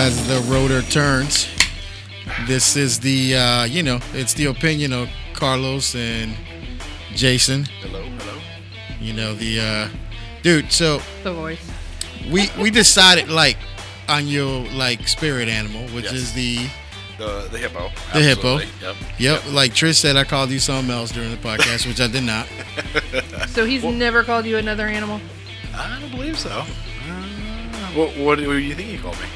[0.00, 1.48] to As the Rotor Turns.
[2.46, 6.34] This is the, uh, you know, it's the opinion of Carlos and
[7.14, 7.64] Jason.
[7.80, 8.40] Hello, hello.
[9.00, 9.88] You know, the, uh,
[10.42, 11.70] dude, so The voice.
[12.30, 13.56] we, we decided, like,
[14.08, 16.14] on your, like, spirit animal, which Yes.
[16.14, 16.56] is the,
[17.18, 17.90] The the hippo.
[18.12, 18.58] The hippo.
[18.58, 18.68] Absolutely.
[18.82, 18.96] Yep.
[19.18, 22.24] yep, like Trish said, I called you something else during the podcast, which I did
[22.24, 22.46] not.
[23.48, 25.20] So he's never called you another animal?
[25.74, 26.50] I don't believe so.
[26.50, 26.64] Uh,
[27.94, 29.26] what, what do you think he called me?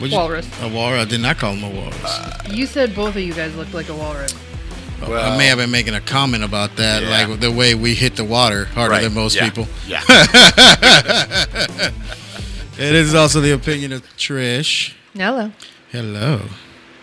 [0.00, 0.48] What'd you- Walrus.
[0.62, 1.06] A walrus.
[1.06, 2.50] I did not call him a walrus.
[2.50, 4.34] You said both of you guys looked like a walrus.
[5.02, 7.26] I may have been making a comment about that, Yeah.
[7.26, 9.66] like the way we hit the water harder Right, than most yeah, people.
[9.86, 10.02] Yeah.
[12.80, 14.94] It is also the opinion of Trish.
[15.12, 15.52] Hello.
[15.92, 16.40] Hello.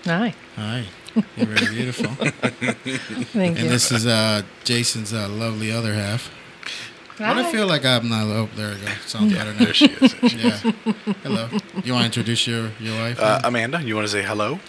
[0.06, 0.34] Hi.
[0.56, 0.86] Hi.
[1.14, 2.06] You're very beautiful.
[2.16, 3.46] Thank and you.
[3.46, 6.32] And this is uh, Jason's uh, lovely other half.
[7.18, 8.28] Why do I feel like I'm not?
[8.28, 8.92] Oh, there we go.
[9.06, 9.60] Sounds better now.
[9.66, 10.14] there she is.
[10.14, 10.64] There she is.
[10.64, 10.72] Yeah.
[11.24, 11.50] Hello.
[11.84, 13.20] You want to introduce your your wife?
[13.20, 14.60] Uh, Amanda, you want to say hello?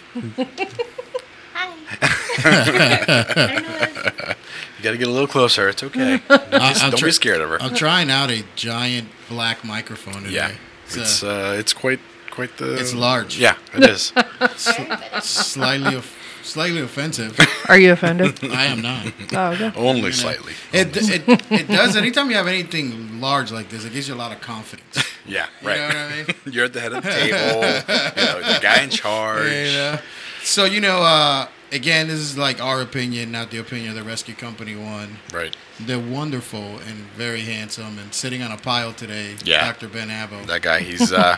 [4.77, 5.67] You got to get a little closer.
[5.69, 6.21] It's okay.
[6.27, 7.61] Don't, be, I- I'm don't tr- be scared of her.
[7.61, 10.31] I'm trying out a giant black microphone today.
[10.35, 10.51] yeah.
[10.85, 11.99] It's, It's uh, uh, it's quite
[12.31, 12.75] quite the.
[12.79, 13.37] It's large.
[13.37, 14.13] Yeah, it is.
[15.23, 16.15] slightly of-
[16.49, 17.39] slightly offensive.
[17.69, 18.39] Are you offended?
[18.51, 19.11] I am not.
[19.33, 19.71] oh, okay.
[19.77, 20.53] Only slightly.
[20.73, 21.95] It, it it does.
[21.95, 25.03] Anytime you have anything large like this, it gives you a lot of confidence.
[25.25, 25.77] Yeah, You right.
[25.77, 26.53] know what I mean?
[26.53, 27.37] You're at the head of the table.
[27.37, 29.45] you know, the guy in charge.
[29.45, 29.99] You know?
[30.43, 34.03] So you know, uh, again, this is like our opinion, not the opinion of the
[34.03, 35.17] rescue company one.
[35.31, 35.55] Right.
[35.79, 39.35] They're wonderful and very handsome, and sitting on a pile today.
[39.43, 39.65] Yeah.
[39.71, 39.87] Dr.
[39.89, 40.45] Ben Abo.
[40.47, 41.37] That guy, he's uh,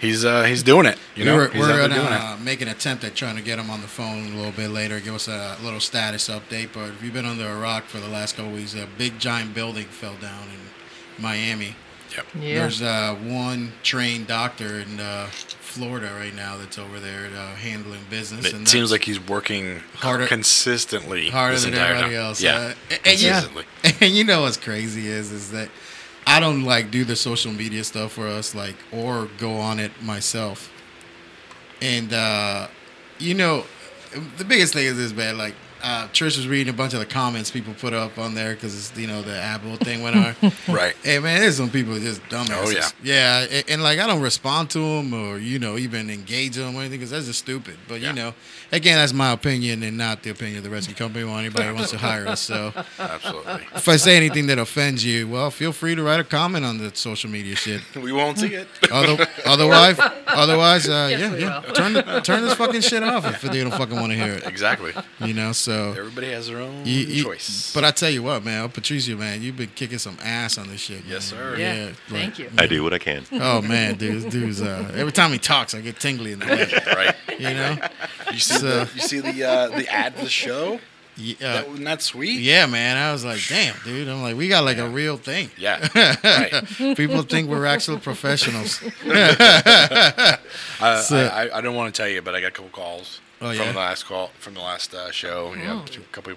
[0.00, 0.98] he's uh, he's doing it.
[1.14, 3.58] You know, we were, he's we're gonna uh, make an attempt at trying to get
[3.58, 6.70] him on the phone a little bit later, give us a little status update.
[6.72, 9.54] But if you've been under a rock for the last couple weeks, a big giant
[9.54, 11.76] building fell down in Miami.
[12.16, 12.26] Yep.
[12.40, 12.54] Yeah.
[12.54, 18.00] There's uh, one trained doctor in uh, Florida right now that's over there uh, handling
[18.10, 18.46] business.
[18.46, 22.24] It and seems like he's working Harder- consistently harder this than everybody time.
[22.24, 22.42] else.
[22.42, 23.64] Yeah, Uh, and- and you- consistently.
[24.00, 25.68] And you know what's crazy is is that
[26.26, 29.90] I don't like do the social media stuff for us like or go on it
[30.02, 30.70] myself.
[31.82, 32.68] And uh
[33.18, 33.64] you know
[34.38, 37.06] the biggest thing is this man like uh, Trish was reading a bunch of the
[37.06, 40.34] comments people put up on there because you know the Apple thing went on.
[40.68, 40.94] Right.
[41.02, 42.64] Hey man, there's some people just dumbasses.
[42.66, 42.88] Oh, yeah.
[43.02, 46.74] yeah, and, and, like I don't respond to them or you know even engage them
[46.76, 47.76] or anything because that's just stupid.
[47.88, 48.08] But Yeah.
[48.10, 48.34] you know,
[48.72, 51.74] again, that's my opinion and not the opinion of the rescue company or anybody who
[51.74, 52.40] wants to hire us.
[52.40, 53.66] So Absolutely.
[53.74, 56.78] if I say anything that offends you, well, feel free to write a comment on
[56.78, 57.80] the social media shit.
[57.96, 58.68] we won't see it.
[58.92, 61.72] Other, otherwise, otherwise, uh, Yes, yeah, yeah, will.
[61.74, 64.46] turn the, turn this fucking shit off if they don't fucking want to hear it.
[64.46, 64.92] exactly.
[65.20, 65.69] You know, so.
[65.74, 67.72] Everybody has their own You- you- choice.
[67.74, 70.80] but I tell you what, man, Patricia, man, you've been kicking some ass on this
[70.80, 71.02] shit.
[71.08, 71.40] Yes, man.
[71.40, 71.56] sir.
[71.58, 72.50] Yeah, like, thank you.
[72.58, 73.24] I do what I can.
[73.32, 76.46] Oh man, dude, this dude's uh, every time he talks, I get tingly in the
[76.46, 76.86] head.
[76.96, 77.14] right.
[77.38, 77.76] You know?
[78.32, 80.80] You see So- the you see the uh, the ad for the show.
[81.16, 82.40] Yeah, That wasn't that sweet.
[82.40, 82.96] yeah, man.
[82.96, 84.08] I was like, damn, dude.
[84.08, 85.50] I'm like, we got like a real thing.
[85.58, 85.86] Yeah.
[86.24, 86.96] Right.
[86.96, 88.80] People think we're actual professionals.
[89.04, 90.36] Uh,
[91.02, 93.20] So- I, I, I don't want to tell you, but I got a couple calls
[93.42, 93.64] Oh, yeah?
[93.64, 95.54] from the last call from the last uh, show.
[95.54, 96.34] You know, a couple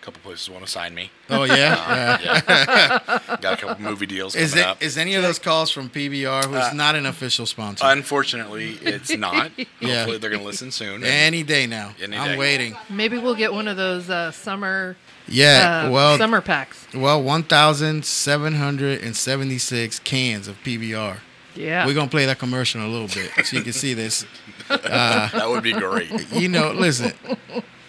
[0.00, 1.10] couple places want to sign me.
[1.30, 1.54] Oh yeah.
[2.24, 2.40] yeah.
[2.46, 3.36] Yeah.
[3.40, 4.82] got a couple movie deals Is coming it up.
[4.82, 7.86] is any of those calls from PBR, who's Uh, not an official sponsor?
[7.86, 9.50] Unfortunately, it's not.
[9.80, 9.96] Yeah.
[9.96, 11.02] Hopefully, they're gonna listen soon.
[11.04, 11.94] Any day now.
[12.02, 12.36] Any I'm day.
[12.38, 12.76] waiting.
[12.90, 15.84] Maybe we'll get one of those uh, summer Yeah.
[15.86, 16.86] uh, well, summer packs.
[16.94, 21.16] well, one thousand seven hundred and seventy six cans of PBR.
[21.56, 21.86] Yeah.
[21.86, 24.26] We're gonna play that commercial in a little bit so you can see this.
[24.68, 26.10] That would be great.
[26.32, 27.12] You know, listen,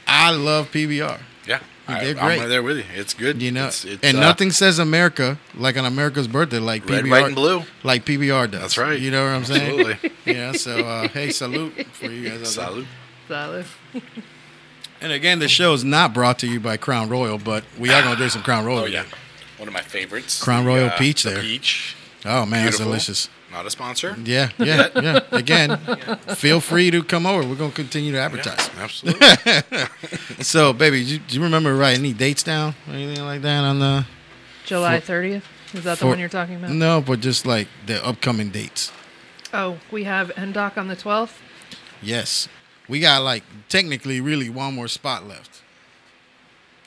[0.07, 1.19] I love PBR.
[1.47, 2.83] Yeah, I, They're I'm right there with you.
[2.95, 3.41] It's good.
[3.41, 7.03] You know, It's- it's, and uh, nothing says America like on America's birthday like Red,
[7.05, 7.63] PBR, white, and blue.
[7.83, 8.61] like PBR does.
[8.61, 8.99] That's right.
[8.99, 9.79] You know what I'm saying?
[9.79, 10.11] Absolutely.
[10.25, 10.53] Yeah.
[10.53, 12.51] So uh, hey, salute for you guys.
[12.53, 12.87] Salute.
[13.27, 13.37] there.
[13.37, 13.65] Salud.
[13.93, 14.03] Salad.
[15.01, 18.01] And again, the show is not brought to you by Crown Royal, but we are
[18.01, 18.79] gonna drink some Crown Royal.
[18.79, 19.15] Oh yeah, today.
[19.57, 20.41] one of my favorites.
[20.43, 21.41] Crown The, Royal uh, peach the there.
[21.41, 21.95] Peach.
[22.25, 23.29] Oh man, that's delicious.
[23.55, 24.17] Not a sponsor.
[24.21, 25.19] Yeah, yeah, yeah.
[25.31, 25.77] Again,
[26.35, 27.47] feel free to come over.
[27.47, 28.69] We're gonna continue to advertise.
[28.75, 29.83] Yeah, absolutely.
[30.43, 33.63] So, baby, do you, do you remember writing any dates down or anything like that
[33.63, 34.05] on the?
[34.65, 35.43] July 30th.
[35.73, 36.71] Is that the one you're talking about?
[36.71, 38.91] No, but just like the upcoming dates.
[39.53, 41.37] Oh, we have NDOC on the 12th.
[42.01, 42.49] Yes,
[42.89, 45.61] we got like technically really one more spot left.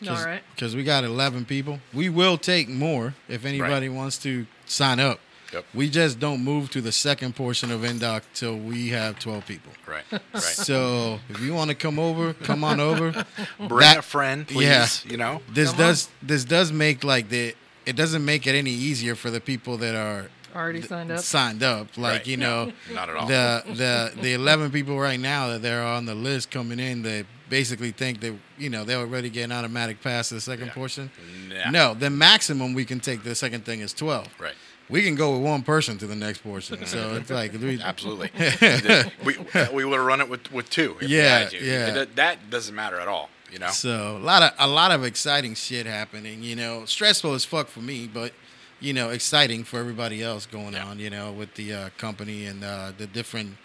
[0.06, 0.43] All right.
[0.55, 1.81] Because we got 11 people.
[1.94, 5.19] We will take more if anybody wants to sign up.
[5.53, 5.65] Yep.
[5.75, 9.73] We just don't move to the second portion of NDOC till we have 12 people.
[9.87, 10.05] Right.
[10.35, 10.43] Right.
[10.43, 13.12] So if you want to come over, come on over.
[13.59, 14.67] Bring That- a friend, please.
[15.05, 15.11] yeah.
[15.11, 15.41] You know.
[15.53, 15.87] This Come on.
[15.87, 17.55] does this does make like the
[17.87, 21.21] it doesn't make it any easier for the people that are Already signed up.
[21.21, 21.97] signed up.
[21.97, 22.27] Like Right.
[22.27, 23.27] you know, Not at all.
[23.27, 27.25] the the the eleven people right now that they're on the list coming in, they
[27.49, 30.73] basically think that you know they're already getting automatic pass to the second Yeah.
[30.75, 31.11] portion.
[31.49, 31.71] Nah.
[31.71, 34.29] No, the maximum we can take the second thing is twelve.
[34.39, 34.55] Right.
[34.90, 36.79] We can go with one person to the next portion.
[36.87, 38.31] So it's like we, Absolutely.
[39.25, 39.37] we
[39.73, 40.96] we would have run it with, with two.
[41.00, 41.90] Yeah, yeah.
[41.90, 43.29] That, that doesn't matter at all.
[43.52, 43.69] You know.
[43.70, 46.43] So a lot of a lot of exciting shit happening.
[46.43, 48.32] You know, stressful as fuck for me, but
[48.81, 50.87] you know, exciting for everybody else going Yeah.
[50.87, 50.99] on.
[50.99, 53.56] You know, with the uh, company and uh, the different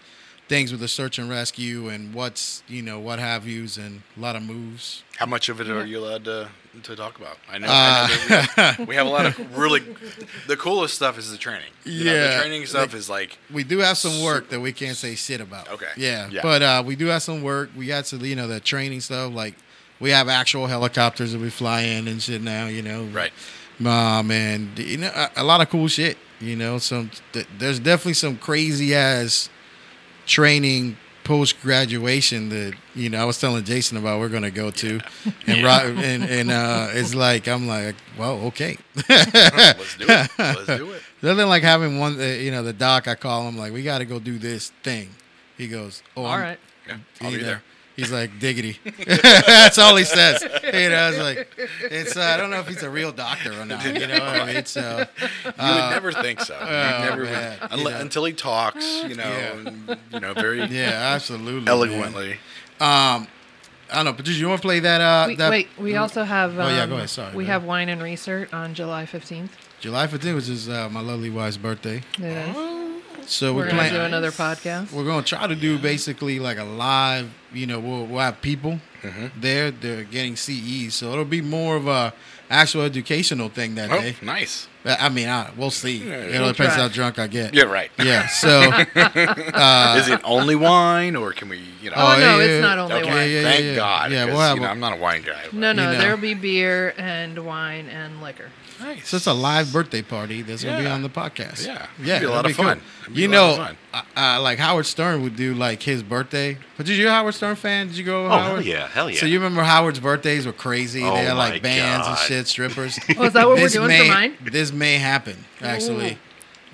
[0.48, 4.20] things with the search and rescue and what's you know what have yous and a
[4.20, 5.02] lot of moves.
[5.16, 6.48] How much of it are you allowed to,
[6.82, 7.38] to talk about?
[7.50, 9.80] I know, I know we, have, we have a lot of really.
[10.46, 11.70] The coolest stuff is the training.
[11.84, 14.60] You know, Yeah, the training stuff like- is like We do have some work that
[14.60, 15.70] we can't say shit about.
[15.70, 15.86] Okay.
[15.96, 16.28] Yeah.
[16.30, 16.40] Yeah.
[16.42, 17.70] But uh, we do have some work.
[17.76, 19.32] We got some, you know, the training stuff.
[19.32, 19.54] Like
[20.00, 22.66] we have actual helicopters that we fly in and shit now.
[22.66, 23.04] You know.
[23.04, 23.32] right.
[23.80, 26.18] Um, and you know, a, a lot of cool shit.
[26.40, 29.48] You know, some th- there's definitely some crazy ass
[30.26, 35.00] training post graduation that you know I was telling Jason about we're gonna go to,
[35.46, 38.76] and Ro- and and uh, it's like I'm like, well, okay.
[39.08, 40.30] Let's do it.
[40.38, 41.02] Let's do it.
[41.22, 43.08] Nothing like having one, uh, you know, the doc.
[43.08, 45.08] I call him like, we got to go do this thing.
[45.56, 46.58] He goes, oh, All I'm- right.
[46.86, 47.62] Yeah, I'll be know, there.
[47.96, 48.78] He's like diggity.
[49.06, 50.42] That's all he says.
[50.42, 50.48] You
[50.90, 51.48] know, it's like
[51.80, 52.16] it's.
[52.16, 53.84] Uh, I don't know if he's a real doctor or not.
[53.86, 54.76] You know, I mean, it's.
[54.76, 55.06] Uh,
[55.44, 56.56] You would never think so.
[56.60, 56.64] Oh,
[57.04, 57.58] never man.
[57.58, 58.00] Unle- You know.
[58.00, 59.52] until he talks, you know, Yeah.
[59.68, 61.60] and, you know, very yeah, absolutely.
[61.60, 61.68] man.
[61.68, 62.32] eloquently.
[62.80, 63.28] Um,
[63.92, 65.00] I don't know, but did you want to play that?
[65.00, 66.58] Uh, We, that wait, we also have.
[66.58, 67.10] Um, Oh, yeah, go ahead.
[67.10, 67.68] Sorry, We go have ahead.
[67.68, 69.56] wine and research on July fifteenth.
[69.80, 72.02] July 15th, which is uh, my lovely wife's birthday.
[73.26, 73.94] So We're we're, gonna playing.
[73.94, 74.92] do another podcast.
[74.92, 77.30] We're gonna try to do basically like a live.
[77.52, 79.38] You know, we'll, we'll have people Mm-hmm.
[79.38, 79.70] there.
[79.70, 82.14] They're getting CEs, so it'll be more of a
[82.48, 84.16] actual educational thing that Oh, day.
[84.22, 84.66] nice.
[84.86, 86.02] I mean, I, we'll see.
[86.02, 86.82] It We'll depends try.
[86.82, 87.52] how drunk I get.
[87.52, 87.90] Yeah, right.
[87.98, 88.26] Yeah.
[88.32, 88.48] So.
[88.72, 91.96] uh, Is it only wine, or can we, you know?
[91.98, 93.14] Oh, no, yeah, it's not only okay, wine.
[93.16, 93.74] Yeah, yeah, thank yeah.
[93.76, 94.12] God.
[94.12, 95.42] Yeah, 'cause, we'll have you know, a- I'm not a wine guy.
[95.44, 95.98] but- No, no, You know.
[96.02, 98.50] there'll be beer and wine and liquor.
[98.84, 99.08] Nice.
[99.08, 101.66] So it's a live birthday party that's gonna be on the podcast.
[101.66, 101.86] Yeah.
[102.02, 102.64] yeah, It'd be a it'll lot of cool.
[102.66, 102.80] fun.
[103.02, 103.76] It'd be You a lot of know, fun.
[104.16, 106.58] uh, uh, like Howard Stern would do like his birthday.
[106.76, 107.86] But did you a Howard Stern fan?
[107.88, 108.24] Did you go?
[108.24, 108.64] with Oh, Howard?
[108.64, 109.18] hell yeah, hell yeah.
[109.20, 111.02] So you remember Howard's birthdays were crazy?
[111.02, 112.98] Oh, they had like bands and shit, strippers.
[113.16, 114.36] Oh, is that what we're doing may, for mine?
[114.44, 116.12] This may happen actually.
[116.12, 116.16] Ooh.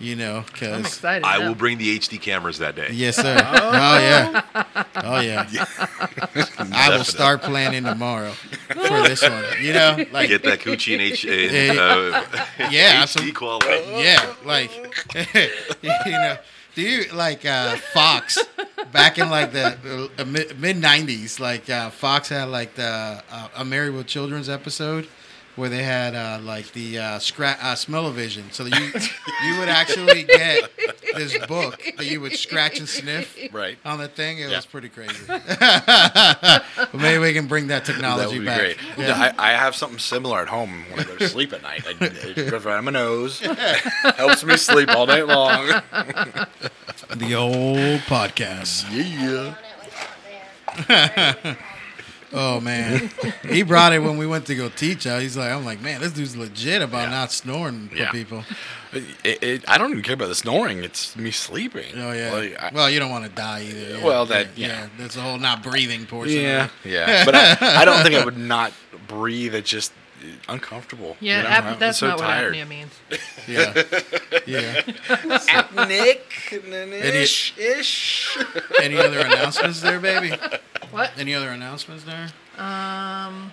[0.00, 1.26] You know, I'm because excited.
[1.26, 1.49] I now.
[1.49, 2.88] will bring the HD cameras that day.
[2.91, 3.37] yes, sir.
[3.52, 4.43] Oh, yeah.
[4.97, 5.47] Oh yeah.
[5.55, 7.05] I will Definitely.
[7.05, 9.44] start planning tomorrow for this one.
[9.62, 11.82] You know, like Get that coochie in, H, in Yeah.
[11.82, 12.25] uh,
[12.70, 13.32] yeah, HD absolutely.
[13.32, 13.85] quality.
[14.02, 14.70] Yeah, like
[15.82, 16.37] you know,
[16.75, 18.38] do you like uh, Fox
[18.93, 21.38] back in like the uh, mid '90s?
[21.41, 25.08] Like uh, Fox had like the uh, a Married with Children's episode
[25.56, 28.87] where they had uh, like the uh, scra- uh, smell-o-vision, so that you
[29.52, 30.70] you would actually get
[31.14, 33.76] this book that you would scratch and sniff Right.
[33.85, 34.38] on the thing.
[34.38, 34.56] It Yeah.
[34.56, 35.14] was pretty crazy.
[35.26, 36.64] but
[36.94, 38.58] maybe we can bring that That technology would be back.
[38.61, 38.76] great.
[38.97, 39.32] Yeah.
[39.38, 41.82] I, I have something similar at home when I go to sleep at night.
[41.87, 43.41] I, it goes right on my nose,
[44.17, 45.67] helps me sleep all night long.
[47.17, 48.86] the old podcast.
[48.93, 49.56] Yeah.
[52.32, 53.10] Oh man,
[53.49, 55.20] he brought it when we went to go teach out.
[55.20, 57.10] He's like, I'm like, man, this dude's legit about Yeah.
[57.10, 58.10] not snoring for Yeah.
[58.13, 58.44] people.
[58.93, 60.82] It, it, I don't even care about the snoring.
[60.84, 61.93] It's me sleeping.
[61.96, 62.32] Oh yeah.
[62.32, 63.99] Like, I- well, you don't want to die either.
[63.99, 64.05] Yeah.
[64.05, 64.89] Well, that- yeah, yeah.
[64.99, 66.41] That's the whole not breathing portion.
[66.41, 66.91] yeah, Of it.
[66.91, 67.25] yeah.
[67.25, 68.72] But I, I don't think I would not
[69.08, 69.55] breathe.
[69.55, 69.93] It's just
[70.49, 71.17] uncomfortable.
[71.20, 71.49] Yeah, you know?
[71.49, 72.55] ap- that's so not tired.
[72.55, 72.93] what apnea means.
[73.49, 73.72] Yeah.
[74.46, 74.82] Yeah.
[75.49, 76.20] Apnic,
[76.93, 78.39] ish, ish.
[78.81, 80.32] Any other announcements there, baby?
[80.91, 81.13] What?
[81.19, 82.29] Any other announcements there?
[82.59, 83.53] Um,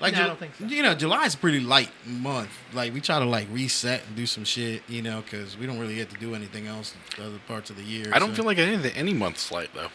[0.00, 0.64] Like No, I don't think so.
[0.66, 2.50] You know, July's a pretty light month.
[2.72, 4.82] Like we try to like reset and do some shit.
[4.88, 7.76] You know, because we don't really get to do anything else the other parts of
[7.76, 8.06] the year.
[8.12, 9.88] I don't so- feel like any any month's light though.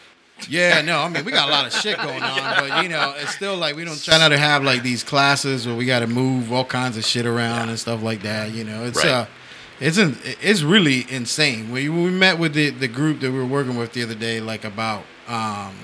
[0.49, 3.13] Yeah, no, I mean we got a lot of shit going on, but you know,
[3.17, 5.99] it's still like we don't try not to have like these classes where we got
[5.99, 8.51] to move all kinds of shit around and stuff like that.
[8.51, 9.07] You know, it's Right.
[9.13, 9.25] uh,
[9.79, 11.71] it's in, it's really insane.
[11.71, 14.41] We we met with the the group that we were working with the other day,
[14.41, 15.75] like about um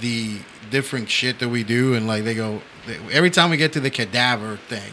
[0.00, 0.38] the
[0.70, 2.60] different shit that we do, and like they go
[3.12, 4.92] every time we get to the cadaver thing,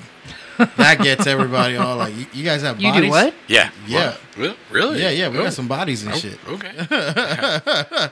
[0.77, 3.03] that gets everybody all like, you, you guys have you bodies?
[3.05, 3.33] do what?
[3.47, 3.71] Yeah.
[3.87, 4.15] Yeah.
[4.35, 4.57] What?
[4.69, 5.01] Really?
[5.01, 5.43] Yeah, yeah, we Oh.
[5.43, 6.37] got some bodies and Oh, shit.
[6.47, 6.71] Okay.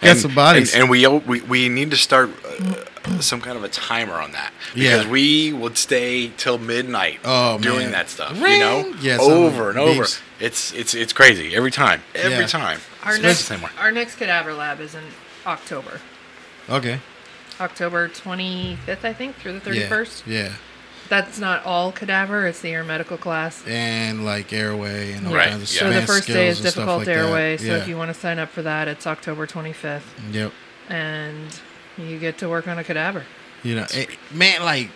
[0.00, 0.74] Got And- some bodies.
[0.74, 4.30] and, and we we we need to start uh, some kind of a timer on
[4.32, 5.10] that because Yeah.
[5.10, 7.90] we would stay till midnight Oh, doing man.
[7.92, 8.40] that stuff.
[8.40, 8.52] Ring.
[8.54, 10.02] You know, Yeah, over and over.
[10.04, 10.20] beeps.
[10.40, 12.02] It's it's it's crazy every time.
[12.14, 12.46] Every Yeah.
[12.46, 12.80] time.
[13.02, 13.70] Our It's next, same way.
[13.78, 15.02] our next cadaver lab is in
[15.46, 16.00] October.
[16.70, 17.00] Okay.
[17.60, 20.22] October 25th, I think, through the 31st.
[20.26, 20.52] Yeah.
[21.08, 22.46] that's not all cadaver.
[22.46, 23.64] It's the air medical class.
[23.66, 25.80] and like airway and all Right, kinds of yeah.
[25.94, 27.16] So the first day is skills and stuff difficult like that.
[27.16, 27.56] airway.
[27.56, 27.76] So yeah.
[27.78, 30.52] if you want to sign up for that, it's October 25th, Yep.
[30.88, 31.60] and
[31.96, 33.24] you get to work on a cadaver.
[33.64, 34.90] You know, it, man, like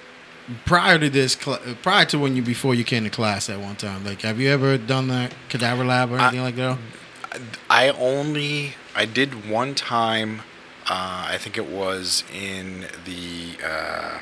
[0.66, 3.74] prior to this, cl- prior to when you before you came to class at one
[3.74, 6.78] time, like, have you ever done that cadaver lab or anything like that?
[7.68, 10.42] I only I did one time.
[10.88, 14.18] Uh, I think it was in the uh,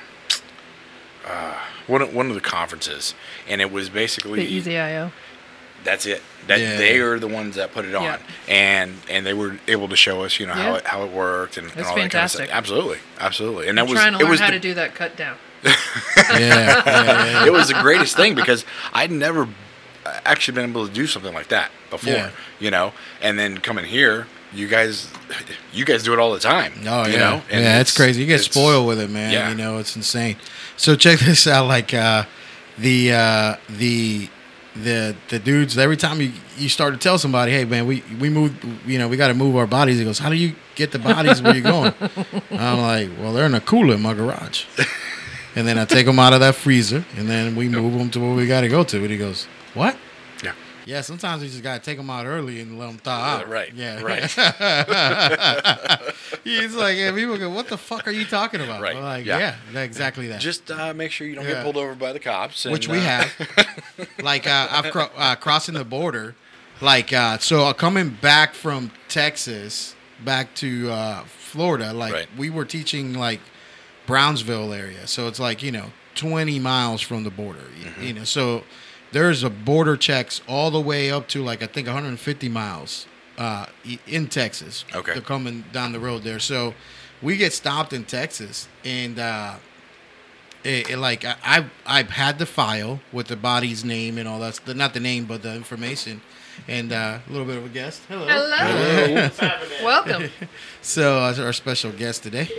[1.27, 1.55] uh,
[1.87, 3.15] one of, one of the conferences,
[3.49, 5.13] and it was basically The EZ-IO.
[5.83, 6.23] That's it.
[6.47, 6.77] That Yeah.
[6.77, 8.19] they are the ones that put it on, Yeah.
[8.49, 11.57] and and they were able to show us, you know, how it how it worked
[11.57, 12.41] and, and It's all that kind of stuff.
[12.49, 12.55] fantastic.
[12.55, 13.69] Absolutely, absolutely.
[13.69, 15.17] And that I'm was trying to it learn was how the, to do that cut
[15.17, 15.37] down.
[15.65, 15.73] yeah,
[16.39, 19.49] yeah, yeah, it was the greatest thing because I'd never
[20.27, 22.31] actually been able to do something like that before, Yeah.
[22.59, 22.93] you know.
[23.23, 25.11] And then coming here, you guys,
[25.73, 26.73] you guys do it all the time.
[26.87, 27.43] Oh you yeah, know?
[27.51, 28.21] And yeah, it's, crazy.
[28.21, 29.33] You get spoiled with it, man.
[29.33, 29.51] yeah.
[29.51, 30.37] You know, it's insane.
[30.77, 31.67] So check this out.
[31.67, 32.25] Like uh,
[32.79, 34.29] the uh, the
[34.75, 35.77] the the dudes.
[35.79, 38.55] Every time you you start to tell somebody, hey man, we we move.
[38.87, 39.99] You know, we got to move our bodies.
[39.99, 41.95] He goes, how do you get the bodies where you're going?
[42.51, 44.65] I'm like, well, they're in a cooler in my garage.
[45.57, 48.21] And then I take them out of that freezer, and then we move them to
[48.21, 48.99] where we got to go to.
[48.99, 49.97] And he goes, what?
[50.91, 50.97] Yeah.
[50.97, 53.49] Yeah, sometimes we just gotta take them out early and let them thaw out.
[53.49, 54.01] right, Yeah.
[54.03, 54.23] right.
[56.45, 58.81] He's like, yeah, people go, what the fuck are you talking about?
[58.83, 59.57] Right, I'm like, yeah.
[59.73, 60.41] yeah, exactly that.
[60.41, 61.55] Just uh, make sure you don't Yeah.
[61.55, 62.65] get pulled over by the cops.
[62.65, 64.09] and, Which we uh, have.
[64.23, 66.35] like, uh, I've cro- uh, crossing the border.
[66.81, 69.95] Like, uh, so uh, coming back from Texas
[70.25, 72.29] back to uh, Florida, like, Right.
[72.37, 73.41] we were teaching, like,
[74.07, 75.07] Brownsville area.
[75.07, 77.61] So it's like, you know, 20 miles from the border.
[77.81, 78.03] Mm-hmm.
[78.03, 78.65] You know, so
[79.13, 83.07] there's a border checks all the way up to, like, I think 150 miles
[83.39, 83.67] uh,
[84.07, 84.85] in Texas.
[84.95, 85.13] Okay.
[85.15, 86.39] They're coming down the road there.
[86.39, 86.75] So
[87.23, 89.57] we get stopped in Texas and, uh,
[90.63, 94.39] it, it, like I, I've I've had the file with the body's name and all
[94.41, 94.57] that.
[94.57, 96.21] st- Not the name, but the information,
[96.69, 98.03] and uh, a little bit of a guest.
[98.09, 98.27] Hello.
[98.29, 99.31] Hello.
[99.83, 100.31] Welcome.
[100.83, 102.51] So uh, our special guest today.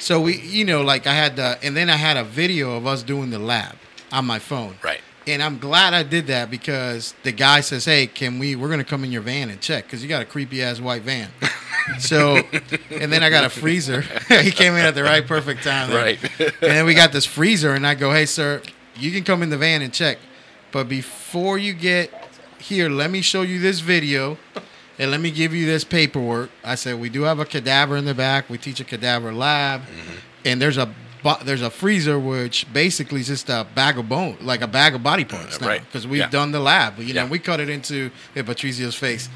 [0.00, 2.86] So we, you know, like I had the, and then I had a video of
[2.86, 3.76] us doing the lab
[4.10, 4.76] on my phone.
[4.82, 5.02] Right.
[5.26, 8.56] And I'm glad I did that because the guy says, "Hey, can we?
[8.56, 11.02] We're gonna come in your van and check because you got a creepy ass white
[11.02, 11.30] van."
[11.98, 12.36] so,
[12.90, 14.02] and then I got a freezer.
[14.28, 15.90] he came in at the right perfect time.
[15.90, 16.02] there.
[16.02, 16.22] Right.
[16.40, 18.60] and then we got this freezer, and I go, "Hey, sir,
[18.96, 20.18] you can come in the van and check,
[20.72, 22.12] but before you get
[22.58, 24.38] here, let me show you this video."
[24.96, 26.50] And let me give you this paperwork.
[26.62, 28.48] I said we do have a cadaver in the back.
[28.48, 30.18] We teach a cadaver lab, mm-hmm.
[30.44, 30.94] and there's a
[31.44, 35.02] there's a freezer which basically is just a bag of bone, like a bag of
[35.02, 35.80] body parts, right.
[35.80, 36.28] Because we've Yeah.
[36.28, 36.98] done the lab.
[36.98, 37.28] You know, Yeah.
[37.30, 39.28] we cut it into hey, Patricio's face.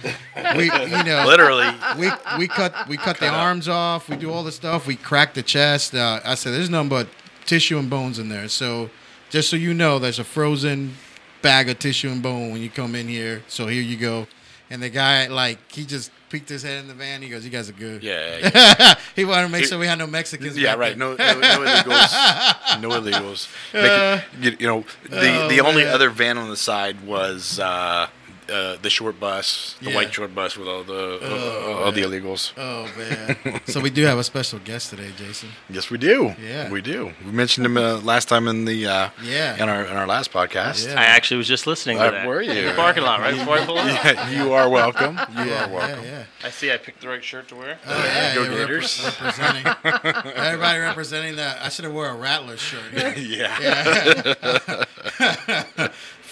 [0.57, 1.69] we you know Literally.
[1.99, 4.09] we we cut we cut the arms off.
[4.09, 4.87] We do all the stuff.
[4.87, 5.95] We crack the chest.
[5.95, 7.09] Uh, I said there's nothing but
[7.47, 8.49] tissue and bones in there.
[8.49, 8.91] So
[9.31, 10.97] just so you know, there's a frozen
[11.43, 13.43] bag of tissue and bone when you come in here.
[13.49, 14.27] So here you go.
[14.71, 17.23] And the guy like he just peeked his head in the van.
[17.23, 18.51] He goes, "You guys are good." Yeah.
[18.55, 20.59] yeah, he wanted to make sure we had no Mexicans.
[20.59, 20.97] Yeah, right.
[20.97, 22.81] No, no, no illegals.
[22.81, 23.49] No illegals.
[23.73, 25.95] It- you, you know, the oh, the only man.
[25.95, 28.09] other van on the side was uh,
[28.51, 29.97] uh, the short bus, the Yeah.
[29.97, 32.53] white short bus with all the Oh, uh, all the illegals.
[32.57, 33.61] Oh man!
[33.67, 35.51] so we do have a special guest today, Jason.
[35.69, 36.35] Yes, we do.
[36.43, 36.71] Yeah.
[36.71, 37.13] we do.
[37.25, 39.63] We mentioned him uh, last time in the uh, Yeah.
[39.63, 40.87] in our in our last podcast.
[40.87, 41.01] Yeah.
[41.01, 42.27] I actually was just listening to Uh, that.
[42.27, 42.53] were you?
[42.53, 43.87] In the parking lot, right before I pulled up.
[44.05, 45.19] Yeah, you are welcome.
[45.37, 46.05] You yeah, are welcome.
[46.05, 46.47] Yeah, yeah.
[46.47, 47.79] I see I picked the right shirt to wear.
[47.87, 49.05] Oh yeah, Go you're repre- Gators.
[49.05, 49.67] representing
[50.37, 51.61] everybody representing that.
[51.63, 52.93] I should have wore a Rattler shirt.
[53.19, 53.59] yeah.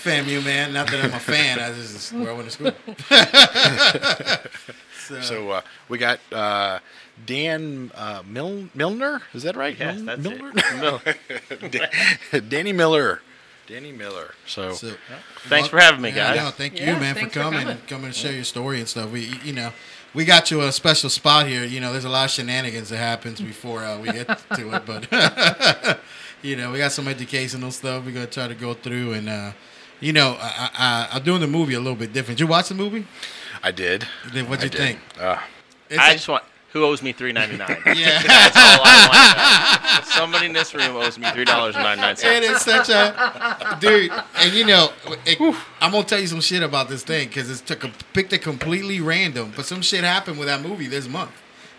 [0.06, 0.72] FAMU man.
[0.72, 1.58] Not that I'm a fan.
[1.58, 2.72] I just is where I went to school.
[5.06, 6.78] so, So uh, we got uh,
[7.24, 9.22] Dan uh, Mil- Milner.
[9.34, 9.76] Is that right?
[9.78, 10.52] Yes, Mil- that's Milner?
[10.54, 11.60] it.
[11.60, 11.70] Mil-
[12.30, 13.20] Dan- Danny Miller.
[13.66, 14.34] Danny Miller.
[14.46, 14.92] So, so
[15.48, 16.36] Thanks for having me, yeah, guys.
[16.36, 17.78] No, thank Yeah, you, man, for thanks for coming, coming.
[17.88, 19.10] coming and share your story and stuff.
[19.10, 19.72] We, you know,
[20.14, 21.64] we got you a special spot here.
[21.64, 24.86] You know, there's a lot of shenanigans that happens before uh, we get to it,
[24.86, 25.98] but
[26.42, 29.50] you know, we got some educational stuff we're gonna try to go through, and uh,
[30.00, 32.38] you know, I, I, I'm doing the movie a little bit different.
[32.38, 33.06] Did you watch the movie?
[33.62, 34.06] I did.
[34.32, 34.78] Then what'd I you did.
[34.78, 34.98] think?
[35.20, 35.38] Uh,
[35.88, 37.68] It's I a- just want who owes me three ninety nine.
[37.86, 38.22] yeah.
[38.22, 40.06] That's all I want.
[40.06, 42.46] Somebody in this room owes me three dollars and ninety nine It cents.
[42.48, 44.90] is such a dude, and you know,
[45.24, 45.40] it,
[45.80, 48.42] I'm gonna tell you some shit about this thing because it's took a, picked it
[48.42, 51.30] completely random, but some shit happened with that movie this month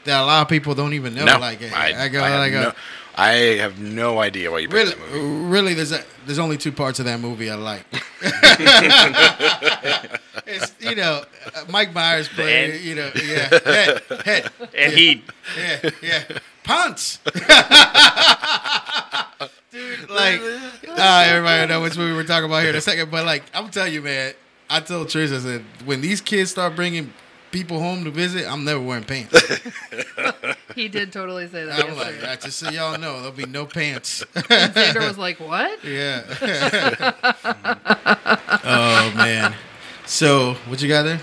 [0.05, 1.25] that a lot of people don't even know.
[1.25, 2.71] no, like, I, I, go, I, I go, no,
[3.19, 5.45] I have no idea why you picked really, that movie.
[5.49, 7.83] really, there's a, there's only two parts of that movie I like.
[10.45, 11.23] it's you know,
[11.55, 15.23] uh, Mike Myers played, you know, yeah, head, head, And he
[15.57, 16.23] yeah, yeah,
[16.63, 17.17] punch.
[19.71, 20.39] Dude, like,
[20.87, 23.09] uh, everybody know which movie we're talking about here in a second.
[23.09, 24.33] But like, I'm telling you, man,
[24.69, 27.11] I told Trish, I said, when these kids start bringing
[27.57, 29.59] people home to visit, I'm never wearing pants.
[30.75, 31.85] He did totally say that.
[31.85, 32.31] I'm like, yesterday.
[32.31, 34.23] I just so y'all know, there'll be no pants.
[34.35, 36.21] And Xander was like, "What?" yeah.
[38.63, 39.55] oh man.
[40.05, 41.19] So what you got there?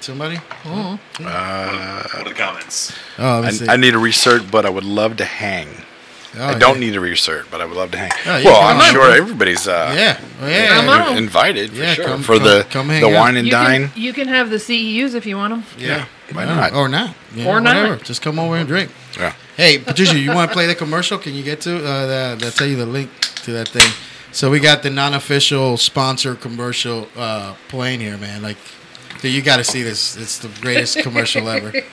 [0.00, 0.36] Somebody?
[0.64, 2.96] Uh, What are the comments?
[3.18, 3.68] Oh, let me see.
[3.68, 5.68] I, I need a recert, but I would love to hang.
[6.36, 6.80] Oh, I don't yeah.
[6.88, 8.10] need a recert, but I would love to hang.
[8.26, 8.92] Oh, well, come I'm on.
[8.92, 10.20] sure everybody's uh, Yeah.
[10.46, 10.68] Yeah.
[10.68, 11.16] Come on.
[11.16, 13.12] invited for Yeah, sure come- for come- the come the out.
[13.12, 13.88] wine and You dine.
[13.88, 15.64] can, you can have the CEUs if you want them.
[15.78, 16.04] Yeah.
[16.32, 16.74] why Yeah, not?
[16.74, 17.14] Or not.
[17.34, 17.76] You Or know, not.
[17.82, 18.04] whatever.
[18.04, 18.90] Just come over and drink.
[19.18, 19.32] Yeah.
[19.56, 21.16] Hey, Patricia, you want to play the commercial?
[21.18, 22.06] Can you get to uh,
[22.36, 23.10] the, I'll tell you the link
[23.44, 23.90] to that thing.
[24.30, 28.42] So we got the non-official sponsor commercial uh, playing here, man.
[28.42, 28.58] Like,
[29.22, 30.14] dude, you got to see this.
[30.16, 31.72] It's the greatest commercial ever.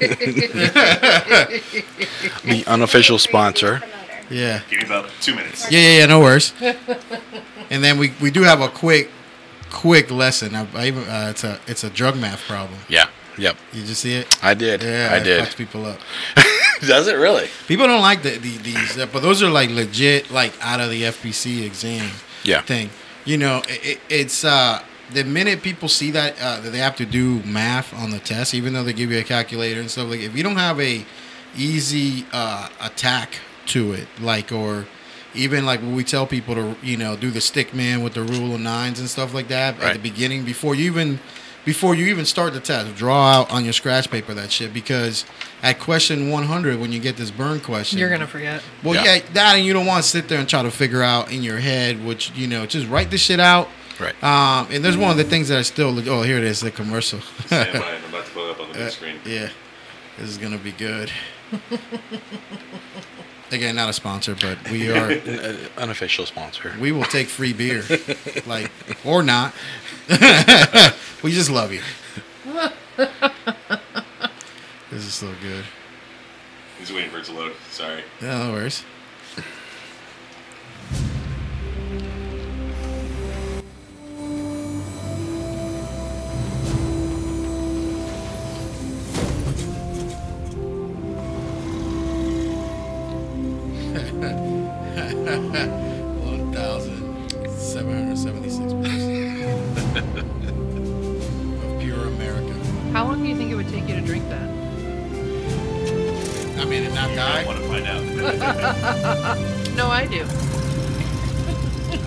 [2.43, 3.81] The unofficial sponsor.
[4.29, 4.61] Yeah.
[4.69, 5.71] Give me about two minutes.
[5.71, 6.05] Yeah, yeah, yeah.
[6.07, 6.53] No worries.
[7.69, 9.09] and then we, we do have a quick
[9.71, 10.55] quick lesson.
[10.55, 12.79] I, I even uh, it's a it's a drug math problem.
[12.89, 13.07] Yeah.
[13.37, 13.57] Yep.
[13.73, 14.39] You just see it?
[14.41, 14.81] I did.
[14.81, 15.43] Yeah, I did.
[15.43, 15.99] fucks people up.
[16.81, 17.49] Does it really?
[17.67, 20.89] People don't like the, the these, uh, but those are like legit, like out of
[20.89, 22.09] the FPC exam
[22.43, 22.61] Yeah.
[22.61, 22.89] thing.
[23.25, 26.95] You know, it, it- it's uh, the minute people see that uh, that they have
[26.95, 30.09] to do math on the test, even though they give you a calculator and stuff.
[30.09, 31.05] Like if you don't have a
[31.57, 34.85] easy uh, attack to it, like or
[35.33, 38.23] even like when we tell people to you know do the stick man with the
[38.23, 41.19] rule of nines and stuff like that at the beginning before you even
[41.65, 45.25] before you even start the test draw out on your scratch paper that shit because
[45.63, 48.61] at question 100 when you get this burn question You're gonna forget.
[48.83, 49.15] well, Yeah.
[49.15, 49.21] yeah.
[49.33, 51.57] that and you don't want to sit there and try to figure out in your
[51.57, 53.67] head, which you know, just write this shit out.
[53.99, 54.13] Right.
[54.23, 55.97] Um, and there's one of the things that I still.
[56.09, 57.19] Oh, here it is, the commercial.
[57.47, 57.95] Stand by.
[57.95, 59.19] I'm about to pull it up on the big screen.
[59.25, 59.49] yeah,
[60.17, 61.09] this is gonna be good.
[63.51, 65.11] Again, not a sponsor, but we are.
[65.11, 66.73] An uh, unofficial sponsor.
[66.79, 67.83] We will take free beer,
[68.45, 68.71] like
[69.05, 69.53] or not.
[71.23, 71.81] we just love you.
[74.91, 75.63] this is so good.
[76.79, 77.53] He's waiting for it to load.
[77.71, 78.03] Sorry.
[78.21, 78.83] Yeah, no worries.
[96.25, 98.73] One thousand seven hundred seventy-six
[101.63, 102.53] of pure America.
[102.91, 104.49] How long do you think it would take you to drink that?
[106.59, 107.45] I mean, and not I die.
[107.45, 108.03] want to find out.
[109.75, 110.25] No, I do.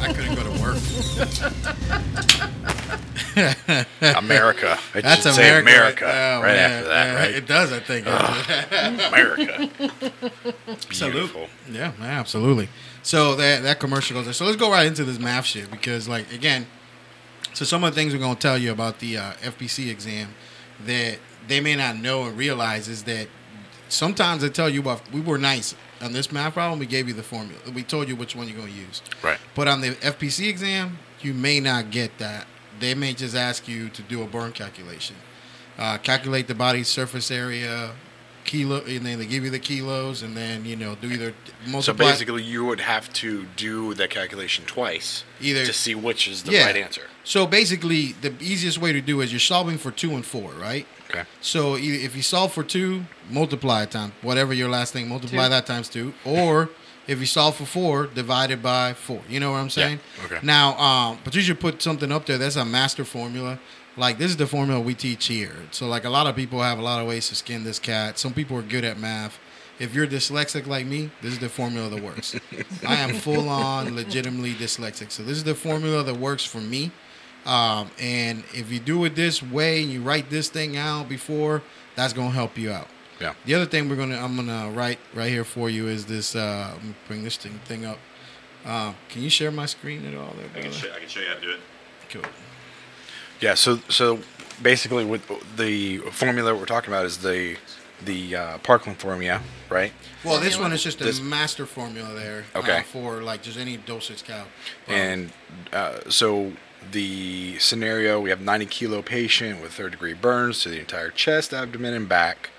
[0.01, 0.79] I couldn't go to work.
[4.17, 4.79] America.
[4.95, 6.05] It That's should say America.
[6.05, 6.71] America Oh, right man.
[6.73, 7.35] after that, Yeah, right?
[7.35, 8.07] It does, I think.
[9.13, 9.71] America.
[10.93, 11.13] Salute.
[11.13, 11.49] Beautiful.
[11.71, 12.69] Yeah, man, absolutely.
[13.03, 14.35] So that that commercial goes there.
[14.35, 16.67] So let's go right into this math shit because, like, again,
[17.55, 20.35] so some of the things we're gonna tell you about the uh, FPC exam
[20.85, 23.29] that they may not know and realize is that
[23.89, 26.79] sometimes they tell you, "Well, we were nice on this math problem.
[26.79, 27.61] We gave you the formula.
[27.73, 29.39] We told you which one you're gonna use." Right.
[29.55, 32.47] But on the FPC exam, you may not get that.
[32.81, 35.17] They may just ask you to do a burn calculation,
[35.79, 37.93] uh, calculate the body surface area,
[38.45, 41.35] kilo, and then they give you the kilos, and then you know do either
[41.81, 46.45] So basically, you would have to do that calculation twice Either- to see which is
[46.45, 46.67] the Yeah.
[46.67, 47.03] right answer.
[47.25, 50.87] So basically, the easiest way to do is you're solving for two and four, right?
[51.11, 51.25] Okay.
[51.41, 55.51] So if you solve for two, multiply it times whatever your last thing, multiply Two.
[55.51, 56.15] that times two.
[56.25, 56.71] Or
[57.09, 59.23] if you solve for four, divide it by four.
[59.29, 59.99] You know what I'm saying?
[60.27, 60.39] okay.
[60.43, 62.39] Now, um, Patricia put something up there.
[62.39, 63.59] That's a master formula.
[63.97, 65.57] Like this is the formula we teach here.
[65.73, 68.19] So like a lot of people have a lot of ways to skin this cat.
[68.19, 69.41] Some people are good at math.
[69.81, 72.39] If you're dyslexic like me, this is the formula that works.
[72.87, 75.11] I am full on legitimately dyslexic.
[75.11, 76.93] So this is the formula that works for me.
[77.47, 81.63] Um, and if you do it this way and you write this thing out before,
[81.97, 82.89] that's gonna help you out.
[83.21, 83.35] Yeah.
[83.45, 86.37] The other thing we're gonna I'm gonna write right here for you is this.
[86.37, 87.99] Uh, let me bring this thing thing up.
[88.65, 90.71] Uh, can you share my screen at all there, I can, brother?
[90.77, 91.61] show, I can show you how to do it.
[92.11, 92.23] Cool.
[93.41, 93.55] Yeah.
[93.55, 94.21] So so
[94.63, 95.23] basically, with
[95.57, 97.57] the formula we're talking about is the
[98.05, 99.93] the uh, Parkland formula, right?
[100.25, 102.45] Well, this one is just a This- master formula there.
[102.55, 102.83] uh, Okay.
[102.93, 104.45] for like just any dosage cow.
[104.87, 105.33] And
[105.73, 106.53] uh, so
[106.93, 111.53] the scenario we have 90 kilo patient with third degree burns to the entire chest,
[111.53, 112.51] abdomen, and back.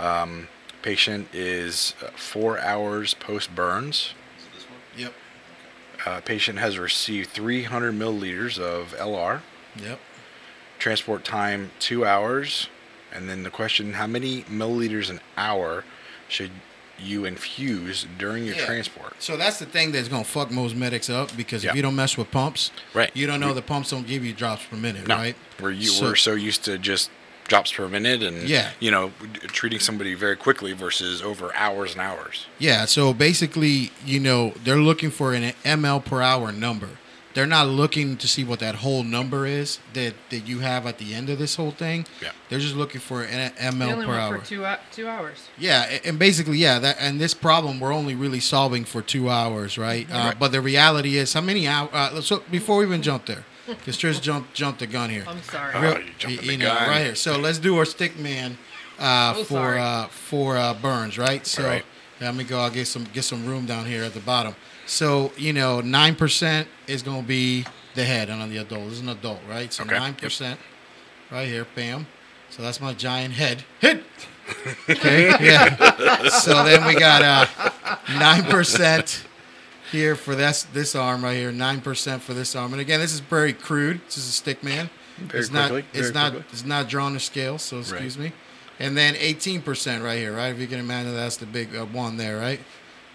[0.00, 0.48] Um,
[0.82, 4.14] patient is uh, four hours post burns.
[4.96, 5.12] Yep.
[6.06, 9.42] Uh, patient has received 300 milliliters of LR.
[9.76, 10.00] Yep.
[10.78, 12.68] Transport time two hours.
[13.12, 15.84] And then the question: How many milliliters an hour
[16.28, 16.50] should
[17.02, 18.66] you infuse during your Yeah.
[18.66, 19.14] transport.
[19.22, 21.70] So that's the thing that's gonna fuck most medics up because Yeah.
[21.70, 23.10] if you don't mess with pumps, Right.
[23.14, 25.34] You don't know the pumps don't give you drops per minute, No, right?
[25.58, 27.10] we're you, So- we're so used to just
[27.50, 28.70] drops per minute and Yeah.
[28.78, 29.12] you know
[29.48, 32.46] treating somebody very quickly versus over hours and hours.
[32.58, 36.90] Yeah, so basically, you know, they're looking for an ml per hour number.
[37.34, 40.98] They're not looking to see what that whole number is that, that you have at
[40.98, 42.06] the end of this whole thing.
[42.20, 42.30] Yeah.
[42.48, 44.38] They're just looking for an ml only per went hour.
[44.38, 45.48] for two, two hours.
[45.58, 49.76] Yeah, and basically, yeah, that and this problem we're only really solving for two hours,
[49.76, 50.08] right?
[50.10, 50.38] Uh, Right.
[50.38, 51.90] but the reality is, how many hours?
[51.92, 53.44] Uh, so before we even jump there,
[53.78, 55.24] because Trish jumped jumped the gun here.
[55.26, 55.72] I'm sorry.
[55.74, 56.88] Oh, you jumping you the know, gun.
[56.88, 57.14] right here.
[57.14, 58.58] So let's do our stick man
[58.98, 61.46] uh, Oh, for uh, for uh, Burns, right?
[61.46, 61.84] So Right.
[62.20, 62.60] let me go.
[62.60, 64.54] I'll get some get some room down here at the bottom.
[64.86, 68.84] So you know, nine percent is going to be the head on the adult.
[68.84, 69.72] This is an adult, right?
[69.72, 69.98] So Okay.
[69.98, 70.58] nine percent,
[71.30, 72.06] right here, bam.
[72.50, 73.64] So that's my giant head.
[73.80, 74.02] Hit.
[74.88, 75.28] Okay.
[75.40, 76.28] Yeah.
[76.28, 77.70] so then we got uh
[78.18, 79.24] nine percent
[79.90, 81.52] here for this this arm right here.
[81.52, 82.72] Nine percent for this arm.
[82.72, 84.00] And again, this is very crude.
[84.06, 84.90] This is a stick man.
[85.18, 85.70] Very it's not.
[85.70, 86.32] quickly, It's very not.
[86.32, 86.48] quickly.
[86.52, 87.58] It's not drawn to scale.
[87.58, 88.32] So excuse me.
[88.78, 90.48] And then eighteen percent right here, right?
[90.48, 92.60] If you can imagine, that's the big uh, one there, right?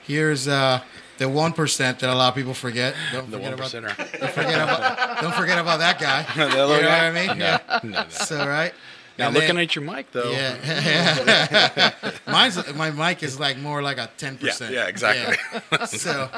[0.05, 0.81] Here's uh
[1.17, 2.93] the one percent that a lot of people forget.
[3.11, 3.71] Don't The forget one about.
[3.71, 5.21] Don't forget about.
[5.21, 6.25] Don't forget about that guy.
[6.35, 6.99] You know little what?
[6.99, 7.37] I mean?
[7.39, 7.79] No, Yeah.
[7.83, 8.05] no, no.
[8.09, 8.73] So right.
[9.17, 10.31] Now And looking then- at your mic though.
[10.31, 11.91] yeah.
[12.27, 14.73] Mine's my mic is like more like a ten Yeah, percent.
[14.73, 15.37] yeah, exactly.
[15.87, 16.29] So,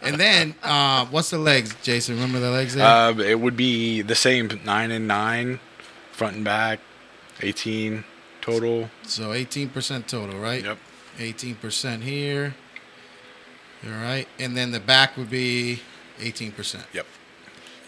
[0.00, 2.14] and then uh, what's the legs, Jason?
[2.16, 2.86] Remember the legs there?
[2.86, 5.60] Uh, it would be the same nine and nine,
[6.12, 6.80] front and back,
[7.40, 8.04] eighteen
[8.40, 8.88] total.
[9.02, 10.64] so eighteen percent total, right?
[10.64, 10.78] Yep.
[11.18, 12.54] Eighteen percent here.
[13.84, 15.80] All right, and then the back would be
[16.20, 16.84] eighteen percent.
[16.92, 17.06] Yep.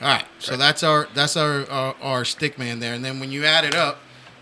[0.03, 3.31] All right, so that's our that's our, our our stick man there, and then when
[3.31, 4.01] you add it up,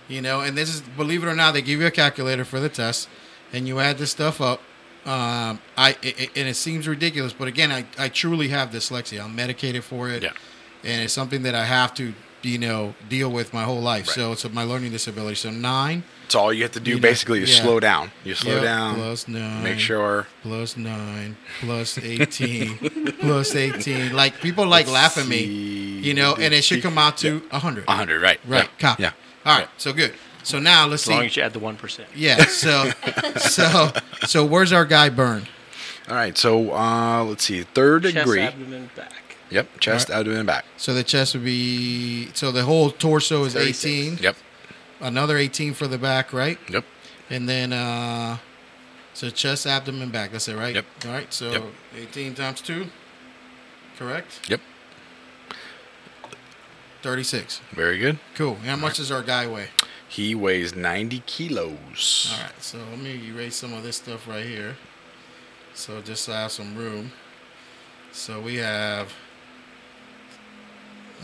[0.09, 2.61] you know, and this is believe it or not, they give you a calculator for
[2.61, 3.09] the test,
[3.53, 4.61] and you add this stuff up.
[5.05, 9.25] Um, I it, and it seems ridiculous, but again, I, I truly have dyslexia.
[9.25, 10.33] I'm medicated for it, Yeah.
[10.85, 14.07] and it's something that I have to you know deal with my whole life.
[14.09, 14.15] Right.
[14.15, 15.35] So it's my learning disability.
[15.37, 17.63] So nine, It's all you have to do You know, basically is yeah.
[17.63, 18.13] slow down.
[18.25, 18.95] You slow Yep, down.
[18.95, 20.27] plus nine, Make sure.
[20.43, 22.79] plus nine, plus eighteen,
[23.21, 24.13] plus eighteen.
[24.13, 27.59] Like people like laugh at me, you know, and it should come out to a
[27.59, 27.85] hundred.
[27.89, 28.39] A hundred, right?
[28.47, 28.65] Right.
[28.75, 28.79] Yeah.
[28.79, 29.03] Copy.
[29.03, 29.13] Yeah.
[29.45, 29.69] All right.
[29.77, 30.15] So good.
[30.45, 31.13] So now let's see.
[31.13, 32.09] As long as you add the one percent.
[32.15, 32.45] Yeah.
[32.47, 32.91] So,
[33.37, 33.91] so,
[34.27, 35.47] so where's our guy Burn?
[36.09, 36.37] All right.
[36.37, 37.63] So uh, let's see.
[37.63, 38.41] Third Chest, degree.
[38.41, 39.37] abdomen, back.
[39.51, 39.69] Yep.
[39.81, 40.65] Chest, All abdomen, back.
[40.77, 42.29] So the chest would be.
[42.35, 43.85] So the whole torso is 36.
[43.85, 44.19] eighteen.
[44.21, 44.37] Yep.
[45.01, 46.59] Another eighteen for the back, right?
[46.71, 46.85] Yep.
[47.31, 48.39] And then, uh
[49.15, 50.33] so chest, abdomen, back.
[50.33, 50.75] That's it, right?
[50.75, 50.87] Yep.
[51.07, 51.33] All right.
[51.33, 51.63] So Yep.
[51.99, 52.87] eighteen times two.
[53.99, 54.49] Correct.
[54.49, 54.61] Yep.
[57.03, 57.61] Thirty-six.
[57.73, 58.19] Very good.
[58.35, 58.55] Cool.
[58.57, 59.69] How much does our guy weigh?
[60.09, 62.35] He weighs 90 kilos.
[62.35, 64.77] All right, so let me erase some of this stuff right here.
[65.73, 67.13] So just so I have some room.
[68.13, 69.15] So we have.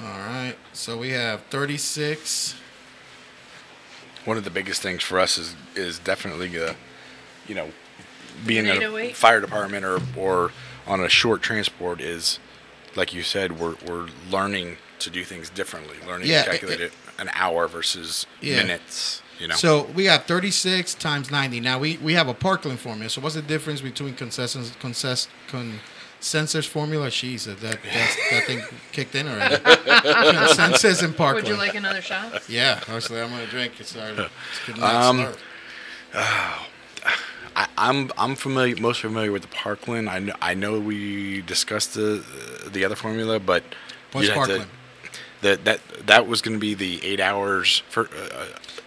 [0.03, 2.55] All right, so we have 36.
[4.25, 6.75] One of the biggest things for us is is definitely the,
[7.47, 7.69] you know,
[8.47, 9.17] being in a 808?
[9.17, 10.53] fire department or or
[10.87, 12.39] on a short transport is,
[12.97, 15.97] like you said, we're we're learning to do things differently.
[16.07, 18.57] Learning Yeah, to it- calculate it, an hour versus Yeah.
[18.63, 19.23] minutes.
[19.39, 19.55] You know.
[19.55, 21.61] So we got 36 times 90.
[21.61, 23.09] Now we, we have a Parkland formula.
[23.09, 27.07] So what's the difference between consensus consensus consensus formula?
[27.07, 29.57] Jeez, that that that's, that thing kicked in already.
[30.37, 31.47] consensus and Parkland.
[31.47, 32.49] Would you like another shot?
[32.49, 33.75] Yeah, actually, I'm gonna drink.
[33.79, 34.11] It's sorry.
[34.13, 34.29] It's
[34.67, 35.37] good Um, slurp.
[37.57, 40.09] I, I'm I'm familiar, most familiar with the Parkland.
[40.09, 42.25] I know, I know we discussed the
[42.73, 43.63] the other formula, but
[44.13, 44.71] What's you'd have to- Parkland?
[45.43, 48.11] That that that was going to be the eight hours for uh, a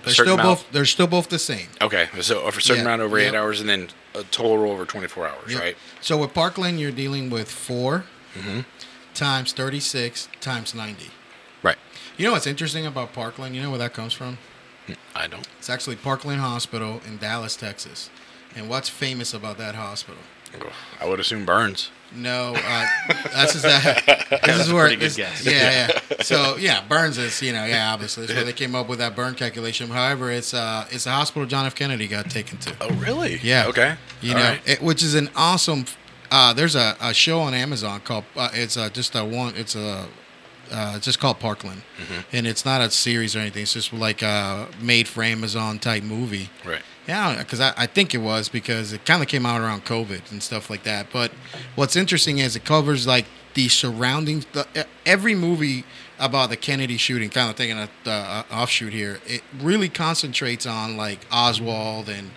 [0.03, 0.59] They're certain still amount.
[0.59, 0.71] both.
[0.71, 1.67] They're still both the same.
[1.81, 3.33] Okay, so for a certain Yeah, amount over yep.
[3.33, 5.61] eight hours, and then a total over 24 hours, Yep.
[5.61, 5.77] right?
[6.01, 8.61] So with Parkland, you're dealing with 4 Mm-hmm.
[9.13, 11.07] times 36 times 90.
[11.63, 11.77] Right.
[12.17, 13.55] You know what's interesting about Parkland?
[13.55, 14.37] You know where that comes from?
[15.15, 15.47] I don't.
[15.59, 18.09] It's actually Parkland Hospital in Dallas, Texas.
[18.55, 20.21] And what's famous about that hospital?
[20.99, 21.91] I would assume Burns.
[22.13, 22.85] No, uh,
[23.33, 24.41] that's just that.
[24.43, 25.45] This is where this- guess.
[25.45, 25.51] Yeah,
[26.09, 26.21] yeah.
[26.23, 29.15] So yeah, Burns is you know yeah obviously that's where they came up with that
[29.15, 29.89] burn calculation.
[29.89, 32.75] However, it's uh it's a hospital John F Kennedy got taken to.
[32.81, 33.39] Oh, really?
[33.41, 33.67] Yeah.
[33.67, 33.95] Okay.
[34.21, 34.61] You All know, right.
[34.67, 35.85] it, which is an awesome.
[36.29, 39.53] Uh, there's a, a show on Amazon called uh, it's uh, just a one.
[39.55, 40.07] It's a
[40.71, 42.21] uh, it's just called Parkland, Mm-hmm.
[42.35, 43.63] and it's not a series or anything.
[43.63, 46.49] It's just like a made for Amazon type movie.
[46.65, 46.81] Right.
[47.11, 50.31] Yeah, because I, I think it was because it kind of came out around COVID
[50.31, 51.07] and stuff like that.
[51.11, 51.33] But
[51.75, 54.45] what's interesting is it covers like the surroundings.
[54.53, 55.83] The, every movie
[56.19, 60.95] about the Kennedy shooting, kind of taking a uh, offshoot here, it really concentrates on
[60.95, 62.31] like Oswald and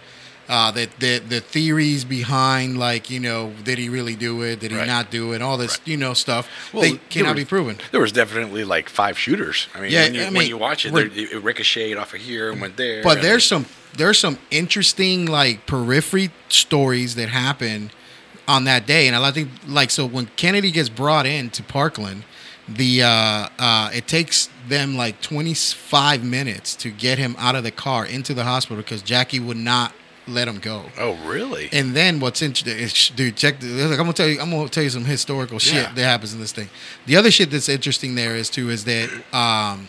[0.49, 4.61] uh, that the the theories behind like you know did he really do it?
[4.61, 4.87] Did he Right.
[4.87, 5.41] not do it?
[5.43, 5.89] All this Right.
[5.89, 7.79] you know stuff Well, they cannot was- be proven.
[7.93, 9.69] There was definitely like five shooters.
[9.75, 12.51] I mean, Yeah, when, you, I when you watch it, it ricocheted off of here
[12.53, 13.03] and went there.
[13.03, 17.91] But there's some there's some interesting like periphery stories that happen
[18.47, 22.25] on that day, and I think like so when Kennedy gets brought in to Parkland,
[22.69, 27.71] the uh, uh, it takes them like 25 minutes to get him out of the
[27.71, 29.93] car into the hospital because Jackie would not
[30.27, 30.85] let him go.
[30.99, 31.69] Oh, really?
[31.73, 33.61] And then what's interesting is, dude, check.
[33.61, 34.41] The, like, I'm gonna tell you.
[34.41, 35.93] I'm gonna tell you some historical shit Yeah.
[35.93, 36.69] that happens in this thing.
[37.07, 39.89] The other shit that's interesting there is too is that um,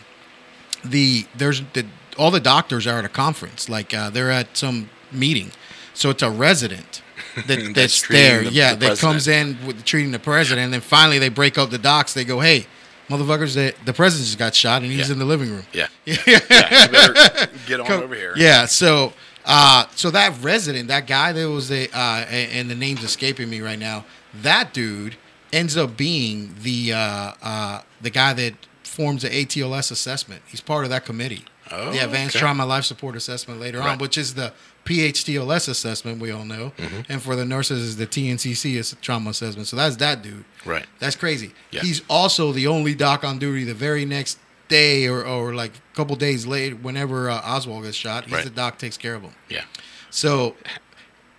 [0.84, 1.86] the there's the
[2.18, 3.68] all the doctors are at a conference.
[3.68, 5.50] Like uh, they're at some meeting,
[5.94, 7.02] so it's a resident
[7.34, 8.44] that, That's that's, there.
[8.44, 10.64] the- yeah, the that comes in with treating the president.
[10.64, 12.14] And then finally they break up the docs.
[12.14, 12.66] They go, hey.
[13.08, 15.12] Motherfuckers, the, the president just got shot and he's Yeah.
[15.12, 15.62] in the living room.
[15.72, 15.86] yeah.
[16.04, 16.16] yeah.
[16.26, 16.40] You
[16.88, 18.32] better get on Come- over here.
[18.36, 18.66] Yeah.
[18.66, 19.12] So,
[19.46, 23.48] uh, so that resident, that guy that was a, uh, and, and the name's escaping
[23.48, 24.04] me right now.
[24.42, 25.16] That dude
[25.52, 30.42] ends up being the uh, uh, the guy that forms the ATLS assessment.
[30.46, 32.40] He's part of that committee, Oh, the Advanced okay.
[32.42, 34.52] Trauma Life Support Assessment later on, which is the
[34.84, 37.12] PHTLS assessment we all know, Mm-hmm.
[37.12, 39.66] and for the nurses is the TNCC is trauma assessment.
[39.68, 40.44] So that's that dude.
[40.64, 40.86] Right.
[40.98, 41.52] That's crazy.
[41.70, 41.80] Yeah.
[41.82, 45.96] He's also the only doc on duty the very next day or, or like a
[45.96, 48.44] couple days later, whenever uh, Oswald gets shot, he's Right.
[48.44, 49.32] the doc takes care of him.
[49.48, 49.64] Yeah.
[50.10, 50.56] So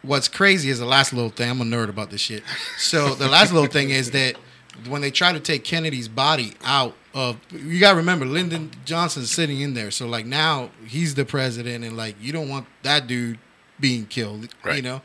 [0.02, 1.50] what's crazy is the last little thing.
[1.50, 2.44] I'm a nerd about this shit.
[2.78, 4.36] So the last little thing is that
[4.88, 9.32] when they try to take Kennedy's body out of, you got to remember Lyndon Johnson's
[9.32, 9.90] sitting in there.
[9.92, 13.40] So like now he's the president, and like you don't want that dude
[13.80, 14.76] being killed, Right.
[14.78, 15.02] you know.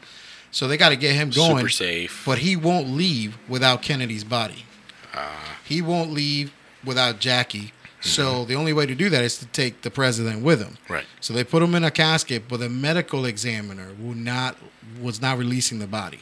[0.51, 1.57] So they got to get him going.
[1.57, 2.23] Super safe.
[2.27, 4.67] But he won't leave without Kennedy's body.
[5.15, 5.57] Ah.
[5.65, 6.53] he won't leave
[6.85, 7.73] without Jackie.
[8.03, 8.09] Mm-hmm.
[8.09, 10.77] So the only way to do that is to take the president with him.
[10.89, 11.05] Right.
[11.21, 14.57] So they put him in a casket, but the medical examiner will not
[15.01, 16.21] was not releasing the body.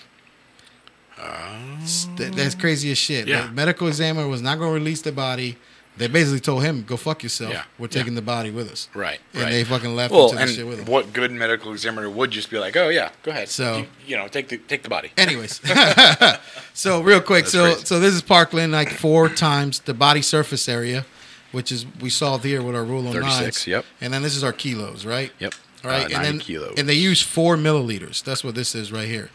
[2.16, 3.26] That- that's crazy as shit.
[3.26, 3.46] Yeah.
[3.46, 5.56] The medical examiner was not going to release the body.
[5.96, 7.52] They basically told him, "Go fuck yourself.
[7.52, 7.64] Yeah.
[7.78, 9.18] We're taking the body with us." Right.
[9.34, 9.50] And right.
[9.50, 10.92] they fucking left well, the shit with and him.
[10.92, 13.48] what good medical examiner would just be like, oh yeah, go ahead.
[13.48, 15.10] So- you, you know, take the take the body.
[15.18, 15.60] Anyways,
[16.74, 17.84] so real quick, That's so crazy.
[17.86, 21.04] so this is Parkland, like four times the body surface area,
[21.52, 23.66] which is we solved here with our rule on 36, nines.
[23.66, 23.84] yep.
[24.00, 25.32] And then this is our kilos, right?
[25.38, 25.54] Yep.
[25.84, 26.74] All right, Uh, and then kilos.
[26.78, 28.22] and they use four milliliters.
[28.22, 29.30] That's what this is right here.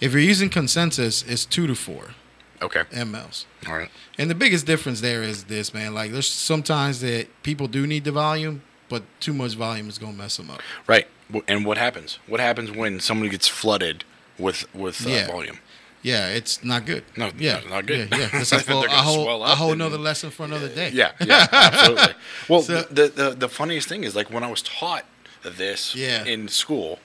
[0.00, 2.14] If you're using consensus, it's two to four
[2.62, 2.84] Okay.
[2.92, 3.44] mLs.
[3.66, 3.90] All right.
[4.16, 5.94] And the biggest difference there is this, man.
[5.94, 10.12] Like, there's sometimes that people do need the volume, but too much volume is gonna
[10.16, 10.60] mess them up.
[10.86, 11.06] Right.
[11.46, 12.18] And what happens?
[12.26, 14.04] What happens when somebody gets flooded
[14.38, 15.26] with with uh, Yeah.
[15.26, 15.58] volume?
[16.02, 17.04] Yeah, it's not good.
[17.16, 18.08] No, yeah, not good.
[18.10, 18.28] Yeah, yeah.
[18.32, 20.90] That's a, full, a whole, swell a whole another lesson for another day.
[20.92, 22.14] Yeah, yeah, absolutely.
[22.48, 25.04] Well, So- the, the the funniest thing is like when I was taught
[25.42, 26.24] this Yeah.
[26.24, 26.98] in school,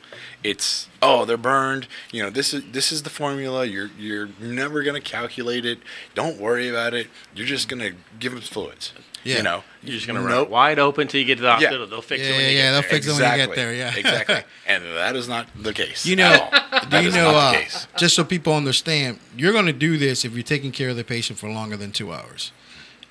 [0.44, 1.88] it's oh they're burned.
[2.12, 3.66] You know this is this is the formula.
[3.66, 5.80] You're you're never gonna calculate it.
[6.14, 7.08] Don't worry about it.
[7.36, 8.94] You're just gonna give them fluids.
[9.24, 9.38] Yeah.
[9.38, 10.30] You know You're just gonna Nope.
[10.30, 11.88] run wide open till you get to the hospital.
[11.88, 12.90] They'll fix Yeah, it when yeah, you yeah, get they'll there.
[12.90, 13.96] fix it when you get there, yeah.
[13.98, 14.42] exactly.
[14.68, 16.06] And that is not the case.
[16.06, 16.50] You know,
[16.90, 17.30] do you know?
[17.36, 17.62] Uh,
[17.98, 21.04] just so people understand, you're going to do this if you're taking care of the
[21.04, 22.52] patient for longer than two hours.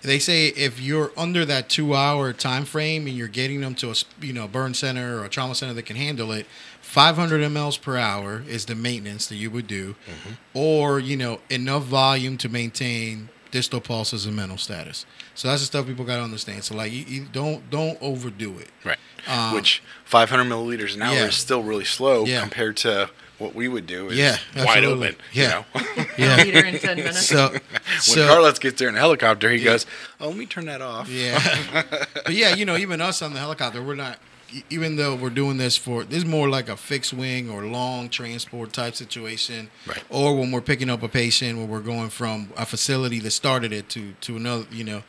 [0.03, 3.94] They say if you're under that two-hour time frame and you're getting them to a
[4.20, 6.46] you know burn center or a trauma center that can handle it,
[6.81, 10.31] 500 mLs per hour is the maintenance that you would do, Mm-hmm.
[10.55, 15.07] or you know enough volume to maintain distal pulses and mental status.
[15.37, 16.65] So that's the stuff people got to understand.
[16.65, 18.71] So like, you, you don't don't overdo it.
[18.85, 18.99] Right.
[19.29, 21.27] Um, Which 500 milliliters an hour yeah.
[21.27, 22.41] is still really slow Yeah.
[22.41, 24.09] compared to what we would do.
[24.09, 25.15] Is Yeah, wide open.
[25.33, 25.62] Yeah.
[25.75, 25.97] You know?
[26.19, 26.45] Yeah.
[26.45, 27.27] Meter in 10 minutes.
[27.27, 27.61] So, when
[28.01, 29.87] so Carlos gets there in a helicopter, he goes,
[30.21, 31.41] "Oh, let me turn that off." Yeah,
[32.25, 34.19] but yeah, you know, even us on the helicopter, we're not.
[34.71, 38.09] Even though we're doing this for, this is more like a fixed wing or long
[38.09, 40.03] transport type situation, Right.
[40.11, 43.73] Or when we're picking up a patient, when we're going from a facility that started
[43.73, 45.03] it to to another, you know.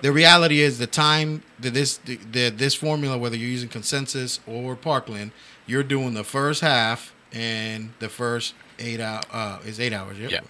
[0.00, 1.98] The reality is the time that this
[2.32, 5.32] that this formula, whether you're using consensus or Parkland,
[5.66, 10.18] you're doing the first half and the first eight hour uh, is eight hours.
[10.18, 10.30] Yep.
[10.30, 10.40] Yeah.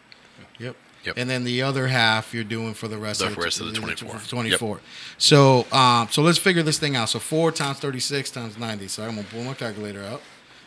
[1.08, 1.16] Yep.
[1.16, 1.22] Yep.
[1.22, 3.66] And then the other half you're doing for the rest The of the, rest of
[3.66, 4.20] the 24.
[4.28, 4.80] 24.
[5.16, 7.08] So um, so let's figure this thing out.
[7.08, 8.88] So four times 36 times 90.
[8.88, 10.20] So I'm gonna pull my calculator out.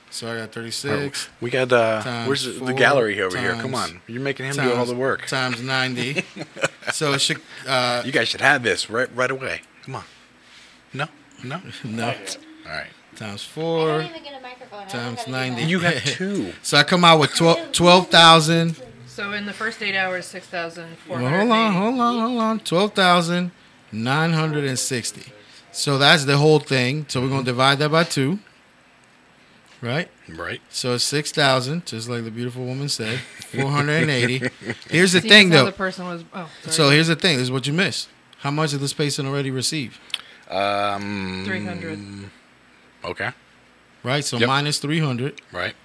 [0.09, 3.53] So I got 36 We got uh, where's the, the gallery over here?
[3.55, 5.25] Come on, you're making him do all the work.
[5.27, 6.25] times 90.
[6.91, 9.61] so it should uh, You guys should have this right right away.
[9.83, 10.03] Come on.
[10.93, 11.05] No,
[11.45, 11.61] no.
[11.85, 12.13] no All
[12.65, 12.87] right.
[13.15, 13.87] times I four.
[13.99, 14.87] don't even get a microphone.
[14.87, 15.63] Times 90.
[15.63, 16.51] You have two.
[16.61, 18.75] So I come out with 12 12,000.
[19.21, 20.97] So in the first eight hours, 6,400.
[21.07, 22.59] Well, hold on, hold on, hold on.
[22.61, 25.31] 12,960.
[25.71, 27.05] So that's the whole thing.
[27.07, 28.39] So we're going to divide that by two.
[29.79, 30.09] right?
[30.27, 30.59] Right.
[30.69, 33.19] So it's six thousand, just like the beautiful woman said.
[33.51, 34.41] Four hundred and eighty.
[34.89, 35.65] Here's the See, thing, though.
[35.65, 36.23] The person was.
[36.33, 36.73] Oh, sorry.
[36.73, 37.35] So here's the thing.
[37.37, 38.09] This is what you missed.
[38.39, 39.99] How much did this patient already receive?
[40.49, 41.43] Um.
[41.45, 41.99] 300.
[43.05, 43.29] Okay.
[44.03, 44.25] Right.
[44.25, 44.47] So Yep.
[44.47, 45.39] minus three hundred.
[45.51, 45.75] Right.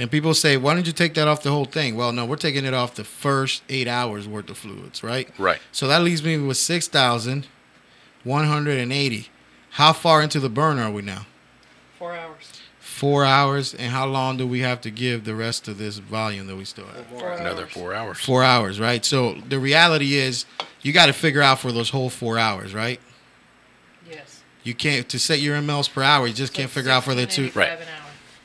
[0.00, 1.94] And people say, why don't you take that off the whole thing?
[1.94, 5.28] Well, no, we're taking it off the first eight hours worth of fluids, right?
[5.38, 5.58] Right.
[5.72, 9.28] So that leaves me with 6,180.
[9.72, 11.26] How far into the burn are we now?
[11.98, 12.50] Four hours.
[12.78, 13.74] Four hours.
[13.74, 16.64] And how long do we have to give the rest of this volume that we
[16.64, 17.04] still have?
[17.08, 17.72] Four Another hours.
[17.72, 18.18] four hours.
[18.20, 19.04] Four hours, right?
[19.04, 20.46] So the reality is
[20.80, 22.98] you got to figure out for those whole four hours, right?
[24.08, 24.42] Yes.
[24.64, 27.26] You can't, to set your mLs per hour, you just can't figure out for the
[27.26, 27.50] two.
[27.54, 27.78] Right.
[27.78, 27.86] An.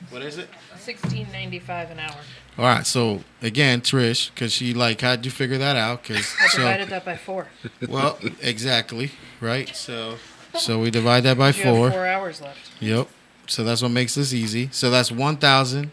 [0.09, 0.49] What is it?
[0.85, 2.15] Sixteen ninety five an hour.
[2.57, 2.85] All right.
[2.85, 6.03] So again, Trish, because she like, how'd you figure that out?
[6.03, 7.47] Because I so, divided that by four.
[7.89, 9.75] Well, exactly, right?
[9.75, 10.17] So
[10.53, 11.91] so we divide that by You have four.
[11.91, 12.71] four hours left.
[12.79, 13.07] Yep.
[13.47, 14.69] So that's what makes this easy.
[14.71, 15.91] So that's 1,000.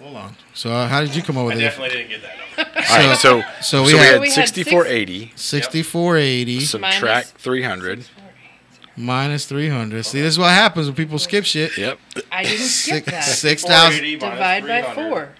[0.00, 0.36] Hold on.
[0.54, 1.60] So uh, how did you come up I with it?
[1.60, 2.90] definitely didn't get that.
[2.90, 3.16] All right.
[3.18, 5.32] So so so we we, had- had We had 6480.
[5.34, 8.04] 6480 Subtract Minus- 300.
[8.96, 10.04] Minus 300.
[10.04, 11.76] See, this is what happens when people skip shit.
[11.76, 11.98] Yep.
[12.30, 13.24] I didn't skip that.
[13.24, 14.02] 6,000.
[14.18, 15.30] Divide by four.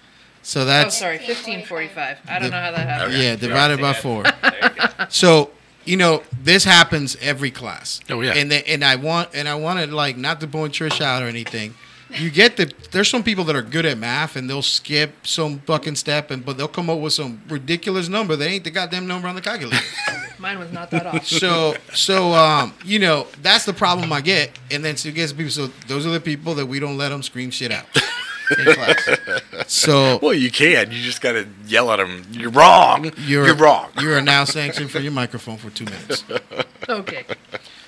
[0.43, 2.19] So Oh, that's, sorry, fifteen forty-five.
[2.29, 3.15] I don't know how that happened.
[3.17, 4.25] yeah, divided by four.
[4.25, 5.07] There you go.
[5.09, 5.51] So,
[5.87, 8.01] you know, this happens every class.
[8.11, 8.33] Oh, yeah.
[8.35, 11.27] And then, and I want and I wanted like not to point Trish out or
[11.29, 11.75] anything.
[12.17, 15.59] You get the there's some people that are good at math and they'll skip some
[15.61, 19.07] fucking step and but they'll come up with some ridiculous number that ain't the goddamn
[19.07, 19.83] number on the calculator.
[20.39, 21.27] Mine was not that off.
[21.27, 25.33] so so um you know that's the problem I get and then so it gets
[25.33, 27.87] people so those are the people that we don't let them scream shit out
[28.59, 29.09] in class.
[29.67, 30.91] So Well, you can.
[30.93, 32.25] You just got to yell at them.
[32.31, 33.11] You're wrong.
[33.19, 33.89] You're, wrong.
[34.01, 36.25] You are now sanctioned for your microphone for two minutes.
[36.89, 37.25] Okay.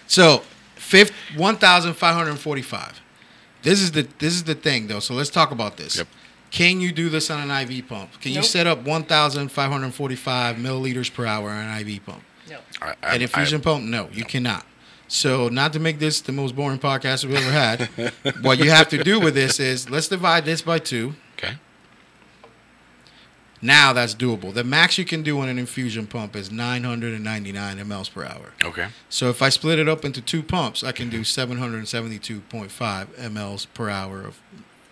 [0.06, 0.42] So,
[0.76, 3.00] fifth one thousand five hundred forty-five.
[3.66, 5.00] This is the this is the thing though.
[5.00, 5.96] So let's talk about this.
[5.96, 6.06] Yep.
[6.52, 8.20] Can you do this on an IV pump?
[8.20, 12.06] Can you set up one thousand five hundred forty-five milliliters per hour on an IV
[12.06, 12.22] pump?
[12.48, 12.58] No.
[12.80, 13.82] I, I, An infusion pump?
[13.84, 14.64] No, you cannot.
[15.08, 17.90] So, not to make this the most boring podcast we've ever had,
[18.42, 21.14] what you have to do with this is let's divide this by two.
[21.36, 21.56] okay.
[23.62, 24.52] Now that's doable.
[24.52, 28.52] The max you can do on an infusion pump is 999 mLs per hour.
[28.62, 28.88] Okay.
[29.08, 33.88] So if I split it up into two pumps, I can do 772.5 mLs per
[33.88, 34.38] hour of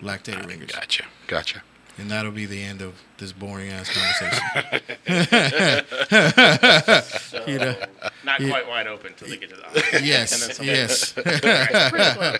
[0.03, 0.73] lactated ah, ringers.
[0.73, 1.05] Gotcha.
[1.27, 1.63] Gotcha.
[1.97, 4.43] And that'll be the end of this boring ass conversation.
[7.21, 7.77] So, You know,
[8.25, 10.03] not you- quite wide open until they get to the opposite.
[10.05, 11.13] yes, yes.
[11.13, 12.39] Pretty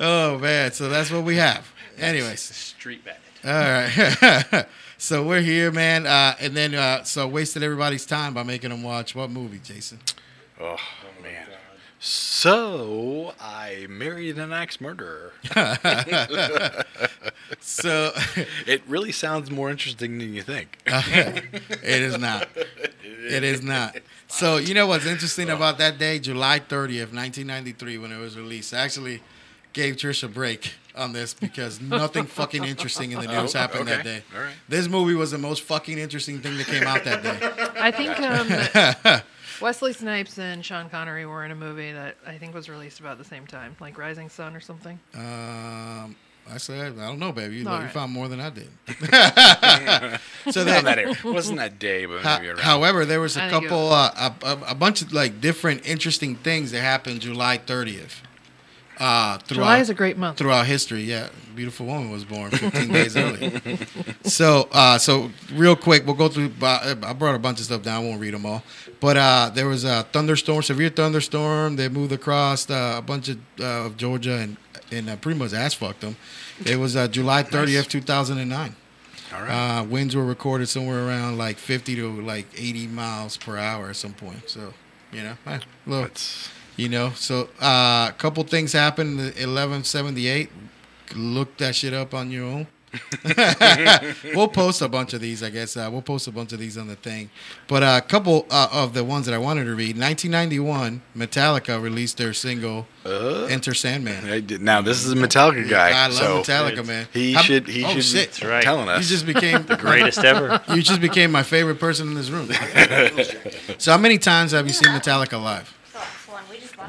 [0.00, 1.72] oh man, so that's what we have.
[1.98, 3.22] Anyways, Street bandit.
[3.44, 4.66] all right.
[4.98, 8.82] So we're here, man, uh, and then uh, so wasted everybody's time by making them
[8.82, 9.98] watch what movie, Jason?
[10.60, 10.76] Oh,
[11.22, 11.46] man.
[12.00, 15.32] So I married an axe murderer.
[17.60, 18.12] So
[18.66, 20.78] It really sounds more interesting than you think.
[20.86, 22.48] it is not.
[23.02, 23.96] It is not.
[24.28, 28.74] So you know what's interesting about that day, July 30th, 1993, when it was released.
[28.74, 29.22] Actually
[29.72, 33.88] gave Trish a break on this because nothing fucking interesting in the news Oh, happened
[33.88, 34.22] that day.
[34.34, 34.54] All right.
[34.68, 37.70] This movie was the most fucking interesting thing that came out that day.
[37.80, 39.20] I think um,
[39.60, 43.18] Wesley Snipes and Sean Connery were in a movie that I think was released about
[43.18, 44.98] the same time, like Rising Sun or something.
[45.14, 46.16] Um,
[46.50, 47.56] I said, I don't know, baby.
[47.56, 48.70] You, All you found more than I did.
[48.88, 53.50] so Not that, that wasn't that day, but Ho- maybe however, there was a I
[53.50, 57.20] think it couple, uh, a, a, a bunch of like different interesting things that happened
[57.20, 58.22] July 30th.
[58.98, 60.38] Uh, throughout, July is a great month.
[60.38, 61.02] throughout history.
[61.02, 63.60] Yeah, beautiful woman was born 15 days early.
[64.24, 66.52] So, uh, so real quick, we'll go through.
[66.60, 68.04] Uh, I brought a bunch of stuff down.
[68.04, 68.62] I won't read them all.
[69.00, 71.76] But uh, there was a thunderstorm, severe thunderstorm.
[71.76, 74.56] They moved across uh, a bunch of, uh, of Georgia and
[74.90, 76.16] and uh, pretty much ass fucked them.
[76.64, 78.74] It was uh, July 30th, 2009.
[79.34, 79.78] All right.
[79.80, 83.96] Uh, winds were recorded somewhere around like 50 to like 80 miles per hour at
[83.96, 84.48] some point.
[84.48, 84.72] So,
[85.12, 87.10] you know, eh, little, That's you know.
[87.14, 89.20] So, uh, a couple things happened.
[89.20, 90.48] in 1178.
[91.14, 92.66] Look that shit up on your own.
[94.34, 95.76] we'll post a bunch of these, I guess.
[95.76, 97.28] Uh, we'll post a bunch of these on the thing.
[97.66, 99.98] But uh, a couple uh, of the ones that I wanted to read.
[99.98, 105.90] 1991, Metallica released their single uh, "Enter Sandman." Did- now this is a Metallica guy.
[105.90, 107.06] I love so Metallica, man.
[107.12, 108.40] He How- should he oh, should shit.
[108.40, 108.62] be right.
[108.62, 109.08] telling You us.
[109.08, 110.60] just became the Greatest ever.
[110.74, 112.48] You just became my favorite person in this room.
[113.78, 115.74] so, how many times have you seen Metallica live?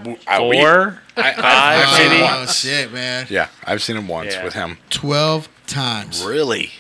[0.04, 2.24] W- uh, we- Four, I, five, I've seen him maybe.
[2.24, 2.56] Oh once.
[2.56, 3.28] shit, man!
[3.30, 4.44] Yeah, I've seen him once Yeah.
[4.44, 4.78] with him.
[4.90, 6.24] Twelve times.
[6.24, 6.72] Really?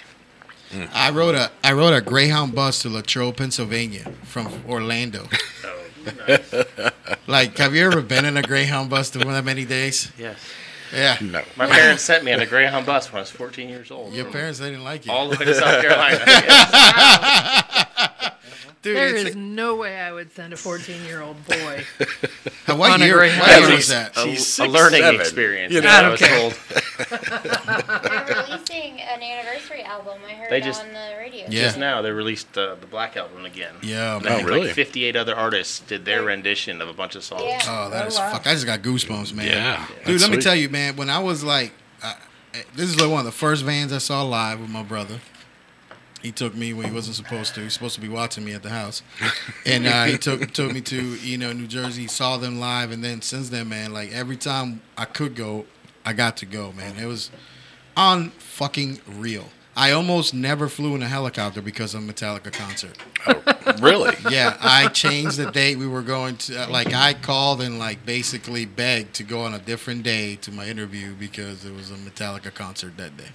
[0.94, 5.28] I rode a I rode a Greyhound bus to Latrobe, Pennsylvania, from Orlando.
[5.66, 5.86] Oh,
[7.28, 10.12] Like, have you ever been in a Greyhound bus to that many days?
[10.18, 10.38] Yes.
[10.94, 11.18] Yeah.
[11.22, 11.44] No.
[11.56, 14.14] My parents sent me on a Greyhound bus when I was 14 years old.
[14.14, 15.12] Your parents, they didn't like you.
[15.12, 16.20] All the way to South Carolina.
[16.26, 18.32] Yes.
[18.82, 21.84] Dude, There it's is no way I would send a 14 year old boy.
[22.68, 23.42] a, what on year, Greyhound.
[23.42, 24.16] what year was that?
[24.18, 25.20] A, She's a learning seven.
[25.20, 25.74] experience.
[25.74, 25.88] You know.
[25.90, 26.54] what I I was don't told.
[27.10, 30.20] They're releasing an anniversary album.
[30.26, 31.46] I heard They just- on the radio.
[31.50, 31.64] Yeah.
[31.64, 33.76] Just now, they released uh, the Black Album again.
[33.82, 34.40] Yeah, And man.
[34.40, 34.68] I really?
[34.68, 37.44] Like 58 other artists did their rendition of a bunch of songs.
[37.46, 37.60] Yeah.
[37.68, 38.32] Oh, that Oh, is wow.
[38.32, 38.48] fuck.
[38.48, 39.46] I just got goosebumps, man.
[39.48, 42.14] Yeah, Dude, that's let me tell you, man, when I was like, uh,
[42.76, 45.20] this is like one of the first bands I saw live with my brother.
[46.22, 47.62] He took me when he wasn't supposed to.
[47.62, 49.02] He was supposed to be watching me at the house,
[49.66, 52.08] and uh, he took took me to you know New Jersey.
[52.08, 55.66] Saw them live, and then since then, man, like every time I could go,
[56.06, 56.98] I got to go, man.
[56.98, 57.32] It was
[57.96, 59.46] on fucking real.
[59.76, 62.98] I almost never flew in a helicopter because of a Metallica concert.
[63.82, 64.14] Really?
[64.30, 66.64] Yeah, I changed the date we were going to.
[66.64, 70.52] uh, Like, I called and like basically begged to go on a different day to
[70.52, 73.30] my interview because it was a Metallica concert that day.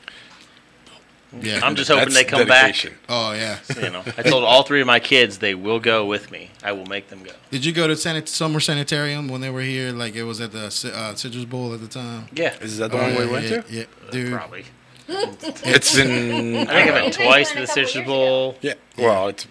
[1.41, 1.61] Yeah.
[1.62, 2.95] I'm just hoping That's they come dedication.
[3.09, 3.59] oh yeah.
[3.80, 6.51] You know, I told all three of my kids they will go with me.
[6.62, 7.32] I will make them go.
[7.51, 9.93] Did you go to Sanit- Summer Sanitarium when they were here?
[9.93, 12.28] Like it was at the uh, Citrus Bowl at the time.
[12.35, 13.72] Yeah, Is that the Oh, one we yeah, went yeah, to?
[13.72, 14.32] Yeah, dude.
[14.32, 14.64] probably.
[15.09, 16.57] It's in.
[16.57, 18.57] I think I You went guys twice to a the couple Citrus years Bowl.
[18.62, 18.74] Yeah.
[18.97, 19.47] Well, it's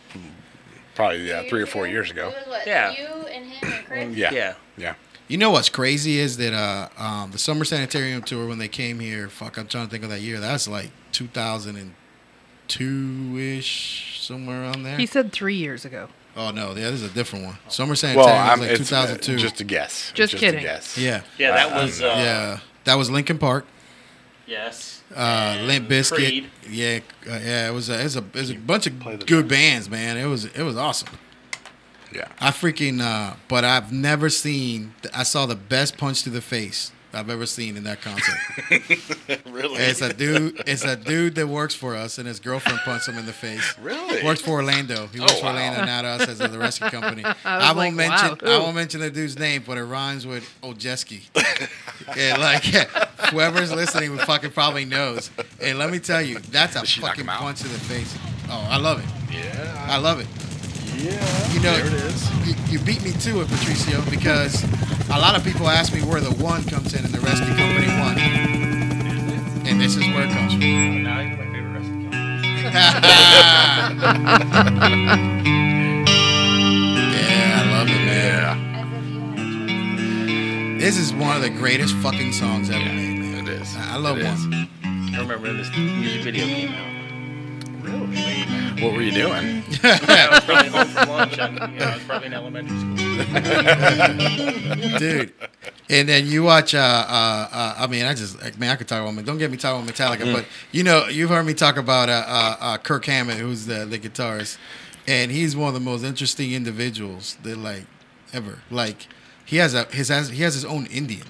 [0.95, 2.29] probably yeah, three or four years ago.
[2.29, 2.91] It was what, Yeah.
[2.91, 4.15] You and him and Chris.
[4.17, 4.31] Yeah.
[4.31, 4.53] Yeah.
[4.77, 4.95] Yeah.
[5.27, 8.99] You know what's crazy is that uh, um, the Summer Sanitarium tour when they came
[8.99, 9.29] here.
[9.29, 10.39] Fuck, I'm trying to think of that year.
[10.39, 14.97] That's like 2002 ish, somewhere around there.
[14.97, 16.09] He said three years ago.
[16.35, 17.57] Oh no, yeah, this is a different one.
[17.67, 19.37] Summer Well, Sanitarium I'm was like it's, uh, 2002.
[19.37, 20.11] just a guess.
[20.15, 20.63] Just a kidding.
[20.63, 20.97] guess.
[20.97, 22.01] yeah, Yeah, that was.
[22.01, 22.59] Uh, yeah.
[22.85, 23.65] That was Linkin Park.
[24.47, 25.03] Yes.
[25.15, 25.19] Uh,
[25.57, 26.15] And Limp Bizkit.
[26.15, 26.49] Creed.
[26.69, 26.99] Yeah,
[27.29, 27.69] uh, yeah.
[27.69, 30.17] It was a, it was a, it was a bunch of the good bands, man.
[30.17, 31.09] It was it was awesome.
[32.11, 32.27] Yeah.
[32.39, 32.99] I freaking.
[33.01, 34.93] Uh, but I've never seen.
[35.13, 38.35] I saw the best punch to the face I've ever seen in that concert.
[39.53, 39.75] Really?
[39.77, 40.63] it's a dude.
[40.65, 43.77] It's a dude that works for us, and his girlfriend punched him in the face.
[43.79, 44.23] Really?
[44.23, 45.07] Works for Orlando.
[45.07, 45.51] He works Oh, for wow.
[45.53, 47.23] Orlando, not us, as the rescue company.
[47.25, 48.29] I I, won't like, mention.
[48.41, 51.21] wow, I won't mention the dude's name, but it rhymes with Ojeski.
[52.17, 52.63] yeah, like
[53.31, 55.29] whoever's listening would fucking probably knows.
[55.61, 58.17] And let me tell you, that's a Did she knock fucking punch in the face.
[58.49, 59.33] Oh, I love it.
[59.35, 59.85] Yeah.
[59.87, 60.27] I love it.
[61.03, 61.51] Yeah.
[61.53, 62.47] You know, there it is.
[62.47, 64.63] You, you beat me to it, Patricio, because
[65.09, 67.87] a lot of people ask me where the one comes in and the rescue company
[67.99, 68.17] one.
[69.67, 70.63] And this is where it comes from.
[70.63, 72.03] Oh, now you're my favorite wrestling
[77.13, 78.41] yeah, I love it, man.
[78.41, 78.57] Yeah.
[78.81, 80.27] As if you had a
[80.77, 80.81] choice.
[80.81, 83.47] This is one of the greatest fucking songs ever made, man.
[83.47, 83.75] It is.
[83.77, 84.47] I I love It is.
[84.47, 84.69] one.
[84.83, 87.02] I remember when this music video came out.
[87.99, 89.63] What were you doing?
[89.83, 91.39] I was probably home from lunch.
[91.39, 92.97] I, you know, I was probably in elementary school.
[94.99, 95.33] dude.
[95.89, 96.73] And then you watch.
[96.73, 99.25] Uh, uh, uh, I mean, I just like, man, I could talk about.
[99.25, 100.33] Don't get me talking about Metallica, Mm.
[100.33, 103.85] but you know, you've heard me talk about uh, uh, uh, Kirk Hammett, who's the
[103.85, 104.57] the guitarist,
[105.07, 107.85] and he's one of the most interesting individuals that like
[108.33, 108.59] ever.
[108.71, 109.07] Like
[109.45, 111.27] he has a his has he has his own Indian.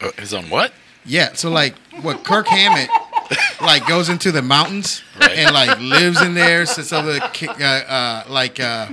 [0.00, 0.72] Uh, His own what?
[1.04, 2.88] Yeah, so like what Kirk Hammett
[3.60, 5.32] like goes into the mountains Right.
[5.38, 6.66] and like lives in there.
[6.66, 8.88] Since other ki- uh, uh, like uh,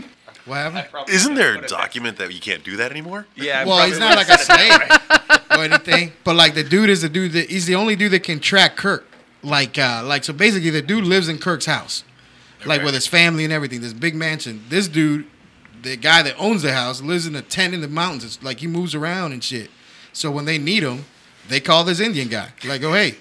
[0.45, 1.09] what happened?
[1.09, 3.25] Isn't there a document that you can't do that anymore?
[3.35, 3.65] Yeah.
[3.65, 7.01] Well, he's not like a said it slave or anything, but like the dude is
[7.01, 9.05] the dude that he's the only dude that can track Kirk.
[9.45, 12.03] Like, uh, like so basically, the dude lives in Kirk's house,
[12.65, 13.81] like with his family and everything.
[13.81, 14.63] This big mansion.
[14.69, 15.25] This dude,
[15.81, 18.23] the guy that owns the house, lives in a tent in the mountains.
[18.23, 19.69] It's like he moves around and shit.
[20.13, 21.03] So when they need him,
[21.49, 22.51] they call this Indian guy.
[22.63, 23.15] Like, oh hey,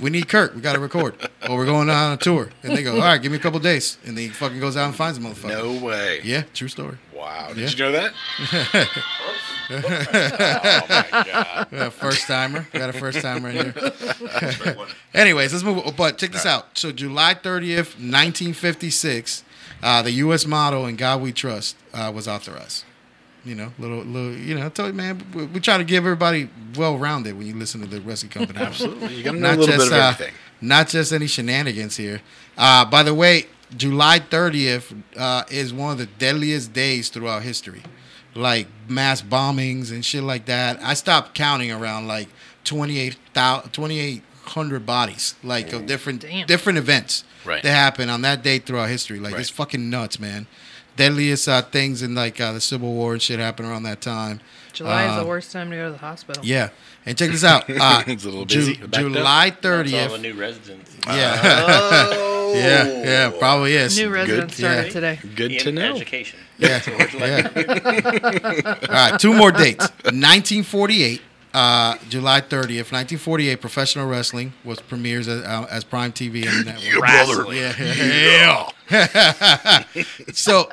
[0.00, 0.54] we need Kirk.
[0.54, 1.14] We got to record.
[1.48, 2.50] Or we're going on a tour.
[2.62, 3.96] And they go, all right, give me a couple days.
[4.04, 5.48] And then he fucking goes out and finds the motherfucker.
[5.80, 6.20] No way.
[6.24, 6.96] Yeah, true story.
[7.14, 7.48] Wow.
[7.54, 7.68] Did Yeah.
[7.68, 8.12] you know that?
[9.70, 11.92] oh my god.
[11.92, 12.66] First timer.
[12.72, 13.74] Got a first timer in here.
[15.14, 15.78] Anyways, let's move.
[15.86, 15.94] On.
[15.94, 16.76] But check this out.
[16.76, 19.44] So July 30th, 1956,
[19.82, 20.46] uh, the U.S.
[20.46, 22.84] motto "In God We Trust" uh, was authorized.
[23.44, 24.32] You know, little, little.
[24.32, 27.54] You know, I tell you, man, we, we try to give everybody well-rounded when you
[27.54, 28.58] listen to the Rescue Company.
[28.58, 29.14] Absolutely.
[29.14, 30.34] You got to know a little bit of uh, everything.
[30.60, 32.22] not just any shenanigans here.
[32.56, 37.82] Uh, by the way, July 30th uh, is one of the deadliest days throughout history.
[38.34, 40.82] Like mass bombings and shit like that.
[40.82, 42.28] I stopped counting around like
[42.64, 46.46] 28,000 2,800 bodies, like of different Damn.
[46.46, 47.62] different events Right.
[47.62, 49.18] that happened on that day throughout history.
[49.18, 50.46] Like it's fucking nuts, man.
[50.96, 54.40] Deadliest uh, things in like uh, the Civil War and shit happened around that time.
[54.72, 56.44] July is the worst time to go to the hospital.
[56.44, 56.70] Yeah,
[57.04, 57.68] and check this out.
[57.70, 58.74] Uh, It's a little Ju- busy.
[58.76, 58.94] Backed.
[58.94, 60.20] July That's all the 30th.
[60.22, 60.96] new residents.
[61.06, 61.40] Yeah.
[61.44, 62.20] Oh.
[62.54, 63.98] Yeah, yeah, probably is.
[63.98, 64.92] New residents started yeah.
[64.92, 65.18] today.
[65.34, 65.96] Good in to know.
[65.96, 66.38] education.
[66.56, 66.80] Yeah,
[67.18, 67.50] yeah.
[68.88, 69.88] All right, two more dates.
[70.04, 71.20] 1948,
[71.54, 76.72] Uh, July 30th, 1948, professional wrestling was premieres as, uh, as Prime TV on the
[76.72, 76.98] network.
[76.98, 77.54] brother.
[77.54, 79.84] Yeah, yeah.
[80.32, 80.68] so,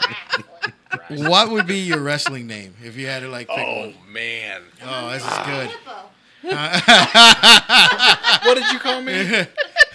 [1.09, 3.93] what would be your wrestling name if you had to like pick Oh one?
[4.11, 5.69] man, Oh, this is good.
[5.69, 5.91] Hippo.
[8.47, 9.45] what did you call me?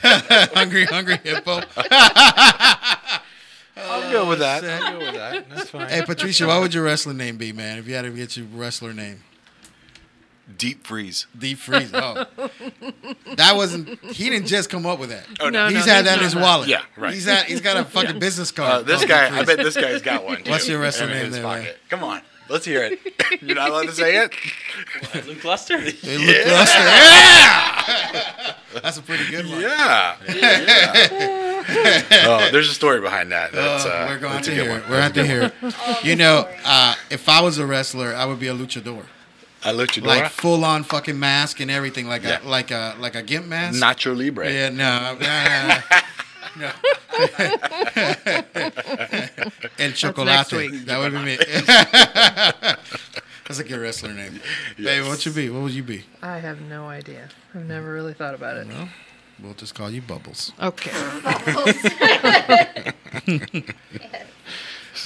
[0.55, 1.63] hungry, hungry hippo.
[3.77, 4.65] I'll go with that.
[4.65, 5.51] I'll go with that.
[5.51, 5.89] That's fine.
[5.89, 7.79] Hey, Patricia, what would your wrestling name be, man?
[7.79, 9.23] If you had to get your wrestler name,
[10.59, 11.27] Deep freeze.
[11.37, 11.91] Deep Freeze.
[11.93, 12.25] Oh,
[13.35, 13.99] that wasn't.
[14.05, 15.27] He didn't just come up with that.
[15.41, 16.43] Oh, no, he's no, had that in his that.
[16.43, 16.69] wallet.
[16.69, 17.13] Yeah, right.
[17.13, 17.47] He's had.
[17.47, 18.73] He's got a fucking business card.
[18.73, 20.37] Uh, this guy, I bet this guy's got one.
[20.45, 20.51] Too.
[20.51, 21.67] What's your wrestler in name there, man?
[21.91, 23.01] Come on, let's hear it.
[23.43, 24.33] You're not allowed to say it.
[25.27, 25.79] Luke Luster?
[25.81, 26.79] Hey, Luke Luster.
[26.79, 28.55] Yeah!
[28.83, 29.61] That's a pretty good one.
[29.63, 30.17] Yeah.
[32.29, 33.53] oh, there's a story behind that.
[33.53, 34.79] That's, Uh, uh, we're going that's to hear one.
[34.81, 34.89] it.
[34.89, 35.55] We're going to hear it.
[35.63, 39.05] Oh, You know, uh, if I was a wrestler, I would be a luchador,
[39.67, 42.41] I looked you like full on fucking mask and everything, like Yeah.
[42.43, 43.83] a like a like a gimp mask.
[43.83, 44.51] Nacho Libre.
[44.53, 45.79] Yeah, no, no,
[46.57, 46.71] no.
[49.79, 50.27] El chocolate.
[50.27, 50.85] next week.
[50.87, 51.37] That would be me.
[53.47, 54.41] That's a good wrestler name.
[54.77, 55.51] Hey, what you be?
[55.51, 56.05] What would you be?
[56.23, 57.29] I have no idea.
[57.55, 58.67] I've never really thought about it.
[58.69, 58.89] No,
[59.41, 60.53] we'll just call you Bubbles.
[60.63, 60.93] Okay.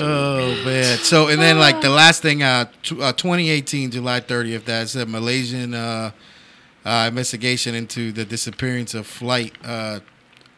[0.01, 0.99] Oh man.
[0.99, 5.07] So and then like the last thing, uh, t- uh 2018 July 30th, that's a
[5.07, 6.11] Malaysian uh,
[6.85, 10.01] uh, investigation into the disappearance of flight uh,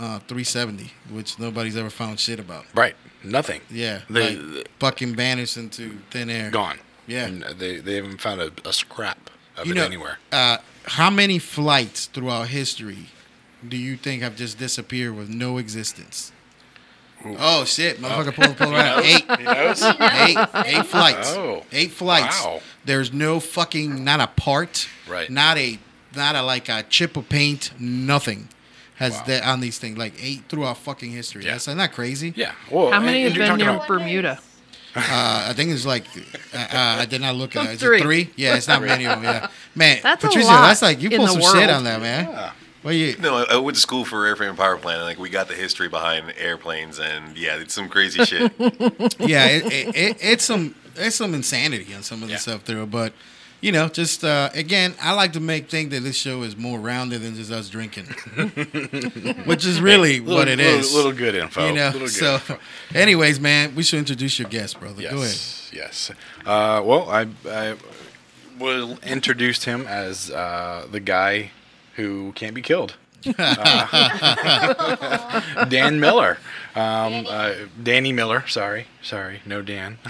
[0.00, 2.64] uh 370, which nobody's ever found shit about.
[2.74, 2.94] Right.
[3.24, 3.60] Nothing.
[3.70, 6.50] Yeah, They- like fucking vanished into thin air.
[6.50, 6.78] Gone.
[7.06, 7.26] Yeah.
[7.26, 10.18] And they they haven't found a, a scrap of You it know, anywhere.
[10.32, 13.06] uh, how many flights throughout history
[13.68, 16.31] do you think have just disappeared with no existence?
[17.38, 19.04] Oh shit, motherfucker, pull, pull around.
[19.04, 21.32] Eight, eight, eight flights.
[21.32, 21.62] Oh.
[21.72, 22.44] Eight flights.
[22.44, 22.60] Wow.
[22.84, 25.30] There's no fucking, not a part, Right.
[25.30, 25.78] Not a,
[26.16, 27.70] not a like a chip of paint.
[27.78, 28.48] Nothing
[28.96, 29.22] has Wow.
[29.26, 29.96] that on these things.
[29.98, 31.44] Like eight throughout fucking history.
[31.44, 31.52] Yeah.
[31.52, 32.32] That's not that crazy.
[32.36, 32.52] Yeah.
[32.70, 34.40] Well, How many and have been talking near about- Bermuda?
[34.94, 36.04] Uh, I think it's like,
[36.52, 36.66] uh, uh,
[37.00, 37.70] I did not look at it.
[37.72, 37.96] Is Three.
[37.98, 38.30] it three?
[38.36, 39.24] Yeah, it's not many of them.
[39.24, 40.00] Yeah, man.
[40.02, 42.28] That's a Patricia, lot that's like you in pull the some shit on that, man.
[42.28, 42.52] Yeah.
[42.82, 45.18] Well, you, No, I, I went to school for airframe and power plant, and like
[45.18, 48.52] we got the history behind airplanes, and yeah, it's some crazy shit.
[49.20, 52.38] yeah, it, it, it, it's some it's some insanity on some of the Yeah.
[52.38, 53.12] stuff there, but
[53.60, 56.80] you know, just uh, again, I like to make think that this show is more
[56.80, 58.06] rounded than just us drinking,
[59.46, 60.92] which is really Little, what it little, is.
[60.94, 61.66] Little good info.
[61.68, 61.92] you know.
[61.92, 62.58] Good So, info.
[62.94, 65.00] anyways, man, we should introduce your guest, brother.
[65.02, 65.12] Yes.
[65.12, 65.86] Go ahead.
[65.86, 66.10] Yes.
[66.44, 67.76] Uh, well, I, I
[68.58, 71.52] will introduced him as uh, the guy
[71.96, 72.94] who can't be killed.
[73.38, 76.38] Uh, Dan Miller.
[76.74, 78.46] Um, uh, Danny Miller.
[78.48, 78.86] Sorry.
[79.02, 79.40] Sorry.
[79.46, 79.98] No Dan.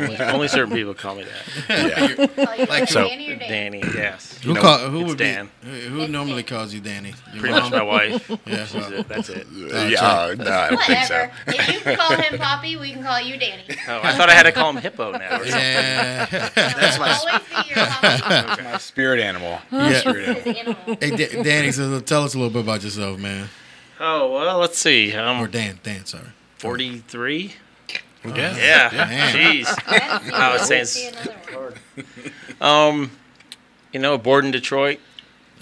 [0.00, 2.16] only, only certain people call me that.
[2.38, 2.44] yeah.
[2.44, 3.48] Call Like so- Danny or Dan?
[3.48, 4.38] Danny, yes.
[4.42, 5.50] Who know, call, who it's would Dan.
[5.62, 7.14] be who, who normally calls you Danny?
[7.32, 8.30] Your Pretty much my wife.
[8.46, 9.08] Yeah, She's well, it.
[9.08, 9.46] That's it.
[9.52, 10.00] yeah.
[10.00, 11.14] uh, no, I don't think so.
[11.14, 11.32] Whatever.
[11.48, 13.64] If you can call him Poppy, we can call you Danny.
[13.88, 15.36] Oh, I thought I had to call him Hippo now.
[15.40, 15.50] Or something.
[15.58, 16.26] yeah.
[16.54, 19.58] That's my, Always be your that's my spirit animal.
[19.70, 19.98] Yeah.
[20.00, 20.96] Spirit animal.
[21.00, 23.48] Hey, Da- Danny, so tell us a little bit about yourself, man.
[24.00, 25.14] Oh well, let's see.
[25.16, 26.28] Or I'm Dan, Dan, sorry.
[26.58, 27.54] 43.
[28.24, 28.56] Yeah.
[28.56, 29.32] Yeah.
[29.32, 29.66] Jeez.
[30.32, 32.04] I was let's saying- see another one.
[32.60, 33.10] Um,
[33.92, 35.00] you know, born in Detroit.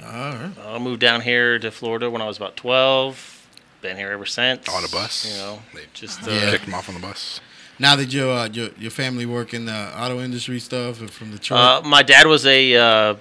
[0.05, 0.51] All right.
[0.67, 3.47] I moved down here to Florida when I was about 12.
[3.81, 4.69] Been here ever since.
[4.69, 5.25] On a bus.
[5.31, 6.51] You know, They just uh, Yeah.
[6.51, 7.41] Kicked him off on the bus.
[7.79, 11.31] Now that your uh, your your family work in the auto industry stuff and from
[11.31, 13.15] Detroit, Uh, my dad was a uh,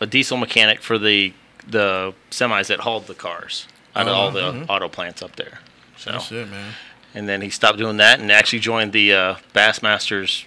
[0.00, 1.34] a diesel mechanic for the
[1.68, 4.66] the semis that hauled the cars out of all the Mhm.
[4.70, 5.58] auto plants up there.
[5.98, 6.72] So, oh shit, man.
[7.16, 10.44] And then he stopped doing that and actually joined the uh, Bassmasters,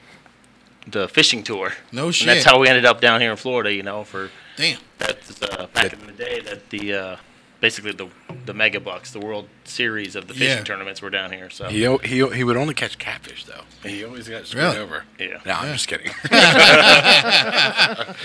[0.87, 1.73] the fishing tour.
[1.91, 2.27] No shit.
[2.27, 3.73] And that's how we ended up down here in Florida.
[3.73, 4.79] You know, for Damn.
[4.97, 7.15] that's uh, back in the day that the uh,
[7.59, 8.07] basically the
[8.45, 10.63] the mega bucks, the World Series of the fishing Yeah.
[10.63, 11.49] tournaments were down here.
[11.49, 13.61] So He, o- he, o- he would only catch catfish, though.
[13.87, 14.77] He always got screwed Really?
[14.77, 15.03] over.
[15.19, 15.39] yeah.
[15.45, 16.11] No, I'm just kidding.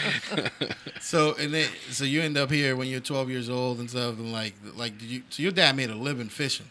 [1.00, 4.18] So and then so you end up here when you're 12 years old and stuff,
[4.18, 5.22] and like like did you?
[5.28, 6.66] So your dad made a living fishing.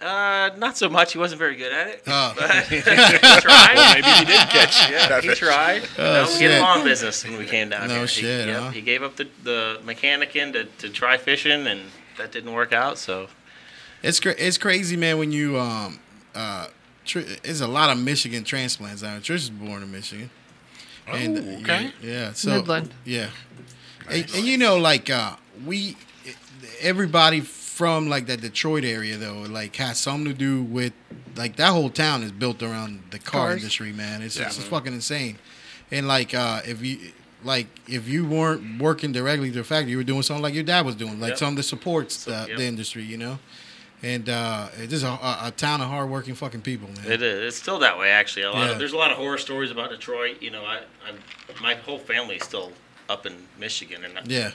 [0.00, 1.12] Uh, not so much.
[1.12, 2.02] He wasn't very good at it.
[2.06, 2.34] Oh.
[2.38, 3.92] But he tried.
[3.94, 5.82] Maybe he did catch Yeah, he tried.
[5.98, 6.40] Oh, no, we shit.
[6.40, 8.06] get lawn business when we came down No here.
[8.06, 11.82] shit, he, yep, he gave up the, the mechanicing to, to try fishing, and
[12.16, 12.96] that didn't work out.
[12.96, 13.28] So
[14.02, 15.18] It's cra- it's crazy, man.
[15.18, 15.98] When you um
[16.34, 16.68] uh,
[17.04, 19.20] tr- there's a lot of Michigan transplants out.
[19.22, 20.30] Trish is born in Michigan.
[21.08, 21.92] And, uh, Oh, okay.
[22.02, 22.32] Yeah.
[22.32, 22.94] So Midland.
[23.04, 23.28] Yeah.
[24.08, 25.36] And, and you know, like uh,
[25.66, 25.96] we,
[26.80, 27.40] everybody
[27.80, 30.92] from like that Detroit area though, like has something to do with
[31.34, 33.56] like that whole town is built around the car Cars.
[33.62, 34.20] industry, man.
[34.20, 34.48] It's Yeah.
[34.48, 35.38] it's, fucking insane.
[35.90, 36.98] And like uh, if you
[37.42, 40.62] like if you weren't working directly to the factory, you were doing something like your
[40.62, 41.38] dad was doing, like Yep.
[41.38, 42.58] something that supports uh, Yep.
[42.58, 43.38] the industry, you know.
[44.02, 47.10] And uh, it's just a, a, a town of hardworking fucking people, man.
[47.10, 47.48] It is.
[47.48, 48.42] It's still that way, actually.
[48.42, 48.72] A lot Yeah.
[48.72, 50.36] of, there's a lot of horror stories about Detroit.
[50.42, 52.72] You know, I, I my whole family's still
[53.08, 54.50] up in Michigan, and I, Yeah,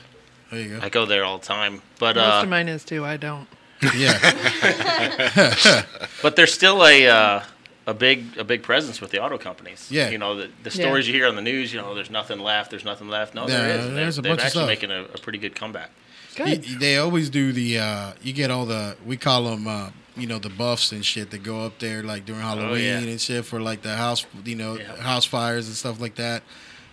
[0.52, 1.02] there you I go.
[1.02, 1.82] go there all the time.
[2.00, 3.04] But Most uh, of mine is too.
[3.06, 3.48] I don't.
[3.96, 4.18] Yeah,
[6.22, 7.44] but there's still a uh,
[7.88, 9.88] a big a big presence with the auto companies.
[9.92, 10.10] Yeah.
[10.10, 10.86] You know, the, the Yeah.
[10.86, 11.74] stories you hear on the news.
[11.74, 12.72] You know, there's nothing left.
[12.72, 13.36] There's nothing left.
[13.36, 13.86] No, there Yeah, is.
[13.86, 14.68] They're, there's a they're bunch of actually stuff.
[14.68, 15.92] making a, a pretty good comeback.
[16.36, 16.68] Good.
[16.68, 17.80] You- they always do the.
[17.80, 18.96] Uh, you get all the.
[19.06, 19.68] We call them.
[19.68, 22.76] Uh, you know the buffs and shit that go up there like during Halloween Oh,
[22.76, 23.00] yeah.
[23.00, 24.26] and shit for like the house.
[24.46, 24.96] You know Yeah.
[24.96, 26.42] house fires and stuff like that.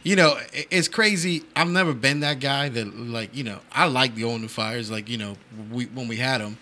[0.02, 1.44] You know, it's crazy.
[1.54, 3.60] I've never been that guy that like you know.
[3.70, 5.36] I like going to fires like you know
[5.70, 6.58] we when we had them,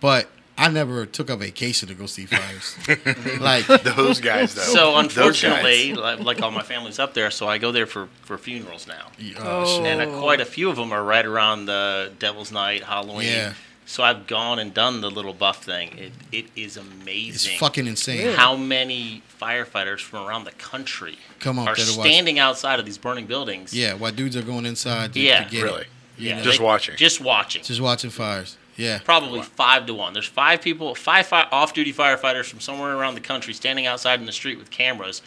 [0.00, 0.28] but
[0.58, 2.76] I never took a vacation to go see fires.
[3.40, 4.62] like Those guys, though.
[4.62, 8.36] So unfortunately, like, like all my family's up there, so I go there for, for
[8.36, 9.06] funerals now.
[9.38, 13.28] oh, and uh, quite a few of them are right around the Devil's Night, Halloween.
[13.28, 13.52] Yeah.
[13.90, 15.96] So I've gone and done the little buff thing.
[15.96, 17.52] It, it is amazing.
[17.52, 18.34] it's fucking insane.
[18.36, 22.06] how many firefighters from around the country Come up are there to watch.
[22.06, 23.72] standing outside of these burning buildings.
[23.72, 25.44] Yeah, while dudes are going inside to, Yeah.
[25.44, 25.80] to get Really?
[25.82, 25.86] it.
[26.18, 26.96] Yeah, Just they- watching.
[26.96, 27.62] Just watching.
[27.62, 28.58] Just watching fires.
[28.76, 28.98] Yeah.
[28.98, 30.12] Probably five to one.
[30.12, 34.26] There's five people, five fi- off-duty firefighters from somewhere around the country standing outside in
[34.26, 35.22] the street with cameras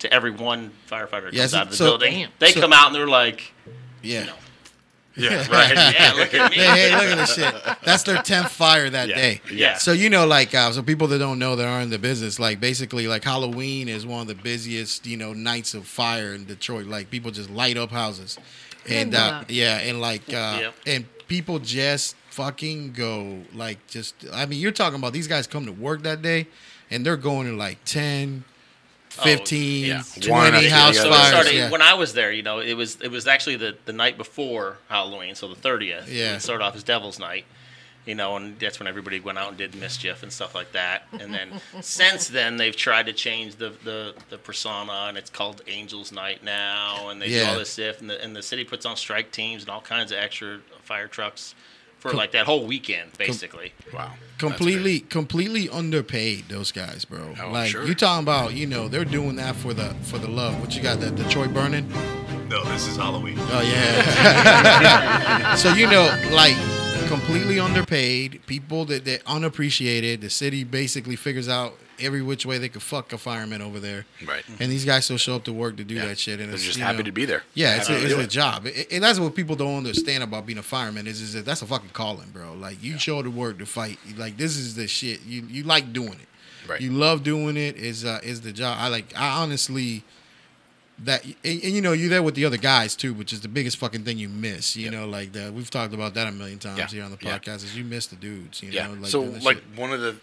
[0.00, 2.28] to every one firefighter that Yeah, comes so- out of the so- building.
[2.38, 3.52] They so- come out and they're like,
[4.02, 4.24] Yeah.
[4.24, 4.34] know,
[5.16, 5.46] Yeah.
[5.50, 6.56] right, yeah, look at me.
[6.56, 7.54] Hey, hey, look at this shit.
[7.84, 9.14] That's their tenth fire that Yeah.
[9.14, 9.40] day.
[9.52, 9.76] Yeah.
[9.76, 12.38] So you know, like, uh, so people that don't know that are in the business,
[12.40, 16.44] like, basically, like Halloween is one of the busiest, you know, nights of fire in
[16.46, 16.86] Detroit.
[16.86, 18.38] Like, people just light up houses,
[18.88, 19.78] and uh, Yeah.
[19.82, 20.74] yeah, and like, uh, Yep.
[20.86, 24.14] and people just fucking go, like, just.
[24.32, 26.48] I mean, you're talking about these guys come to work that day,
[26.90, 28.44] and they're going to like 10,
[29.22, 30.02] 15, yeah.
[30.20, 31.10] 20 One house So other.
[31.16, 31.28] fires.
[31.28, 31.70] started yeah.
[31.70, 32.32] when I was there.
[32.32, 36.10] You know, it was it was actually the, the night before Halloween, so the thirtieth.
[36.10, 36.36] Yeah.
[36.36, 37.44] It started off as Devil's Night.
[38.06, 41.04] You know, and that's when everybody went out and did mischief and stuff like that.
[41.18, 41.48] And then
[41.80, 46.44] since then, they've tried to change the, the, the persona, and it's called Angels Night
[46.44, 47.08] now.
[47.08, 47.50] And they do Yeah.
[47.52, 50.12] all this stuff, and the, and the city puts on strike teams and all kinds
[50.12, 51.54] of extra fire trucks
[52.10, 53.72] for like that whole weekend, basically.
[53.92, 54.12] Wow.
[54.38, 57.84] completely completely underpaid those guys bro Oh, like sure.
[57.86, 60.82] you talking about you know they're doing that for the for the love what you
[60.82, 61.88] got that detroit burning
[62.48, 63.36] No, this is Halloween.
[63.38, 66.56] oh yeah so you know like
[67.08, 72.68] completely underpaid people that that unappreciated the city basically figures out every which way they
[72.68, 74.44] could fuck a fireman over there Right.
[74.60, 76.06] and these guys still show up to work to do Yeah.
[76.06, 77.42] that shit and They're it's just happy know, to be there.
[77.54, 80.58] yeah, it's, a, it's a job, It- and that's what people don't understand about being
[80.58, 81.06] a fireman.
[81.06, 82.54] Is, is that that's a fucking calling, bro.
[82.54, 83.98] Like you show up to work to fight.
[84.16, 85.22] Like this is the shit.
[85.26, 86.28] You you like doing it.
[86.68, 86.80] Right.
[86.80, 87.76] You love doing it.
[87.76, 88.78] Is uh, is the job.
[88.80, 89.12] I like.
[89.16, 90.02] I honestly.
[91.00, 93.48] That and, and you know you're there with the other guys too, which is the
[93.48, 94.76] biggest fucking thing you miss.
[94.76, 94.92] You Yep.
[94.92, 96.86] know, like that we've talked about that a million times Yeah.
[96.86, 97.36] here on the Yeah.
[97.36, 97.56] podcast.
[97.64, 98.62] Is you miss the dudes.
[98.62, 98.86] You Yeah.
[98.86, 99.64] know, like so like shit.
[99.74, 100.14] one of the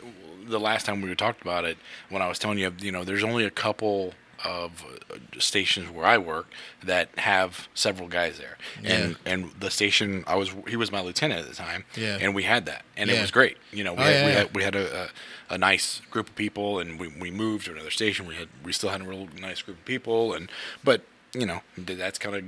[0.51, 1.77] the last time we talked about it,
[2.09, 6.03] when I was telling you, you know, there's only a couple of uh, stations where
[6.05, 6.47] I work
[6.83, 11.41] that have several guys there, and and the station I was he was my lieutenant
[11.41, 12.17] at the time, Yeah.
[12.19, 13.17] and we had that, and Yeah.
[13.17, 13.57] it was great.
[13.71, 14.37] You know, we Oh, had, yeah, we yeah.
[14.39, 15.09] had we had a, a
[15.55, 18.25] a nice group of people, and we we moved to another station.
[18.25, 20.49] We had we still had a real nice group of people, and
[20.83, 21.01] but
[21.33, 22.43] you know that's kind of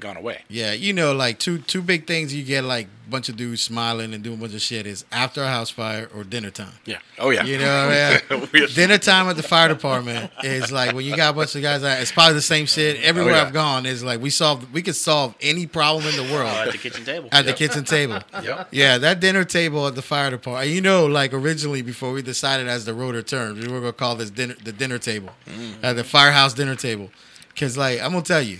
[0.00, 0.42] gone away.
[0.48, 3.62] Yeah, you know, like two two big things you get like a bunch of dudes
[3.62, 6.74] smiling and doing a bunch of shit is after a house fire or dinner time.
[6.84, 6.98] Yeah.
[7.18, 7.42] Oh yeah.
[7.44, 8.68] You know, what I mean?
[8.74, 11.82] Dinner time at the fire department is like when you got a bunch of guys.
[11.82, 13.42] It's probably the same shit everywhere Oh, yeah.
[13.42, 13.86] I've gone.
[13.86, 16.78] Is like we solve, we could solve any problem in the Uh, world at the
[16.78, 17.28] kitchen table.
[17.32, 18.20] at the kitchen table.
[18.42, 18.68] Yep.
[18.70, 20.70] Yeah, that dinner table at the fire department.
[20.70, 24.14] You know, like originally before we decided as the rotor terms, we were gonna call
[24.14, 25.82] this dinner the dinner table, Mm.
[25.82, 27.10] at the firehouse dinner table,
[27.58, 28.58] because like I'm gonna tell you,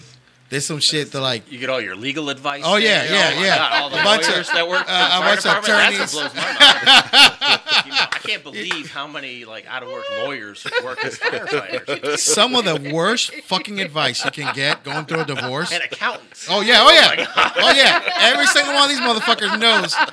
[0.49, 1.51] there's some shit to like.
[1.53, 2.63] You get all your legal advice.
[2.65, 3.13] Oh, yeah, there.
[3.33, 3.57] yeah, my yeah.
[3.59, 5.99] God, all the A bunch of- lawyers that work uh, bunch of attorneys.
[5.99, 7.61] That's what blows my mind.
[7.87, 12.19] you know, I can't believe how many like out of work lawyers work as firefighters
[12.19, 15.71] Some of the worst fucking advice you can get going through a divorce.
[15.73, 16.49] and accountants.
[16.51, 17.27] Oh yeah, oh yeah,
[17.57, 18.03] oh yeah.
[18.33, 19.95] Every single one of these motherfuckers knows.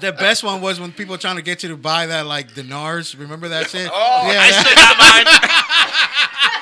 [0.00, 2.54] The best one was when people were trying to get you to buy that like
[2.54, 3.16] dinars.
[3.16, 3.90] Remember that shit?
[3.92, 4.38] Oh, yeah.
[4.40, 6.57] I that- still got mine.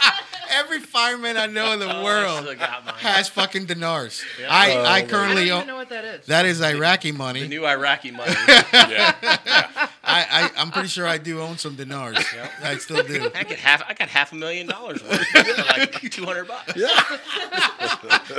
[0.56, 2.94] Every fireman I know in the Oh, world still got mine.
[2.98, 4.22] has fucking dinars.
[4.40, 4.46] Yeah.
[4.50, 6.26] I Oh, I I don't currently even own, know what that is.
[6.26, 7.42] that is Iraqi money.
[7.42, 8.34] The new Iraqi money.
[8.72, 9.14] Yeah.
[10.08, 12.18] I, I I'm pretty sure I do own some dinars.
[12.62, 13.30] I still do.
[13.34, 13.82] I get half.
[13.88, 16.74] I got half a million dollars worth for like two hundred bucks.
[16.76, 16.88] Yeah.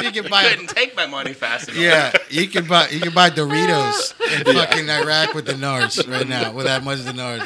[0.02, 1.82] You can buy Couldn't take my money fast enough.
[1.82, 6.52] Yeah, you can buy you can buy Doritos in fucking Iraq with dinars right now
[6.54, 7.44] with that much dinars.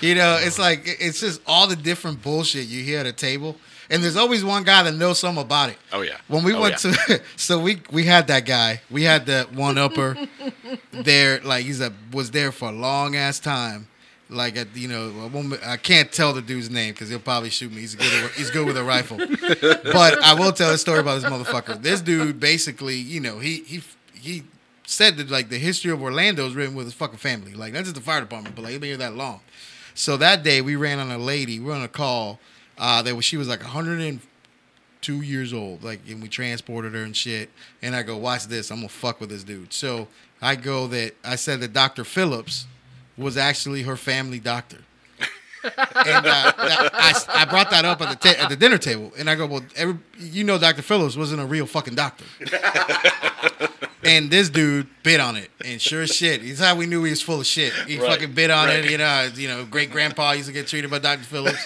[0.00, 3.56] You know, it's like it's just all the different bullshit you hear at a table.
[3.90, 5.76] And there's always one guy that knows something about it.
[5.92, 6.16] Oh, yeah.
[6.28, 8.80] When we Oh, went to, so we we had that guy.
[8.90, 10.16] We had that one upper
[10.92, 11.40] there.
[11.40, 13.88] Like he's a was there for a long ass time.
[14.30, 17.50] Like at you know, I, won't, I can't tell the dude's name because he'll probably
[17.50, 17.80] shoot me.
[17.82, 18.30] He's good.
[18.32, 19.18] He's good with a rifle.
[19.18, 21.80] but I will tell a story about this motherfucker.
[21.80, 23.82] This dude basically, you know, he he
[24.14, 24.42] he
[24.86, 27.52] said that like the history of Orlando is written with his fucking family.
[27.54, 29.40] Like not just the fire department, but like he's been here that long.
[29.94, 31.60] So that day we ran on a lady.
[31.60, 32.40] We were on a call.
[32.78, 35.82] Uh, that was she was like 102 years old.
[35.84, 37.50] Like and we transported her and shit.
[37.82, 38.70] And I go, watch this.
[38.70, 39.72] I'm gonna fuck with this dude.
[39.72, 40.08] So
[40.42, 42.04] I go that I said that Dr.
[42.04, 42.66] Phillips
[43.16, 44.78] was actually her family doctor.
[45.64, 49.12] and uh, that- I, I brought that up at the ta- at the dinner table,
[49.16, 50.82] and I go, "Well, every, you know, Dr.
[50.82, 52.24] Phillips wasn't a real fucking doctor."
[54.04, 57.10] and this dude bit on it, and sure as shit, he's how we knew he
[57.10, 57.72] was full of shit.
[57.86, 58.84] He Right, fucking bit on right.
[58.84, 59.30] it, you know.
[59.34, 61.22] You know, great grandpa used to get treated by Dr.
[61.24, 61.64] Phillips.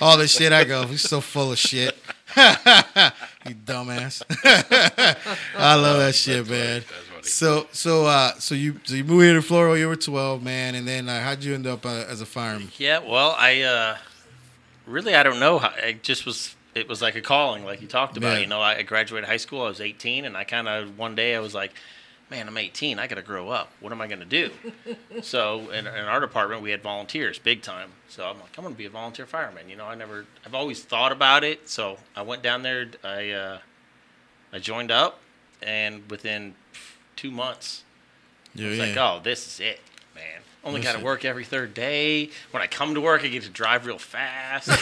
[0.00, 1.96] All this shit, I go, he's so full of shit.
[2.36, 4.22] you dumbass.
[5.56, 6.82] I love that shit, man.
[7.22, 9.72] So, so, uh, so you, so you moved here to Florida.
[9.72, 12.26] when You were twelve, man, and then uh, how'd you end up uh, as a
[12.26, 12.68] fireman?
[12.76, 13.96] Yeah, well, I uh,
[14.86, 15.58] really I don't know.
[15.58, 16.54] How, I just was.
[16.74, 18.34] It was like a calling, like you talked about.
[18.34, 18.40] Yeah.
[18.40, 19.62] You know, I graduated high school.
[19.62, 21.72] I was 18, and I kind of one day I was like,
[22.34, 22.98] "Man, I'm 18.
[22.98, 23.70] I got to grow up.
[23.80, 24.50] What am I going to do?"
[25.22, 27.90] so in, in our department, we had volunteers, big time.
[28.08, 29.68] So I'm like, I'm going to be a volunteer fireman.
[29.68, 31.68] You know, I never, I've always thought about it.
[31.68, 32.88] So I went down there.
[33.04, 33.58] I uh,
[34.52, 35.20] I joined up,
[35.62, 36.54] and within
[37.16, 37.84] two months,
[38.54, 39.93] Yeah, it's like, oh, this is it, man.
[40.64, 42.30] Only got to work every third day.
[42.50, 44.68] When I come to work, I get to drive real fast.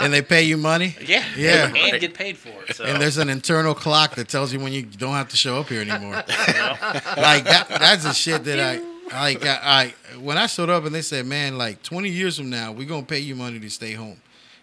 [0.00, 0.96] And they pay you money.
[1.04, 1.72] yeah, Yeah.
[1.74, 2.76] and get paid for it.
[2.76, 2.84] So.
[2.84, 5.68] And there's an internal clock that tells you when you don't have to show up
[5.68, 6.14] here anymore.
[6.28, 8.80] you like that, that's the shit that I
[9.12, 9.44] like.
[9.46, 12.72] I, I when I showed up and they said, "Man, like 20 years from now,
[12.72, 14.20] we're gonna pay you money to stay home,"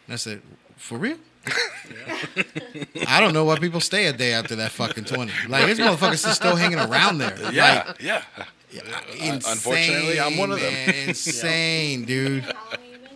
[0.08, 0.42] and I said,
[0.78, 1.18] "For real?"
[3.08, 5.32] I don't know why people stay a day after that fucking 20.
[5.48, 7.36] Like this motherfucker's just still hanging around there.
[7.52, 8.24] Yeah, Like, yeah.
[9.14, 10.72] insane, uh, unfortunately, I'm one of them.
[10.74, 11.10] man.
[11.10, 12.44] Insane, dude.
[12.44, 13.10] How long have you been?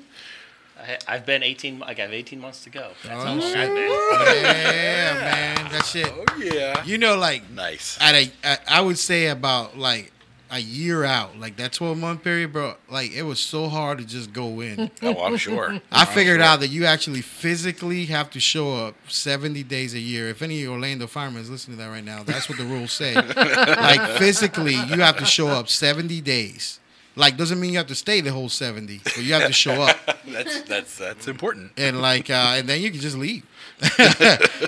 [0.80, 1.80] I, ha- I've been 18.
[1.80, 2.92] Like I have 18 months to go.
[3.04, 3.58] That's Oh, how long shit.
[3.58, 4.44] I've been.
[4.44, 5.72] Yeah, man.
[5.72, 6.12] That shit.
[6.16, 6.84] Oh yeah.
[6.86, 7.98] You know, like Nice.
[8.02, 10.12] at a, I I would say about like
[10.54, 12.76] a year out, like that 12 month period, bro.
[12.88, 14.92] Like it was so hard to just go in.
[15.02, 15.82] Oh, I'm sure.
[15.92, 20.30] I figured out that you actually physically have to show up 70 days a year.
[20.30, 23.16] If any Orlando firemen is listening to that right now, that's what the rules say.
[23.36, 26.80] like physically, you have to show up 70 days.
[27.16, 29.82] Like doesn't mean you have to stay the whole 70, but you have to show
[29.82, 29.98] up.
[30.28, 31.74] That's that's that's important.
[31.78, 33.46] And like uh, and then you can just leave.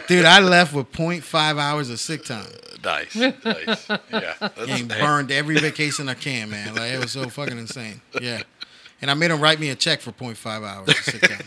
[0.07, 2.45] Dude, I left with 0.5 hours of sick time.
[2.85, 3.89] Nice, nice.
[3.89, 4.33] Yeah.
[4.39, 6.75] That's, and hey, burned every vacation I can, man.
[6.75, 8.01] Like it was so fucking insane.
[8.21, 8.43] Yeah.
[9.01, 10.87] And I made him write me a check for 0.5 hours.
[10.87, 11.45] of sick time.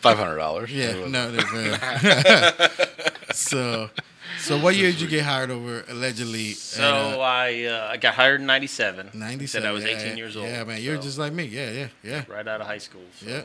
[0.00, 0.72] Five hundred dollars.
[0.72, 1.78] Yeah, no, no, man.
[3.32, 3.90] so,
[4.38, 6.52] so what year did you get hired over allegedly?
[6.52, 9.10] So at, uh, I uh, I got hired in 97.
[9.14, 9.48] 97.
[9.48, 10.46] Said I was yeah, 18 yeah, years old.
[10.46, 11.44] Yeah, man, you're so just like me.
[11.44, 13.02] Yeah, yeah, yeah, right out of high school.
[13.18, 13.42] So yeah.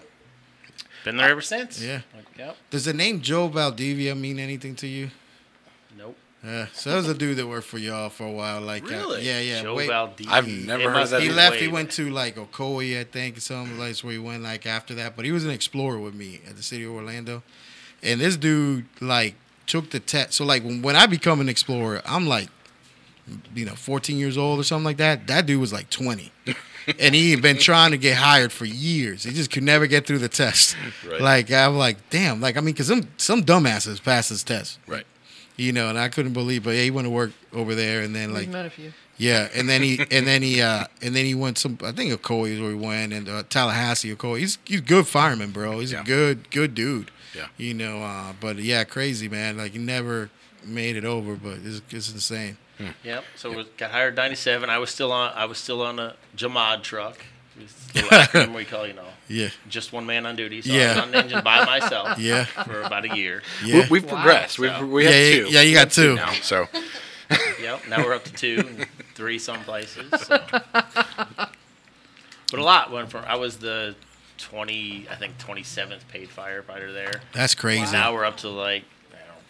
[1.03, 1.81] Been there ever since.
[1.81, 2.01] Yeah.
[2.13, 2.57] Like, yep.
[2.69, 5.09] Does the name Joe Valdivia mean anything to you?
[5.97, 6.17] Nope.
[6.43, 6.67] Yeah.
[6.73, 8.61] So that was a dude that worked for y'all for a while.
[8.61, 9.63] Like, uh, yeah, yeah.
[9.63, 10.31] Joe wait- Valdivia.
[10.33, 11.55] I've never It heard of that He Way left.
[11.57, 15.15] He went to like Ocoee, I think, some place where he went like after that.
[15.15, 17.43] But he was an explorer with me at the city of Orlando,
[18.03, 19.35] and this dude like
[19.65, 20.33] took the test.
[20.33, 22.49] So like when, when I become an explorer, I'm like,
[23.53, 25.27] you know, 14 years old or something like that.
[25.27, 26.31] That dude was like 20.
[26.99, 29.23] and he had been trying to get hired for years.
[29.23, 30.77] He just could never get through the test.
[31.05, 31.19] Right.
[31.19, 32.39] Like I'm like, damn.
[32.39, 35.05] Like I mean, because some some dumbasses pass this test, Right.
[35.57, 35.89] You know.
[35.89, 38.37] And I couldn't believe, but yeah, he went to work over there, and then We've
[38.41, 38.93] like met a few.
[39.17, 42.13] yeah, and then he and then he uh and then he went some I think
[42.13, 44.39] Ocoee is where he went and uh, Tallahassee Ocoee.
[44.39, 45.79] He's he's a good fireman, bro.
[45.79, 46.01] He's Yeah.
[46.01, 47.11] a good good dude.
[47.35, 47.47] Yeah.
[47.57, 49.57] You know, uh but yeah, crazy man.
[49.57, 50.29] Like he never
[50.65, 52.57] made it over, but it's it's insane.
[53.03, 53.23] Yep.
[53.35, 54.69] So was, got hired 97.
[54.69, 55.31] I was still on.
[55.35, 57.17] I was still on a Jamad truck.
[57.59, 59.49] It's a little acronym we call, you know, Yeah.
[59.69, 60.61] just one man on duty.
[60.61, 60.83] So Yeah.
[60.83, 62.17] I was on the engine by myself.
[62.19, 62.45] Yeah.
[62.45, 63.43] For about a year.
[63.63, 63.87] Yeah.
[63.89, 64.15] We, have Wow.
[64.17, 64.59] progressed.
[64.59, 65.47] We've, So- we yeah, have yeah, two.
[65.51, 66.15] yeah, you got two.
[66.15, 66.31] now.
[66.41, 66.67] So
[67.61, 67.87] Yep.
[67.89, 70.09] Now we're up to two and three some places.
[70.21, 70.39] So.
[72.49, 73.25] But a lot went from.
[73.27, 73.93] I was the
[74.37, 77.21] 20, I think 27th paid firefighter there.
[77.33, 77.91] That's crazy.
[77.91, 78.96] Now we're up to like I don't know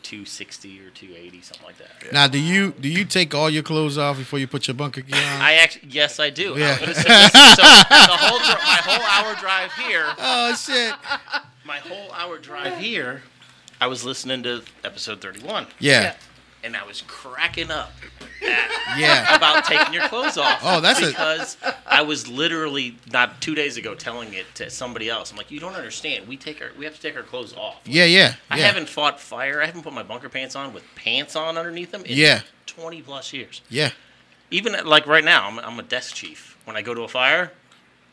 [0.07, 2.13] 260 or 280, something like that.
[2.13, 5.01] Now, do you do you take all your clothes off before you put your bunker
[5.01, 5.41] gear on?
[5.41, 6.55] I actually, yes, I do.
[6.57, 6.77] Yeah.
[6.79, 10.93] Listen, listen, so the whole, my whole hour drive here, oh shit.
[11.65, 13.23] my whole hour drive here,
[13.81, 15.67] I was listening to episode 31.
[15.79, 16.15] Yeah.
[16.63, 17.91] And I was cracking up
[18.45, 19.35] at Yeah.
[19.35, 20.59] about taking your clothes off.
[20.63, 25.31] Oh, that's because I was literally not two days ago telling it to somebody else.
[25.31, 26.27] I'm like, you don't understand.
[26.27, 27.81] We take our we have to take our clothes off.
[27.85, 28.35] Yeah, yeah.
[28.49, 28.65] I yeah.
[28.67, 29.61] haven't fought fire.
[29.61, 32.03] I haven't put my bunker pants on with pants on underneath them.
[32.05, 32.41] In Yeah.
[32.65, 33.61] twenty plus years.
[33.69, 33.91] Yeah.
[34.51, 36.57] Even at- like right now, I'm, I'm a desk chief.
[36.65, 37.51] When I go to a fire,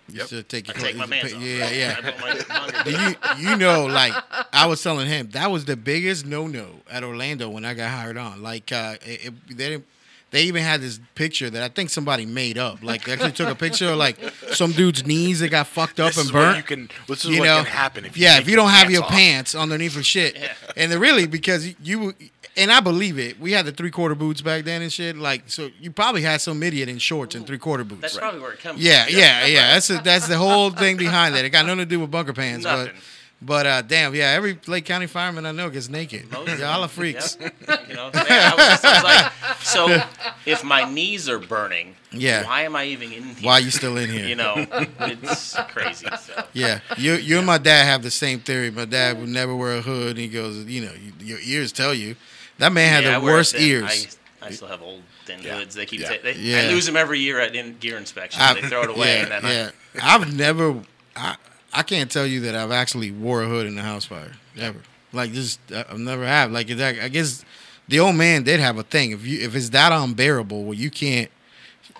[0.09, 1.35] You should take, I your take my pants.
[1.35, 1.97] Yeah, yeah.
[1.99, 4.13] I put my bunker Do you you know like
[4.53, 7.91] I was telling him that was the biggest no no at Orlando when I got
[7.91, 8.43] hired on.
[8.43, 9.87] Like uh, it, it- they didn't.
[10.31, 12.83] They even had this picture that I think somebody made up.
[12.83, 14.17] Like they actually took a picture of like
[14.51, 16.57] some dude's knees that got fucked up This and burnt.
[16.57, 16.91] you can.
[17.07, 19.05] This is you what know, can happen if you yeah, if you don't have your
[19.05, 19.11] off.
[19.11, 20.53] pants underneath of shit, Yeah.
[20.77, 22.15] and really because you
[22.57, 25.17] and I believe it, we had the three quarter boots back then and shit.
[25.17, 28.03] Like, so you probably had some idiot in shorts and three quarter boots.
[28.03, 29.15] That's probably where it comes Yeah, from.
[29.17, 29.75] yeah, yeah.
[29.75, 31.45] That's a, that's the whole thing behind that.
[31.45, 32.93] It got nothing to do with bunker pants, Nothing.
[32.95, 33.03] but
[33.43, 34.29] but uh, damn, yeah.
[34.31, 36.31] Every Lake County fireman I know gets naked.
[36.33, 37.37] Most- Y'all are freaks.
[37.41, 37.55] Yep.
[37.89, 40.03] You know, man, I was I was like, so
[40.47, 42.45] if my knees are burning, Yeah.
[42.47, 43.35] why am I even in here?
[43.43, 44.27] Why are you still in here?
[44.27, 44.55] You know,
[45.01, 46.07] it's crazy.
[46.21, 46.45] So.
[46.55, 48.71] Yeah, you you and my dad have the same theory.
[48.71, 50.11] My dad would never wear a hood.
[50.11, 52.17] And he goes, you know, you, your ears tell you.
[52.59, 54.17] That man had Yeah, I the worst thin- ears.
[54.43, 55.59] I, I still have old thin Yeah.
[55.59, 55.75] hoods.
[55.75, 56.09] They keep Yeah.
[56.09, 56.63] ta- they, Yeah.
[56.63, 58.41] I lose them every year at in gear inspection.
[58.43, 60.03] I- they throw it away, yeah, and then yeah.
[60.03, 60.83] I've never.
[61.17, 61.37] I
[61.73, 64.33] I can't tell you that I've actually wore a hood in a house fire.
[64.55, 64.79] Never.
[65.13, 66.53] Like just I- I've never have.
[66.53, 67.45] Like it's like- I guess
[67.89, 69.11] the old man did have a thing.
[69.11, 71.31] If you if it's that unbearable where you can't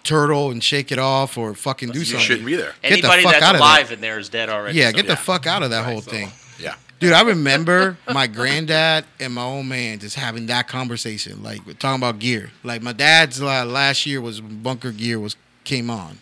[0.03, 2.27] turtle and shake it off or fucking do You something.
[2.27, 2.75] shouldn't be there.
[2.85, 4.79] I, Get the anybody fuck that's out of alive in there is dead already.
[4.79, 6.31] Yeah, so- get the fuck out of that whole so- thing.
[6.61, 6.75] Yeah.
[7.05, 11.75] Dude, I remember my granddad and my old man just having that conversation, like we're
[11.75, 12.51] talking about gear.
[12.63, 16.19] Like my dad's uh, last year was bunker gear was came on,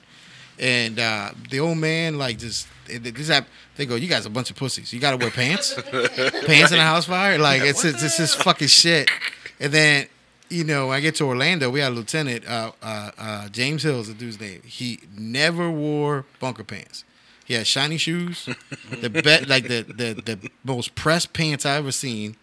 [0.58, 4.26] and uh, the old man like just it, it- this hap- they go, you guys
[4.26, 4.92] are a bunch of pussies.
[4.92, 5.74] You got to wear pants,
[6.46, 7.38] pants in a house fire.
[7.38, 9.10] Like it's it's, it's just fucking shit.
[9.60, 10.06] And then
[10.50, 13.82] you know, when I get to Orlando, we had a lieutenant, uh, uh, uh, James
[13.84, 14.60] Hill is the dude's name.
[14.66, 17.04] He never wore bunker pants.
[17.44, 18.48] He had shiny shoes,
[19.00, 22.36] the bet like the, the the most pressed pants I ever seen,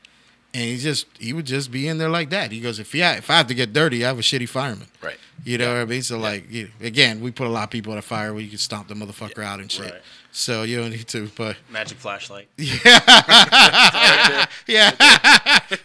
[0.54, 2.52] and he just he would just be in there like that.
[2.52, 4.88] He goes, if yeah, if I have to get dirty, I have a shitty fireman.
[5.02, 5.18] Right.
[5.44, 6.02] You know what I mean?
[6.02, 8.50] So like, you again, we put a lot of people in a fire where you
[8.50, 9.92] can stomp the motherfucker out and shit.
[9.92, 10.02] Right.
[10.32, 12.48] So you don't need to, but Magic flashlight.
[12.58, 12.76] yeah,
[14.68, 14.92] yeah,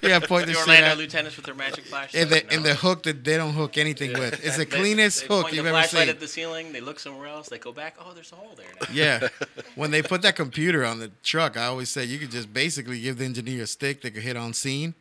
[0.02, 0.18] yeah.
[0.20, 0.98] point The the Orlando out.
[0.98, 2.22] lieutenants with their magic flashlight.
[2.22, 2.68] And the and No.
[2.68, 4.34] the hook that they don't hook anything with.
[4.44, 6.08] It's the They- cleanest they hook point you've the ever flashlight seen.
[6.10, 6.72] at the ceiling.
[6.72, 7.48] They look somewhere else.
[7.48, 7.96] They go back.
[7.98, 8.86] Oh, there's a hole there now.
[8.92, 9.28] Yeah.
[9.76, 13.00] When they put that computer on the truck, I always say you could just basically
[13.00, 14.94] give the engineer a stick that could hit on scene.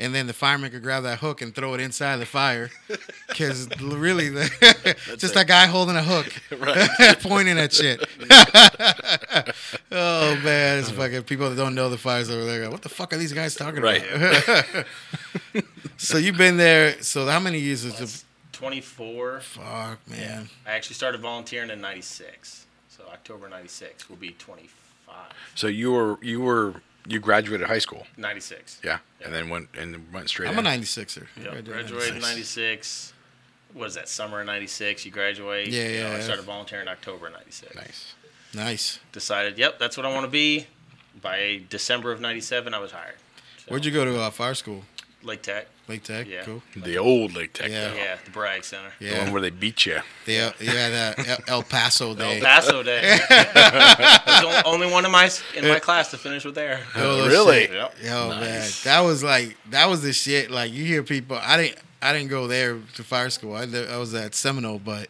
[0.00, 2.70] And then the fireman could grab that hook and throw it inside the fire.
[3.28, 6.26] Because really, the, just that guy holding a hook,
[7.20, 8.02] pointing at shit.
[9.92, 10.78] oh, man.
[10.78, 11.02] It's uh-huh.
[11.02, 12.64] fucking people that don't know the fires over there.
[12.64, 14.02] go, What the fuck are these guys talking Right.
[14.10, 14.86] about?
[15.98, 17.00] so you've been there.
[17.02, 19.40] So how many years is it 24.
[19.40, 20.48] fuck, man?
[20.66, 22.66] I actually started volunteering in 96.
[22.88, 25.14] So October 96 will be 25.
[25.54, 28.06] So you were you were you graduated high school.
[28.16, 28.80] 96.
[28.84, 28.98] Yeah.
[29.24, 30.48] And then went and went straight.
[30.48, 30.80] I'm a in.
[30.80, 31.26] 96er.
[31.42, 31.64] Yep.
[31.64, 32.22] Graduated in 96.
[32.22, 33.12] 96.
[33.74, 34.08] What is that?
[34.08, 35.04] Summer of 96.
[35.04, 35.68] You graduate.
[35.68, 36.20] Yeah, You know, yeah, I yeah.
[36.22, 37.74] started volunteering in October 96.
[37.74, 38.14] Nice.
[38.54, 38.98] Nice.
[39.12, 40.66] Decided, yep, that's what I want to be.
[41.20, 43.16] By December of 97, I was hired.
[43.58, 44.84] So, Where'd you go to uh, fire school?
[45.22, 45.66] Lake Tech.
[45.88, 46.26] Lake Tech.
[46.28, 46.42] Yeah.
[46.44, 46.62] Cool.
[46.76, 47.70] The old Lake Tech.
[47.70, 47.88] Yeah.
[47.88, 47.94] though.
[47.96, 48.92] Yeah, the Bragg Center.
[49.00, 49.24] The Yeah.
[49.24, 49.98] one where they beat you.
[50.26, 52.36] The El, yeah, the El, El Paso day.
[52.38, 53.18] El Paso Day.
[53.30, 56.80] I the only one in my in my class to finish with there.
[56.94, 57.62] Oh, Really?
[57.62, 57.72] shit.
[57.72, 57.94] Yep.
[58.04, 58.40] Yo, Nice.
[58.40, 60.50] man, that was like that was the shit.
[60.50, 61.38] Like you hear people.
[61.42, 61.78] I didn't.
[62.00, 63.54] I didn't go there to fire school.
[63.56, 65.08] I, I was at Seminole, but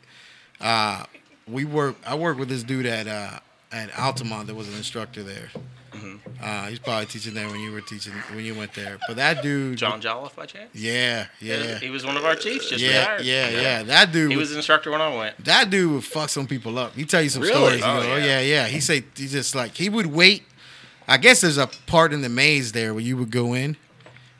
[0.58, 1.04] uh,
[1.46, 1.96] we work.
[2.06, 3.40] I worked with this dude at uh,
[3.70, 5.50] at Altamonte There was an instructor there.
[5.92, 6.16] Mm-hmm.
[6.42, 8.98] Uh, he's probably teaching there when you were teaching when you went there.
[9.06, 10.70] But that dude, John Jolliffe by chance?
[10.74, 13.24] yeah, yeah, He was one of our chiefs, just yeah, retired.
[13.24, 13.82] yeah, yeah.
[13.84, 15.44] That dude He was an instructor when I went.
[15.44, 16.94] That dude would fuck some people up.
[16.94, 17.78] He tell you some Really?
[17.78, 17.82] stories.
[17.82, 18.40] Oh, go, oh yeah.
[18.40, 18.66] yeah, yeah.
[18.66, 20.44] He say he just like he would wait.
[21.06, 23.76] I guess there's a part in the maze there where you would go in,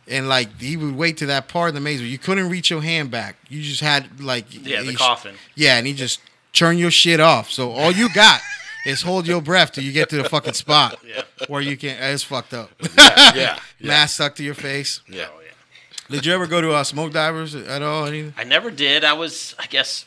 [0.07, 2.69] and like he would wait to that part of the maze where you couldn't reach
[2.71, 3.37] your hand back.
[3.49, 5.35] You just had like Yeah, the coffin.
[5.55, 6.21] Yeah, and he just
[6.53, 7.51] turn your shit off.
[7.51, 8.41] So all you got
[8.89, 11.23] is hold your breath till you get to the fucking spot Yeah.
[11.49, 11.97] where you can.
[12.13, 12.71] It's fucked up.
[12.97, 13.33] Yeah.
[13.35, 13.59] yeah.
[13.81, 15.01] Mask stuck to your face.
[15.09, 15.27] Yeah.
[15.31, 16.15] Oh, yeah.
[16.17, 18.07] Did you ever go to uh, smoke divers at all?
[18.07, 18.33] Anything?
[18.39, 19.05] I never did.
[19.05, 20.07] I was, I guess,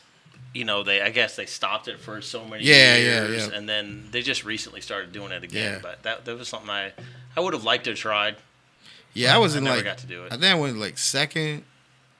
[0.52, 3.56] you know, they, I guess they stopped it for so many Yeah, yeah, years, yeah.
[3.56, 5.74] and then they just recently started doing it again.
[5.74, 5.78] Yeah.
[5.80, 6.92] But that, that was something I,
[7.36, 8.36] I would have liked to have tried.
[9.14, 10.32] Yeah, I was I in never like got to do it.
[10.32, 11.64] I think I went like second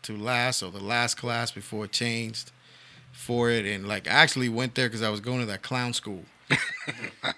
[0.03, 2.53] to last or the last class before it changed
[3.13, 5.93] for it, and like I actually went there because I was going to that clown
[5.93, 6.25] school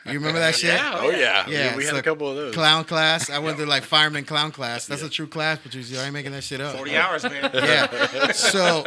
[0.07, 0.75] You remember that shit?
[0.75, 0.99] Yeah.
[1.01, 2.55] Oh yeah, Yeah, We had a couple of those.
[2.55, 3.31] Clown class.
[3.31, 4.87] I went to like fireman clown class.
[4.87, 6.77] That's a true class, but you I ain't making that shit up.
[6.77, 7.51] Forty hours, man.
[7.53, 8.33] Yeah.
[8.33, 8.85] So,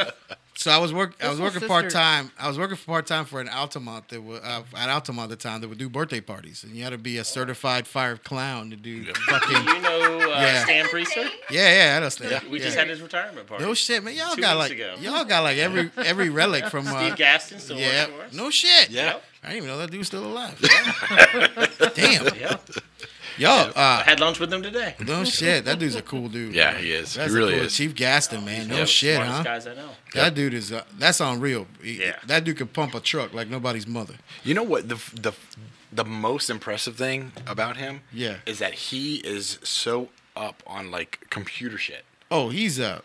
[0.68, 1.14] so I was work.
[1.24, 2.30] I was working part time.
[2.38, 5.36] I was working part time for an Altamonte that would uh, at Altamonte at the
[5.38, 8.70] time that would do birthday parties, and you had to be a certified fire clown
[8.72, 9.66] to do fucking.
[9.66, 10.64] You know uh, Yeah.
[10.66, 11.30] Stan Priester?
[11.50, 12.50] Yeah, yeah, I understand.
[12.52, 13.64] We just had his retirement party.
[13.64, 14.14] No shit, man.
[14.14, 14.96] Y'all Two got like ago.
[15.00, 18.06] y'all got like every every relic from uh, Steve Gaston still yeah.
[18.08, 18.34] for us.
[18.34, 18.90] No shit.
[18.90, 19.20] Yeah.
[19.44, 20.60] I didn't even know that dude's still alive.
[21.96, 22.26] Damn.
[22.36, 22.58] Yeah.
[23.38, 24.96] Yo, I uh, had lunch with him today.
[25.06, 25.66] no shit.
[25.66, 26.56] That dude's a cool dude.
[26.56, 26.84] Yeah, man.
[26.84, 27.14] he is.
[27.14, 27.76] He That's a really cool- is.
[27.76, 28.68] Chief Gaston, man.
[28.68, 29.44] No Yeah, shit, huh?
[29.44, 29.90] guys I know.
[30.14, 31.68] That dude is uh, that's unreal.
[31.84, 32.16] He- Yeah.
[32.26, 34.16] That dude can pump a truck like nobody's mother.
[34.44, 35.34] You know what the the
[35.92, 38.02] the most impressive thing about him?
[38.12, 38.38] Yeah.
[38.46, 42.04] is that he is so up on like computer shit.
[42.30, 43.02] Oh, he's uh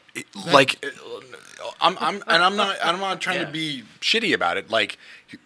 [0.53, 3.47] Like, uh, I'm I'm and I'm not I'm not trying Yeah.
[3.47, 4.69] to be shitty about it.
[4.71, 4.99] Like,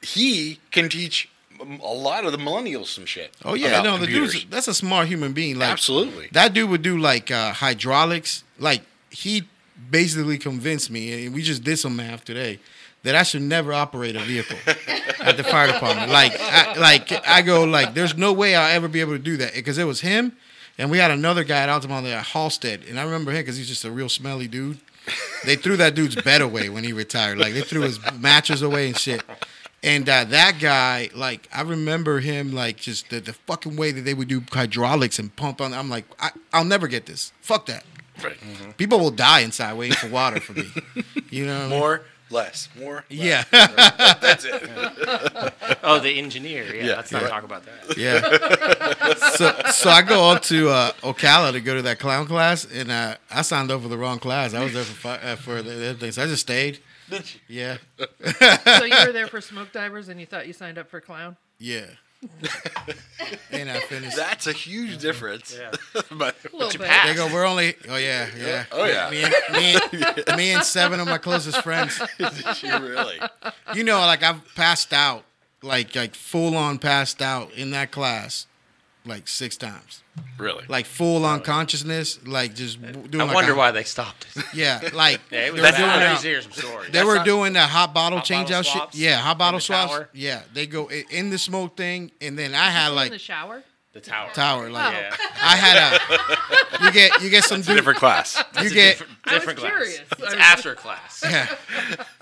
[0.02, 1.28] he can teach
[1.60, 3.34] a lot of the millennials some shit.
[3.44, 4.32] Oh yeah, no, the computers.
[4.32, 5.58] dude's that's a smart human being.
[5.58, 6.28] Like Absolutely.
[6.32, 8.44] that dude would do like uh, hydraulics.
[8.58, 9.48] Like he
[9.90, 12.58] basically convinced me, and we just did some math today,
[13.02, 14.58] that I should never operate a vehicle
[15.20, 16.10] at the fire department.
[16.10, 19.36] Like, I, like I go like, there's no way I'll ever be able to do
[19.38, 20.36] that because it was him,
[20.78, 23.56] and we had another guy at Altamonte there at Halstead, and I remember him because
[23.56, 24.78] he's just a real smelly dude.
[25.44, 27.38] They threw that dude's bed away when he retired.
[27.38, 29.22] Like they threw his mattress away and shit.
[29.82, 34.00] And uh, that guy, like, I remember him, like, just the, the fucking way that
[34.02, 35.72] they would do hydraulics and pump on.
[35.72, 37.32] I'm like, I, I'll never get this.
[37.40, 37.84] Fuck that.
[38.24, 38.36] Right.
[38.78, 40.64] People will die inside waiting for water for me.
[41.30, 41.54] You know?
[41.58, 41.78] what I mean?
[41.80, 42.94] More, less, more.
[42.94, 43.04] less.
[43.10, 43.44] Yeah.
[44.20, 44.62] That's it.
[45.82, 46.74] Oh, the engineer.
[46.74, 47.28] Yeah, Yeah, let's not yeah.
[47.28, 47.96] talk about that.
[47.96, 49.14] yeah.
[49.36, 52.90] So, so I go up to uh, Ocala to go to that clown class, and
[52.90, 54.52] uh, I signed up for the wrong class.
[54.54, 56.18] I was there for fi- uh, for the other things.
[56.18, 56.78] I just stayed.
[57.48, 57.76] Yeah.
[57.98, 61.36] so you were there for smoke divers, and you thought you signed up for clown.
[61.58, 61.86] Yeah.
[63.52, 64.16] and I finished.
[64.16, 65.56] That's a huge difference.
[65.56, 65.70] Yeah.
[66.12, 66.88] but A little you bit.
[66.88, 67.08] passed.
[67.08, 67.74] They go, we're only.
[67.88, 68.64] Oh yeah, yeah.
[68.72, 69.10] Oh, yeah.
[69.10, 69.76] Me and, me,
[70.26, 72.00] and, me and seven of my closest friends.
[72.54, 73.18] she really.
[73.74, 75.24] You know, like I've passed out,
[75.62, 78.46] like like full on passed out in that class,
[79.06, 80.02] like six times.
[80.38, 80.64] Really.
[80.68, 83.20] Like full on consciousness, like just doing.
[83.20, 84.44] I like wonder a- why they stopped it.
[84.54, 85.76] Yeah, like Yeah, it was they were bad.
[85.78, 85.90] doing.
[85.90, 86.86] I used hear some stories.
[86.86, 89.00] they That's were not- doing the hot bottle Hot change bottle out shit.
[89.00, 89.92] Yeah, hot bottle the swaps.
[89.92, 90.08] tower?
[90.12, 93.62] Yeah, they go in the smoke thing, and then I had in like the shower.
[93.92, 94.30] the tower.
[94.34, 94.70] tower.
[94.70, 94.98] Like Oh.
[94.98, 95.16] Yeah.
[95.42, 95.76] I had
[96.80, 96.84] a.
[96.84, 97.76] You get you get some dude.
[97.76, 98.36] Different class.
[98.36, 99.70] You It's a get different, I was different class.
[99.72, 100.00] curious.
[100.18, 101.20] It's after class.
[101.24, 101.54] yeah,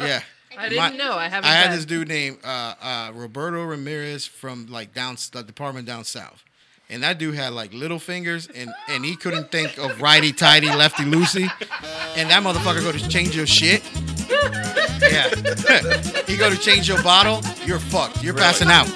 [0.01, 0.21] yeah.
[0.59, 1.15] I didn't My- know.
[1.15, 1.51] I haven't.
[1.51, 1.77] I had been.
[1.77, 6.45] this dude named uh, uh, Roberto Ramirez from like down the department down south,
[6.91, 10.69] and that dude had like little fingers, and and he couldn't think of righty tighty,
[10.69, 11.51] lefty loosey,
[12.17, 13.83] and that motherfucker go to change your shit.
[15.01, 15.29] Yeah,
[16.27, 18.23] he go to change your bottle, you're fucked.
[18.23, 18.89] You're passing out.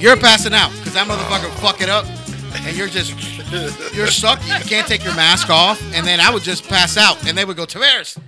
[0.00, 2.06] You're passing out because that motherfucker fuck it up,
[2.66, 3.12] and you're just
[3.94, 4.40] you're stuck.
[4.46, 7.44] You can't take your mask off, and then I would just pass out, and they
[7.44, 8.18] would go Tavares,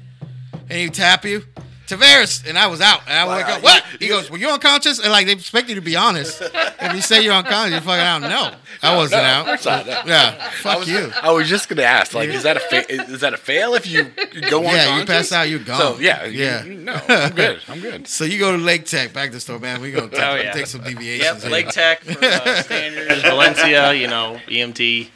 [0.53, 1.43] and he'd tap you.
[1.87, 3.01] Tavares, and I was out.
[3.07, 3.63] And I would wake up.
[3.63, 3.83] What?
[3.99, 6.43] He goes, "Were you unconscious?" And like they expect you to be honest.
[6.43, 8.21] If you say you're unconscious, you're fucking out.
[8.23, 9.65] No, I wasn't out.
[9.65, 11.11] Yeah, I fuck was, you.
[11.23, 13.87] I was just gonna ask, like, is that a fa- is that a fail if
[13.87, 14.05] you
[14.51, 14.75] go on?
[14.75, 15.79] Yeah, you pass out, you're gone.
[15.81, 16.65] So yeah, Yeah.
[16.65, 17.61] you- no, I'm good.
[17.69, 18.07] I'm good.
[18.17, 19.81] So you go to Lake Tech, back to the store, man.
[19.81, 20.53] We gonna take, Oh, yeah.
[20.53, 21.25] take some deviations.
[21.25, 21.51] Yep, here.
[21.51, 25.09] Lake Tech for uh, standards, Valencia, you know, EMT.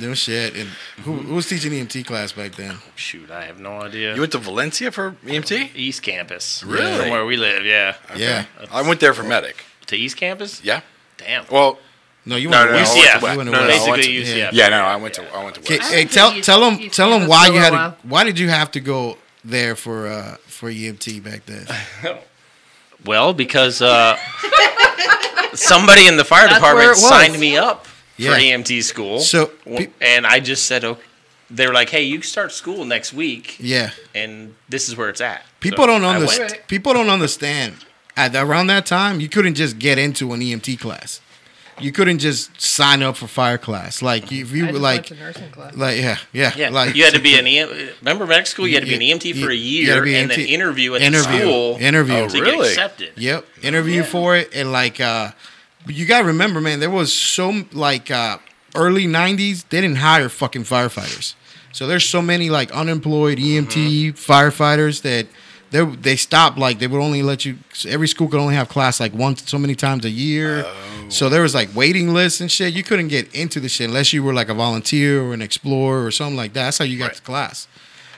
[0.00, 0.54] No shit.
[0.56, 0.68] And
[1.04, 2.76] who, who was teaching EMT class back then?
[2.94, 4.14] Shoot, I have no idea.
[4.14, 5.70] You went to Valencia for EMT?
[5.74, 6.62] East Campus.
[6.62, 6.98] Really?
[7.00, 7.96] From where we live, yeah.
[8.16, 8.44] Yeah.
[8.70, 9.64] I went there for medic.
[9.86, 10.62] To East Campus?
[10.62, 10.82] Yeah.
[11.16, 11.44] Damn.
[11.50, 11.78] Well,
[12.24, 12.96] No, you went no, to no, West.
[12.96, 13.22] I UCF.
[13.22, 13.88] went to went No, no, West.
[13.88, 14.52] Went Basically to- UCF.
[14.52, 15.92] yeah, no, I went to I went to West.
[15.92, 17.92] hey, tell tell them tell them why you had while.
[17.92, 21.66] to, why did you have to go there for uh for EMT back then?
[23.04, 24.16] Well, because uh,
[25.54, 27.08] somebody in the fire That's department where it was.
[27.08, 27.86] signed me up
[28.18, 28.34] Yeah.
[28.34, 29.20] for EMT school.
[29.20, 31.02] So, pe- and I just said, okay.
[31.50, 33.92] They were like, "Hey, you start school next week, Yeah.
[34.14, 36.58] and this is where it's at." People So don't understand.
[36.68, 37.76] People don't understand.
[38.18, 41.22] At around that time, you couldn't just get into an EMT class.
[41.80, 44.02] You couldn't just sign up for fire class.
[44.02, 45.74] Like if you I just like, went to nursing class.
[45.74, 47.70] like yeah, yeah, Yeah, like you had to be an EM.
[48.02, 48.68] Remember medical school?
[48.68, 50.30] You had to be an You- EMT you- for a you gotta year be and
[50.30, 51.32] then interview at Interview.
[51.32, 51.76] the school.
[51.80, 52.14] Interview.
[52.16, 52.56] Oh, to really?
[52.58, 53.12] get accepted.
[53.16, 55.30] Yep, interview for it, and like, uh,
[55.86, 58.38] but you gotta remember, man, there was so like uh,
[58.74, 61.34] early '90s, they didn't hire fucking firefighters,
[61.72, 65.26] so there's so many like unemployed EMT firefighters that
[65.70, 66.58] they they stopped.
[66.58, 67.58] Like they would only let you.
[67.86, 70.66] Every school could only have class like once so many times a year.
[71.10, 72.74] So there was like waiting lists and shit.
[72.74, 76.04] You couldn't get into the shit unless you were like a volunteer or an explorer
[76.04, 76.64] or something like that.
[76.64, 77.14] That's how you got Right.
[77.16, 77.66] to class.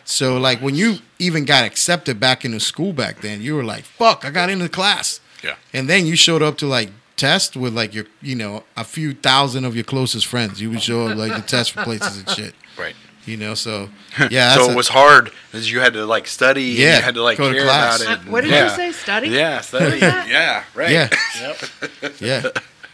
[0.04, 3.84] So like when you even got accepted back into school back then, you were like,
[3.84, 5.54] "Fuck, I got into the class." Yeah.
[5.72, 6.90] And then you showed up to like
[7.20, 10.60] test with like your, you know, a few thousand of your closest friends.
[10.60, 12.54] You would show up like the test for places and shit.
[12.78, 12.94] Right.
[13.26, 13.90] You know, so
[14.30, 14.54] yeah.
[14.54, 16.62] so it a- was hard because you had to like study.
[16.64, 18.02] Yeah, And you had to like go to care class.
[18.02, 18.64] about Uh, what did yeah.
[18.70, 18.92] you say?
[18.92, 19.28] Study?
[19.28, 19.98] Yeah, study.
[19.98, 20.90] yeah, right.
[20.90, 21.08] Yeah,
[21.40, 21.56] Yep.
[22.20, 22.42] yeah.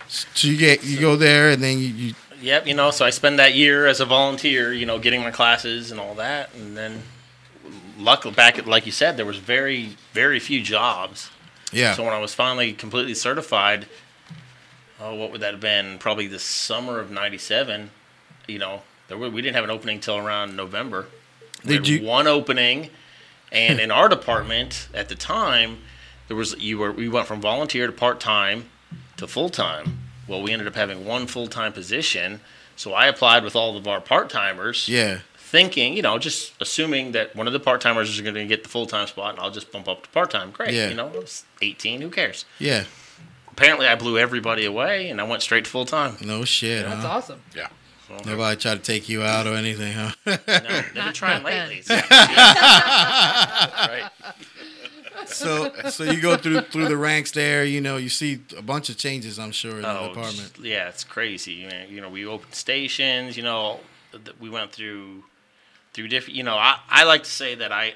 [0.08, 3.10] So you get you go there and then you, you Yep, you know, so I
[3.10, 6.76] spend that year as a volunteer, you know, getting my classes and all that, and
[6.76, 7.02] then,
[7.98, 11.30] luckily, back at, like you said, there was very, very few jobs.
[11.72, 11.94] yeah.
[11.94, 13.86] So when I was finally completely certified,
[15.00, 15.98] oh, what would that have been?
[15.98, 17.90] Probably the summer of '97.
[18.46, 21.06] You know, there were, we didn't have an opening till around November.
[21.64, 22.90] We Did had you- one opening,
[23.50, 25.78] and in our department at the time,
[26.28, 28.68] there was you were we went from volunteer to part time
[29.16, 30.00] to full time.
[30.28, 32.40] Well, we ended up having one full time position,
[32.76, 35.20] so I applied with all of our part timers yeah.
[35.36, 38.62] thinking, you know, just assuming that one of the part timers is going to get
[38.64, 40.50] the full time spot, and I'll just bump up to part time.
[40.50, 40.88] Great, Yeah.
[40.88, 42.00] you know, I was 18.
[42.00, 42.44] Who cares?
[42.58, 42.84] Yeah.
[43.56, 46.18] Apparently, I blew everybody away, and I went straight to full time.
[46.20, 46.84] No shit.
[46.84, 47.08] That's huh?
[47.08, 47.40] awesome.
[47.54, 47.68] Yeah.
[48.26, 50.10] Nobody tried to take you out or anything, huh?
[50.26, 51.82] No, never trying lately.
[51.90, 54.10] right.
[55.24, 57.64] so so you go through through the ranks there.
[57.64, 59.38] You know, you see a bunch of changes.
[59.38, 60.36] I'm sure in the Oh, department.
[60.36, 61.54] just- yeah, it's crazy.
[61.54, 63.36] You know, you know, we opened stations.
[63.36, 63.80] You know,
[64.38, 65.24] we went through
[65.94, 66.36] through different.
[66.36, 67.94] You know, I I like to say that I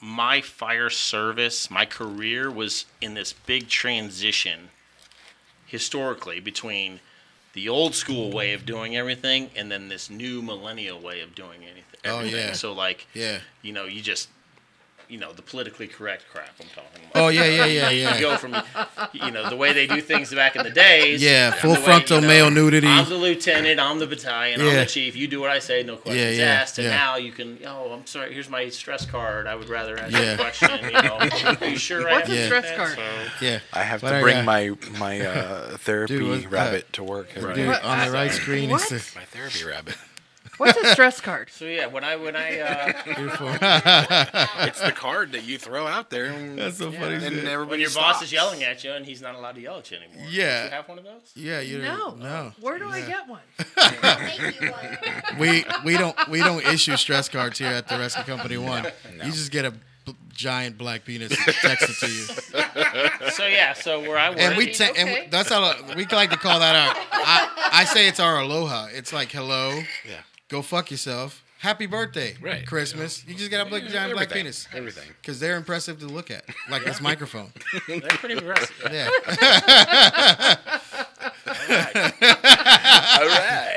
[0.00, 4.70] my fire service, my career was in this big transition
[5.70, 7.00] historically between
[7.52, 11.62] the old school way of doing everything and then this new millennial way of doing
[11.64, 12.00] anything.
[12.04, 12.52] Oh, yeah.
[12.52, 13.40] So like, Yeah.
[13.62, 14.28] you know, you just
[15.10, 17.22] you know the politically correct crap I'm talking about.
[17.22, 18.20] Oh yeah, yeah, yeah, You yeah.
[18.20, 18.56] go from,
[19.12, 21.22] you know, the way they do things back in the days.
[21.22, 22.86] Yeah, full way, frontal you know, male nudity.
[22.86, 23.80] I'm the lieutenant.
[23.80, 24.60] I'm the battalion.
[24.60, 25.16] I'm the chief.
[25.16, 25.82] You do what I say.
[25.82, 26.78] No questions yeah, asked.
[26.78, 26.96] And yeah.
[26.96, 27.58] now you can.
[27.66, 28.32] Oh, I'm sorry.
[28.32, 29.46] Here's my stress card.
[29.46, 30.34] I would rather ask Yeah.
[30.34, 30.70] a question.
[30.84, 31.18] You know,
[31.60, 32.08] are you sure?
[32.08, 32.94] I What's have a stress card?
[32.96, 33.60] So- Yeah.
[33.72, 36.50] I have What to I bring got- my my uh, therapy Dude, what's that?
[36.52, 37.28] rabbit to work.
[37.34, 38.90] every Dude, on the right screen What?
[38.92, 39.96] is My therapy rabbit.
[40.60, 41.48] What's a stress card?
[41.50, 42.92] So yeah, when I when I uh.
[44.66, 46.26] It's the card that you throw out there.
[46.26, 47.14] And, That's so funny.
[47.14, 47.44] and shit.
[47.46, 49.90] everybody when your boss is yelling at you and he's not allowed to yell at
[49.90, 50.26] you anymore.
[50.28, 50.60] Yeah.
[50.62, 51.32] Do you have one of those?
[51.34, 52.14] Yeah, you No.
[52.14, 52.52] no.
[52.60, 53.40] Where do I get one?
[53.56, 54.70] Thank you.
[54.70, 54.98] one.
[55.38, 58.84] We we don't we don't issue stress cards here at the Rescue Company One.
[59.24, 59.72] You just get a
[60.32, 64.88] giant black penis texted to you, So yeah, so where I work, and we ta-
[64.90, 65.22] Okay.
[65.24, 66.94] and that's how we like to call that our.
[67.12, 68.88] I, I say it's our aloha.
[68.92, 70.20] It's like hello, Yeah.
[70.50, 72.66] Go fuck yourself, happy birthday, Right.
[72.66, 73.24] Christmas.
[73.26, 75.08] You just get a black, giant black penis Everything.
[75.20, 77.52] because they're impressive to look at, like this microphone.
[77.88, 78.76] they're pretty aggressive.
[78.92, 79.08] Yeah.
[83.10, 83.76] All right.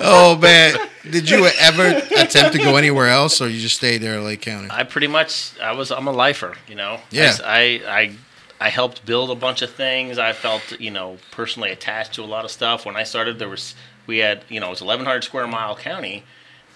[0.00, 0.76] Oh man,
[1.10, 4.40] did you ever attempt to go anywhere else, or you just stayed there in Lake
[4.42, 4.68] County?
[4.70, 7.00] I pretty much I was I'm a lifer, you know.
[7.10, 7.36] Yeah.
[7.44, 8.12] I I
[8.60, 10.18] I helped build a bunch of things.
[10.18, 12.84] I felt you know personally attached to a lot of stuff.
[12.86, 13.74] When I started, there was
[14.06, 16.24] we had you know it was 1,100 square mile county,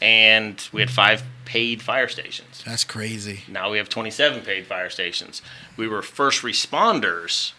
[0.00, 2.62] and we had five paid fire stations.
[2.64, 3.40] That's crazy.
[3.48, 5.42] Now we have 27 paid fire stations.
[5.76, 7.52] We were first responders,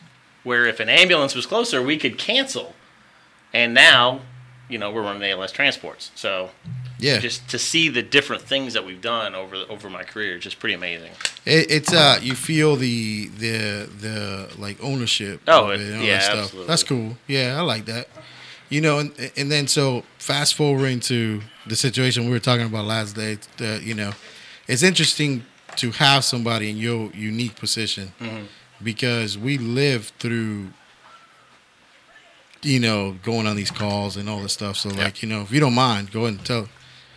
[0.43, 2.73] where if an ambulance was closer, we could cancel.
[3.53, 4.21] And now,
[4.69, 6.11] you know, we're running ALS transports.
[6.15, 6.51] So
[6.97, 10.43] Yeah, just to see the different things that we've done over over my career, is
[10.43, 11.11] just pretty amazing.
[11.45, 15.41] it, it's uh, you feel the the the like ownership.
[15.47, 16.37] Oh, of it- yeah, that stuff.
[16.45, 16.67] absolutely.
[16.67, 17.17] That's cool.
[17.27, 18.07] Yeah, I like that.
[18.71, 22.85] You know, and and then so fast forwarding to the situation we were talking about
[22.85, 23.37] last day.
[23.57, 24.13] The, you know,
[24.67, 25.43] it's interesting
[25.75, 28.45] to have somebody in your unique position Mm-hmm.
[28.83, 30.67] because we live through
[32.63, 35.51] you know going on these calls and all this stuff so like you know if
[35.51, 36.67] you don't mind go ahead and tell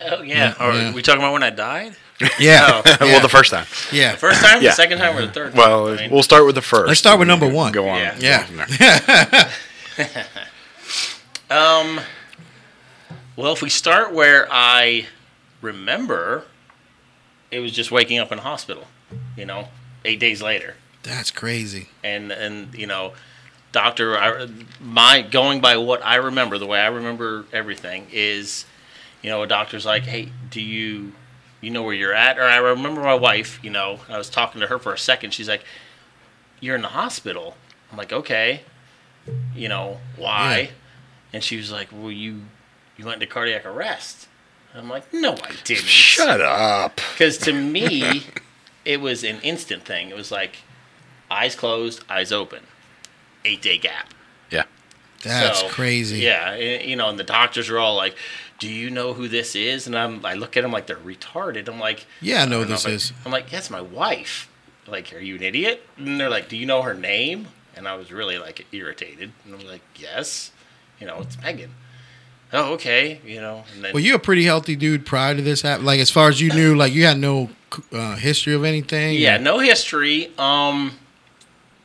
[0.01, 0.53] Oh yeah.
[0.59, 0.93] Yeah, Or yeah.
[0.93, 1.95] we talking about when I died?
[2.39, 2.95] yeah Oh.
[3.01, 3.65] well, the first time.
[3.91, 4.69] yeah First time, Yeah.
[4.71, 5.53] the second time, or the third?
[5.53, 5.97] Well, time?
[5.97, 6.87] I mean, we'll start with the first.
[6.87, 7.71] Let's start with number one.
[7.71, 7.99] Go on.
[7.99, 8.47] Yeah.
[8.57, 9.51] yeah
[11.49, 11.99] Um,
[13.35, 15.05] well, if we start where I
[15.61, 16.45] remember,
[17.51, 18.87] it was just waking up in hospital.
[19.37, 19.67] You know,
[20.03, 23.13] eight days later, that's crazy and and you know,
[23.75, 24.47] doctor, I,
[24.79, 28.65] my going by what I remember, the way I remember everything is,
[29.21, 31.11] you know, a doctor's like, hey, do you,
[31.59, 32.39] you know where you're at?
[32.39, 33.59] Or I remember my wife.
[33.61, 35.33] You know, I was talking to her for a second.
[35.33, 35.65] She's like,
[36.61, 37.57] you're in the hospital.
[37.91, 38.61] I'm like, okay.
[39.53, 40.59] You know why?
[40.59, 40.69] Yeah.
[41.35, 42.43] And she was like, well, you
[42.95, 44.29] you went into cardiac arrest.
[44.73, 45.83] I'm like, no, I didn't.
[45.83, 46.95] Shut up.
[47.11, 48.23] Because to me,
[48.85, 50.09] it was an instant thing.
[50.09, 50.59] It was like
[51.29, 52.63] eyes closed, eyes open,
[53.43, 54.13] eight day gap.
[54.49, 54.63] Yeah.
[55.23, 58.15] that's So, crazy Yeah, eh, you know, and the doctors are all like,
[58.59, 61.67] "Do you know who this is?" And I'm, I look at them like they're retarded.
[61.67, 64.47] I'm like, yeah i know don't this if I- is I'm like, that's my wife.
[64.87, 65.85] Like, are you an idiot?
[65.97, 67.47] And they're like, do you know her name?
[67.75, 69.31] And I was really like irritated.
[69.43, 70.51] And I'm like, yes,
[70.99, 71.71] you know, it's Megan.
[72.53, 73.63] Oh, okay, you know.
[73.73, 75.85] And then Well, you're a pretty healthy dude prior to this happen.
[75.85, 77.49] Like as far as you knew, like you had no
[77.91, 79.17] uh, history of anything.
[79.17, 80.31] Yeah, no history.
[80.37, 80.93] Um,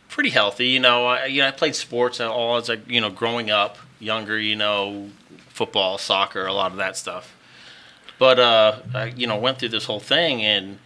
[0.09, 0.69] pretty healthy.
[0.69, 3.51] You know, I, you know, I played sports and all as like you know, growing
[3.51, 4.39] up, younger.
[4.39, 5.11] You know,
[5.49, 7.35] football, soccer, a lot of that stuff.
[8.19, 10.78] But uh, I, you know, went through this whole thing, and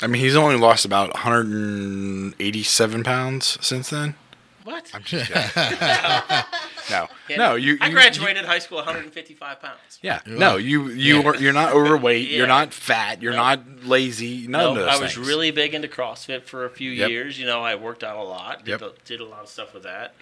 [0.00, 4.14] I mean, he's only lost about 187 pounds since then.
[4.64, 4.90] What?
[4.94, 5.42] I'm just kidding.
[6.90, 7.78] no, Yeah, no, you.
[7.80, 9.98] I you- graduated high school 155 pounds.
[10.02, 11.28] Yeah, no, you you Yeah.
[11.28, 12.28] are you're not overweight.
[12.28, 12.38] Yeah.
[12.38, 13.22] You're not fat.
[13.22, 13.38] You're No.
[13.38, 14.46] not lazy.
[14.46, 15.26] None of No, those I was things.
[15.26, 17.10] really big into CrossFit for a few Yep.
[17.10, 17.38] years.
[17.38, 18.82] You know, I worked out a lot, did, Yep.
[18.82, 20.14] a, did a lot of stuff with that.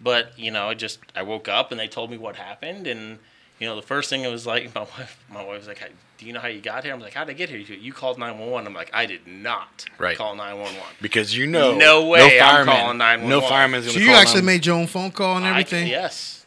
[0.00, 3.18] But you know, I just I woke up and they told me what happened, and
[3.62, 5.88] you know, the first thing it was like my wife, my wife was like, "Hey,
[6.18, 7.76] "Do you know how you got here?" I'm like, "How did I get here?" You-
[7.76, 8.66] You called 911.
[8.66, 10.16] I'm like, "I did not Right.
[10.16, 13.28] call 911." because you know No way I'm calling 911.
[13.28, 15.86] No fireman's gonna So you call actually made your own phone call and I- everything.
[15.86, 16.44] yes,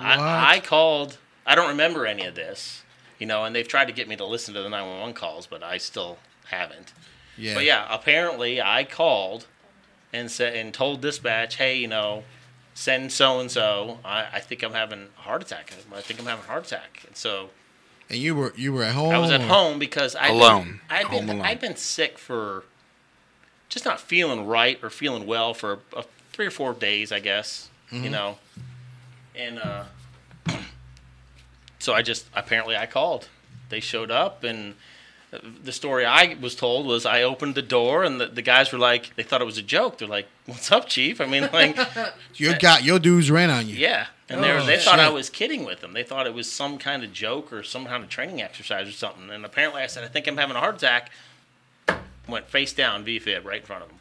[0.00, 1.18] I, I called.
[1.46, 2.82] I don't remember any of this,
[3.18, 5.62] you know, and they've tried to get me to listen to the 911 calls, but
[5.62, 6.92] I still haven't.
[7.38, 7.54] yeah.
[7.54, 9.46] But yeah, apparently I called
[10.12, 12.24] and said and told dispatch, hey, you know,
[12.76, 13.98] send so and so.
[14.04, 15.72] I I think I'm having a heart attack.
[15.92, 17.02] I think I'm having a heart attack.
[17.06, 17.50] And so
[18.08, 19.12] And you were you were at home.
[19.12, 20.80] I was at home because I Alone.
[20.88, 21.46] I'd Home been alone.
[21.46, 22.64] I'd been sick for
[23.68, 27.70] just not feeling right or feeling well for uh, three or four days, I guess.
[27.90, 28.04] Mm-hmm.
[28.04, 28.38] You know,
[29.34, 29.84] and uh,
[31.78, 33.28] so I just apparently I called.
[33.70, 34.74] They showed up and.
[35.62, 38.78] The story I was told was I opened the door and the, the guys were
[38.78, 39.98] like they thought it was a joke.
[39.98, 41.76] They're like, "What's up, chief?" I mean, like,
[42.36, 43.74] Your got your dudes ran on you.
[43.76, 44.06] yeah.
[44.28, 45.92] And they, were, Oh, they thought I was kidding with them.
[45.92, 48.92] They thought it was some kind of joke or some kind of training exercise or
[48.92, 49.30] something.
[49.30, 51.10] And apparently I said, I think I'm having a heart attack.
[52.28, 53.98] Went face down, V-fib, right in front of them.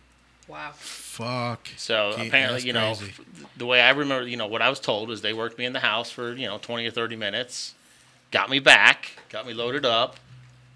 [0.47, 0.72] Wow.
[0.76, 1.69] Fuck.
[1.77, 3.11] So Gee, apparently, you know, crazy.
[3.18, 5.65] f- the way I remember, you know, what I was told is they worked me
[5.65, 7.76] in the house for, you know, 20 or 30 minutes,
[8.31, 10.15] got me back, got me loaded up,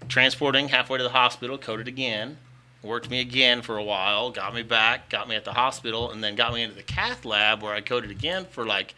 [0.08, 2.38] transporting halfway to the hospital, coded again,
[2.82, 6.22] worked me again for a while, got me back, got me at the hospital, and
[6.24, 8.94] then got me into the cath lab where I coded again for like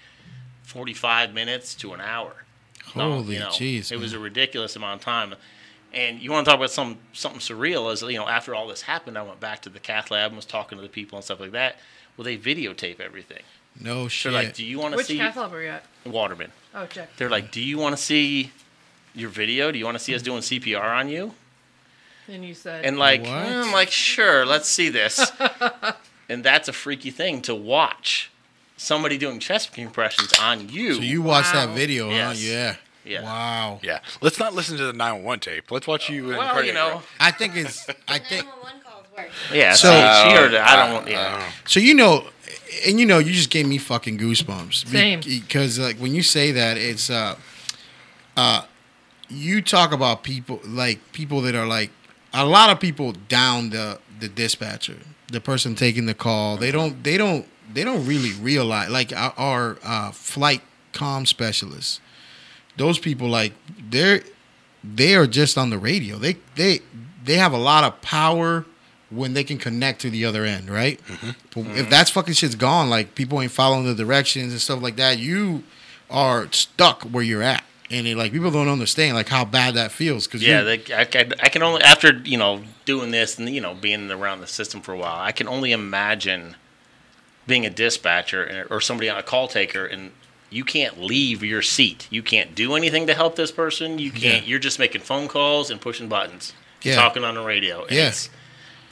[0.62, 2.44] 45 minutes to an hour.
[2.94, 3.90] No, Holy you know, jeez.
[3.90, 5.34] It was a ridiculous amount of time.
[5.94, 7.92] And you want to talk about some something surreal?
[7.92, 10.36] Is you know, after all this happened, I went back to the cath lab and
[10.36, 11.76] was talking to the people and stuff like that.
[12.16, 13.42] Well, they videotape everything.
[13.78, 14.32] no shit.
[14.32, 15.84] They're like, "Do you want to Which see cath lab were you at?
[16.06, 17.14] Waterman?" Oh, check.
[17.16, 18.52] They're like, "Do you want to see
[19.14, 19.70] your video?
[19.72, 21.34] Do you want to see us doing CPR on you?"
[22.28, 22.84] And you said.
[22.84, 23.30] And like, What?
[23.30, 25.30] I'm like, "Sure, let's see this."
[26.28, 28.30] and that's a freaky thing to watch
[28.76, 30.94] somebody doing chest compressions on you.
[30.94, 31.74] so you watched that Wow.
[31.74, 32.34] video, huh?
[32.36, 32.76] Yeah.
[33.04, 33.22] Yeah.
[33.24, 33.80] Wow.
[33.82, 35.70] Yeah, let's not listen to the 911 tape.
[35.72, 36.30] Let's watch you.
[36.30, 37.06] in well, you know, arrest.
[37.18, 37.88] I think it's.
[38.06, 39.28] I think 911 calls work.
[39.52, 39.72] yeah.
[39.74, 40.58] So- So she heard it.
[40.60, 41.08] I Uh, don't.
[41.10, 41.50] Yeah.
[41.66, 41.80] so.
[41.80, 42.28] You know,
[42.86, 44.86] and you know, you just gave me fucking goosebumps.
[44.86, 45.18] Same.
[45.20, 47.34] Because like when you say that, it's uh,
[48.36, 48.62] uh,
[49.32, 51.90] you talk about people like people that are like
[52.32, 54.96] a lot of people down the the dispatcher,
[55.28, 56.56] the person taking the call.
[56.56, 57.02] They don't.
[57.02, 57.46] They don't.
[57.72, 62.00] They don't really realize like our, our uh, flight comm specialists.
[62.76, 63.52] Those people like
[63.90, 64.22] they're
[64.84, 66.16] they are just on the radio.
[66.16, 66.80] They they
[67.24, 68.64] they have a lot of power
[69.10, 70.98] when they can connect to the other end, right?
[71.54, 74.96] But if that's fucking shit's gone, like people ain't following the directions and stuff like
[74.96, 75.64] that, you
[76.10, 77.62] are stuck where you're at,
[77.92, 81.04] and it, like people don't understand like how bad that feels because Yeah, they, I,
[81.04, 84.46] can, I can only after you know doing this and you know being around the
[84.46, 86.56] system for a while, I can only imagine
[87.46, 90.12] being a dispatcher or somebody on a call taker, and
[90.50, 92.06] you can't leave your seat.
[92.10, 93.98] You can't do anything to help this person.
[93.98, 94.42] You can't.
[94.42, 94.48] Yeah.
[94.48, 96.52] You're just making phone calls and pushing buttons,
[96.82, 96.96] Yeah.
[96.96, 97.82] talking on the radio.
[97.84, 98.08] And Yeah.
[98.08, 98.28] it's,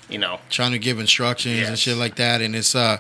[0.09, 2.41] you know, trying to give instructions and shit like that.
[2.41, 2.99] And it's uh,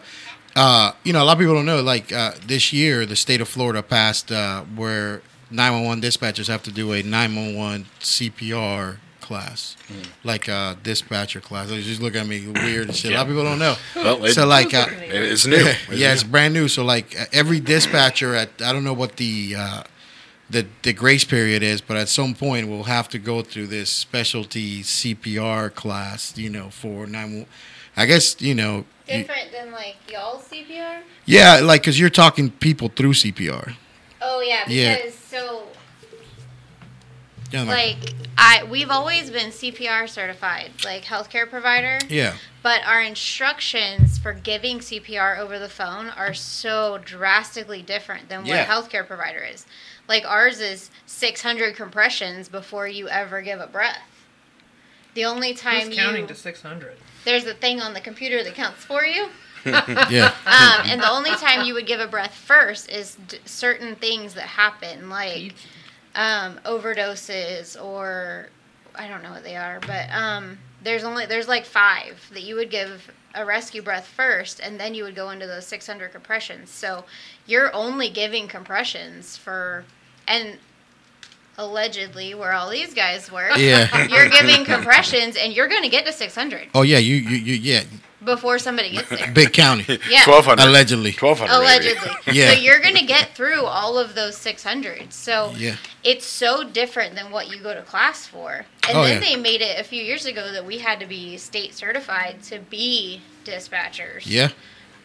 [0.54, 1.80] uh, you know, a lot of people don't know.
[1.82, 6.72] Like uh, this year, the state of Florida passed uh, where 911 dispatchers have to
[6.72, 9.76] do a 911 CPR class,
[10.24, 11.68] like a dispatcher class.
[11.68, 13.12] They just look at me weird and shit.
[13.12, 13.76] A lot of people don't know.
[13.96, 15.56] Well, it- so like, uh, it's new.
[15.56, 16.68] yeah, It's yeah, it's brand new.
[16.68, 19.82] So like every dispatcher at I don't know what the uh,
[20.48, 23.90] the the grace period is, but at some point we'll have to go through this
[23.90, 26.36] specialty CPR class.
[26.36, 27.46] You know, for nine.
[27.96, 28.84] I guess you know.
[29.06, 31.00] you- Different than like y'all's CPR?
[31.26, 33.74] yeah, like because you're talking people through CPR.
[34.22, 34.96] Oh yeah, Yeah.
[35.30, 35.66] Because so
[37.50, 41.98] Yeah, like, like I we've always been CPR certified, like healthcare provider.
[42.08, 48.40] yeah, But our instructions for giving CPR over the phone are so drastically different than
[48.40, 48.62] what Yeah.
[48.62, 49.66] a healthcare provider is.
[50.08, 53.98] Like ours is 600 compressions before you ever give a breath.
[55.14, 56.96] The only time Who's counting you to 600?
[57.24, 59.28] there's a thing on the computer that counts for you.
[60.10, 60.34] Yeah.
[60.46, 64.34] Um, and the only time you would give a breath first is d- certain things
[64.34, 65.54] that happen, like
[66.14, 68.48] um, overdoses or
[68.94, 72.54] I don't know what they are, but um, there's only there's like five that you
[72.56, 76.70] would give a rescue breath first, and then you would go into those 600 compressions.
[76.70, 77.04] So
[77.46, 79.84] you're only giving compressions for
[80.26, 80.58] and
[81.64, 83.56] allegedly where all these guys work.
[83.56, 84.06] Yeah.
[84.08, 87.54] You're giving compressions, and you're going to get to 600 Oh yeah, you you, you
[87.54, 87.82] yeah.
[88.24, 89.30] before somebody gets there.
[89.32, 89.84] Big county.
[90.08, 90.22] Yeah.
[90.24, 90.64] Twelve hundred.
[90.68, 91.12] Allegedly.
[91.12, 91.54] Twelve hundred.
[91.54, 92.10] Allegedly.
[92.32, 92.52] Yeah.
[92.52, 95.12] So you're going to get through all of those 600.
[95.12, 95.76] So Yeah.
[96.04, 98.64] it's so different than what you go to class for.
[98.88, 99.28] And Oh, then yeah.
[99.30, 102.58] they made it a few years ago that we had to be state certified to
[102.60, 104.22] be dispatchers.
[104.24, 104.48] Yeah.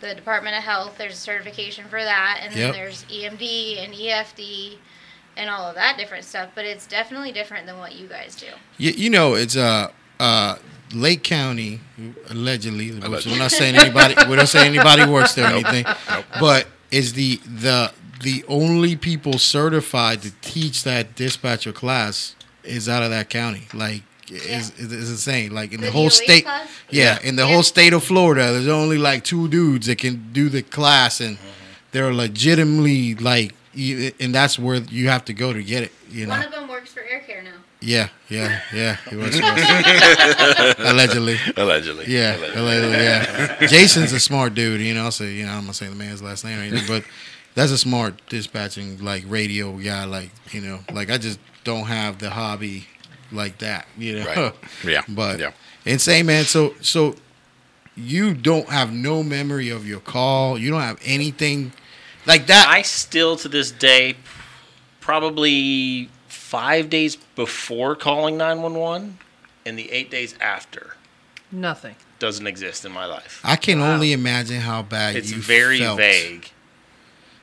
[0.02, 2.40] The Department of Health, there's a certification for that.
[2.44, 2.74] And then Yep.
[2.74, 4.78] there's EMD and EFD
[5.38, 6.50] and all of that different stuff.
[6.56, 8.48] But it's definitely different than what you guys do.
[8.78, 9.90] You, you know, it's uh
[10.20, 10.56] uh
[10.94, 11.80] Lake County
[12.30, 12.92] allegedly.
[12.92, 14.16] which We're not saying anybody.
[14.30, 15.86] We're not saying anybody works there or anything.
[16.40, 17.92] But is the the
[18.22, 23.68] the only people certified to teach that dispatcher class is out of that county.
[23.74, 25.54] Like is is, is insane.
[25.54, 26.44] Like in the, The whole DOE state.
[26.46, 26.70] class?
[26.90, 27.54] Yeah, in the Yeah.
[27.54, 31.38] whole state of Florida, there's only like two dudes that can do the class, and
[31.92, 35.92] they're legitimately like, you- and that's where you have to go to get it.
[36.10, 36.32] You know.
[36.32, 37.52] One of them works for Air Care now.
[37.82, 38.98] Yeah, yeah, yeah.
[39.10, 41.38] He was supposed allegedly.
[41.56, 42.06] Allegedly.
[42.08, 42.98] Yeah, allegedly.
[42.98, 43.58] Yeah.
[43.68, 44.82] Jason's a smart dude.
[44.82, 47.04] You know, so you know, I'm not saying the man's last name or anything, but
[47.54, 50.06] that's a smart dispatching like radio guy.
[50.06, 52.88] Like you know, like I just don't have the hobby
[53.32, 53.88] like that.
[53.98, 54.26] You know.
[54.26, 54.54] Right.
[54.86, 55.02] Yeah.
[55.08, 55.52] But yeah.
[55.86, 56.46] insane, man.
[56.46, 57.16] So so
[57.96, 60.58] you don't have no memory of your call.
[60.58, 61.72] You don't have anything
[62.26, 62.68] like that.
[62.68, 64.16] I still to this day,
[65.02, 69.18] probably five days before calling 911
[69.66, 70.96] and the eight days after
[71.52, 71.96] Nothing.
[72.20, 73.40] doesn't exist in my life.
[73.44, 73.94] I can Wow.
[73.94, 75.98] only imagine how bad It's you very felt.
[75.98, 76.50] vague.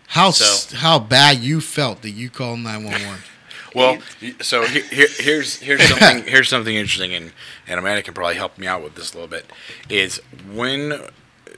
[0.08, 3.18] How So- how bad you felt that you called nine one one.
[3.74, 4.00] Well,
[4.42, 7.32] so here, here, here's here's something here's something interesting, and
[7.66, 9.46] and Amanda can probably help me out with this a little bit.
[9.88, 10.20] Is
[10.52, 11.08] when,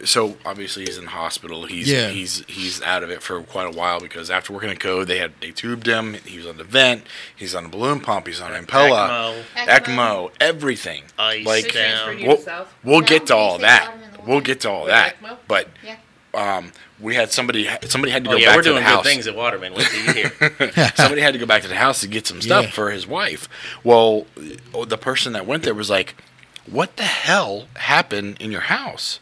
[0.04, 1.66] so obviously he's in the hospital.
[1.66, 2.08] He's Yeah.
[2.08, 5.18] he's he's out of it for quite a while because after working at code, they
[5.18, 6.14] had they tubed him.
[6.24, 7.04] He was on the vent.
[7.34, 8.26] He's on a balloon pump.
[8.26, 11.02] He's on Impella, ECMO, ECMO, everything.
[11.18, 12.16] ice Like down.
[12.22, 12.44] we'll,
[12.82, 13.86] we'll No, get to all that.
[13.86, 15.16] bottom in the We'll get to all that.
[15.22, 15.36] ECMO?
[15.48, 15.96] But Yeah.
[16.34, 19.02] um, we had somebody somebody had to go Oh go yeah, back we're doing good
[19.04, 19.74] things at Waterman.
[19.74, 20.32] What do you hear?
[20.96, 22.70] somebody had to go back to the house to get some stuff Yeah.
[22.70, 23.48] for his wife.
[23.82, 24.26] Well,
[24.86, 26.14] the person that went there was like,
[26.66, 29.18] "What the hell happened in your house?"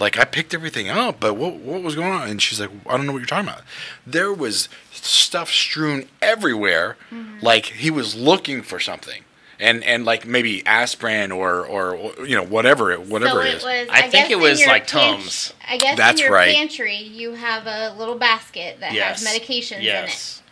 [0.00, 2.28] Like I picked everything up, but what what was going on?
[2.28, 3.62] And she's like, "I don't know what you're talking about."
[4.06, 7.38] There was stuff strewn everywhere, mm-hmm.
[7.40, 9.22] like he was looking for something.
[9.60, 13.54] And, and like maybe aspirin or, or you know whatever it whatever so it it
[13.54, 13.62] is.
[13.62, 13.88] was.
[13.88, 15.54] I I, think it was like pan- Tums.
[15.66, 16.52] I guess That's in your right.
[16.52, 19.24] pantry you have a little basket that yes.
[19.24, 20.42] has medications in it.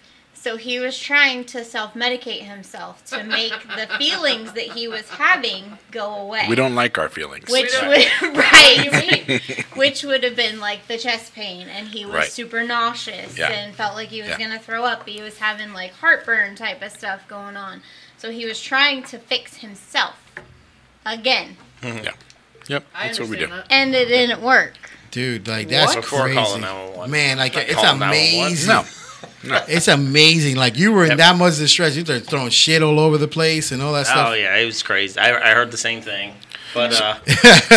[0.43, 0.53] Yes.
[0.53, 5.79] So he was trying to self-medicate himself to make the feelings that he was having
[5.91, 6.47] go away.
[6.49, 7.49] We don't like our feelings.
[7.51, 8.07] Which would
[8.37, 9.41] right,
[9.75, 12.29] which would have been like the chest pain, and he was Right.
[12.33, 13.51] super nauseous Yeah.
[13.53, 14.39] and felt like he was Yeah.
[14.39, 15.09] gonna throw up.
[15.09, 17.83] He was having like heartburn type of stuff going on.
[18.19, 20.15] So he was trying to fix himself
[21.05, 22.05] again, mm-hmm.
[22.05, 22.13] Yeah,
[22.69, 23.47] yep, I that's what we do.
[23.49, 23.67] that.
[23.71, 24.75] and it didn't work.
[25.11, 26.37] Dude, like that's Before crazy.
[26.37, 27.11] calling 911.
[27.11, 28.47] Man, like it's calling 911.
[28.47, 28.69] amazing.
[28.69, 28.85] No,
[29.69, 30.57] It's amazing.
[30.57, 31.19] Like you were in Yep.
[31.19, 31.97] that much distress.
[31.97, 34.29] You started throwing shit all over the place and all that stuff.
[34.31, 35.19] Oh yeah, it was crazy.
[35.19, 36.35] I, I heard the same thing.
[36.75, 37.17] But uh,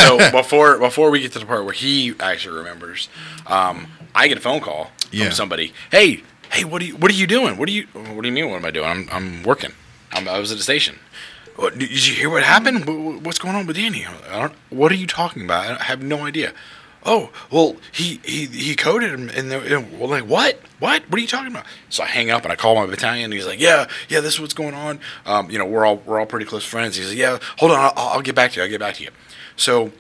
[0.07, 3.09] so before before we get to the part where he actually remembers,
[3.47, 5.26] um, I get a phone call Yeah.
[5.26, 5.73] from somebody.
[5.91, 7.57] Hey, hey, what are you what are you doing?
[7.57, 8.49] What do you what do you mean?
[8.49, 8.88] What am I doing?
[8.88, 9.72] I'm I'm working.
[10.13, 10.99] I'm, I was at the station.
[11.57, 12.85] What, did you hear what happened?
[12.85, 14.05] What- what- What's going on with Danny?
[14.05, 15.80] I don't, what are you talking about?
[15.81, 16.51] I have no idea.
[17.06, 20.60] Oh, well, he he he coded him, and they're and we're like, what?
[20.80, 21.03] What?
[21.03, 21.65] What are you talking about?
[21.90, 23.26] So I hang up and I call my battalion.
[23.26, 24.99] And he's like, yeah, yeah, this is what's going on.
[25.26, 26.95] Um, you know, we're all we're all pretty close friends.
[26.95, 28.64] He's like, yeah, hold on, I'll, I'll get back to you.
[28.64, 29.11] I'll get back to you.
[29.56, 29.91] So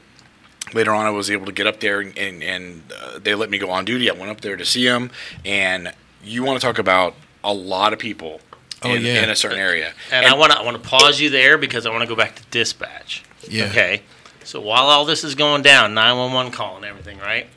[0.73, 3.49] later on, I was able to get up there, and and, and uh, they let
[3.49, 4.09] me go on duty.
[4.09, 5.11] I went up there to see him,
[5.45, 7.13] and you want to talk about
[7.43, 8.41] a lot of people
[8.83, 9.23] Oh, in, yeah.
[9.23, 9.93] in a certain area.
[10.11, 12.15] and, I want to I want to pause you there because I want to go
[12.15, 13.23] back to dispatch.
[13.47, 13.65] Yeah.
[13.65, 14.01] Okay.
[14.45, 17.47] So while all this is going down, 911 calling everything, right?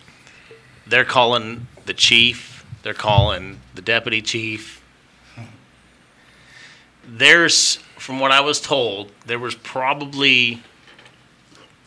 [0.87, 2.65] They're calling the chief.
[2.83, 4.83] They're calling the deputy chief.
[7.07, 10.63] There's, from what I was told, there was probably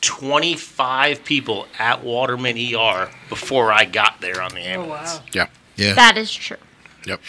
[0.02, 5.18] 25 people at Waterman ER before I got there on the Oh ambulance.
[5.18, 5.24] wow.
[5.34, 5.48] Yeah.
[5.76, 5.94] Yeah.
[5.94, 6.58] That is true.
[7.06, 7.22] Yep.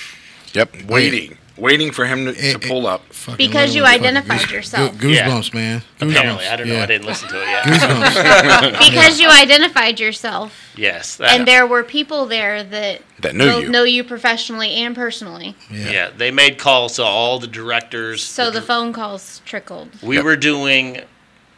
[0.53, 0.85] Yep.
[0.86, 1.39] Waiting.
[1.57, 3.03] Waiting for him to, It- to pull up.
[3.12, 4.99] Fucking Because you literally fucking identified goose- yourself.
[4.99, 5.83] goo- Goosebumps, man.
[6.01, 6.11] Goosebumps.
[6.11, 6.74] Apparently, I don't know.
[6.74, 6.83] Yeah.
[6.83, 7.65] I didn't listen to it yet.
[7.65, 8.79] Goosebumps.
[8.91, 10.57] Because you identified yourself.
[10.77, 11.16] yes.
[11.16, 13.69] That, And there were people there that, That knew both you.
[13.70, 15.55] know you professionally and personally.
[15.70, 15.91] yeah.
[15.91, 16.11] yeah.
[16.16, 18.23] They made calls to all the directors.
[18.23, 20.03] So the dir- phone calls trickled.
[20.03, 21.03] We were doing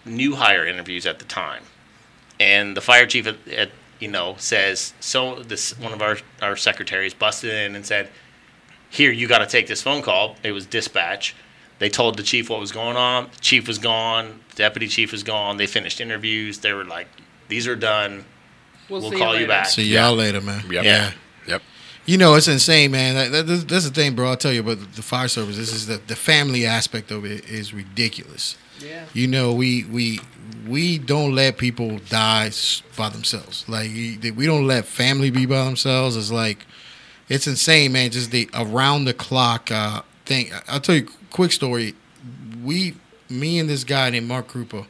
[0.05, 1.62] new hire interviews at the time,
[2.39, 5.43] and the fire chief at, at you know says so.
[5.43, 8.11] This one of our our secretaries busted in and said,
[8.95, 11.35] "Here, you got to take this phone call." It was dispatch.
[11.81, 13.29] They told the chief what was going on.
[13.35, 14.41] The chief was gone.
[14.55, 15.57] Deputy chief was gone.
[15.57, 16.59] They finished interviews.
[16.59, 17.09] They were like,
[17.49, 18.25] "These are done.
[18.89, 19.49] We'll see call you later.
[19.49, 20.62] back." See y'all later, man.
[20.71, 20.85] Yep.
[20.85, 21.11] Yeah.
[21.49, 21.62] Yep.
[22.07, 23.15] You know, it's insane, man.
[23.15, 24.29] That, that, this- that's the thing, bro.
[24.31, 25.57] I'll tell you about the, the fire service.
[25.57, 28.57] This is the, the family aspect of it is ridiculous.
[28.81, 29.05] Yeah.
[29.15, 30.21] You know, we we
[30.66, 32.51] we don't let people die
[32.97, 33.65] by themselves.
[33.69, 36.16] Like we don't let family be by themselves.
[36.16, 36.66] It's like
[37.29, 38.11] it's insane, man.
[38.11, 40.51] Just the around the clock uh, thing.
[40.69, 41.95] I'll tell you a quick story.
[42.63, 42.95] We,
[43.29, 44.87] me and this guy named Mark Krupa,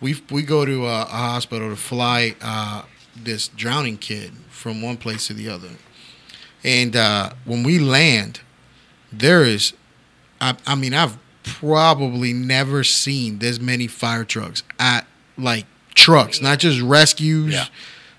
[0.00, 2.82] we we go to a, a hospital to fly uh,
[3.16, 5.70] this drowning kid from one place to the other.
[6.64, 8.40] And uh, when we land,
[9.12, 9.72] there is,
[10.40, 15.06] I, I mean, I've probably never seen this many fire trucks at
[15.38, 17.66] like trucks, not just rescues, Yeah.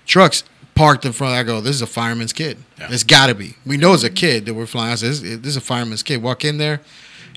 [0.06, 0.44] trucks
[0.78, 1.34] parked in front.
[1.34, 2.56] I go, this is a fireman's kid.
[2.78, 2.88] Yeah.
[2.90, 3.56] It's got to be.
[3.66, 4.92] We know it's a kid that we're flying.
[4.92, 6.22] I said, this, this is a fireman's kid.
[6.22, 6.80] Walk in there,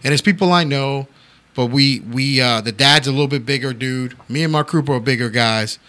[0.03, 1.07] and it's people I know.
[1.53, 4.15] But we we uh, the dad's a little bit bigger dude.
[4.30, 5.80] Me and my crew are bigger guys.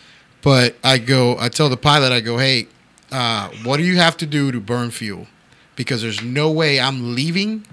[0.41, 2.66] But I go, I tell the pilot, I go, hey,
[3.12, 5.29] uh, what do you have to do to burn fuel?
[5.77, 7.65] Because there's no way I'm leaving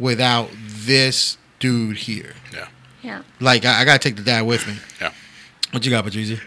[0.00, 2.34] without this dude here.
[2.52, 2.68] Yeah.
[3.02, 3.22] Yeah.
[3.38, 4.74] Like I, I gotta take the dad with me.
[5.00, 5.12] Yeah.
[5.70, 6.40] What you got, Patricia?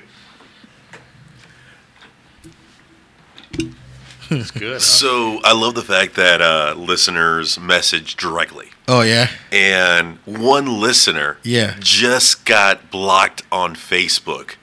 [4.32, 4.74] It's good.
[4.74, 4.80] Huh?
[4.80, 8.70] So I love the fact that uh, listeners message directly.
[8.88, 11.76] Oh yeah, And one listener Yeah.
[11.80, 14.56] just got blocked on Facebook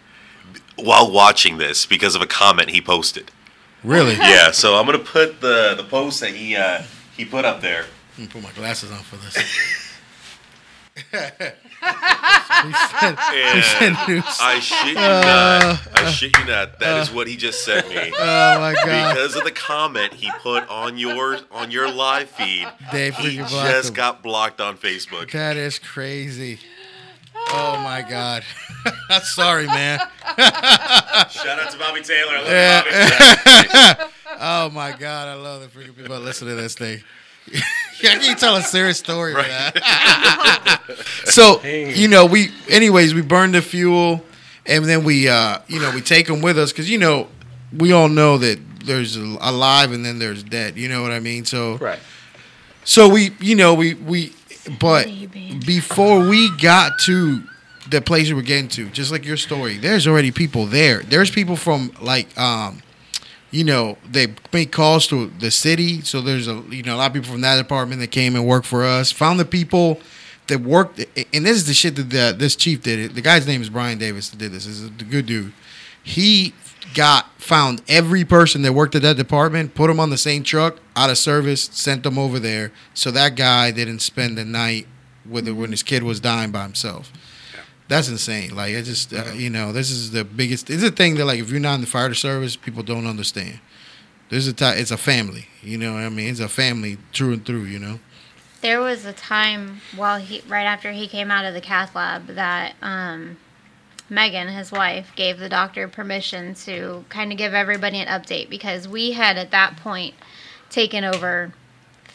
[0.76, 3.30] while watching this because of a comment he posted.
[3.84, 4.14] really?
[4.18, 6.82] Yeah, so I'm gonna put the the post that he uh,
[7.16, 7.84] he put up there.
[8.16, 9.36] Let me put my glasses on for this.
[11.80, 13.18] We said-
[13.54, 14.24] we said And news.
[14.40, 15.80] I shit you not.
[15.94, 16.78] I shit you not.
[16.80, 18.12] That is what he just sent me.
[18.18, 22.66] oh my god, Because of the comment he put on your on your live feed,
[22.90, 23.94] Dave he just him.
[23.94, 25.30] got blocked on Facebook.
[25.32, 26.58] That is crazy.
[27.50, 28.42] Oh my god.
[29.22, 30.00] Sorry, man.
[30.38, 32.32] Shout out to Bobby Taylor.
[32.34, 33.94] I love Yeah.
[33.94, 34.10] Bobby.
[34.40, 37.02] Oh my god, I love the freaking people that listen to this thing.
[38.02, 40.80] I can't tell a serious story for that.
[41.24, 44.24] so you know, we anyways we burn the fuel,
[44.66, 47.28] and then we uh you know we take them with us because you know
[47.76, 50.76] we all know that there's alive and then there's dead.
[50.76, 51.44] You know what I mean?
[51.44, 51.98] So Right.
[52.84, 54.32] so we you know we we
[54.80, 55.60] but Baby.
[55.66, 57.42] before we got to
[57.90, 61.00] the place we were getting to, just like your story, there's already people there.
[61.02, 62.80] There's people from like um
[63.50, 66.02] you know, they make calls to the city.
[66.02, 68.46] So there's a you know a lot of people from that department that came and
[68.46, 69.10] worked for us.
[69.12, 70.00] Found the people
[70.48, 73.14] that worked, and this is the shit that the, this chief did.
[73.14, 74.66] The guy's name is Brian Davis that did this.
[74.66, 75.52] This is a good dude.
[76.02, 76.54] He
[76.94, 80.78] got found every person that worked at that department, put them on the same truck,
[80.96, 84.86] out of service, sent them over there, so that guy didn't spend the night
[85.28, 87.12] with it when his kid was dying by himself.
[87.88, 88.54] That's insane.
[88.54, 90.68] Like it just uh, you know this is the biggest.
[90.70, 93.60] It's a thing that like if you're not in the fire service, people don't understand.
[94.28, 95.46] There's a ti it's a family.
[95.62, 96.28] You know what I mean?
[96.28, 97.64] It's a family through and through.
[97.64, 98.00] You know.
[98.60, 102.26] There was a time while he right after he came out of the cath lab
[102.26, 103.38] that um,
[104.10, 108.86] Megan, his wife, gave the doctor permission to kind of give everybody an update because
[108.86, 110.14] we had at that point
[110.70, 111.52] taken over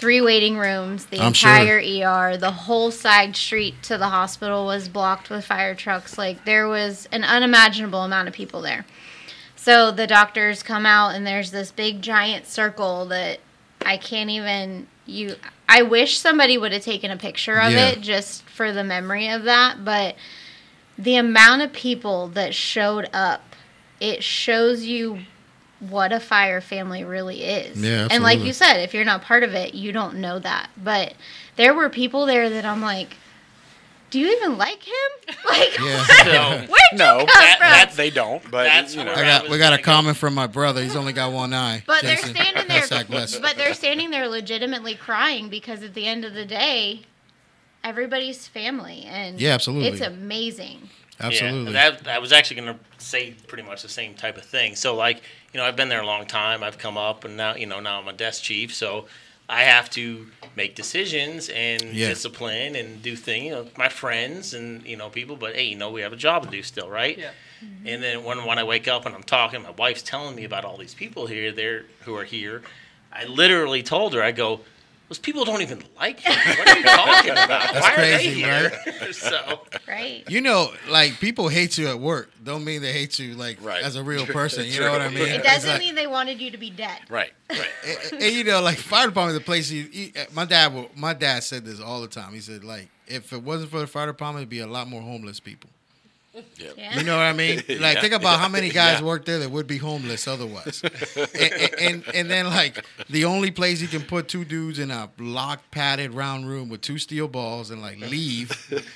[0.03, 1.49] three waiting rooms, the I'm sure.
[1.49, 6.17] entire ER, the whole side street to the hospital was blocked with fire trucks.
[6.17, 8.85] Like there was an unimaginable amount of people there.
[9.55, 13.39] So the doctors come out and there's this big giant circle that
[13.85, 15.35] I can't even you
[15.69, 17.91] I wish somebody would have taken a picture of Yeah.
[17.91, 20.15] it just for the memory of that, but
[20.97, 23.55] the amount of people that showed up,
[24.01, 25.19] it shows you
[25.89, 27.81] what a fire family really is.
[27.81, 30.69] Yeah, and like you said, if you're not part of it, you don't know that.
[30.81, 31.13] But
[31.55, 33.17] there were people there that I'm like,
[34.09, 34.93] do you even like him?
[35.49, 36.03] Like, Yeah.
[36.23, 37.69] So, where'd No, you come that- from?
[37.69, 38.43] That they don't.
[38.51, 39.11] But That's you know.
[39.13, 40.81] I got was we got a comment from my brother.
[40.83, 41.83] He's only got one eye.
[41.87, 42.33] But Jason.
[42.33, 42.67] they're standing
[43.09, 43.41] there.
[43.41, 47.01] But they're standing there legitimately crying because at the end of the day,
[47.83, 49.89] everybody's family, and Yeah, absolutely.
[49.89, 50.89] it's amazing.
[51.23, 51.73] Absolutely.
[51.73, 54.75] Yeah, that I was actually going to say pretty much the same type of thing.
[54.75, 55.21] So like,
[55.53, 56.63] you know, I've been there a long time.
[56.63, 58.73] I've come up and now, you know, now I'm a desk chief.
[58.73, 59.05] So
[59.49, 62.09] I have to make decisions and Yeah.
[62.09, 63.45] discipline and do things.
[63.45, 66.17] You know, my friends and you know people, but hey, you know, we have a
[66.17, 67.17] job to do still, right?
[67.17, 67.31] Yeah.
[67.63, 67.87] Mm-hmm.
[67.87, 70.65] And then when when I wake up and I'm talking, my wife's telling me about
[70.65, 72.61] all these people here, there who are here.
[73.11, 74.61] I literally told her, I go,
[75.13, 76.31] those people don't even like you.
[76.33, 77.75] What are you talking about?
[77.75, 79.13] Why crazy, are they here?
[79.13, 80.23] so Right.
[80.27, 82.31] You know, like people hate you at work.
[82.43, 83.83] Don't mean they hate you like Right.
[83.83, 84.65] as a real person.
[84.65, 85.27] You know what I mean?
[85.27, 86.97] It doesn't like- mean they wanted you to be dead.
[87.09, 87.31] Right.
[87.47, 87.67] Right.
[88.11, 89.83] and, and, you know, like fire department, is the place you.
[89.91, 92.33] you uh, my dad, will, my dad said this all the time.
[92.33, 95.01] He said, like, if it wasn't for the fire department, it'd be a lot more
[95.03, 95.69] homeless people.
[96.57, 96.97] Yeah.
[96.97, 97.57] You know what I mean?
[97.69, 98.01] Like, Yeah.
[98.01, 99.05] think about how many guys Yeah.
[99.05, 100.81] work there that would be homeless otherwise.
[101.39, 105.09] and, and and then like the only place you can put two dudes in a
[105.19, 108.51] locked, padded, round room with two steel balls and like leave,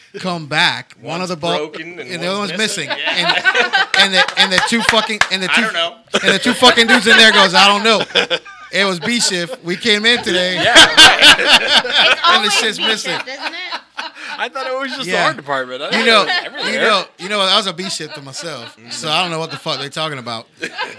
[0.20, 0.94] come back.
[1.00, 2.90] one of the balls broken and and the other one's one's missing.
[2.90, 3.06] missing.
[3.06, 3.38] And,
[4.00, 5.98] and the and the two fucking and the I two don't know.
[6.24, 8.02] and the two fucking dudes in there goes, I don't know.
[8.72, 9.64] It was B shift.
[9.64, 10.58] We came in today.
[10.60, 13.14] It's always shit's B missing.
[13.14, 13.67] shift, isn't it?
[14.38, 15.22] I thought it was just Yeah.
[15.22, 15.82] the art department.
[15.82, 16.24] I You know,
[16.72, 17.40] you know, you know.
[17.40, 20.20] I was a B shifter myself, so I don't know what the fuck they're talking
[20.20, 20.48] about.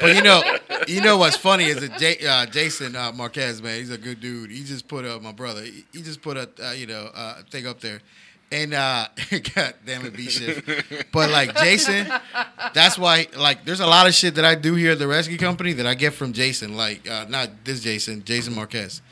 [0.00, 0.42] But you know,
[0.86, 4.20] you know what's funny is that J, uh, Jason uh, Marquez, man, he's a good
[4.20, 4.50] dude.
[4.50, 5.62] He just put up my brother.
[5.62, 8.00] He, he just put a uh, you know uh, thing up there,
[8.50, 9.08] and uh,
[9.54, 11.10] God damn it, B shift.
[11.12, 12.10] But like Jason,
[12.74, 15.38] that's why like there's a lot of shit that I do here at the rescue
[15.38, 16.76] company that I get from Jason.
[16.76, 19.02] Like uh, not this Jason, Jason Marquez.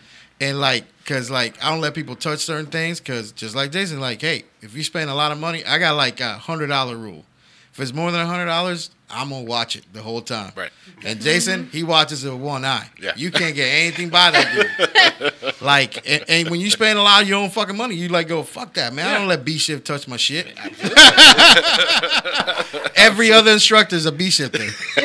[0.40, 4.00] And like, cause like I don't let people touch certain things, cause just like Jason,
[4.00, 6.96] like, hey, if you spend a lot of money, I got like a hundred dollar
[6.96, 7.24] rule.
[7.72, 10.52] If it's more than a hundred dollars, I'm gonna watch it the whole time.
[10.56, 10.70] Right.
[11.04, 12.88] And Jason, he watches it with one eye.
[13.00, 13.12] Yeah.
[13.16, 15.54] You can't get anything by that dude.
[15.60, 18.28] like, and, and when you spend a lot of your own fucking money, you like
[18.28, 19.06] go, fuck that, man.
[19.06, 20.46] I don't let B shift touch my shit.
[22.96, 24.58] Every other instructor is a B shifter.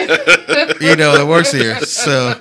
[0.82, 1.78] you know, that works here.
[1.82, 2.40] So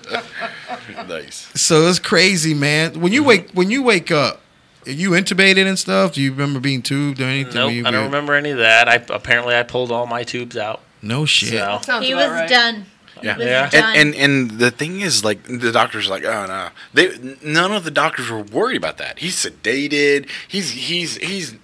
[1.10, 1.48] nice.
[1.60, 3.00] so it's crazy, man.
[3.00, 3.28] When you mm-hmm.
[3.28, 4.40] wake when you wake up,
[4.86, 6.14] are you intubated and stuff?
[6.14, 7.54] Do you remember being tubed or anything?
[7.54, 8.88] Nope, I don't remember any of that.
[8.88, 10.80] I apparently I pulled all my tubes out.
[11.02, 11.50] No shit.
[11.50, 12.48] So Sounds He was right.
[12.48, 12.86] done.
[13.22, 13.36] Yeah.
[13.38, 13.70] Yeah.
[13.72, 17.84] And, and and the thing is, like the doctors, like, oh no, they none of
[17.84, 19.18] the doctors were worried about that.
[19.18, 20.28] He's sedated.
[20.48, 21.54] He's he's he's.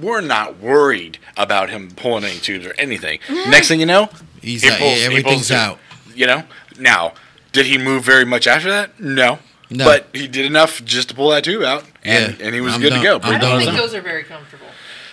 [0.00, 3.20] We're not worried about him pulling any tubes or anything.
[3.28, 3.50] Mm-hmm.
[3.50, 4.08] Next thing you know,
[4.40, 5.78] He's he out- pulls- he everything's pulls out.
[6.14, 6.44] You know.
[6.78, 7.12] Now,
[7.54, 9.00] did he move very much after that?
[9.00, 9.38] No.
[9.70, 9.84] No.
[9.86, 12.46] But he did enough just to pull that tube out, and, Yeah.
[12.46, 12.98] and he was I'm good done.
[13.00, 13.20] to go.
[13.22, 13.78] I'm I don't think that.
[13.80, 14.66] those are very comfortable.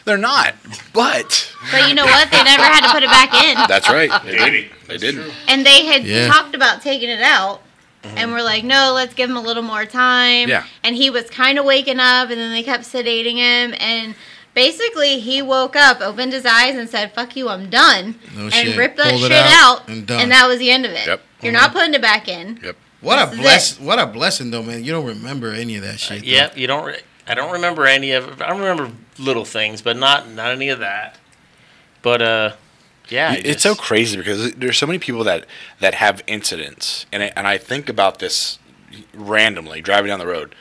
[0.03, 0.55] They're not,
[0.93, 2.29] but but you know what?
[2.31, 3.55] They never had to put it back in.
[3.69, 4.11] that's right.
[4.25, 4.71] They didn't.
[4.87, 5.31] They didn't.
[5.47, 6.27] And they had Yeah.
[6.27, 7.61] talked about taking it out.
[8.03, 8.17] Mm-hmm.
[8.17, 10.49] And we're like, no, let's give him a little more time.
[10.49, 10.65] Yeah.
[10.83, 13.75] And he was kind of waking up, and then they kept sedating him.
[13.79, 14.15] And
[14.53, 18.15] basically, he woke up, opened his eyes, and said, fuck you, I'm done.
[18.35, 18.77] No and shit.
[18.77, 19.89] ripped that Pulled shit out out.
[19.89, 20.29] and done.
[20.29, 21.07] that was the end of it.
[21.07, 21.21] Yep.
[21.41, 22.59] You're not putting it back in.
[22.63, 22.75] Yep.
[23.01, 24.83] What This a bless what a blessing though, man.
[24.83, 26.19] You don't remember any of that shit.
[26.19, 26.27] though.
[26.27, 26.85] Yep, you don't.
[26.85, 28.27] Re- I don't remember any of.
[28.27, 28.41] it.
[28.43, 31.17] I remember little things, but not not any of that.
[32.03, 32.51] But uh,
[33.09, 35.47] yeah, I it's so crazy because there's so many people that
[35.79, 38.59] that have incidents, and I, and I think about this
[39.15, 40.53] randomly driving down the road.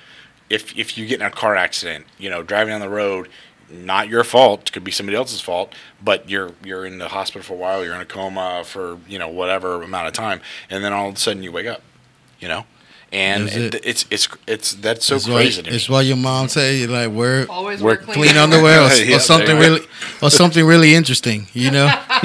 [0.49, 3.29] If if you get in a car accident, you know, driving down the road,
[3.70, 7.55] not your fault, could be somebody else's fault, but you're you're in the hospital for
[7.55, 10.92] a while, you're in a coma for you know whatever amount of time, and then
[10.92, 11.82] all of a sudden you wake up,
[12.38, 12.64] you know,
[13.12, 13.85] and it, it.
[13.85, 15.77] it's it's it's that's so It's why, crazy to me.
[15.77, 18.87] it's why your mom say you like wear Always We're wear clean, clean underwear or,
[19.16, 19.81] or something really
[20.23, 21.49] or something really interesting.
[21.53, 21.87] You know,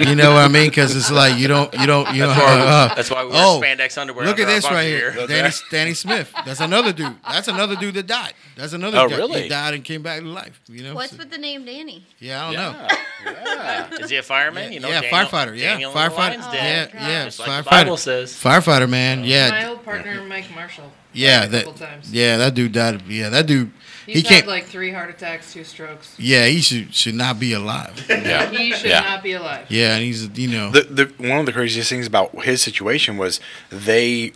[0.00, 0.68] you know what I mean?
[0.70, 2.28] Because it's like you don't you don't you know.
[2.28, 4.24] That's why, we, uh, that's why we oh, wear spandex underwear.
[4.26, 5.26] Look under at this right bunker here.
[5.26, 6.32] Danny, Danny Smith.
[6.46, 7.16] That's another dude.
[7.28, 8.34] That's another dude that died.
[8.56, 8.98] That's another.
[8.98, 9.16] Oh, guy.
[9.16, 9.42] really?
[9.42, 10.60] He died and came back to life.
[10.68, 10.94] You know.
[10.94, 12.06] What's So- with the name Danny?
[12.18, 12.88] yeah, I don't know.
[13.24, 13.94] yeah.
[14.00, 14.72] Is he a fireman?
[14.72, 15.56] You know, yeah, Daniel, firefighter.
[15.56, 16.40] Yeah, Daniel firefighter.
[16.42, 17.70] Oh, Yeah, yeah, Just like the firefighter.
[17.70, 18.32] Bible says.
[18.32, 19.20] Firefighter, man.
[19.20, 20.92] My Yeah, old partner, Mike Marshall.
[21.12, 21.76] yeah, died a that.
[21.76, 22.12] times.
[22.12, 23.02] Yeah, that dude died.
[23.08, 23.70] Yeah, that dude.
[24.06, 24.46] He's he had can't.
[24.48, 26.14] like three heart attacks, two strokes.
[26.18, 28.04] yeah, he should should not be alive.
[28.10, 28.50] yeah.
[28.50, 29.00] He should Yeah.
[29.00, 29.66] not be alive.
[29.68, 30.70] Yeah, and he's you know.
[30.70, 33.40] The, the one of the craziest things about his situation was
[33.70, 34.32] they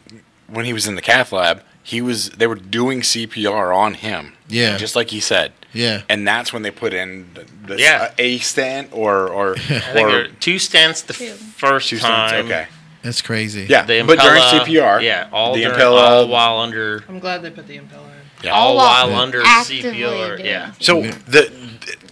[0.48, 4.34] when he was in the cath lab he was they were doing CPR on him
[4.48, 4.76] Yeah.
[4.76, 6.02] just like he said Yeah.
[6.08, 7.44] and that's when they put in the,
[7.74, 8.12] the Yeah.
[8.18, 11.30] a stent or or I or there two stents the Two.
[11.32, 12.00] first two stents
[12.30, 12.44] time.
[12.46, 12.66] okay
[13.06, 13.66] That's crazy.
[13.70, 17.40] yeah The but during CPR yeah, all the during, Impella all while under, I'm glad
[17.42, 18.44] they put the Impella in.
[18.44, 18.50] yeah.
[18.50, 20.36] all while while under actively CPR.
[20.36, 21.50] doing Yeah, so the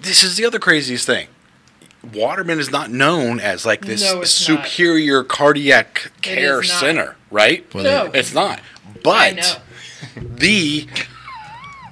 [0.01, 1.27] this is the other craziest thing
[2.13, 4.65] Waterman is not known as like this No, it's not.
[4.67, 7.65] superior cardiac care center, right?
[7.75, 8.09] Well, No.
[8.13, 8.61] they- It's not.
[9.03, 9.61] But
[10.17, 10.87] the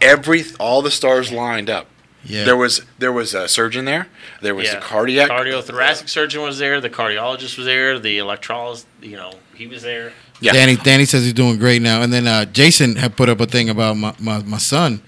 [0.01, 1.87] every all the stars lined up
[2.25, 2.45] Yeah.
[2.45, 4.09] There was there was a surgeon there.
[4.41, 4.79] There was yeah.
[4.79, 5.31] a cardiac.
[5.31, 6.81] cardiothoracic surgeon was there.
[6.81, 7.99] The cardiologist was there.
[7.99, 10.13] The electrologist, you know, he was there.
[10.41, 10.53] Yeah.
[10.53, 12.03] Danny Danny says he's doing great now.
[12.03, 15.03] And then uh, Jason had put up a thing about my, my, my son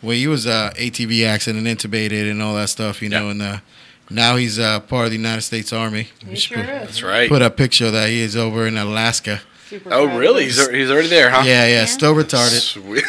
[0.00, 3.30] where he was uh, ATV accident and intubated and all that stuff, you know, Yeah.
[3.30, 3.58] and uh,
[4.10, 6.08] now he's uh, part of the United States Army.
[6.26, 6.80] He sure put, is.
[6.80, 7.28] That's right.
[7.28, 9.42] put a picture that he is over in Alaska.
[9.68, 10.44] Super Oh, proud really?
[10.44, 11.42] He's, he's already there, huh?
[11.44, 12.60] Yeah, yeah, still retarded.
[12.60, 13.04] Sweet.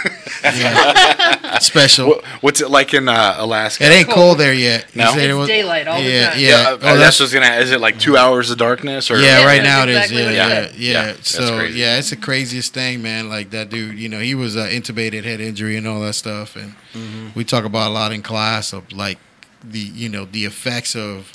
[1.61, 2.07] Special.
[2.09, 3.85] What- What's it like in uh, Alaska?
[3.85, 4.93] It ain't cold there yet.
[4.95, 5.11] No?
[5.13, 6.39] said It's was- daylight all the yeah, time.
[6.39, 7.55] Yeah, Yeah, uh, Oh, that's that's what's gonna.
[7.57, 9.17] Is it like two hours of darkness or?
[9.19, 9.95] Yeah, Yeah, right now it is.
[10.11, 10.75] exactly Yeah, what yeah, said.
[10.75, 11.05] yeah.
[11.07, 13.29] Yeah, So yeah, it's the craziest thing, man.
[13.29, 16.55] Like that dude, you know, he was uh, intubated, head injury, and all that stuff.
[16.55, 17.27] And Mm-hmm.
[17.35, 19.19] we talk about a lot in class of like
[19.63, 21.31] the, you know, the effects of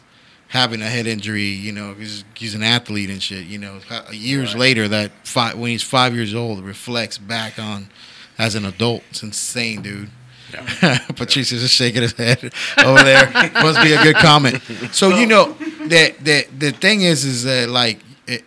[0.54, 1.42] having a head injury.
[1.42, 3.44] You know, he's, he's an athlete and shit.
[3.44, 7.88] You know, years later, that five, when he's five years old, reflects back on
[8.38, 9.02] as an adult.
[9.10, 10.10] It's insane, dude.
[11.16, 13.26] Patricia's just shaking his head over there.
[13.54, 14.62] Must be a good comment.
[14.92, 15.52] So you know
[15.86, 17.98] that that the thing is is that like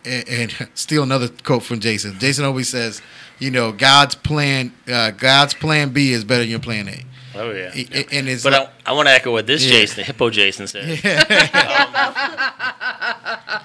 [0.06, 2.18] and steal another quote from Jason.
[2.20, 3.02] Jason always says,
[3.40, 7.04] you know, God's plan, uh, God's plan B is better than your plan A.
[7.38, 7.72] Oh yeah.
[7.74, 9.72] I- I- And it's But like, I, I want to echo what this Yeah.
[9.72, 10.98] Jason, the hippo Jason, said Um,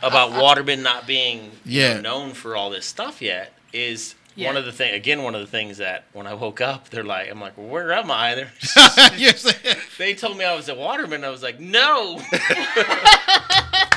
[0.03, 3.53] about Waterman not being you know, known for all this stuff yet.
[3.73, 4.49] Is Yeah.
[4.49, 7.05] one of the thing again one of the things that when I woke up, they're
[7.05, 8.35] like, I'm like, well, where am I?
[8.35, 8.53] They're,
[9.17, 9.53] Yes.
[9.99, 11.25] they told me I was at Waterman.
[11.25, 12.19] I was like, no.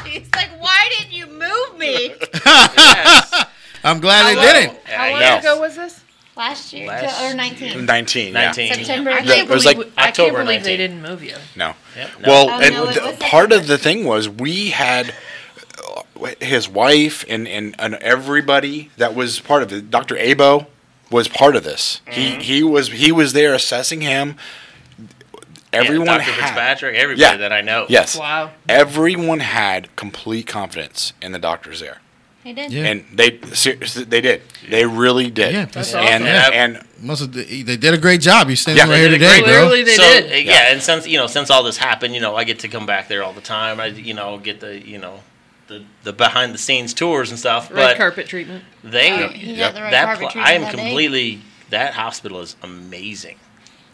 [0.05, 2.13] He's like, why didn't you move me?
[2.45, 3.45] yes.
[3.83, 4.79] I'm glad they didn't.
[4.85, 5.43] How long yes.
[5.43, 6.01] ago was this?
[6.35, 7.85] Last year Last- or 19?
[7.85, 8.33] 19.
[8.33, 8.45] yeah.
[8.47, 8.73] 19.
[8.73, 9.11] September.
[9.11, 10.77] I Yeah, can't it was believe, like I can't October believe they 19.
[10.77, 11.35] didn't move you.
[11.55, 11.73] No.
[11.95, 12.27] Yep, no.
[12.29, 13.67] Well, Oh, and no, it the- was part of September.
[13.67, 15.13] the thing was we had
[16.21, 19.89] uh, his wife and, and, and everybody that was part of it.
[19.89, 20.15] Dr.
[20.15, 20.67] Abo
[21.09, 22.01] was part of this.
[22.07, 22.39] Mm-hmm.
[22.39, 24.35] He he was he was there assessing him.
[25.71, 26.31] Everyone yeah, Dr.
[26.31, 27.37] had Fitzpatrick, everybody Yeah.
[27.37, 27.85] that I know.
[27.89, 28.17] yes.
[28.17, 28.51] Wow.
[28.69, 31.97] Everyone had complete confidence in the doctors there,
[32.45, 32.71] He did.
[32.71, 32.83] Yeah.
[32.85, 34.43] and they seriously they did.
[34.69, 35.51] They really did.
[35.53, 36.53] Yeah, That's and awesome.
[36.53, 38.47] and Most of the, they did a great job.
[38.49, 38.91] You're standing Yeah.
[38.93, 39.67] right here today, great- bro.
[39.67, 40.31] Clearly they so did.
[40.31, 40.71] uh, yeah.
[40.71, 43.07] and since you know, since all this happened, you know, I get to come back
[43.07, 43.79] there all the time.
[43.79, 45.21] I, you know, get the, you know,
[45.67, 47.71] the the behind the scenes tours and stuff.
[47.71, 48.63] Red but carpet treatment.
[48.83, 50.83] they, he got the red that carpet pl- treatment I am that day.
[50.83, 51.41] completely.
[51.71, 53.37] That hospital is amazing.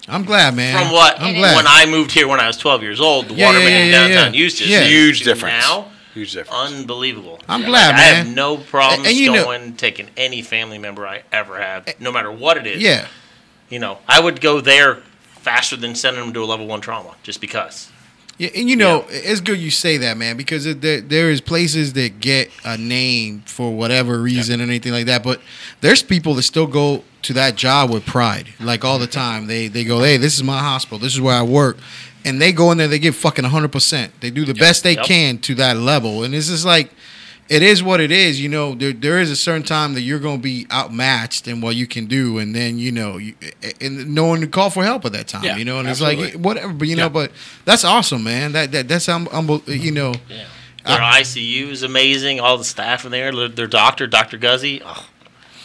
[0.09, 0.77] I'm glad, man.
[0.77, 1.55] From what I'm glad.
[1.55, 3.87] when I moved here when I was 12 years old, the Yeah, Waterman yeah, in
[3.91, 4.39] yeah, yeah, downtown yeah.
[4.41, 4.83] Eustis, Yeah.
[4.83, 5.63] Huge difference.
[5.65, 6.71] Now, huge difference.
[6.73, 7.39] unbelievable.
[7.47, 8.25] I'm Like, glad, I man.
[8.25, 12.11] have no problems And you know- going taking any family member I ever have, no
[12.11, 12.81] matter what it is.
[12.81, 13.07] yeah.
[13.69, 14.99] You know, I would go there
[15.39, 17.89] faster than sending them to a level one trauma, just because.
[18.37, 21.41] Yeah, and you know, it's good you say that, man, because it, there, there is
[21.41, 25.23] places that get a name for whatever reason or anything like that.
[25.23, 25.41] But
[25.81, 29.45] there's people that still go to that job with pride, like all the time.
[29.47, 31.77] They they go, hey, this is my hospital, this is where I work,
[32.25, 34.13] and they go in there, they give fucking hundred percent.
[34.21, 35.05] They do the best they Yep.
[35.05, 36.91] can to that level, and it's just like.
[37.49, 38.75] It is what it is, you know.
[38.75, 41.85] There, there is a certain time that you're going to be outmatched in what you
[41.85, 43.33] can do, and then you know, you,
[43.81, 45.79] and no one to call for help at that time, Yeah, you know.
[45.79, 46.27] And absolutely.
[46.27, 47.29] it's like whatever, but you know, but
[47.65, 48.53] that's awesome, man.
[48.53, 50.45] That, that that's um, um, you know, Yeah.
[50.85, 52.39] Their ICU is amazing.
[52.39, 54.37] All the staff in there, their, their doctor, Dr.
[54.37, 55.09] Guzzi, oh,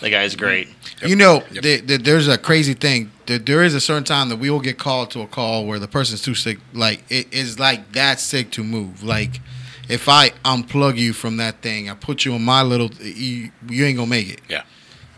[0.01, 0.45] the guy's mm-hmm.
[0.45, 0.69] great.
[1.05, 1.63] you know, Yep.
[1.63, 3.11] the- the- there's a crazy thing.
[3.27, 5.79] There, there is a certain time that we will get called to a call where
[5.79, 9.03] the person's too sick, like it is like that sick to move.
[9.03, 9.41] Like
[9.89, 13.85] if I unplug you from that thing, I put you on my little, you, you
[13.85, 14.41] ain't gonna make it.
[14.49, 14.63] Yeah.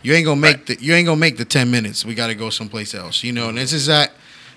[0.01, 2.05] You ain't gonna make the you ain't gonna make the ten minutes.
[2.05, 3.23] We got to go someplace else.
[3.23, 4.13] You know, and it's just that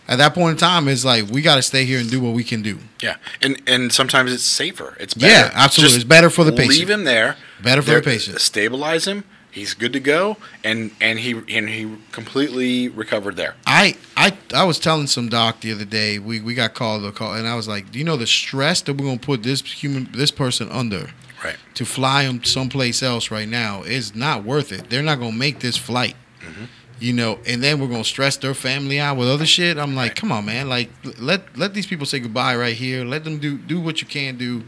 [0.09, 2.33] at that point in time, it's like we got to stay here and do what
[2.33, 2.79] we can do.
[3.03, 4.97] Yeah, and and sometimes it's safer.
[5.01, 5.33] It's better.
[5.33, 5.97] Yeah, absolutely.
[5.97, 6.79] It's better for the patient.
[6.79, 7.37] Leave him there.
[7.63, 8.41] Better for There- the patient.
[8.41, 9.25] Stabilize him.
[9.53, 13.55] He's good to go, and and he and he completely recovered there.
[13.67, 16.19] I, I I was telling some doc the other day.
[16.19, 18.81] We we got called a call, and I was like, do you know the stress
[18.83, 21.11] that we're gonna put this human this person under
[21.45, 21.57] Right.
[21.75, 24.89] to fly them someplace else right now is not worth it.
[24.89, 26.15] They're not gonna make this flight.
[26.41, 26.65] Mm-hmm.
[27.01, 29.77] You know, and then we're gonna stress their family out with other shit.
[29.77, 30.69] I'm like, come on, man.
[30.71, 30.89] Like,
[31.21, 33.05] let let these people say goodbye right here.
[33.05, 34.63] Let them do do what you can do,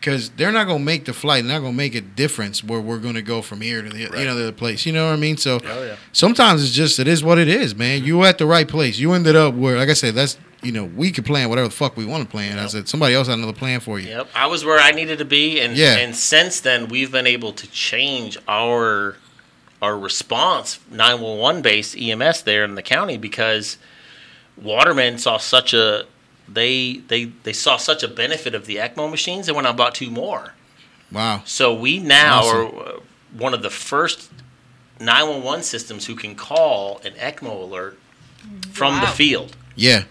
[0.00, 1.44] because they're not gonna make the flight.
[1.44, 4.08] They're not gonna make a difference where we're gonna go from here to the you
[4.24, 4.86] know the place.
[4.86, 5.36] You know what I mean?
[5.36, 5.96] So Oh, yeah.
[6.12, 7.98] sometimes it's just it is what it is, man.
[7.98, 8.06] Mm-hmm.
[8.06, 8.98] You at the right place.
[8.98, 11.74] You ended up where, like I said, that's you know we could plan whatever the
[11.74, 12.58] fuck we want to plan.
[12.58, 14.08] I said somebody else had another plan for you.
[14.08, 15.96] Yep, I was where I needed to be, and Yeah.
[15.96, 19.16] and since then we've been able to change our
[19.82, 23.78] our response 911 based EMS there in the county because
[24.60, 26.04] Waterman saw such a
[26.52, 29.78] they they they saw such a benefit of the ECMO machines and went out and
[29.78, 30.54] bought two more.
[31.12, 31.42] Wow.
[31.44, 32.56] So we now Awesome.
[32.78, 33.00] are uh,
[33.36, 34.30] one of the first
[35.00, 37.98] 911 systems who can call an ECMO alert
[38.72, 39.56] from the field.
[39.76, 40.04] Yeah.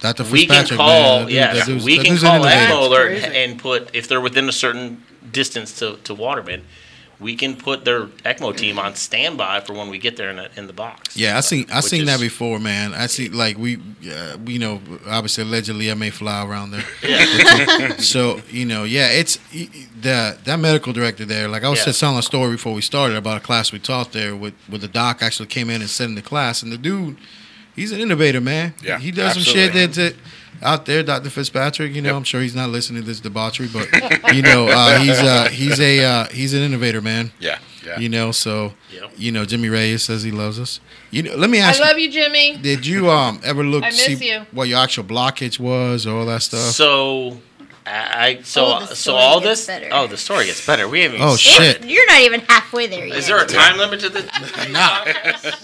[0.00, 0.22] Dr.
[0.24, 2.44] we can Fitzpatrick, call man, that dude- yes, we can dude's an call.
[2.46, 5.02] ECMO alert and put if they're within a certain
[5.32, 6.64] distance to, to Waterman,
[7.20, 10.48] we can put their ECMO team on standby for when we get there in, a,
[10.56, 11.16] in the box.
[11.16, 12.94] Yeah, I seen I Which seen that before, man.
[12.94, 13.76] I see like we,
[14.10, 16.84] uh, you know, obviously allegedly I may fly around there.
[17.02, 17.96] Yeah.
[17.98, 19.36] so you know, yeah, it's
[20.00, 21.48] the that medical director there.
[21.48, 21.86] Like I was Yeah.
[21.86, 24.82] just telling a story before we started about a class we taught there with with
[24.82, 27.16] the doc actually came in and sat in the class, and the dude,
[27.74, 28.74] he's an innovator, man.
[28.82, 29.94] Yeah, he does some shit that.
[29.94, 30.14] that
[30.62, 31.30] out there, Dr.
[31.30, 31.94] Fitzpatrick.
[31.94, 33.88] You know, I'm sure he's not listening to this debauchery, but
[34.34, 37.32] you know, uh, he's uh, he's a uh, he's an innovator, man.
[37.40, 37.98] Yeah, yeah.
[37.98, 39.12] You know, so Yep.
[39.16, 40.80] you know, Jimmy Reyes says he loves us.
[41.10, 41.84] You know, let me ask you.
[41.86, 42.56] love you, Jimmy.
[42.56, 44.46] Did you um ever look I miss see you.
[44.52, 46.60] what your actual blockage was or all that stuff?
[46.74, 47.38] So,
[47.88, 49.66] I I- so Oh, the so all gets this.
[49.66, 49.88] better.
[49.92, 50.88] Oh, the story gets better.
[50.88, 51.20] We haven't.
[51.20, 51.84] oh even- shit!
[51.84, 53.16] You're not even halfway there yet.
[53.16, 54.24] Is there a time limit to this?
[54.70, 55.04] Nah,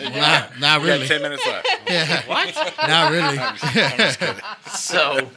[0.00, 1.06] nah, not really.
[1.06, 1.66] ten minutes left.
[1.88, 2.74] Yeah, what?
[2.88, 3.38] not really.
[4.74, 5.28] so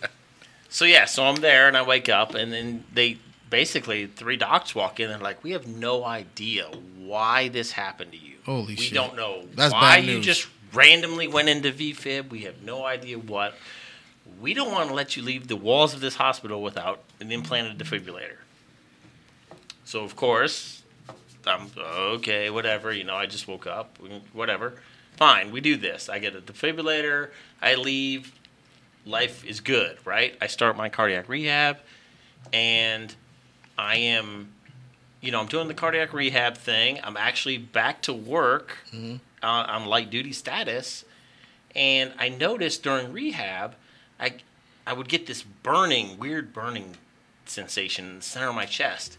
[0.69, 3.17] so yeah so i'm there and i wake up and then they
[3.49, 6.65] basically three docs walk in and like we have no idea
[6.97, 8.91] why this happened to you Holy we shit.
[8.91, 12.85] We don't know That's why bad you just randomly went into vfib we have no
[12.85, 13.55] idea what
[14.41, 17.77] we don't want to let you leave the walls of this hospital without an implanted
[17.77, 18.37] defibrillator
[19.83, 20.83] so of course
[21.45, 23.97] i'm okay whatever you know i just woke up
[24.33, 24.73] whatever
[25.15, 27.29] fine we do this i get a defibrillator
[27.61, 28.33] i leave
[29.07, 30.35] life is good, right?
[30.41, 31.77] I start my cardiac rehab
[32.53, 33.15] and
[33.77, 34.49] I am,
[35.21, 36.99] you know, I'm doing the cardiac rehab thing.
[37.03, 41.05] I'm actually back to work uh, on light duty status.
[41.75, 43.75] And I noticed during rehab,
[44.19, 44.33] I,
[44.85, 46.95] I would get this burning, weird burning
[47.45, 49.17] sensation in the center of my chest.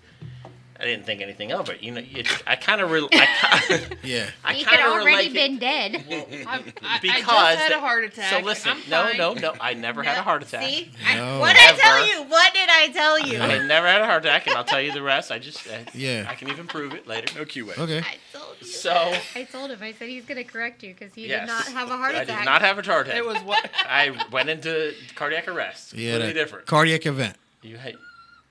[0.81, 1.83] I didn't think anything of it.
[1.83, 4.31] You know, it, I kind of, re- I, Yeah.
[4.45, 6.05] I He kind could of already relate it- been dead.
[6.47, 8.31] I'm, I, because I just had a heart attack.
[8.33, 9.17] So listen, I'm no, fine.
[9.19, 9.55] no, no.
[9.61, 10.63] I never had a heart attack.
[10.63, 10.91] See?
[11.17, 11.37] No.
[11.37, 12.31] I, what did I tell you?
[12.31, 13.39] What did I tell you?
[13.41, 15.33] I never had a heart attack, and I'll tell you the rest.
[15.33, 16.27] I just, I, Yeah.
[16.29, 17.37] I can even prove it later.
[17.37, 17.77] No QA.
[17.77, 17.99] Okay.
[17.99, 18.67] I told you.
[18.69, 19.79] So I told him.
[19.83, 22.31] I said he's gonna correct you because he yes, did not have a heart attack.
[22.31, 23.19] I did not have a heart attack.
[23.19, 23.69] It was what?
[23.85, 25.93] I went into cardiac arrest.
[25.95, 26.67] Yeah, Completely different.
[26.67, 27.37] cardiac event.
[27.63, 27.97] You had,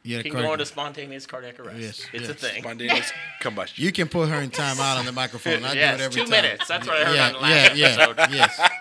[0.07, 1.79] Yeah, can cardiac- go into spontaneous cardiac arrest.
[1.79, 2.29] Yes, it's yes.
[2.29, 2.63] a thing.
[2.63, 3.11] Spontaneous
[3.41, 3.83] combustion.
[3.83, 5.65] You can put her in timeout on the microphone.
[5.65, 6.29] I yes, do it every two time.
[6.43, 6.65] minutes.
[6.67, 8.17] That's what I heard yeah, on the last yeah, episode.
[8.17, 8.69] yeah, yes.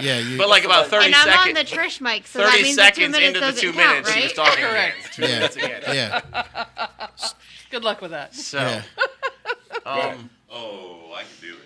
[0.00, 0.38] Yeah, you.
[0.38, 1.48] But like about thirty and I'm seconds.
[1.48, 3.72] on the Trish mic, so that 30 means the two seconds minutes into the two
[3.72, 4.92] count, minutes, she was talking again.
[4.92, 5.12] Correct.
[5.14, 5.82] Two yeah, minutes again.
[5.88, 6.20] yeah,
[7.70, 8.34] Good luck with that.
[8.34, 8.82] So, yeah.
[9.84, 11.60] um, Oh, I can do it.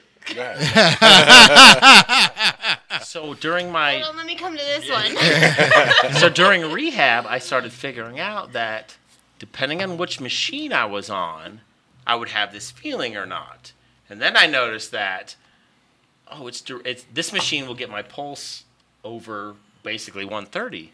[3.15, 6.15] So during my Hold on, let me come to this one.
[6.15, 8.97] so during rehab, I started figuring out that
[9.39, 11.61] depending on which machine I was on,
[12.05, 13.73] I would have this feeling or not.
[14.11, 15.37] And then I noticed that,
[16.27, 18.65] oh, it's it's this machine will get my pulse
[19.05, 19.55] over
[19.85, 20.91] basically 130.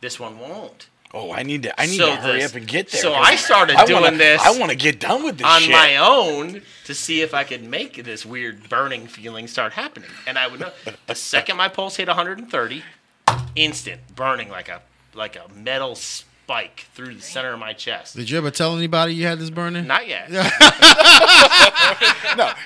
[0.00, 0.88] This one won't.
[1.12, 1.80] Oh, I need to.
[1.80, 3.00] I need So to hurry this- up and get there.
[3.00, 5.62] So I started I doing wanna, this I want to get done with this on
[5.62, 5.70] shit.
[5.72, 10.10] my own to see if I could make this weird burning feeling start happening.
[10.26, 10.70] And I would know
[11.06, 12.84] the second my pulse hit 130,
[13.56, 14.82] instant burning like a
[15.14, 15.96] like a metal
[16.50, 18.16] spike through the center of my chest.
[18.16, 19.86] Did you ever tell anybody you had this burning?
[19.86, 20.28] Not yet.
[20.32, 20.42] no,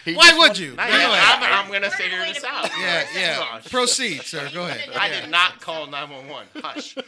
[0.06, 0.74] he Why would you?
[0.74, 1.01] Not yet.
[1.01, 1.43] ahead.
[1.43, 2.70] I'm, I'm gonna figure this out.
[2.81, 3.44] Yeah, Hold yeah.
[3.56, 3.61] on.
[3.65, 4.48] Proceed, sir.
[4.55, 4.89] Go ahead.
[4.97, 6.62] I did not call 911.
[6.62, 6.97] Hush.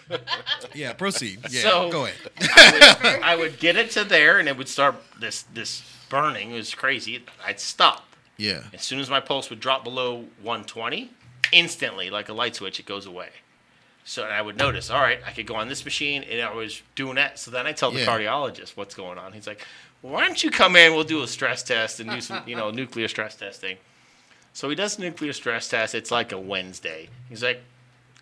[0.74, 1.38] Yeah, proceed.
[1.50, 2.30] Yeah, So- go ahead.
[2.54, 6.50] I would, I would get it to there, and it would start this this burning.
[6.50, 7.24] It was crazy.
[7.46, 8.04] I'd stop.
[8.36, 8.64] Yeah.
[8.74, 11.10] As soon as my pulse would drop below 120,
[11.52, 13.30] instantly, like a light switch, it goes away.
[14.08, 16.80] So I would notice, all right, I could go on this machine, and I was
[16.94, 17.40] doing that.
[17.40, 18.06] So then I tell the Yeah.
[18.06, 19.32] cardiologist what's going on.
[19.32, 19.66] He's like,
[20.00, 20.94] well, why don't you come in?
[20.94, 23.78] We'll do a stress test and do some, you know, nuclear stress testing.
[24.52, 25.92] So he does nuclear stress test.
[25.94, 27.08] It's like a Wednesday.
[27.28, 27.62] He's like,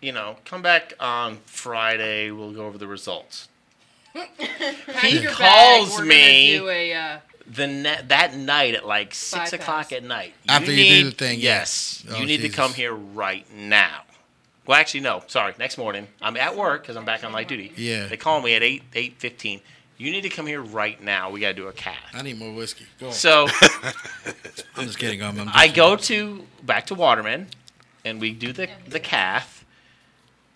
[0.01, 2.31] you know, come back on Friday.
[2.31, 3.47] We'll go over the results.
[4.13, 6.07] he calls bag.
[6.07, 6.57] Me.
[6.57, 7.17] a, uh,
[7.47, 9.53] the ne- that night at like six Bypass.
[9.53, 10.33] o'clock at night.
[10.49, 12.51] After you do the thing, yes, Oh, you need Jesus.
[12.55, 14.01] to come here right now.
[14.67, 15.23] Well, actually, no.
[15.27, 16.07] Sorry, next morning.
[16.21, 17.71] I'm at work because I'm back on light duty.
[17.77, 18.07] Yeah.
[18.07, 19.61] They call me at eight eight fifteen.
[19.97, 21.29] You need to come here right now.
[21.29, 21.95] We got to do a cath.
[22.13, 22.85] I need more whiskey.
[22.99, 23.13] Go on.
[23.13, 23.47] So
[24.75, 25.21] I'm just kidding.
[25.23, 27.47] I'm, I'm I just- go to back to Waterman,
[28.03, 29.63] and we do the the cath,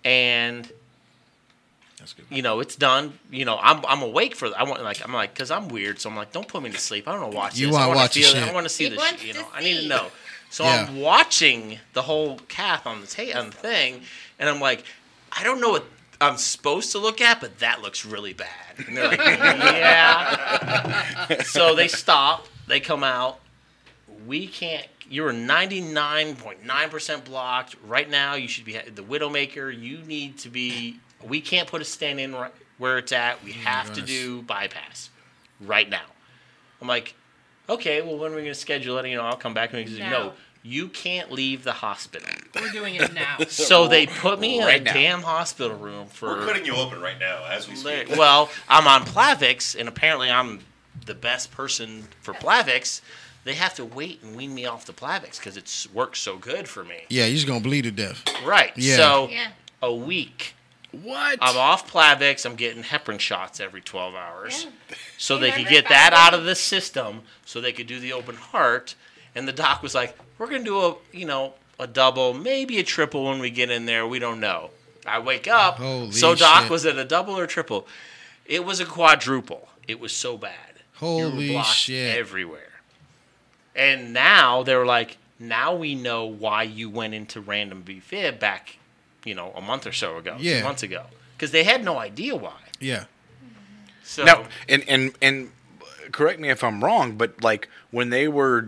[0.03, 0.69] and
[1.99, 2.25] That's good.
[2.29, 3.17] you know, it's done.
[3.31, 4.49] You know, I'm I'm awake for.
[4.57, 6.77] I want like I'm like because I'm weird, so I'm like, don't put me to
[6.77, 7.07] sleep.
[7.07, 7.73] I don't want to watch You this.
[7.73, 8.33] wanna I wanna watch the feel.
[8.33, 8.43] shit.
[8.49, 8.95] I want to see He the.
[8.97, 10.07] wants shit, You to know, I need to know.
[10.49, 10.87] So Yeah.
[10.87, 14.01] I'm watching the whole cath on the ta- on the thing,
[14.39, 14.83] and I'm like,
[15.31, 15.85] I don't know what
[16.21, 18.47] I'm supposed to look at, but that looks really bad.
[18.87, 21.43] And they're like, yeah.
[21.43, 22.47] so they stop.
[22.67, 23.39] They come out.
[24.27, 24.85] we can't.
[25.09, 28.35] You're 99.9% blocked right now.
[28.35, 29.77] You should be the Widowmaker.
[29.77, 30.97] You need to be.
[31.23, 33.43] We can't put a stent in right where it's at.
[33.43, 35.09] We oh have to do bypass
[35.59, 36.05] right now.
[36.81, 37.15] I'm like,
[37.69, 39.07] okay, well, when are we going to schedule it?
[39.07, 40.33] You know, I'll come back and he's like, no,
[40.63, 42.27] you can't leave the hospital.
[42.55, 43.37] We're doing it now.
[43.49, 44.93] So they put me in a now.
[44.93, 46.29] damn hospital room for.
[46.29, 48.09] We're cutting you open right now as we speak.
[48.09, 50.59] Well, I'm on Plavix, and apparently I'm
[51.05, 53.01] the best person for Plavix.
[53.45, 56.67] They have to wait and wean me off the Plavix because it works so good
[56.67, 57.03] for me.
[57.09, 58.23] Yeah, you're just gonna bleed to death.
[58.45, 58.73] Right.
[58.75, 58.97] Yeah.
[58.97, 59.47] So Yeah.
[59.81, 60.55] a week.
[60.91, 61.37] What?
[61.41, 62.45] I'm off Plavix.
[62.45, 64.65] I'm getting heparin shots every 12 hours.
[64.65, 64.95] Yeah.
[65.17, 68.35] So they could get that out of the system so they could do the open
[68.35, 68.95] heart.
[69.35, 72.79] And the doc was like, we're going to do a, you know, a double, maybe
[72.79, 74.07] a triple when we get in there.
[74.07, 74.71] We don't know.
[75.05, 75.75] I wake up.
[75.75, 76.71] Holy so doc shit.
[76.71, 77.87] was it a double or triple?
[78.45, 79.69] It was a quadruple.
[79.87, 80.53] It was so bad.
[80.95, 82.17] Holy shit.
[82.17, 82.81] Everywhere.
[83.75, 88.78] And now they were like, now we know why you went into random VFib back,
[89.29, 90.59] you know, a month or so ago, Yeah.
[90.59, 91.03] two months ago,
[91.35, 92.59] because they had no idea why.
[92.79, 93.03] Yeah.
[94.03, 94.37] So Now,
[94.67, 95.35] and and and
[96.11, 98.59] correct me if I'm wrong, but like when they were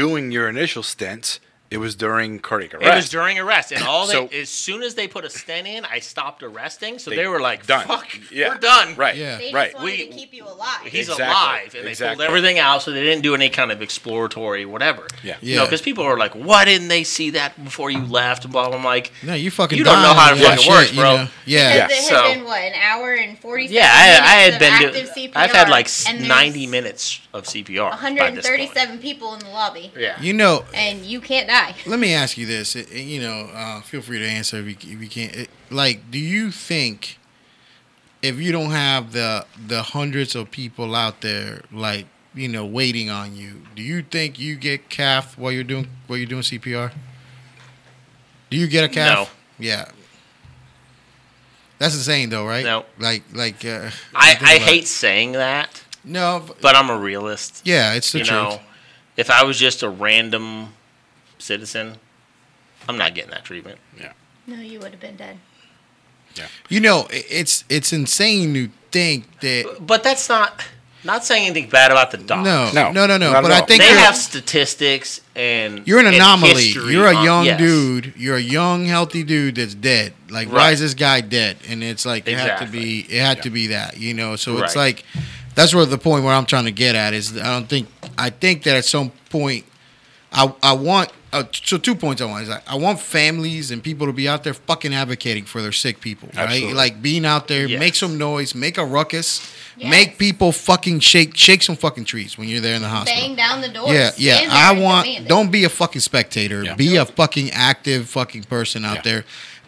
[0.00, 1.38] doing your initial stents,
[1.74, 2.86] it was during cardiac arrest.
[2.86, 5.84] it was during arrest, and all they, as soon as they put a stent in,
[5.84, 6.98] I stopped arresting.
[6.98, 7.86] So They- they, were like, done.
[7.86, 8.48] "Fuck, Yeah.
[8.50, 9.16] we're done." right.
[9.16, 9.36] Yeah.
[9.38, 9.74] They Right.
[9.74, 10.80] wanted We- to keep you alive.
[10.84, 11.24] He's Exactly.
[11.26, 12.16] alive, and they Exactly.
[12.24, 15.06] pulled everything out, so they didn't do any kind of exploratory whatever.
[15.22, 15.36] Yeah.
[15.40, 15.66] You know, Yeah.
[15.66, 18.68] because people are like, "Why didn't they see that before you left?" Blah.
[18.68, 18.76] blah.
[18.78, 19.76] I'm like, No, you fucking.
[19.78, 21.16] You don't know how it with that fucking works, shit, you bro.
[21.16, 21.28] know?
[21.46, 21.86] Yeah.
[21.86, 23.66] Because it had So- been what an hour and forty.
[23.66, 25.06] "Yeah, I, I had been active doing.
[25.06, 25.88] CPR, I've had like
[26.20, 27.90] 90 minutes of CPR.
[27.90, 28.18] by this point.
[28.20, 30.20] 137 people in the lobby, Yeah.
[30.20, 31.63] You know, and you can't die.
[31.86, 32.74] Let me ask you this.
[32.76, 35.34] It- it- you know, uh, feel free to answer if you, if you can't.
[35.34, 37.18] It, like, do you think
[38.22, 43.10] if you don't have the the hundreds of people out there, like you know, waiting
[43.10, 46.92] on you, do you think you get cath while you're doing while you're doing CPR?
[48.50, 49.16] Do you get a cath?
[49.18, 49.28] No.
[49.58, 49.86] Yeah.
[51.78, 52.64] That's the saying, though, right?
[52.64, 52.84] No.
[52.98, 53.64] Like, like.
[53.64, 57.62] Uh, I, think I about- hate saying that, No, but, but I'm a realist.
[57.64, 58.36] yeah, it's the you truth.
[58.50, 58.60] know,
[59.16, 60.72] if I was just a random
[61.38, 61.96] citizen,
[62.88, 63.78] I'm not getting that treatment.
[63.98, 64.12] Yeah.
[64.46, 65.38] No, you would have been dead.
[66.34, 66.48] Yeah.
[66.68, 69.78] You know, it's it's insane to think that.
[69.80, 70.62] But that's not
[71.04, 72.44] not saying anything bad about the doc.
[72.44, 73.42] No, No, no, no, no.
[73.42, 76.68] But I think they you're, have statistics and you're an and anomaly.
[76.68, 77.58] You're a on- young yes.
[77.58, 78.14] dude.
[78.16, 80.14] You're a young, healthy dude that's dead.
[80.30, 81.58] Like, why is this guy dead?
[81.68, 83.00] And it's like it had to be.
[83.00, 83.98] It had to be that.
[83.98, 84.36] You know.
[84.36, 85.04] So it's like
[85.54, 87.36] that's where the point where I'm trying to get at is.
[87.36, 87.88] I don't think.
[88.16, 89.64] I think that at some point,
[90.34, 91.10] I I want.
[91.32, 94.28] Uh, so two points I want is I, I want families and people to be
[94.28, 96.44] out there fucking advocating for their sick people, right?
[96.44, 96.74] Absolutely.
[96.74, 97.80] Like being out there, Yes.
[97.80, 99.40] make some noise, make a ruckus,
[99.76, 99.90] Yes.
[99.90, 103.20] make people fucking shake, shake some fucking trees when you're there in the hospital.
[103.20, 103.92] Bang down the door.
[103.92, 104.36] Yeah, yeah.
[104.36, 105.26] stand I want.
[105.26, 106.62] Don't be a fucking spectator.
[106.62, 106.76] Yeah.
[106.76, 109.02] Be a fucking active fucking person out Yeah.
[109.02, 109.24] there,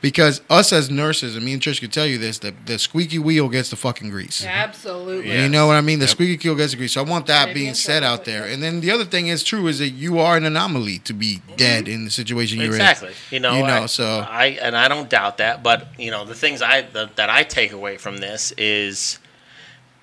[0.06, 3.18] because us as nurses, and me and Trish could tell you this: the the squeaky
[3.18, 4.44] wheel gets the fucking grease.
[4.46, 5.36] Absolutely.
[5.42, 5.98] You know what I mean?
[5.98, 6.92] The squeaky wheel gets the grease.
[6.92, 8.44] So I want that Maybe being said out there.
[8.44, 11.42] And then the other thing is true is that you are an anomaly to be
[11.56, 12.74] dead in the situation you're in.
[12.74, 13.14] Exactly.
[13.32, 13.56] You know.
[13.56, 16.62] You know, I, so- I and I don't doubt that, but you know the things
[16.62, 19.18] I the, that I take away from this is,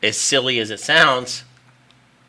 [0.01, 1.45] as silly as it sounds,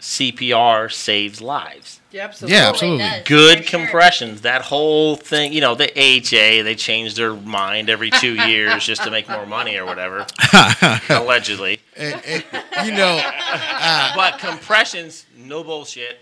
[0.00, 2.00] CPR saves lives.
[2.14, 2.56] Yeah, absolutely.
[2.56, 2.98] Yeah, Oh, absolutely.
[3.04, 3.80] does, good for sure.
[3.80, 4.40] compressions.
[4.42, 9.02] That whole thing, you know, the AHA, they change their mind every two years just
[9.02, 10.24] to make more money or whatever,
[11.08, 11.80] allegedly.
[11.96, 12.44] And, and,
[12.86, 16.20] you know, uh, But compressions, no bullshit,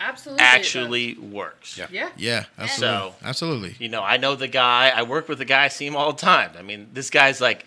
[0.00, 0.42] Absolutely.
[0.42, 1.76] actually works.
[1.76, 1.86] Yeah.
[1.90, 2.08] Yeah.
[2.16, 3.76] yeah, absolutely, So- absolutely.
[3.78, 4.88] You know, I know the guy.
[4.94, 5.64] I work with the guy.
[5.64, 6.52] I see him all the time.
[6.58, 7.66] I mean, this guy's like,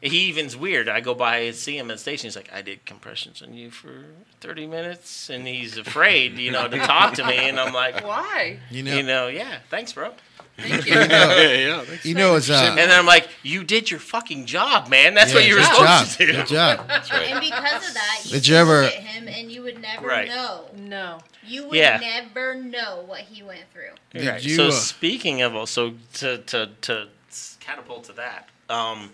[0.00, 0.88] he even's weird.
[0.88, 2.26] I go by and see him at the station.
[2.26, 4.04] He's like, I did compressions on you for
[4.40, 7.36] 30 minutes, and he's afraid, you know, to talk to me.
[7.48, 8.58] And I'm like, Why?
[8.70, 10.12] You know, you know, yeah, thanks, bro.
[10.56, 10.94] Thank you.
[10.94, 11.84] yeah, yeah.
[12.02, 15.14] you know, it's uh, And then I'm like, you did your fucking job, man.
[15.14, 16.32] That's what you were supposed job, to do.
[16.32, 16.80] Good job.
[17.12, 20.06] And because of that, you Did you ever- look at him and you would never
[20.06, 20.28] Right.
[20.28, 20.64] know.
[20.76, 21.18] No.
[21.46, 21.98] You would Yeah.
[21.98, 23.92] never know what he went through.
[24.12, 24.42] Did Right.
[24.42, 27.08] you, so uh, speaking of, so to to to
[27.60, 29.12] catapult to that, um,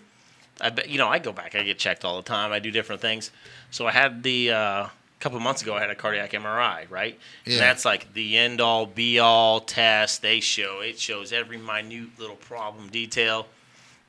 [0.64, 1.54] I bet you know I go back.
[1.54, 2.50] I get checked all the time.
[2.52, 3.30] I do different things.
[3.70, 4.86] So I had the uh,
[5.20, 5.74] couple months ago.
[5.74, 6.90] I had a cardiac MRI.
[6.90, 7.18] Right.
[7.44, 7.52] Yeah.
[7.54, 10.22] And that's like the end all be all test.
[10.22, 13.46] They show it shows every minute little problem detail.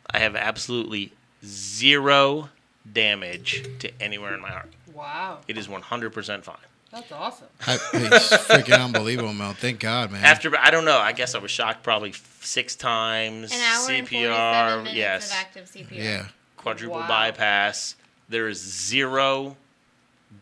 [0.10, 1.12] I have absolutely
[1.44, 2.50] zero
[2.92, 4.70] damage to anywhere in my heart.
[4.94, 5.40] Wow.
[5.48, 6.56] It is 100% fine.
[6.92, 7.48] That's awesome.
[7.68, 9.54] I, it's freaking unbelievable, man.
[9.56, 10.24] Thank God, man.
[10.24, 10.98] After I don't know.
[10.98, 13.52] I guess I was shocked probably six times.
[13.52, 14.78] An hour and 47 CPR.
[14.78, 15.32] minutes Yes.
[15.32, 15.92] of active CPR.
[15.92, 16.26] yeah,
[16.66, 17.08] quadruple Wow.
[17.08, 17.96] bypass.
[18.28, 19.56] There is zero.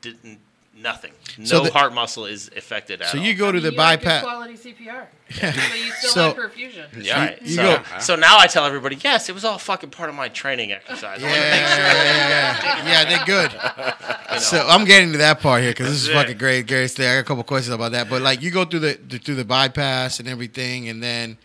[0.02, 0.40] Didn't
[0.76, 1.12] nothing.
[1.38, 3.24] No So the- heart muscle is affected at So all.
[3.24, 4.24] you go to the you got good bypass.
[4.24, 5.08] quality CPR.
[5.32, 5.46] so
[5.76, 6.86] you still So- have perfusion.
[7.04, 7.20] Yeah.
[7.26, 7.42] Right.
[7.42, 10.16] You so, go- so now I tell everybody, yes, it was all fucking part of
[10.16, 11.22] my training exercise.
[11.24, 14.40] I Yeah, want to make sure yeah, yeah, yeah, they're good.
[14.42, 16.14] So I'm getting to that part here because this is it.
[16.14, 16.88] fucking great, Gary.
[16.88, 17.08] Stay.
[17.08, 19.36] I got a couple questions about that, but like you go through the, the through
[19.36, 21.38] the bypass and everything, and then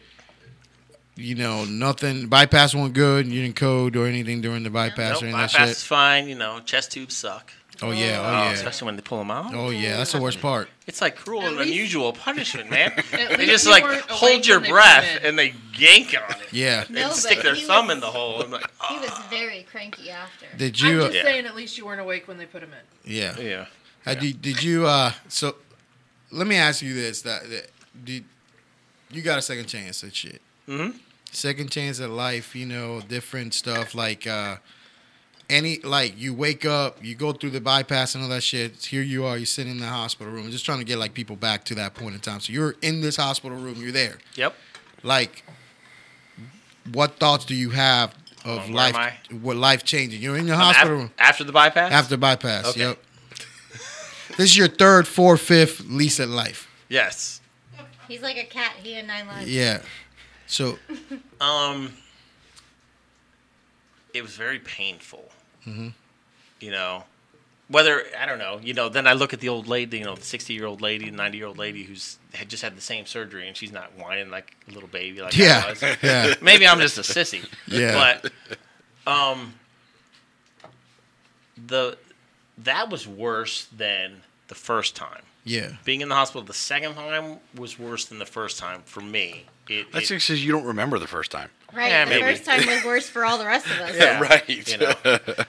[1.18, 2.28] you know nothing.
[2.28, 3.26] Bypass went good.
[3.26, 5.82] You didn't code or anything during the bypass Nope, or any of that bypass is
[5.82, 6.28] fine.
[6.28, 7.52] You know, chest tubes suck.
[7.80, 9.54] Oh yeah, Oh, oh yeah, Especially when they pull them out.
[9.54, 9.98] oh yeah.
[9.98, 10.68] That's the worst part.
[10.88, 12.92] It's like cruel At and least- unusual punishment, man.
[13.12, 15.26] They just like hold your breath put 'em in.
[15.28, 16.52] and they yank on it.
[16.52, 16.84] Yeah.
[16.88, 18.42] No, and stick their thumb was- in the hole.
[18.42, 19.00] I'm like, He oh.
[19.00, 20.46] was very cranky after.
[20.56, 20.88] Did you?
[20.88, 21.00] I'm you?
[21.02, 21.22] just Yeah.
[21.22, 23.12] saying, at least you weren't awake when they put him in.
[23.14, 23.38] yeah.
[23.38, 23.66] yeah.
[24.06, 24.86] Uh, did, did you?
[24.86, 25.54] Uh, so
[26.32, 27.70] let me ask you this: that, that
[28.04, 28.24] did
[29.10, 30.40] you got a second chance at shit?
[30.68, 30.98] Mhm.
[31.30, 34.56] Second chance at life, you know, different stuff like uh,
[35.50, 38.86] any like you wake up, you go through the bypass and all that shit.
[38.86, 40.50] Here you are, you're sitting in the hospital room.
[40.50, 42.40] Just trying to get like people back to that point in time.
[42.40, 44.18] So you're in this hospital room, you're there.
[44.36, 44.54] Yep.
[45.02, 45.44] Like,
[46.92, 48.14] what thoughts do you have
[48.44, 48.96] of Um, life?
[49.30, 50.22] am What life changing?
[50.22, 51.10] You're in the Um, hospital af- room.
[51.18, 51.92] after the bypass.
[51.92, 52.80] After the bypass, Okay.
[52.80, 53.04] yep.
[54.36, 56.68] This is your third, fourth, fifth lease at life.
[56.88, 57.40] Yes.
[58.08, 58.72] He's like a cat.
[58.82, 59.48] He had nine lives.
[59.50, 59.80] Yeah.
[60.48, 60.78] So
[61.40, 61.92] Um.
[64.14, 65.30] It was very painful.
[65.66, 65.92] Mhm.
[66.60, 67.04] You know,
[67.68, 68.58] whether I don't know.
[68.62, 69.98] You know, then I look at the old lady.
[69.98, 73.46] You know, the sixty-year-old lady, the ninety-year-old lady who's had just had the same surgery,
[73.46, 75.82] and she's not whining like a little baby like I yeah, was.
[76.02, 77.46] yeah, Maybe I'm just a sissy.
[77.66, 78.18] Yeah.
[78.24, 78.32] But
[79.06, 79.54] um
[81.66, 81.98] the
[82.56, 85.22] that was worse than the first time.
[85.44, 85.72] Yeah.
[85.84, 89.44] Being in the hospital the second time was worse than the first time for me.
[89.68, 91.50] It, That's it- because you don't remember the first time.
[91.74, 91.88] Right.
[91.88, 92.22] Yeah, the maybe.
[92.22, 93.96] first time was worse for all the rest of us.
[93.96, 94.48] Yeah, right.
[94.48, 94.94] You know.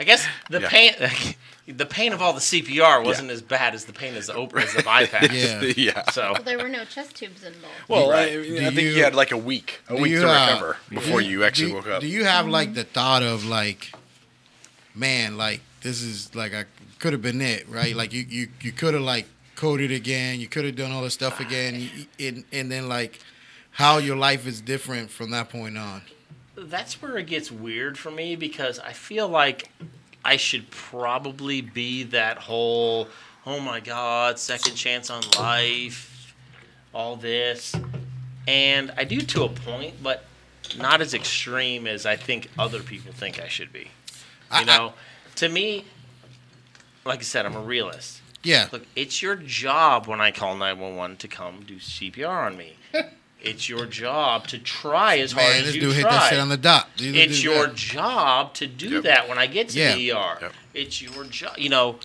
[0.00, 0.68] I guess the Yeah.
[0.70, 0.94] pain
[1.76, 4.56] the pain of all the CPR wasn't as bad as the pain as the op-
[4.56, 5.30] as the bypass.
[5.32, 5.62] Yeah.
[5.76, 6.10] yeah.
[6.10, 7.74] So Well, there were no chest tubes involved.
[7.88, 8.28] Well, Right.
[8.32, 10.46] I, Do I think you- you had like a week, a week you, to uh,
[10.46, 12.00] recover before do you actually do, woke up.
[12.00, 13.92] Do you have like the thought of like,
[14.94, 16.64] man, like this is like I
[17.02, 17.96] could have been it, right?
[17.96, 19.26] Like you you you could have like
[19.56, 23.18] coded again, you could have done all this stuff again, and and then like
[23.72, 26.02] how your life is different from that point on.
[26.56, 29.68] that's where it gets weird for me because I feel like
[30.24, 33.08] I should probably be that whole
[33.44, 36.34] oh my god, second chance on life,
[36.94, 37.74] all this.
[38.46, 40.24] And I do to a point, but
[40.78, 43.88] not as extreme as I think other people think I should be.
[44.56, 44.92] You know,
[45.36, 45.86] to me,
[47.04, 48.20] like I said, I'm a realist.
[48.44, 52.74] Yeah, Look, it's your job when I call 911 to come do CPR on me.
[53.40, 56.40] it's your job to try as hard man, as this you dude hit that shit
[56.40, 56.88] on the dot.
[56.96, 57.72] Dude, it's dude, your yeah.
[57.74, 59.02] job to do Yep.
[59.04, 59.94] that when I get to Yeah.
[59.94, 60.38] the ER.
[60.42, 60.52] Yep.
[60.74, 61.56] It's your job.
[61.56, 61.98] You know,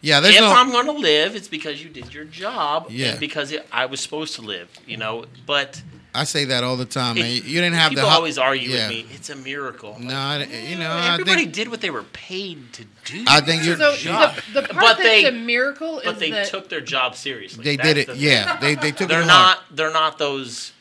[0.00, 0.20] yeah.
[0.20, 3.08] There's if no I'm going to live, it's because you did your job Yeah.
[3.10, 5.26] and because it, I was supposed to live, you know.
[5.44, 5.82] But
[6.14, 7.30] I say that all the time, man.
[7.30, 8.88] You didn't have people the hot- always argue yeah.
[8.88, 9.06] with me.
[9.14, 9.96] It's a miracle.
[9.98, 13.24] No, I- you know, I eh, everybody think did what they were paid to do.
[13.26, 13.76] I think you're.
[13.78, 14.34] So job.
[14.52, 17.14] the, the part But that's they- a miracle is but they that took their job
[17.16, 17.64] seriously.
[17.64, 18.06] they That's did it.
[18.08, 19.58] the- Yeah, they they took they're it hard.
[19.58, 19.76] not.
[19.76, 20.72] They're not those.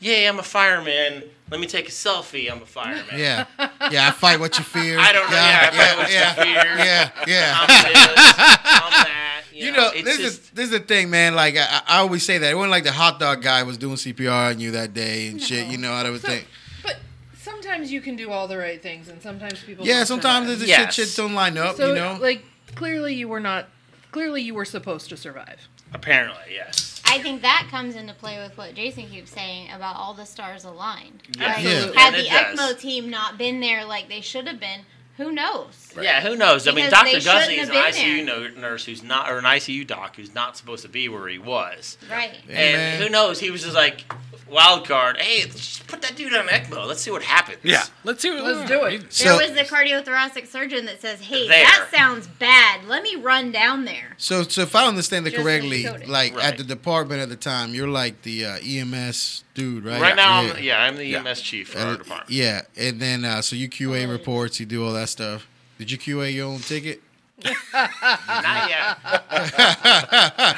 [0.00, 1.22] Yeah, I'm a fireman.
[1.50, 2.50] Let me take a selfie.
[2.50, 3.04] I'm a fireman.
[3.16, 3.46] Yeah,
[3.92, 4.08] yeah.
[4.08, 4.98] I fight what you fear.
[4.98, 5.36] I don't know.
[5.36, 6.84] Yeah, I fight what you yeah, fear.
[6.84, 7.56] yeah, yeah.
[7.60, 8.34] I'm this.
[8.66, 9.33] I'm that.
[9.54, 11.34] You, You know, know, this just, is this is the thing, man.
[11.34, 13.94] Like I, I always say that it wasn't like the hot dog guy was doing
[13.96, 15.68] CPR on you that day and shit.
[15.68, 16.48] You know, I would So- think.
[16.82, 16.96] But
[17.40, 19.86] sometimes you can do all the right things, and sometimes people.
[19.86, 20.58] Yeah, sometimes survive.
[20.60, 20.94] the Yes.
[20.94, 21.76] shit shit don't line up.
[21.76, 22.44] So you know, like
[22.74, 23.68] clearly you were not.
[24.10, 25.68] Clearly you were supposed to survive.
[25.92, 27.00] apparently yes.
[27.06, 30.64] I think that comes into play with what Jason keeps saying about all the stars
[30.64, 31.22] aligned.
[31.38, 31.52] Yeah.
[31.52, 31.62] Right?
[31.64, 31.92] Yeah.
[31.94, 32.62] Had And the.
[32.62, 34.80] ECMO team not been there like they should have been,
[35.18, 35.83] who knows?
[36.00, 36.66] Yeah, who knows?
[36.66, 37.04] I mean, Dr.
[37.12, 40.16] they shouldn't Guzzi is an ICU been no- nurse who's not, or an ICU doc
[40.16, 41.96] who's not supposed to be where he was.
[42.10, 42.34] Right.
[42.48, 43.02] Yeah, and man.
[43.02, 43.40] who knows?
[43.40, 44.04] He was just like
[44.50, 45.16] wild card.
[45.18, 46.86] Hey, just put that dude on ECMO.
[46.86, 47.58] Let's see what happens.
[47.62, 47.84] yeah.
[48.04, 48.30] Let's see.
[48.30, 49.12] What, Let's do it.
[49.12, 51.64] So- there was the cardiothoracic surgeon that says, "Hey, There.
[51.64, 52.84] that sounds bad.
[52.86, 56.44] Let me run down there." so so if I understand it correctly, like Right.
[56.44, 60.00] at the department at the time, you're like the uh, EMS dude, right?
[60.00, 60.52] Right now, yeah.
[60.52, 61.18] I'm, yeah, I'm the Yeah.
[61.24, 62.30] EMS chief for Uh, our department.
[62.30, 65.46] yeah, and then uh, so you QA reports, you do all that stuff.
[65.78, 67.02] Did you QA your own ticket?
[67.42, 68.98] Not yet.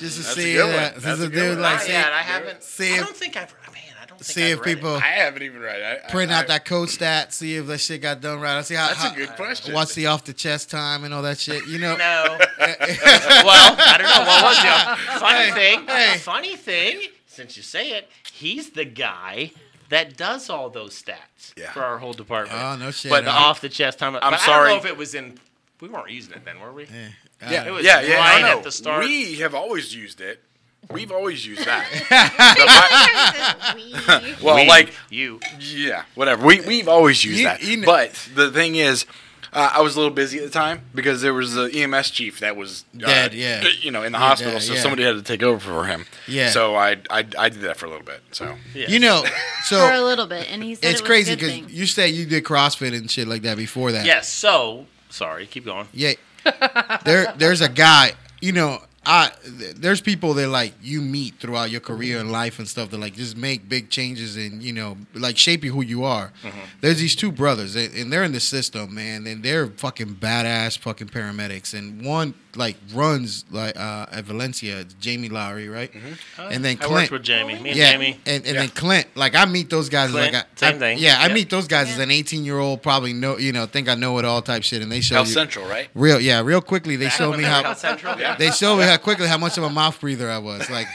[0.00, 0.72] Just to That's a see good uh, one.
[0.76, 0.94] that.
[0.96, 1.62] That's This is a a good dude one.
[1.62, 2.12] like Not see, yet.
[2.12, 2.62] I haven't.
[2.62, 3.52] see I don't think I've.
[3.72, 4.74] Man, I don't think see I've if read it.
[4.76, 5.82] people I haven't even read.
[5.82, 8.58] I, I- print out I- that code stat, see if that shit got done right.
[8.58, 8.88] I see how.
[8.88, 9.72] That's how, a good question.
[9.74, 11.66] What's the off the chest time and all that shit?
[11.68, 11.96] You know.
[11.96, 12.36] No.
[12.38, 12.40] well,
[13.78, 14.24] I don't know.
[14.26, 15.86] What was the funny Hey, thing?
[15.86, 16.18] hey.
[16.18, 17.00] Funny thing.
[17.26, 19.50] Since you say it, he's the guy
[19.94, 21.72] that does all those stats Yeah.
[21.72, 22.60] for our whole department.
[22.60, 23.10] Oh no shit.
[23.10, 24.14] But the off the chest time.
[24.16, 24.70] I'm but I don't sorry.
[24.70, 25.38] know if it was in
[25.80, 26.84] We weren't using it then, were we?
[26.84, 27.08] Yeah.
[27.50, 28.14] Yeah, It was yeah, yeah.
[28.16, 28.58] right I know.
[28.58, 29.04] at the start.
[29.04, 30.42] We have always used it.
[30.90, 31.86] We've always used that.
[34.42, 35.40] Well, We, like you.
[35.58, 36.44] Yeah, whatever.
[36.46, 37.62] We we've always used You- that.
[37.62, 39.06] you kn- but the thing is,
[39.54, 42.40] uh, I was a little busy at the time because there was the EMS chief
[42.40, 43.64] that was uh, Dead, yeah.
[43.80, 44.80] you know, in the Yeah, hospital, dead, so yeah.
[44.80, 46.06] somebody had to take over for him.
[46.26, 46.50] Yeah.
[46.50, 48.20] So I I, I did that for a little bit.
[48.32, 48.88] So Yeah.
[48.88, 49.24] You know,
[49.64, 52.06] so for a little bit, and he said it's it was crazy because you said
[52.06, 54.04] you did CrossFit and shit like that before that.
[54.04, 54.28] Yes.
[54.28, 55.46] So sorry.
[55.46, 55.86] Keep going.
[55.92, 56.14] Yeah.
[57.04, 61.70] there there's a guy, you know, I th- there's people that like you meet throughout
[61.70, 64.96] your career and life and stuff that like just make big changes and you know
[65.14, 66.32] like shape you who you are.
[66.42, 66.58] Mm-hmm.
[66.80, 70.78] There's these two brothers and, and they're in the system, man, and they're fucking badass
[70.78, 71.74] fucking paramedics.
[71.76, 75.92] And one like runs like uh, at Valencia, Jamie Lowry, right?
[76.38, 76.82] And then Clint.
[76.82, 76.90] I Clint.
[77.02, 77.58] worked with Jamie.
[77.60, 78.18] Me and yeah, Jamie.
[78.26, 78.52] and, and Yeah.
[78.60, 80.98] then Clint, like I meet those guys Clint, like I, same I- thing.
[80.98, 81.34] Yeah, I Yeah.
[81.34, 84.18] meet those guys as an 18 year old, probably know, you know, think I know
[84.18, 85.88] it all type shit, and they show Health you Central, right?
[85.94, 86.96] real, yeah, real quickly.
[86.96, 88.18] They Back showed me how Health Central.
[88.18, 88.36] Yeah.
[88.36, 90.68] they showed me how quickly how much of a mouth breather I was.
[90.70, 90.86] Like,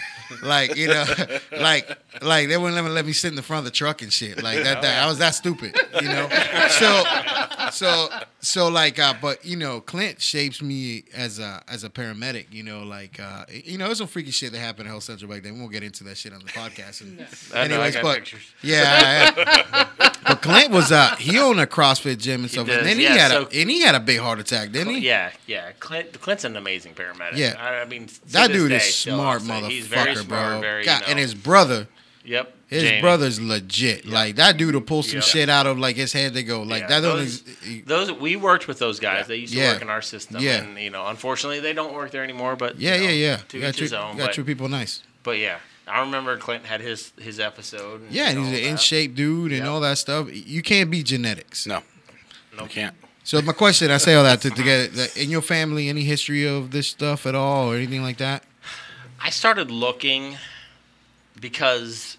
[0.43, 1.05] like you know,
[1.59, 1.89] like
[2.21, 4.13] like they wouldn't let me let me sit in the front of the truck and
[4.13, 4.41] shit.
[4.43, 5.75] Like that, that I was that stupid.
[6.01, 6.29] You know,
[6.69, 7.03] so
[7.71, 8.09] so
[8.41, 12.45] so like, uh, but you know, Clint shapes me as a as a paramedic.
[12.51, 15.31] You know, like uh, you know, there's some freaky shit that happened at Health Central
[15.31, 15.53] back then.
[15.55, 17.01] We won't get into that shit on the podcast.
[17.01, 17.19] And,
[17.53, 18.41] I know, I anyways, but pictures.
[18.61, 22.85] yeah, I- but Clint was uh he owned a CrossFit gym and stuff, does, and
[22.85, 24.99] then he had so- a and he had a big heart attack, didn't he?
[24.99, 25.71] Yeah, yeah.
[25.79, 27.35] Clint, Clint's an amazing paramedic.
[27.37, 27.55] Yeah.
[27.59, 30.61] I, I mean, That dude day, is smart, motherfucker, He's very smart, bro.
[30.61, 31.87] Very, God, you know, and his brother,
[32.23, 32.55] yep.
[32.69, 33.01] His Jamie.
[33.01, 34.05] brother's legit.
[34.05, 35.21] Like that dude will pull some Yeah.
[35.21, 36.33] shit out of like his head.
[36.33, 37.01] They go like Yeah, that.
[37.01, 39.27] Don't those- ex- Those we worked with those guys.
[39.27, 39.73] They used to Yeah.
[39.73, 40.57] work in our system, Yeah.
[40.63, 42.55] and you know, unfortunately, they don't work there anymore.
[42.55, 43.37] But yeah, you know, yeah, yeah.
[43.49, 44.17] To You got each his own.
[44.17, 45.01] got But, treat people nice.
[45.23, 48.01] but yeah, I remember Clint had his his episode.
[48.03, 49.67] And, Yeah, and you he's an in shape dude and Yeah.
[49.69, 50.27] all that stuff.
[50.31, 51.65] You can't beat genetics.
[51.65, 51.81] No,
[52.55, 52.69] Nope.
[52.69, 52.95] you can't.
[53.23, 56.03] So my question, I say all that to, to get that in your family, any
[56.03, 58.43] history of this stuff at all or anything like that?
[59.21, 60.37] I started looking
[61.39, 62.17] because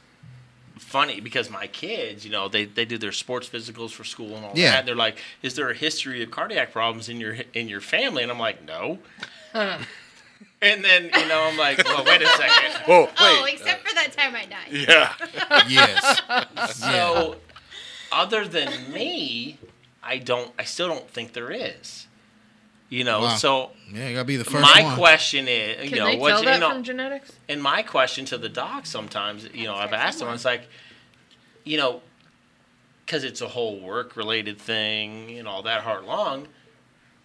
[0.91, 4.45] funny because my kids, you know, they, they do their sports physicals for school and
[4.45, 4.73] all Yeah.
[4.73, 4.87] that.
[4.87, 8.31] They're like, "Is there a history of cardiac problems in your in your family?" And
[8.33, 8.99] I'm like, "No."
[9.55, 12.83] and then you know, I'm like, "Well, wait a second.
[12.87, 13.09] Whoa, oh, wait.
[13.19, 14.71] oh, except for that time I died.
[14.89, 15.63] yeah.
[15.69, 16.23] Yes.
[16.77, 17.37] So,
[18.13, 19.59] other than me,
[20.03, 20.53] I don't.
[20.59, 22.07] I still don't think there is.
[22.91, 23.37] You know, Wow.
[23.37, 24.97] so Yeah, you gotta be the first my one.
[24.97, 27.31] question is, you Can know, they what tell you that know, from genetics?
[27.49, 30.69] and my question to the doc sometimes, you know, I've asked them, it's like,
[31.65, 32.03] you know,
[33.07, 36.49] because it's a whole work related thing and all that heart long,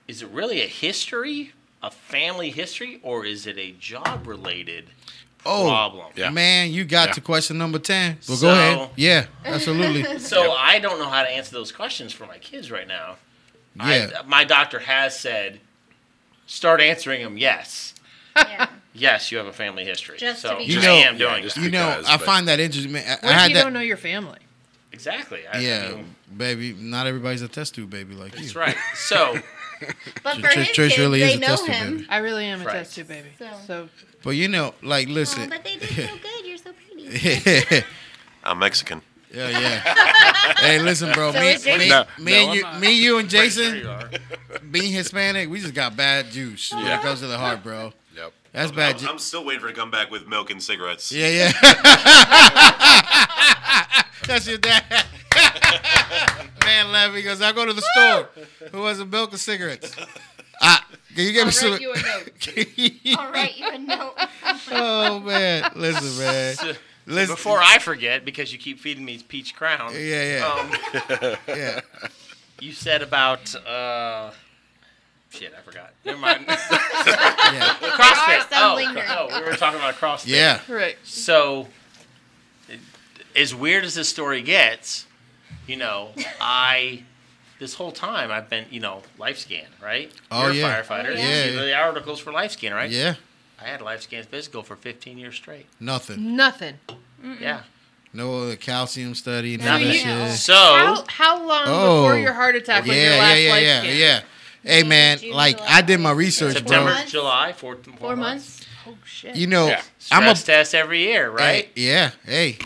[0.08, 4.90] is it really a history, a family history, or is it a job related
[5.48, 6.12] Oh, problem?
[6.16, 6.30] Yeah.
[6.30, 7.14] man, you got Yeah.
[7.14, 8.20] to question number ten.
[8.28, 8.90] Well, So- go ahead.
[8.96, 10.20] Yeah, absolutely.
[10.20, 13.18] So I don't know how to answer those questions for my kids right now.
[13.78, 14.10] Yeah.
[14.20, 15.60] I, my doctor has said,
[16.48, 17.94] start answering them yes.
[18.36, 18.68] Yeah.
[18.98, 20.18] Yes, you have a family history.
[20.18, 21.58] Just to so be You I know- am Yeah, doing just.
[21.58, 22.94] You know, because, I find that interesting.
[22.94, 23.04] man.
[23.06, 23.64] I, I What if had you that.
[23.64, 24.40] don't know your family?
[24.94, 25.42] Exactly.
[25.52, 26.72] I, I yeah, mean, baby.
[26.80, 28.54] Not everybody's a test tube baby like that's you.
[28.54, 28.78] That's right.
[28.96, 29.38] So
[30.24, 31.94] But Trish- for his Trish kids, really is they a know test tube him.
[31.98, 32.08] baby.
[32.10, 32.72] I really am a Right.
[32.74, 33.28] test tube baby.
[33.38, 33.90] So- So
[34.24, 35.50] But you know, like, Oh, listen.
[35.50, 36.46] but they did so good.
[36.46, 37.84] You're so pretty.
[38.46, 39.02] I'm Mexican.
[39.36, 40.54] Yeah, yeah.
[40.60, 41.32] hey, listen, bro.
[41.34, 42.80] So me, is me, No, me no, and I'm you, not.
[42.80, 43.90] me, you, and Jason, you
[44.72, 47.92] being Hispanic, we just got bad juice when it comes to the heart, bro.
[48.16, 48.32] Yep.
[48.54, 48.94] That's bad.
[48.96, 51.12] I'm, Ju- I'm still waiting for it to come back with milk and cigarettes.
[51.12, 51.52] yeah, yeah.
[54.28, 54.84] That's your dad.
[56.66, 58.30] Man laughing because I go to the store.
[58.72, 59.94] Who has a milk and cigarettes?
[60.62, 61.72] Ah, can you give me I'll some?
[61.72, 63.16] write you a note.
[63.20, 64.14] All right, you know.
[64.72, 66.56] oh man, listen, man.
[67.08, 67.36] So, Listen.
[67.36, 69.92] before I forget, because you keep feeding me peach crown.
[69.94, 71.82] Yeah, yeah, Um, yeah.
[72.60, 74.32] you said about uh,
[75.30, 75.54] shit.
[75.56, 75.94] I forgot.
[76.04, 76.46] Never mind.
[76.48, 77.76] yeah.
[77.80, 78.48] CrossFit.
[78.54, 79.06] Oh, lingering.
[79.08, 80.28] oh, we were talking about CrossFit.
[80.28, 80.60] Yeah.
[80.68, 80.98] Right.
[81.04, 81.68] So,
[82.68, 82.80] it-
[83.36, 85.06] as weird as this story gets,
[85.68, 86.10] you know,
[86.42, 87.04] I
[87.60, 90.12] this whole time I've been, you know, life scan, right?
[90.32, 90.82] Oh, You're a yeah.
[90.82, 91.08] firefighter.
[91.10, 91.44] Oh, You yeah.
[91.46, 92.90] see the articles for life scan, right?
[92.90, 93.16] Yeah.
[93.66, 95.66] I had life scans physical for 15 years straight.
[95.80, 96.36] Nothing.
[96.36, 96.76] Nothing.
[97.40, 97.62] Yeah.
[98.14, 99.58] No other calcium study.
[99.58, 100.38] So None of that shit.
[100.40, 102.04] So How how long Oh.
[102.04, 103.98] before your heart attack was your Yeah, last yeah, yeah, life yeah, scan?
[103.98, 104.22] yeah.
[104.72, 106.94] Hey man, June, like July, I did my research, September, bro.
[106.94, 107.12] months?
[107.12, 108.62] July, four, four, Four months.
[108.88, 109.36] Oh shit.
[109.36, 109.82] You know, Yeah.
[110.12, 111.66] I'm a Stress test every year, right?
[111.76, 112.12] Hey, yeah.
[112.24, 112.58] Hey,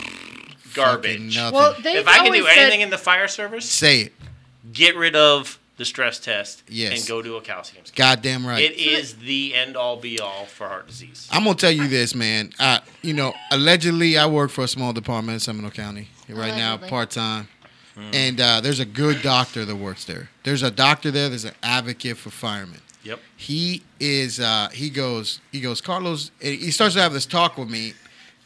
[0.74, 1.36] Garbage.
[1.38, 4.14] Well, If I can do anything said, in the fire service, say it.
[4.74, 7.00] get rid of the stress test Yes.
[7.00, 8.16] and go do a calcium scan.
[8.16, 8.62] Goddamn right.
[8.62, 11.28] It is the end all be all for heart disease.
[11.32, 12.52] I'm gonna tell you this, man.
[12.60, 16.78] I, you know, allegedly, I work for a small department in Seminole County right now,
[16.78, 17.48] part time.
[18.14, 20.30] And uh, there's a good doctor that works there.
[20.44, 21.28] There's a doctor there.
[21.28, 22.80] There's an advocate for firemen.
[23.04, 23.20] Yep.
[23.36, 24.40] He is.
[24.40, 25.42] Uh, he goes.
[25.52, 25.82] He goes.
[25.82, 26.32] Carlos.
[26.40, 27.94] He starts to have this talk with me.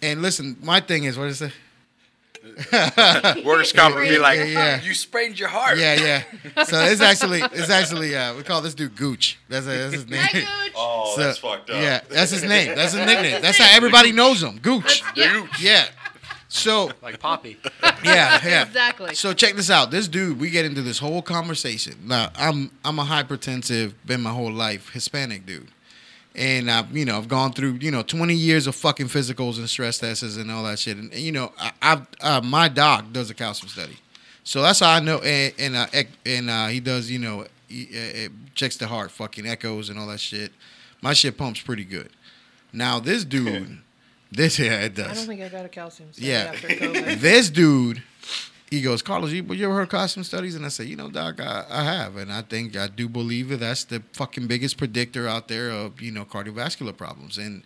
[0.01, 1.51] And listen, my thing is, what is it?
[3.45, 4.81] Workers' comp would be like, Yeah, yeah.
[4.81, 5.77] you sprained your heart.
[5.77, 5.95] Yeah,
[6.55, 6.63] yeah.
[6.63, 9.39] So it's actually, it's actually, uh, we call this dude Gooch.
[9.49, 10.19] That's, that's his name.
[10.21, 10.73] Hi, Gooch.
[10.75, 11.81] Oh, So, that's fucked up.
[11.81, 12.75] Yeah, that's his name.
[12.75, 13.41] That's his nickname.
[13.41, 14.59] That's how everybody knows him.
[14.59, 15.03] Gooch.
[15.15, 15.85] Yeah, Yeah.
[16.49, 17.57] So Like Poppy.
[18.03, 18.61] yeah, yeah.
[18.65, 19.15] exactly.
[19.15, 19.89] So check this out.
[19.89, 21.95] This dude, we get into this whole conversation.
[22.05, 25.69] Now, I'm I'm a hypertensive, been my whole life Hispanic dude,
[26.35, 29.69] and I've you know I've gone through you know 20 years of fucking physicals and
[29.69, 30.97] stress tests and all that shit.
[30.97, 33.97] And, you know, I, I've uh, my doc does a calcium study,
[34.43, 35.19] so that's how I know.
[35.19, 35.85] And and uh,
[36.25, 37.89] and uh, he does you know he,
[38.25, 40.51] uh, checks the heart, fucking echoes and all that shit.
[41.01, 42.09] My shit pumps pretty good.
[42.71, 43.79] Now this dude,
[44.31, 45.11] this yeah it does.
[45.11, 46.51] I don't think I got a calcium study Yeah.
[46.53, 47.19] after COVID.
[47.19, 48.01] this dude,
[48.73, 50.55] he goes, Carlos, you, you ever heard calcium studies?
[50.55, 52.17] And I say, you know, Doc, I, I have.
[52.17, 56.01] And I think I do believe that that's the fucking biggest predictor out there of,
[56.01, 57.37] you know, cardiovascular problems.
[57.37, 57.63] And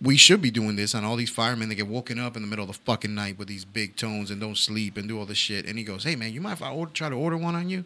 [0.00, 2.48] we should be doing this on all these firemen that get woken up in the
[2.48, 5.24] middle of the fucking night with these big tones and don't sleep and do all
[5.26, 5.66] this shit.
[5.66, 7.68] And he goes, hey, man, you mind if I order, try to order one on
[7.70, 7.84] you?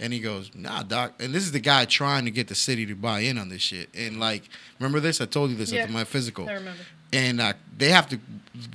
[0.00, 1.14] And he goes, nah, Doc.
[1.20, 3.62] And this is the guy trying to get the city to buy in on this
[3.62, 3.88] shit.
[3.94, 4.42] And like,
[4.80, 5.20] remember this?
[5.20, 5.84] I told you this Yeah.
[5.84, 6.82] at my physical I remember.
[7.14, 8.18] And uh, they have to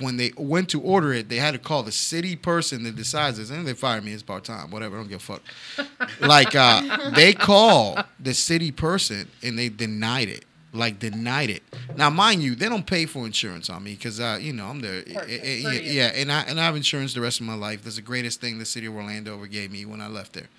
[0.01, 3.37] when they went to order it they had to call the city person that decides
[3.37, 5.41] this and they fired me it's part time whatever I don't give a fuck.
[6.21, 11.63] Like uh, they call the city person and they denied it like denied it.
[11.97, 14.81] Now mind you they don't pay for insurance on me because uh, you know i'm
[14.81, 15.03] there.
[15.07, 16.11] Eh, eh, yeah, yeah.
[16.15, 17.83] and i and i have insurance the rest of my life.
[17.83, 20.49] That's the greatest thing the city of orlando ever gave me when i left there.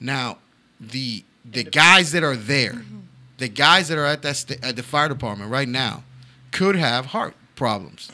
[0.00, 0.38] Now
[0.80, 2.82] the the guys that are there
[3.38, 6.02] the guys that are at that sta- at the fire department right now
[6.54, 8.10] could have heart problems.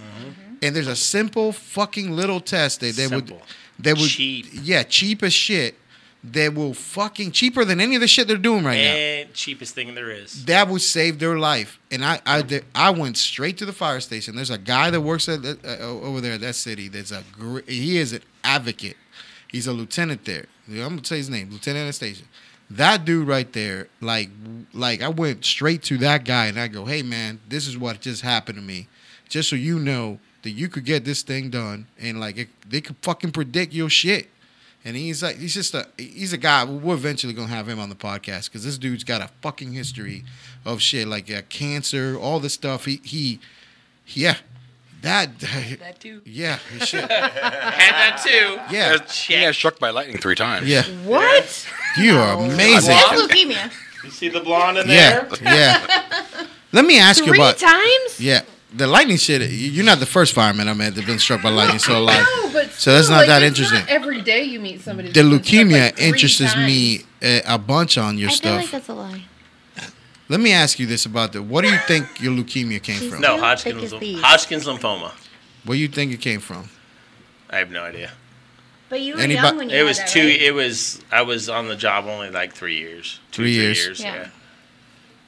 [0.62, 3.32] And there's a simple fucking little test that they would
[3.78, 4.46] they would Cheap.
[4.52, 5.76] yeah, cheap as shit.
[6.22, 8.94] That will fucking cheaper than any of the shit they're doing right now.
[8.94, 10.44] and cheapest thing there is.
[10.44, 11.78] That would save their life.
[11.90, 14.36] And I I I went straight to the fire station.
[14.36, 16.88] There's a guy that works at uh, over there at that city.
[16.88, 17.22] That's a
[17.66, 18.98] he is an advocate.
[19.48, 20.44] He's a lieutenant there.
[20.68, 22.24] I'm gonna say his name, Lieutenant Anastasia.
[22.70, 24.30] That dude right there, like,
[24.72, 28.00] like I went straight to that guy and I go, "Hey man, this is what
[28.00, 28.86] just happened to me.
[29.28, 32.80] Just so you know that you could get this thing done and like it, they
[32.80, 34.28] could fucking predict your shit."
[34.82, 36.64] And he's like, he's just a, he's a guy.
[36.64, 40.24] We're eventually gonna have him on the podcast because this dude's got a fucking history
[40.64, 42.86] of shit like uh, cancer, all this stuff.
[42.86, 43.40] He, he,
[44.06, 44.36] yeah,
[45.02, 45.38] that,
[45.80, 46.22] That too.
[46.24, 48.74] yeah, shit, Had that too.
[48.74, 50.66] yeah, He got struck by lightning three times.
[50.66, 50.84] yeah.
[51.04, 51.66] What?
[51.98, 52.90] You are oh, amazing.
[52.90, 53.72] That's leukemia.
[54.04, 55.28] You see the blonde in there?
[55.42, 55.42] yeah.
[55.42, 56.46] yeah.
[56.72, 58.20] Let me ask you Three about times?
[58.20, 58.42] yeah.
[58.72, 59.50] The lightning shit.
[59.50, 62.24] You're not the first fireman I met that's been struck by lightning so alive.
[62.36, 63.80] No, but So that's still, not like, that it's interesting.
[63.80, 65.10] Not every day you meet somebody.
[65.10, 66.66] The that's been struck, leukemia like, three interests times.
[66.66, 68.52] me a, a bunch on your stuff.
[68.52, 68.88] I feel stuff.
[68.88, 69.24] like that's a lie.
[70.28, 71.42] Let me ask you this about the.
[71.42, 73.20] What do you think your leukemia came She's from?
[73.20, 74.22] No, Too Hodgkin's, thick as thieves.
[74.22, 75.10] Hodgkin's lymphoma.
[75.64, 76.68] Where do you think it came from?
[77.50, 78.12] I have no idea.
[78.90, 80.20] But you were Anybody- young when you It had was that, two.
[80.26, 80.42] right?
[80.42, 81.00] It was.
[81.10, 83.20] I was on the job only like three years.
[83.30, 83.78] Two, Three three years.
[83.78, 84.00] years.
[84.00, 84.14] Yeah.
[84.14, 84.26] Yeah.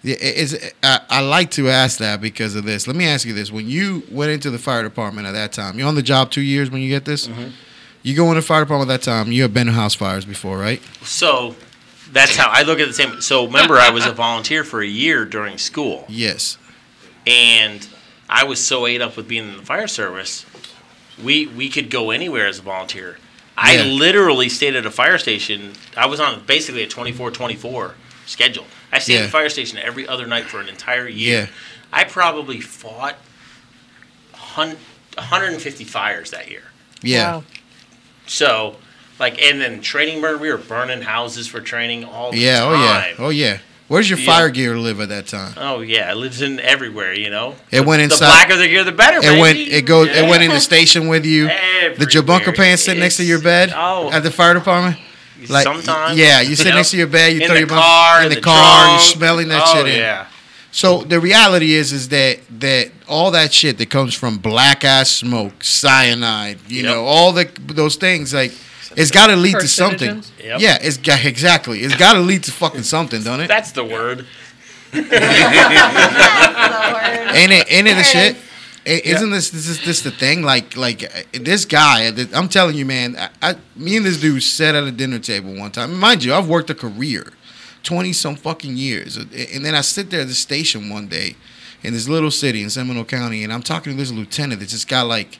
[0.04, 2.86] Yeah, it- it's, I, I like to ask that because of this.
[2.88, 5.78] Let me ask you this: When you went into the fire department at that time,
[5.78, 7.28] you're on the job two years when you get this.
[7.28, 7.50] Mm-hmm.
[8.02, 9.30] You go in the fire department at that time.
[9.30, 10.82] You have been in house fires before, right?
[11.04, 11.54] So
[12.10, 13.20] that's how I look at the same.
[13.20, 16.58] So remember, I was a volunteer for a year during school, Yes.
[17.28, 17.86] and
[18.28, 20.44] I was so ate up with being in the fire service.
[21.22, 23.18] We we could go anywhere as a volunteer.
[23.56, 23.82] I Yeah.
[23.84, 25.74] literally stayed at a fire station.
[25.96, 27.94] I was on basically a 24-24
[28.26, 28.66] schedule.
[28.90, 29.26] I stayed at Yeah.
[29.26, 31.40] the fire station every other night for an entire year.
[31.40, 31.46] Yeah.
[31.92, 33.16] I probably fought
[34.34, 34.78] hun-
[35.18, 36.62] 150 fires that year.
[37.02, 37.32] Yeah.
[37.36, 37.44] Wow.
[38.26, 38.76] So,
[39.18, 42.60] like, and then training burn, we were burning houses for training all the Yeah.
[42.62, 43.12] Oh yeah.
[43.18, 43.58] Oh yeah.
[43.92, 44.24] Where's your Yeah.
[44.24, 45.52] fire gear live at that time?
[45.58, 47.56] Oh yeah, it lives in everywhere, you know.
[47.70, 48.20] It went inside.
[48.20, 49.18] The blacker the gear, the better.
[49.22, 49.58] It went.
[49.58, 50.08] It goes.
[50.08, 51.48] It went in the station with you.
[51.48, 52.52] The Everywhere.
[52.54, 54.96] pants sitting next to your bed Oh, at the fire department.
[55.46, 56.18] Like sometimes.
[56.18, 57.34] yeah, you sit know, next to your bed.
[57.34, 58.92] You in throw the your car, in the, the car.
[58.92, 59.98] You're smelling that oh, shit in.
[59.98, 60.26] yeah.
[60.70, 65.10] So the reality is, is that that all that shit that comes from black ass
[65.10, 66.84] smoke, cyanide, you Yep.
[66.94, 68.52] know, all the those things, like
[68.96, 70.22] it's got to lead to something.
[70.42, 70.60] Yep.
[70.60, 71.80] Yeah, it's got exactly.
[71.80, 73.48] It's got to lead to fucking something, don't it?
[73.48, 74.26] That's the word.
[74.94, 75.06] Ain't
[77.52, 77.66] it?
[77.72, 78.36] Ain't it the shit?
[78.84, 80.42] it I- Isn't this this is this the thing?
[80.42, 83.16] Like like uh, this guy, uh, I'm telling you, man.
[83.16, 85.98] I, I me and this dude sat at a dinner table one time.
[85.98, 87.32] Mind you, I've worked a career,
[87.82, 89.24] twenty some fucking years, Uh,
[89.54, 91.36] and then I sit there at the station one day
[91.82, 94.88] in this little city in Seminole County, and I'm talking to this lieutenant that just
[94.88, 95.38] got like.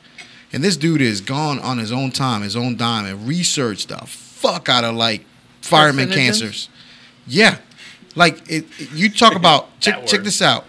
[0.53, 3.97] And this dude is gone on his own time, his own dime, and researched the
[4.05, 5.25] fuck out of like
[5.61, 6.69] fireman cancers.
[7.25, 7.57] Yeah,
[8.15, 9.67] like it, it- you talk about.
[9.79, 10.65] check, check this out.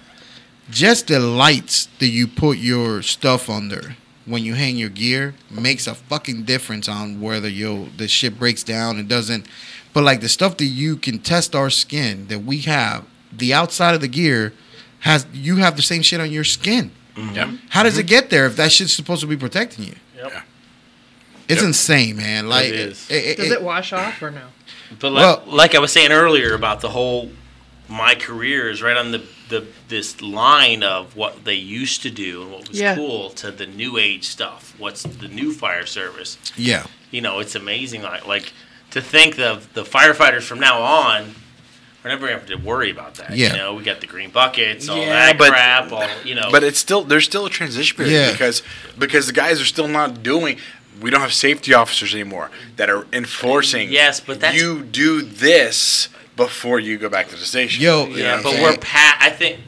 [0.70, 5.86] Just the lights that you put your stuff under when you hang your gear makes
[5.86, 9.46] a fucking difference on whether you the shit breaks down and doesn't.
[9.92, 13.94] But like the stuff that you can test our skin that we have, the outside
[13.94, 14.54] of the gear
[15.00, 16.90] has you have the same shit on your skin.
[17.16, 17.34] Mm-hmm.
[17.34, 17.52] Yeah.
[17.70, 19.94] How does it get there if that shit's supposed to be protecting you?
[20.16, 20.30] Yep.
[20.32, 20.42] Yeah.
[21.48, 21.68] It's Yep.
[21.68, 22.48] insane, man.
[22.48, 23.06] Like It is.
[23.10, 24.42] it- Does it- it wash off or no?
[24.98, 27.30] But like, Well- like I was saying earlier about the whole,
[27.88, 32.42] my career is right on the, the this line of what they used to do
[32.42, 32.94] and what was Yeah.
[32.94, 34.74] cool to the new age stuff.
[34.78, 36.38] What's the new fire service?
[36.56, 36.86] yeah.
[37.10, 38.02] You know, it's amazing.
[38.02, 38.52] Like, like
[38.90, 41.34] to think of the firefighters from now on.
[42.04, 43.34] We're never going to have to worry about that.
[43.34, 43.52] Yeah.
[43.52, 46.50] You know, we got the green buckets, all Yeah, that but- crap, all you know.
[46.52, 48.32] But it's still there's still a transition period Yeah.
[48.32, 48.62] because
[48.98, 50.58] because the guys are still not doing.
[51.00, 53.90] We don't have safety officers anymore that are enforcing.
[53.90, 57.82] Yes, but that's- you do this before you go back to the station.
[57.82, 58.62] Yo, You know yeah, but saying?
[58.62, 59.16] we're pat.
[59.20, 59.60] I think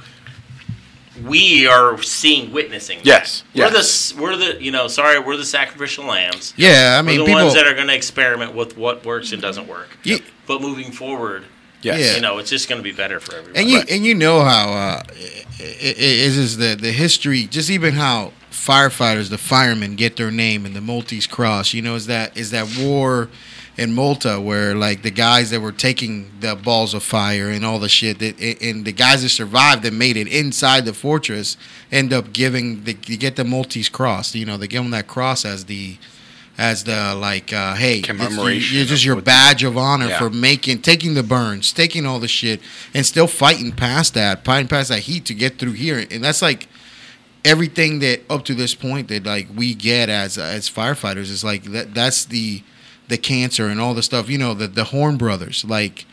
[1.24, 2.98] we are seeing, witnessing.
[2.98, 3.06] that.
[3.06, 6.52] Yes, we're the we're the you know sorry we're the sacrificial lambs.
[6.58, 7.42] Yeah, I mean, we're the people.
[7.44, 9.88] ones that are going to experiment with what works and doesn't work.
[10.04, 11.44] Ye- But moving forward,
[11.86, 12.00] yes.
[12.00, 12.14] Yeah.
[12.16, 13.60] you know, it's just going to be better for everybody.
[13.60, 15.02] and you and you know how uh,
[15.58, 20.30] it, it is is the the history, just even how firefighters, the firemen, get their
[20.30, 21.72] name and the Maltese Cross.
[21.72, 23.28] You know, is that is that war
[23.76, 27.78] in Malta where like the guys that were taking the balls of fire and all
[27.78, 31.56] the shit that and the guys that survived that made it inside the fortress
[31.92, 34.34] end up giving the you get the Maltese Cross.
[34.34, 35.96] You know, they give them that cross as the
[36.58, 40.18] as the like uh hey it's- Commemoration you're just your badge of honor Yeah.
[40.18, 42.60] for making taking the burns taking all the shit
[42.94, 46.40] and still fighting past that fighting past that heat to get through here and that's
[46.42, 46.68] like
[47.44, 51.64] everything that up to this point that like we get as as firefighters is like
[51.64, 52.62] that that's the
[53.08, 56.06] the cancer and all the stuff you know the the horn brothers like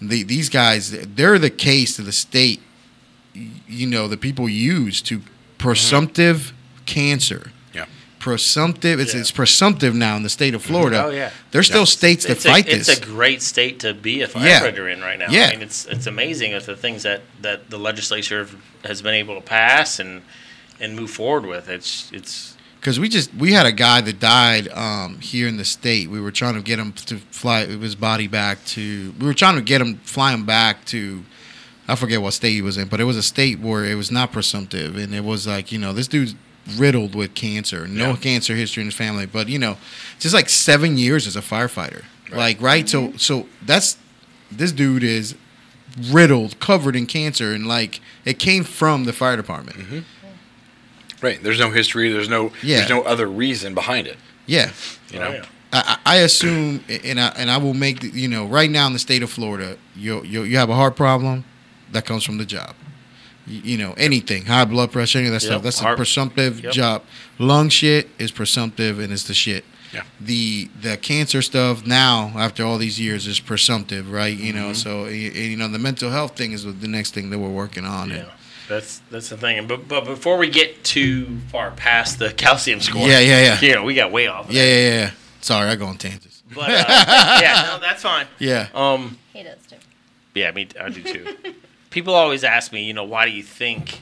[0.00, 2.60] the these guys they're the case to the state
[3.68, 5.20] you know the people use to
[5.58, 6.52] presumptive
[6.86, 7.50] cancer Yeah.
[8.20, 9.20] Presumptive it's Yeah.
[9.20, 11.30] it's presumptive now in the state of Florida Oh, yeah.
[11.50, 11.84] there's still Yeah.
[11.86, 14.60] states that it's fight a, this It's a great state to be a Yeah.
[14.60, 15.26] firefighter in right now.
[15.30, 15.46] Yeah.
[15.46, 18.46] I mean, it's it's amazing with the things that, that the legislature
[18.84, 20.22] has been able to pass and
[20.78, 21.68] and move forward with.
[21.68, 25.64] It's it's because we just we had a guy that died um, here in the
[25.64, 26.08] state.
[26.08, 29.14] We were trying to get him to fly his body back to.
[29.18, 31.24] We were trying to get him fly him back to.
[31.88, 34.10] I forget what state he was in, but it was a state where it was
[34.12, 36.34] not presumptive, and it was like you know this dude's
[36.76, 38.16] riddled with cancer, no Yeah.
[38.16, 39.76] cancer history in his family, but you know,
[40.18, 42.88] just like seven years as a firefighter, like right.
[42.88, 43.16] So mm-hmm.
[43.16, 43.96] so that's
[44.50, 45.34] this dude is
[46.10, 49.78] riddled, covered in cancer, and like it came from the fire department.
[49.78, 49.98] Mm-hmm.
[51.22, 51.42] Right.
[51.42, 52.10] There's no history.
[52.10, 52.50] There's no.
[52.62, 52.78] Yeah.
[52.78, 54.16] There's no other reason behind it.
[54.46, 54.70] Yeah,
[55.12, 55.26] You know.
[55.28, 55.44] oh, yeah.
[55.72, 58.86] I, I I assume, and I and I will make the, you know right now
[58.86, 61.44] in the state of Florida, you you you have a heart problem,
[61.92, 62.74] that comes from the job.
[63.46, 65.62] You, you know anything, high blood pressure, any of that Yep, stuff.
[65.62, 66.72] That's a presumptive yep.
[66.72, 67.02] job.
[67.38, 69.64] Lung shit is presumptive, and it's the shit.
[69.92, 70.04] Yeah.
[70.20, 74.36] The the cancer stuff now after all these years is presumptive, right?
[74.36, 74.62] You Mm-hmm.
[74.62, 77.38] know, so y- y- you know the mental health thing is the next thing that
[77.38, 78.10] we're working on.
[78.10, 78.28] Yeah, And-
[78.68, 79.66] that's that's the thing.
[79.66, 83.58] But but before we get too far past the calcium score, Yeah, yeah, yeah.
[83.60, 84.48] yeah, we got way off.
[84.48, 84.68] of yeah, that.
[84.68, 85.10] yeah, yeah, yeah.
[85.40, 86.42] Sorry, I go on tangents.
[86.54, 88.26] But uh, yeah, no, that's fine.
[88.38, 88.68] Yeah.
[88.74, 89.76] Um, He does too.
[90.34, 91.26] yeah, me, I do too.
[91.90, 94.00] People always ask me, you know, why do you think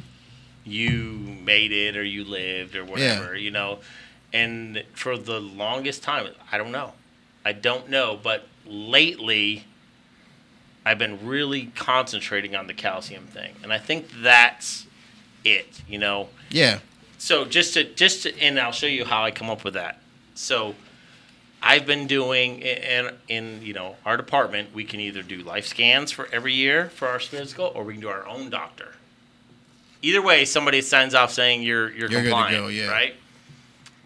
[0.64, 3.78] you made it or you lived or whatever, you know?
[4.32, 6.92] And for the longest time, I don't know.
[7.44, 8.18] I don't know.
[8.22, 9.64] But lately,
[10.84, 14.86] I've been really concentrating on the calcium thing, and I think that's
[15.44, 15.80] it.
[15.88, 16.80] You know, Yeah.
[17.16, 20.00] so just to just to, and I'll show you how I come up with that.
[20.34, 20.74] So
[21.62, 26.12] I've been doing in in you know our department we can either do life scans
[26.12, 28.94] for every year for our physical or we can do our own doctor.
[30.02, 32.88] Either way, somebody signs off saying you're you're, You're good to compliant, go, yeah.
[32.88, 33.14] right?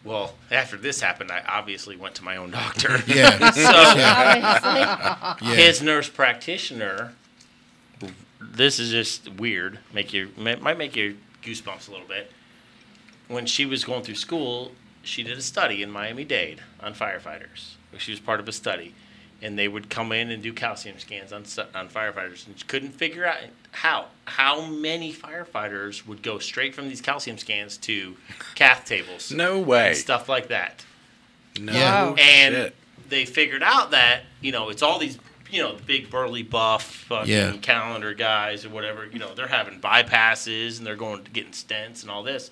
[0.04, 2.98] Well, after this happened, I obviously went to my own doctor.
[3.06, 3.50] Yeah.
[3.52, 5.54] so Yeah.
[5.54, 7.12] his nurse practitioner.
[8.40, 9.78] This is just weird.
[9.92, 12.30] Make you might might make you goosebumps a little bit.
[13.28, 14.72] When she was going through school,
[15.02, 17.74] she did a study in Miami Dade on firefighters.
[17.98, 18.94] She was part of a study,
[19.42, 22.92] and they would come in and do calcium scans on on firefighters, and she couldn't
[22.92, 23.38] figure out
[23.72, 28.16] how how many firefighters would go straight from these calcium scans to
[28.54, 29.88] cath tables No way.
[29.88, 30.84] and stuff like that
[31.58, 32.14] No Yeah.
[32.18, 32.74] And shit.
[33.08, 35.18] they figured out that you know it's all these
[35.50, 37.52] you know big burly buff fucking Yeah.
[37.60, 42.10] calendar guys or whatever you know they're having bypasses and they're going getting stents and
[42.10, 42.50] all this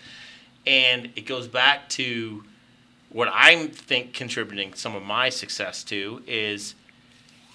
[0.66, 2.44] and it goes back to
[3.10, 6.74] what I think contributing some of my success to is,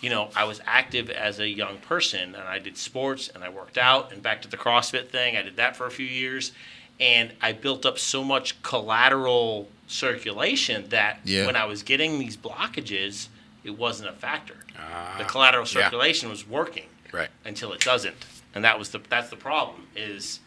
[0.01, 3.49] you know, I was active as a young person and I did sports and I
[3.49, 5.37] worked out and back to the CrossFit thing.
[5.37, 6.51] I did that for a few years
[6.99, 11.45] and I built up so much collateral circulation that Yeah.
[11.45, 13.27] when I was getting these blockages,
[13.63, 14.57] it wasn't a factor.
[14.77, 15.83] Ah, the collateral yeah.
[15.83, 17.29] circulation was working Right.
[17.45, 20.39] until it doesn't, and that was the that's the problem is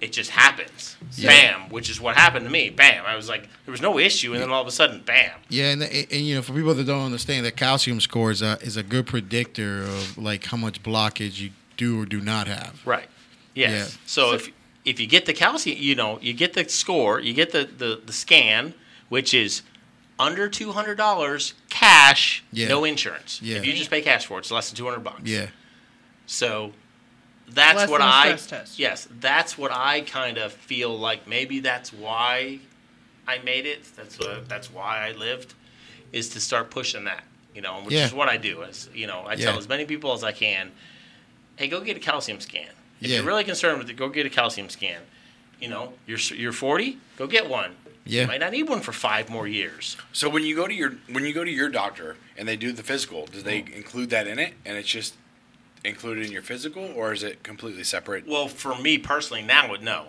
[0.00, 0.96] it just happens.
[1.16, 1.28] Yeah.
[1.28, 2.70] Bam, which is what happened to me.
[2.70, 3.04] Bam.
[3.06, 5.30] I was like, there was no issue, and then all of a sudden, bam.
[5.48, 8.40] Yeah, and, and, and you know, for people that don't understand, the calcium score is
[8.42, 12.46] a, is a good predictor of like how much blockage you do or do not
[12.46, 12.80] have.
[12.86, 13.08] Right.
[13.54, 13.70] Yes.
[13.94, 14.00] Yeah.
[14.06, 14.50] So, if
[14.84, 18.00] if you get the calcium, you know, you get the score, you get the the,
[18.06, 18.72] the scan,
[19.10, 19.62] which is
[20.18, 22.68] under two hundred dollars cash, Yeah.
[22.68, 23.40] no insurance.
[23.42, 23.56] Yeah.
[23.58, 25.22] If you just pay cash for it, it's less than two hundred bucks.
[25.24, 25.48] Yeah,
[26.26, 26.72] So
[27.52, 28.78] that's Less what than a I stress test.
[28.78, 32.60] yes, that's what I kind of feel like maybe that's why
[33.26, 33.84] I made it.
[33.96, 35.54] That's what, that's why I lived
[36.12, 37.24] is to start pushing that,
[37.54, 38.06] you know, which Yeah.
[38.06, 38.62] is what I do.
[38.62, 40.72] Is you know, I tell as many people as I can,
[41.56, 42.68] hey, go get a calcium scan.
[43.00, 43.16] If Yeah.
[43.16, 45.02] you're really concerned with it, go get a calcium scan.
[45.60, 47.76] You know, you're you're 40, go get one.
[48.04, 48.22] Yeah.
[48.22, 49.96] You might not need one for five more years.
[50.12, 52.72] So when you go to your when you go to your doctor and they do
[52.72, 53.72] the physical, do they mm.
[53.72, 55.14] include that in it, and it's just
[55.84, 58.26] included in your physical, or is it completely separate?
[58.26, 60.08] Well, for me personally, now would no.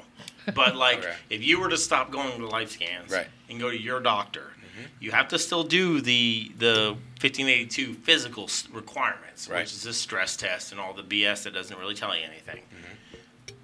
[0.54, 1.16] But like, Okay.
[1.30, 3.28] if you were to stop going to life scans Right.
[3.50, 4.88] and go to your doctor, mm-hmm.
[5.00, 9.60] you have to still do the the 1582 physical requirements, Right.
[9.62, 12.64] which is a stress test and all the BS that doesn't really tell you anything.
[12.64, 13.56] Mm-hmm.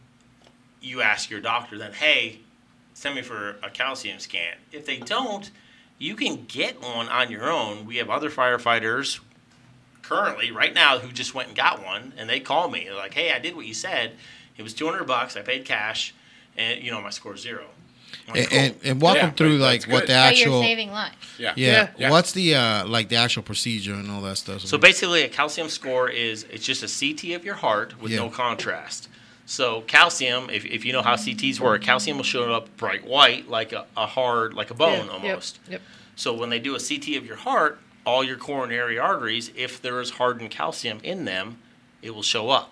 [0.82, 2.40] You ask your doctor then, hey,
[2.94, 4.56] send me for a calcium scan.
[4.72, 5.50] If they don't,
[5.98, 7.86] you can get one on your own.
[7.86, 9.20] We have other firefighters
[10.08, 13.14] currently right now who just went and got one and they call me they're like
[13.14, 14.14] hey i did what you said
[14.58, 16.14] it was 200 bucks i paid cash
[16.56, 17.66] and you know my score's zero
[18.30, 20.10] like, and, and, "Cool." and walk Yeah, them through like what good.
[20.10, 21.16] the actual you're saving lives.
[21.38, 21.54] Yeah.
[21.58, 22.10] yeah, Yeah.
[22.10, 24.62] what's the uh like the actual procedure and all that stuff.
[24.62, 28.20] so basically a calcium score is it's just a ct of your heart with Yeah.
[28.20, 29.10] no contrast
[29.46, 33.50] so calcium if, if you know how cts work calcium will show up bright white
[33.50, 35.72] like a, a hard like a bone Yeah, almost Yep.
[35.74, 35.82] yep.
[36.16, 40.00] So when they do a CT of your heart, all your coronary arteries, if there
[40.00, 41.58] is hardened calcium in them,
[42.02, 42.72] it will show up.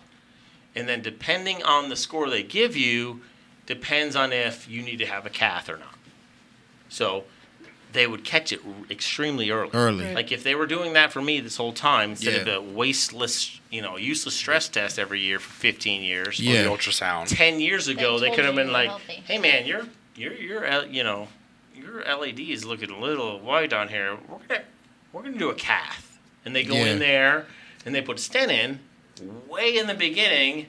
[0.73, 3.21] And then depending on the score they give you,
[3.65, 5.95] depends on if you need to have a cath or not.
[6.87, 7.25] So
[7.91, 9.71] they would catch it r- extremely early.
[9.73, 10.05] Early.
[10.05, 10.15] Right.
[10.15, 12.55] Like if they were doing that for me this whole time instead of Yeah.
[12.55, 16.39] a wasteless, you know, useless stress test every year for 15 years.
[16.39, 16.63] Or Yeah.
[16.63, 17.27] the ultrasound.
[17.35, 19.23] 10 years ago they, told could have been like healthy.
[19.27, 19.85] hey man your
[20.15, 21.27] your your L- you know
[21.75, 24.63] your LAD is looking a little white on here we're gonna
[25.15, 26.87] we're gonna do a cath and they go Yeah.
[26.87, 27.45] in there
[27.85, 28.79] and they put a stent in
[29.47, 30.67] way in the beginning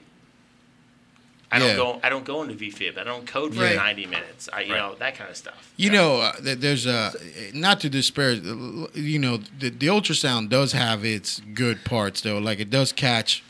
[1.49, 1.75] I don't Yeah.
[1.77, 1.99] go.
[2.03, 2.97] I don't go into VFib.
[2.97, 3.77] I don't code for Right.
[3.77, 4.49] ninety minutes.
[4.51, 4.79] I, you Right.
[4.79, 5.71] know, that kind of stuff.
[5.77, 7.13] You know, uh, there's a
[7.53, 8.43] not to disparage.
[8.43, 12.37] You know, the, the ultrasound does have its good parts though.
[12.37, 13.43] Like it does catch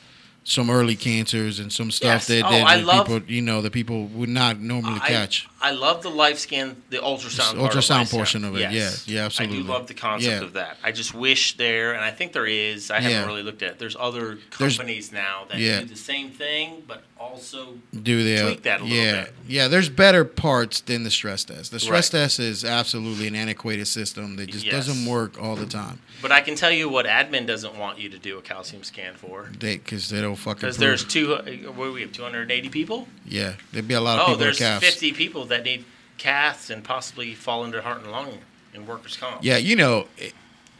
[0.44, 2.28] some early cancers and some stuff Yes.
[2.28, 5.48] that, Oh, that I love- people, you know, that people would not normally I, catch.
[5.68, 7.58] I love the life scan, the ultrasound.
[7.60, 8.72] part of ultrasound life portion of it.
[8.72, 9.06] Yes.
[9.08, 9.58] Yeah, yeah, absolutely.
[9.58, 10.48] I do love the concept Yeah.
[10.48, 10.78] of that.
[10.84, 12.90] I just wish there, and I think there is.
[12.90, 13.10] I Yeah.
[13.10, 13.72] haven't really looked at.
[13.72, 13.80] it.
[13.80, 18.64] There's other There's- companies now that do the same thing, but also Do the tweak
[18.64, 19.34] that a little yeah, bit.
[19.48, 19.68] yeah.
[19.68, 21.72] There's better parts than the stress test.
[21.72, 22.22] The stress Right.
[22.22, 24.74] test is absolutely an antiquated system that just Yes.
[24.88, 26.00] doesn't work all the time.
[26.22, 29.14] But I can tell you what admin doesn't want you to do a calcium scan
[29.16, 29.50] for.
[29.60, 30.62] They because they don't fucking.
[30.62, 31.30] Because there's two,
[31.76, 33.08] what do we have, 280 people?
[33.28, 34.86] yeah, there'd be a lot of Oh, people there's with calves.
[34.86, 35.86] 50 people that need
[36.18, 38.40] caths and possibly fall under heart and lung
[38.74, 39.44] in workers' comp.
[39.44, 40.34] Yeah, you know, it-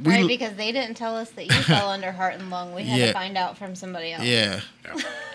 [0.04, 2.72] we right, because they didn't tell us that you fell under heart and lung.
[2.76, 3.08] We had Yeah.
[3.08, 4.24] to find out from somebody else.
[4.24, 4.62] Yeah.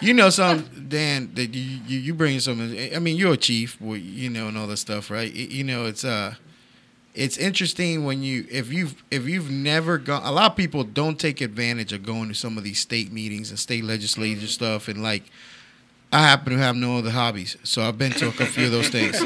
[0.00, 2.94] You know some Dan that you you, you bring something.
[2.94, 5.32] I mean, you're a chief, you know, and all that stuff, right?
[5.34, 6.34] Y- You know, it's uh,
[7.12, 10.22] it's interesting when you if you've if you've never gone.
[10.24, 13.50] A lot of people don't take advantage of going to some of these state meetings
[13.50, 15.24] and state legislature stuff, and like.
[16.12, 18.88] I happen to have no other hobbies, so I've been to a few of those
[18.96, 19.20] things.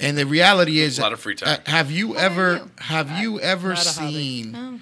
[0.00, 1.48] And the reality is, A lot of free time.
[1.66, 2.70] uh, have you What ever you?
[2.78, 4.12] have you ever Not a hobby.
[4.12, 4.54] seen?
[4.56, 4.80] Oh.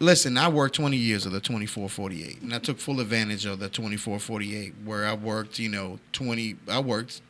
[0.00, 3.68] Listen, I worked 20 years of the 2448, and I took full advantage of the
[3.68, 7.22] 2448, where I worked, you know, 20, I worked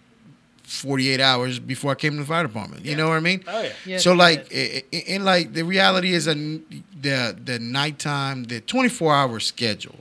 [0.64, 2.84] 48 hours before I came to the fire department.
[2.84, 3.44] You know what I mean?
[3.46, 3.72] Oh, yeah.
[3.84, 4.82] Yes, so, like, did.
[4.92, 10.00] i- i- and like the reality is, a, the the nighttime, the 24 hour schedule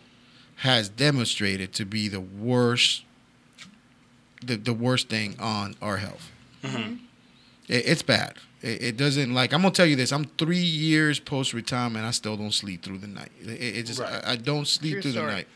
[0.64, 3.04] has demonstrated to be the worst,
[4.46, 6.32] the, the worst thing on our health.
[6.64, 6.94] Mm-hmm.
[7.68, 8.36] It, it's bad.
[8.62, 9.54] It, it doesn't like.
[9.54, 10.12] I'm gonna tell you this.
[10.12, 12.06] I'm three years post retirement.
[12.06, 13.32] I still don't sleep through the night.
[13.42, 14.22] It, it just Right.
[14.26, 15.26] I, I don't sleep True through story.
[15.28, 15.48] the night.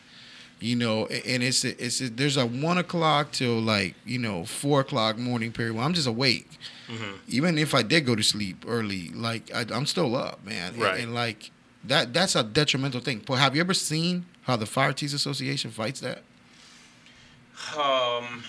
[0.60, 4.44] You know, and it's a, it's a, there's a one o'clock till like you know
[4.44, 6.50] four o'clock morning period where I'm just awake.
[6.90, 7.12] Mm-hmm.
[7.28, 10.74] Even if I did go to sleep early, like I, I'm still up, man.
[10.74, 11.00] And- Right.
[11.02, 11.52] And, like
[11.84, 13.24] that that's a detrimental thing.
[13.26, 16.20] But have you ever seen how the Fire Chiefs Association fights that?
[17.76, 18.44] Um,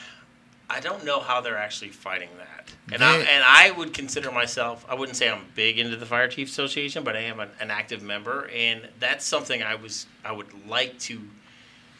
[0.70, 4.84] I don't know how they're actually fighting that, and I and I would consider myself.
[4.88, 7.70] I wouldn't say I'm big into the Fire Chiefs Association, but I am an, an
[7.70, 11.22] active member, and that's something I was I would like to,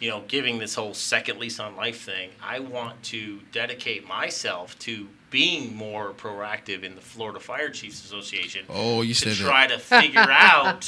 [0.01, 2.31] you know, giving this whole second lease on life thing.
[2.43, 8.65] I want to dedicate myself to being more proactive in the Florida Fire Chiefs Association.
[8.71, 9.75] Oh, you said to try that.
[9.75, 10.87] to figure out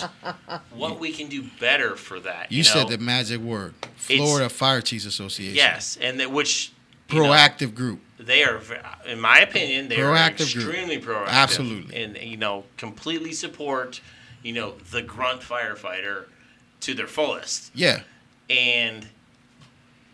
[0.74, 2.51] what we can do better for that.
[2.51, 3.74] You, You, said the magic word.
[3.97, 5.55] Florida Fire Chiefs Association.
[5.57, 6.73] Yes, and that which
[7.11, 8.01] you know, Proactive group.
[8.19, 8.61] they are,
[9.07, 10.74] in my opinion, they Proactive are group.
[10.74, 11.27] extremely proactive.
[11.28, 12.03] Absolutely.
[12.03, 14.01] and you know, completely support,
[14.43, 16.27] you know, the grunt firefighter
[16.81, 18.01] to their fullest, Yeah.
[18.51, 19.06] And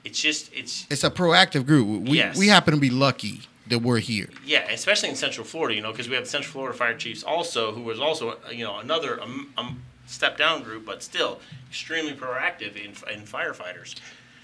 [0.04, 2.08] it's just it's It's a proactive group.
[2.08, 2.36] We Yes.
[2.36, 4.28] we happen to be lucky that we're here.
[4.44, 7.72] yeah, especially in Central Florida, you know, because we have Central Florida Fire Chiefs also,
[7.72, 12.12] who was also uh, you know another um, um, step down group, but still extremely
[12.12, 13.96] proactive in in firefighters.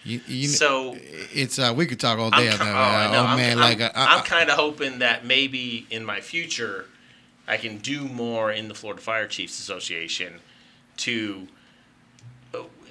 [0.05, 0.97] You, you, So-
[1.33, 2.75] it's uh we could talk all day I'm on that.
[2.75, 3.25] oh, I Oh.
[3.27, 6.87] I'm, man, I'm, like uh, I'm kind of hoping that maybe in my future,
[7.47, 10.41] I can do more in the Florida Fire Chiefs Association
[10.99, 11.47] to.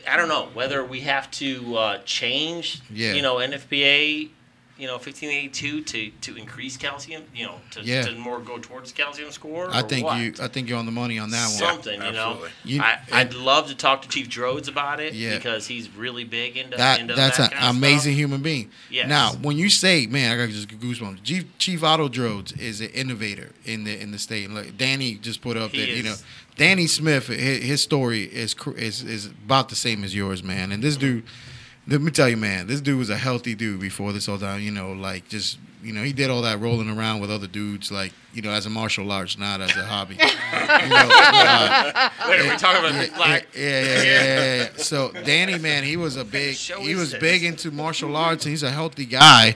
[0.10, 3.14] I don't know whether we have to uh, change, Yeah.
[3.14, 4.30] you know, NFPA,
[4.78, 8.02] you know, 1582 to, to increase calcium, you know, to, Yeah.
[8.04, 9.70] to more go towards calcium score.
[9.70, 10.18] I or think what?
[10.20, 11.52] you I think you're on the money on that one.
[11.52, 12.48] something, you know.
[12.64, 15.36] You- I, I'd love to talk to Chief Drozd about it Yeah.
[15.36, 18.20] because he's really big into, That into that's that an amazing stuff.
[18.20, 18.72] human being.
[18.90, 19.08] Yes.
[19.08, 21.22] Now, when you say, man, I got to just goosebumps.
[21.24, 24.50] Chief, Chief Otto Drozd is an innovator in the in the state.
[24.50, 26.16] Like Danny just put up He that you know,
[26.62, 30.72] Danny Smith, his, his story is is is about the same as yours, man.
[30.72, 31.24] And this dude,
[31.88, 34.62] let me tell you, man, this dude was a healthy dude before this all down.
[34.62, 37.92] You know, like just you know, he did all that rolling around with other dudes,
[37.92, 40.14] like you know, as a martial arts, not as a hobby.
[40.20, 43.48] you know, uh, Wait, are we talking about yeah, Black?
[43.56, 44.70] Yeah, yeah, yeah, yeah.
[44.76, 48.62] So Danny, man, he was a big, he was big into martial arts, and he's
[48.62, 49.56] a healthy guy.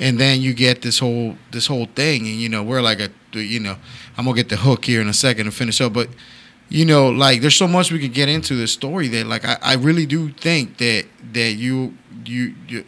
[0.00, 3.10] And then you get this whole this whole thing, and you know we're like a,
[3.34, 3.76] you know,
[4.16, 6.08] I'm gonna get the hook here in a second to finish up, but
[6.68, 9.58] you know, like there's so much we could get into this story that, like, I,
[9.62, 12.84] I really do think that that you you you,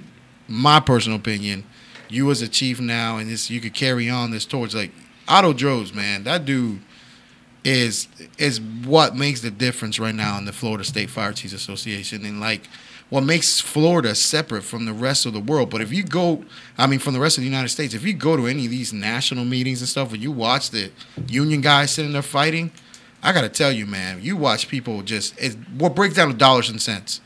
[0.48, 1.64] my personal opinion,
[2.08, 4.92] you as a chief now, and this you could carry on this towards like
[5.28, 6.80] Otto Drozd, man, that dude
[7.64, 12.24] is is what makes the difference right now in the Florida State Fire Chiefs Association
[12.24, 12.68] and like
[13.10, 15.70] what makes Florida separate from the rest of the world.
[15.70, 16.44] But if you go,
[16.76, 18.70] I mean, from the rest of the United States, if you go to any of
[18.70, 20.90] these national meetings and stuff, and you watch the
[21.26, 22.70] union guys sitting there fighting,
[23.22, 26.70] I gotta tell you, man, you watch people just it, what breaks down to dollars
[26.70, 27.20] and cents.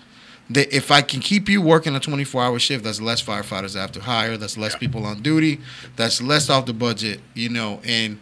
[0.51, 3.81] That if I can keep you working a 24 hour shift, that's less firefighters I
[3.81, 5.61] have to hire, that's less people on duty,
[5.97, 8.19] that's less off the budget, you know, and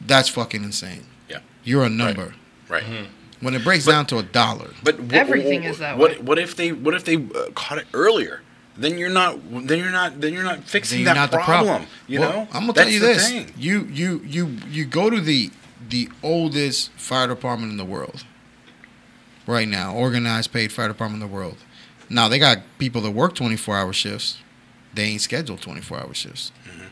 [0.00, 1.04] that's fucking insane.
[1.30, 1.38] Yeah.
[1.64, 2.34] You're a number.
[2.68, 2.84] Right.
[3.40, 6.18] When it breaks down to a dollar, But wh- Everything wh- is that what, way.
[6.18, 8.42] What if they What if they uh, caught it earlier?
[8.76, 9.38] Then you're not.
[9.66, 10.20] Then you're not.
[10.20, 11.66] Then you're not fixing you're that not problem.
[11.66, 11.86] the problem.
[12.08, 12.48] You Well, know.
[12.52, 13.52] I'm gonna That's tell you this: thing.
[13.56, 15.50] you you you you go to the
[15.88, 18.24] the oldest fire department in the world
[19.46, 21.56] right now, organized paid fire department in the world.
[22.08, 24.38] Now they got people that work 24 hour shifts.
[24.94, 26.52] They ain't scheduled 24 hour shifts.
[26.68, 26.86] Mm-hmm.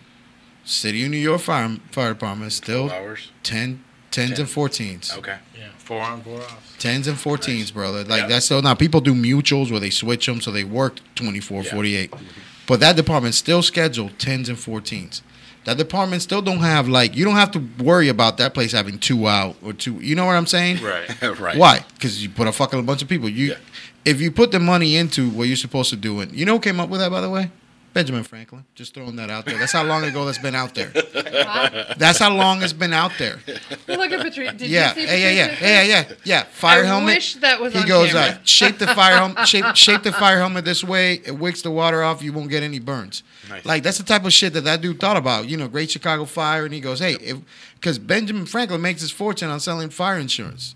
[0.65, 3.31] City of New York Fire Fire Department is still hours.
[3.43, 5.17] 10, 10s and 14s.
[5.19, 5.37] Okay.
[5.57, 6.77] Yeah, four on, four off.
[6.79, 8.05] 10s and 14s, brother.
[8.05, 8.27] Like Yeah.
[8.29, 11.71] that's so now people do mutuals where they switch them so they work 24, Yeah.
[11.71, 12.15] 48.
[12.67, 15.21] But that department still scheduled 10s and 14s.
[15.65, 18.99] That department still don't have like you don't have to worry about that place having
[18.99, 19.95] two out or two.
[19.95, 20.83] You know what I'm saying?
[20.83, 21.23] Right.
[21.41, 21.57] right.
[21.57, 21.85] Why?
[21.95, 23.29] Because you put a fucking bunch of people.
[23.29, 23.57] You, Yeah.
[24.05, 26.61] if you put the money into what you're supposed to do, and you know who
[26.61, 27.51] came up with that, by the way,
[27.95, 28.65] Benjamin Franklin.
[28.75, 29.57] Just throwing that out there.
[29.57, 30.89] That's how long ago that's been out there.
[31.97, 33.39] That's how long it's been out there.
[33.87, 34.53] Look at Patricia.
[34.53, 36.43] Did yeah, you see yeah, yeah, yeah, yeah, yeah, yeah.
[36.43, 37.15] Fire I helmet.
[37.15, 38.33] wish that was he on goes, camera.
[38.33, 41.15] uh, shape the fire helmet, shape, shape the fire helmet this way.
[41.25, 42.21] It wicks the water off.
[42.21, 43.23] You won't get any burns.
[43.49, 43.65] Nice.
[43.65, 45.49] Like that's the type of shit that that dude thought about.
[45.49, 47.39] You know, Great Chicago Fire, and he goes, hey, if
[47.77, 50.75] because Benjamin Franklin makes his fortune on selling fire insurance,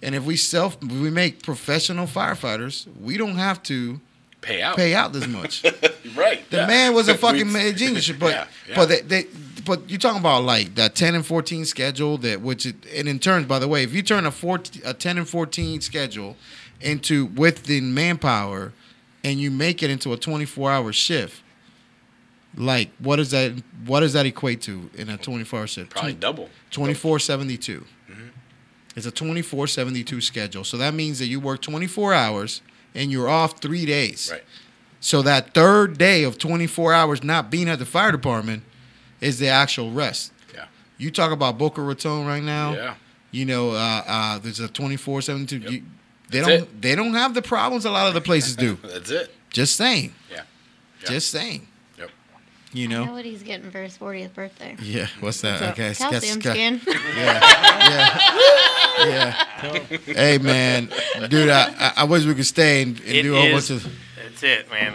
[0.00, 4.00] and if we self, we make professional firefighters, we don't have to
[4.42, 4.76] Pay out.
[4.76, 5.62] pay out this much.
[6.14, 6.48] Right.
[6.50, 6.66] The yeah.
[6.66, 8.74] man was a fucking mad genius, but Yeah, yeah.
[8.76, 9.26] but they, they
[9.64, 13.18] but you're talking about like that 10 and 14 schedule that which it, and in
[13.18, 16.36] turn by the way if you turn a 14 a 10 and 14 schedule
[16.82, 18.72] into with the manpower
[19.24, 21.40] and you make it into a 24 hour shift
[22.56, 23.52] like what is that
[23.86, 26.50] what does that equate to in a 24 hour shift Probably double.
[26.72, 28.26] 2472 Mm-hmm.
[28.96, 32.60] it's a 2472 schedule so that means that you work 24 hours
[32.94, 34.28] and you're off three days.
[34.32, 34.42] Right.
[35.00, 38.62] So that third day of 24 hours not being at the fire department
[39.20, 40.32] is the actual rest.
[40.54, 40.66] Yeah.
[40.98, 42.74] You talk about Boca Raton right now.
[42.74, 42.94] Yeah.
[43.32, 45.82] You know, uh, uh, there's a 24 7 They
[46.30, 46.50] That's don't.
[46.50, 46.82] it.
[46.82, 48.78] They don't have the problems a lot of the places do.
[48.84, 49.34] That's it.
[49.50, 50.14] Just saying.
[50.30, 50.42] Yeah.
[51.00, 51.08] Yeah.
[51.08, 51.66] Just saying.
[52.72, 52.74] Yep.
[52.74, 53.12] You I know know.
[53.12, 54.76] what he's getting for his 40th birthday.
[54.80, 55.06] Yeah.
[55.20, 55.60] What's that?
[55.60, 55.72] What's?
[55.78, 55.94] Okay.
[55.94, 56.80] Calcium Sca- sca- skin.
[57.16, 57.40] Yeah.
[57.90, 59.06] Yeah.
[59.06, 59.74] Yeah.
[60.06, 60.90] hey man,
[61.28, 63.84] dude, I, I- I wish we could stay and, and do a whole is- bunch
[63.84, 63.92] of.
[64.22, 64.94] That's it, man.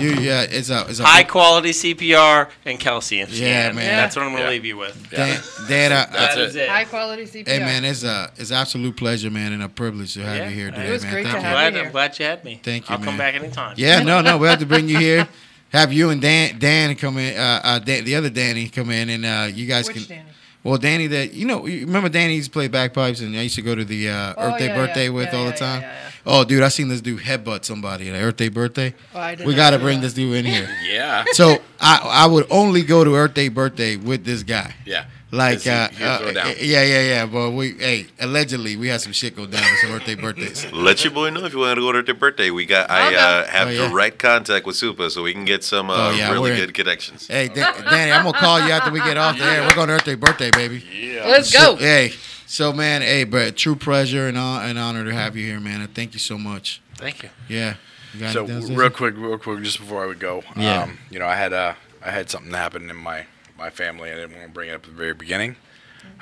[0.00, 3.40] You, yeah, it's a it's a High quality CPR and calcium scan.
[3.40, 3.86] Yeah, man.
[3.96, 4.50] That's what I'm gonna Yeah.
[4.50, 5.08] leave you with.
[5.10, 6.62] Dan, Dan, I, I, That's That is it.
[6.62, 6.68] it.
[6.68, 7.46] High quality CPR.
[7.46, 10.48] hey man, it's a it's an absolute pleasure, man, and a privilege to have Yeah,
[10.48, 11.12] you here it today, was man.
[11.12, 11.46] great Thank to you.
[11.46, 11.86] have glad, you here.
[11.86, 12.60] I'm glad you had me.
[12.60, 13.18] Thank you, I'll come man.
[13.18, 13.74] back anytime.
[13.76, 15.28] Yeah, no, no, we have to bring you here.
[15.74, 19.08] Have you and Dan, Dan come in, uh, uh, Dan, the other Danny come in,
[19.10, 20.18] and uh, you guys Which can.
[20.18, 20.28] Danny?
[20.62, 23.56] Well, Danny, that you know, you remember Danny used to play bagpipes, and I used
[23.56, 25.10] to go to the uh, Oh, Earth Day yeah, birthday yeah.
[25.10, 25.80] with Yeah, all yeah, the time.
[25.82, 28.94] yeah, yeah, Oh, dude, I seen this dude headbutt somebody at Earth Day birthday.
[29.14, 30.06] Oh, We got to bring that.
[30.06, 30.68] this dude in here.
[30.88, 31.24] Yeah.
[31.32, 34.74] so I I would only go to Earth Day birthday with this guy.
[34.86, 35.04] Yeah.
[35.34, 37.26] Like, uh, he'll uh, yeah, yeah, yeah.
[37.26, 40.64] But we, hey, allegedly, we had some shit go down with some birthday birthdays.
[40.72, 42.50] Let your boy know if you want to go to their birthday.
[42.50, 43.16] We got I Okay.
[43.16, 43.88] uh, have Oh, yeah.
[43.88, 46.74] direct contact with Supa, so we can get some uh, Oh, yeah, really we're- good
[46.74, 47.26] connections.
[47.26, 49.62] Hey, Dan- Danny, I'm gonna call you after we get off the air.
[49.62, 50.84] We're going to Earth Day birthday, baby.
[50.92, 51.76] Yeah, Let's So, go.
[51.76, 52.12] hey,
[52.46, 55.80] so man, hey, but true pleasure and hon- an honor to have you here, man.
[55.80, 56.80] And thank you so much.
[56.96, 57.30] Thank you.
[57.48, 57.74] Yeah.
[58.16, 60.82] You So anything else to real quick, real quick, just before I would go, Yeah.
[60.84, 61.74] um, you know, I had uh,
[62.04, 63.26] I had something happen in my
[63.64, 64.10] my family.
[64.12, 65.56] I didn't want to bring it up at the very beginning.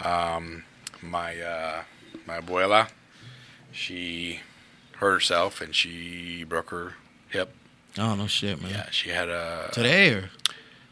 [0.04, 0.62] Um,
[1.02, 1.82] my uh,
[2.24, 2.88] my abuela,
[3.72, 4.40] she
[4.98, 6.94] hurt herself and she broke her
[7.30, 7.52] hip.
[7.98, 8.70] Oh no shit, man.
[8.70, 10.30] Yeah, she had a Today or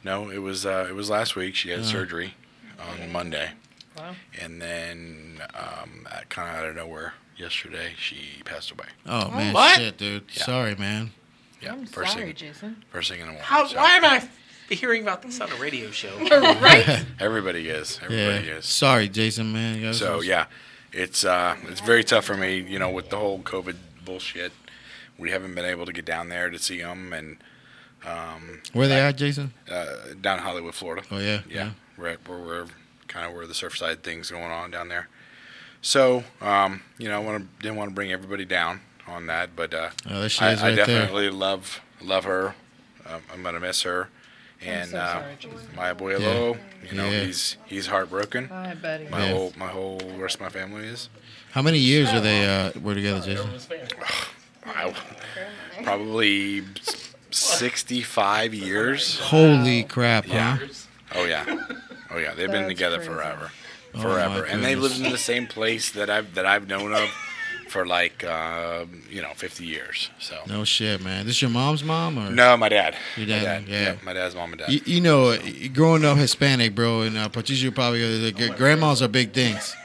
[0.02, 0.28] no.
[0.28, 1.54] It was uh, it was last week.
[1.54, 1.82] She had Oh.
[1.84, 2.34] surgery
[2.80, 3.50] on Monday,
[3.96, 4.16] Wow.
[4.40, 8.86] and then um, kind of out of nowhere yesterday she passed away.
[9.06, 9.76] oh man, what?
[9.78, 10.24] shit, dude.
[10.32, 10.42] Yeah.
[10.44, 11.12] Sorry, man.
[11.62, 12.82] Yeah, I'm first sorry, thing Jason.
[12.90, 13.44] first thing in the morning.
[13.44, 14.28] How, so why am I
[14.74, 16.16] hearing about this on a radio show?
[16.30, 17.04] right?
[17.20, 17.98] Everybody is.
[18.02, 18.06] Yeah.
[18.18, 18.66] Everybody is.
[18.66, 19.92] Sorry, Jason, man.
[19.94, 20.46] So was- yeah,
[20.92, 24.52] it's uh, it's very tough for me, you know, with the whole COVID bullshit.
[25.18, 27.36] We haven't been able to get down there to see them, and
[28.06, 29.52] um, Where they at, Jason?
[29.70, 29.86] uh,
[30.20, 31.02] down in Hollywood, Florida.
[31.10, 31.40] Oh yeah.
[31.48, 32.66] Yeah, right where we're
[33.08, 35.08] kind of where the Surfside thing's going on down there.
[35.82, 39.54] So um, you know, I want to didn't want to bring everybody down on that,
[39.56, 40.74] but uh, Oh, I, is I right there.
[40.76, 42.54] definitely love love her.
[43.06, 44.08] Um, I'm gonna miss her,
[44.64, 46.58] and so uh, sorry, my abuelo.
[46.88, 47.24] You know, Yeah.
[47.24, 48.46] he's he's heartbroken.
[48.46, 49.06] Bye, buddy.
[49.08, 49.32] My Yeah.
[49.32, 51.08] whole my whole rest of my family is.
[51.52, 53.50] How many years are they uh, were together, Jason?
[54.66, 54.94] I,
[55.82, 56.62] probably
[57.30, 59.18] 65 years.
[59.18, 60.56] Holy crap, Yeah.
[60.58, 60.66] huh?
[61.16, 61.44] Oh yeah,
[62.10, 62.34] oh yeah.
[62.34, 63.10] They've been That's together crazy.
[63.12, 63.50] forever,
[63.94, 64.92] Oh, forever, my and they goodness.
[64.98, 67.08] lived in the same place that I've that I've known of
[67.70, 70.10] for like um, you know 50 years.
[70.18, 71.24] So No shit, man.
[71.24, 72.30] This your mom's mom or?
[72.30, 72.96] no, my dad.
[73.16, 73.96] Your My dad, yeah.
[74.04, 74.70] my dad's mom and dad.
[74.72, 75.38] You, you know,
[75.72, 79.74] growing up Hispanic, bro, and uh, Patricia probably uh, the grandmas are big things.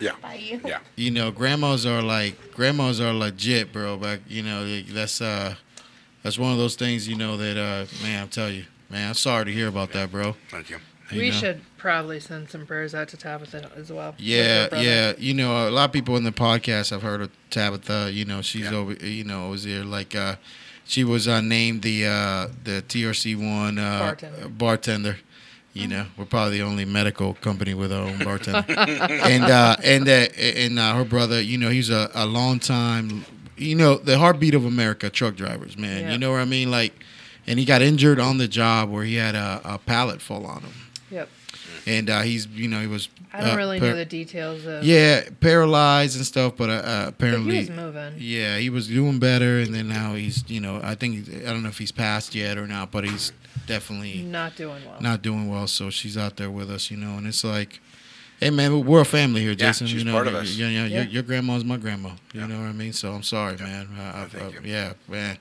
[0.00, 0.14] Yeah.
[0.34, 0.60] You.
[0.64, 0.80] Yeah.
[0.96, 3.96] You know, grandmas are like grandmas are legit, bro.
[3.96, 5.54] But you know, that's uh,
[6.24, 7.06] that's one of those things.
[7.06, 10.10] You know that uh, man, I'm telling you, man, I'm sorry to hear about that,
[10.10, 10.34] bro.
[10.50, 10.78] Thank you.
[11.10, 11.36] You we know?
[11.36, 14.14] should probably send some prayers out to Tabitha as well.
[14.18, 15.12] Yeah, yeah.
[15.18, 18.10] You know, a lot of people in the podcast I've heard of Tabitha.
[18.12, 18.74] You know, she's Yeah.
[18.74, 18.92] over.
[18.94, 20.36] You know, was there like uh,
[20.84, 24.48] she was uh, named the uh, the TRC one uh, Bartender.
[24.48, 25.16] bartender.
[25.74, 28.64] You know, we're probably the only medical company with our own bartender.
[28.72, 33.24] and uh, and uh, and uh, her brother, you know, he's a, a long time.
[33.56, 36.02] You know, the heartbeat of America, truck drivers, man.
[36.02, 36.12] Yeah.
[36.12, 36.70] You know what I mean?
[36.70, 36.94] Like,
[37.46, 40.62] and he got injured on the job where he had a, a pallet fall on
[40.62, 40.72] him.
[41.88, 43.08] And uh, he's you know he was.
[43.32, 44.84] I don't uh, really par- know the details of.
[44.84, 48.14] yeah, paralyzed and stuff, but uh, uh, But apparently, he was moving.
[48.18, 51.62] yeah, he was doing better, and then now he's, you know, I think I don't
[51.62, 53.32] know if he's passed yet or not, but he's
[53.66, 55.00] definitely Not doing well.
[55.00, 55.66] not doing well.
[55.66, 57.80] So she's out there with us, you know, and it's like,
[58.40, 59.64] hey man, we're a family here, Jason.
[59.64, 59.86] Yeah, Jason.
[59.88, 60.54] she's you know, part of us.
[60.56, 61.08] Yeah, yeah, Your, Yeah.
[61.08, 62.10] your grandma's my grandma.
[62.32, 62.46] You Yeah.
[62.46, 62.92] know what I mean?
[62.94, 63.88] So I'm sorry, man.
[63.98, 64.60] I, I, thank I- you.
[64.64, 65.38] yeah, man.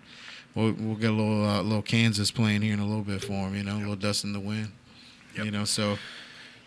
[0.55, 3.31] We'll, we'll get a little uh, little Kansas playing here in a little bit for
[3.47, 3.55] him.
[3.55, 4.71] You know, a little dust in the wind.
[5.35, 5.45] Yep.
[5.45, 5.97] You know, so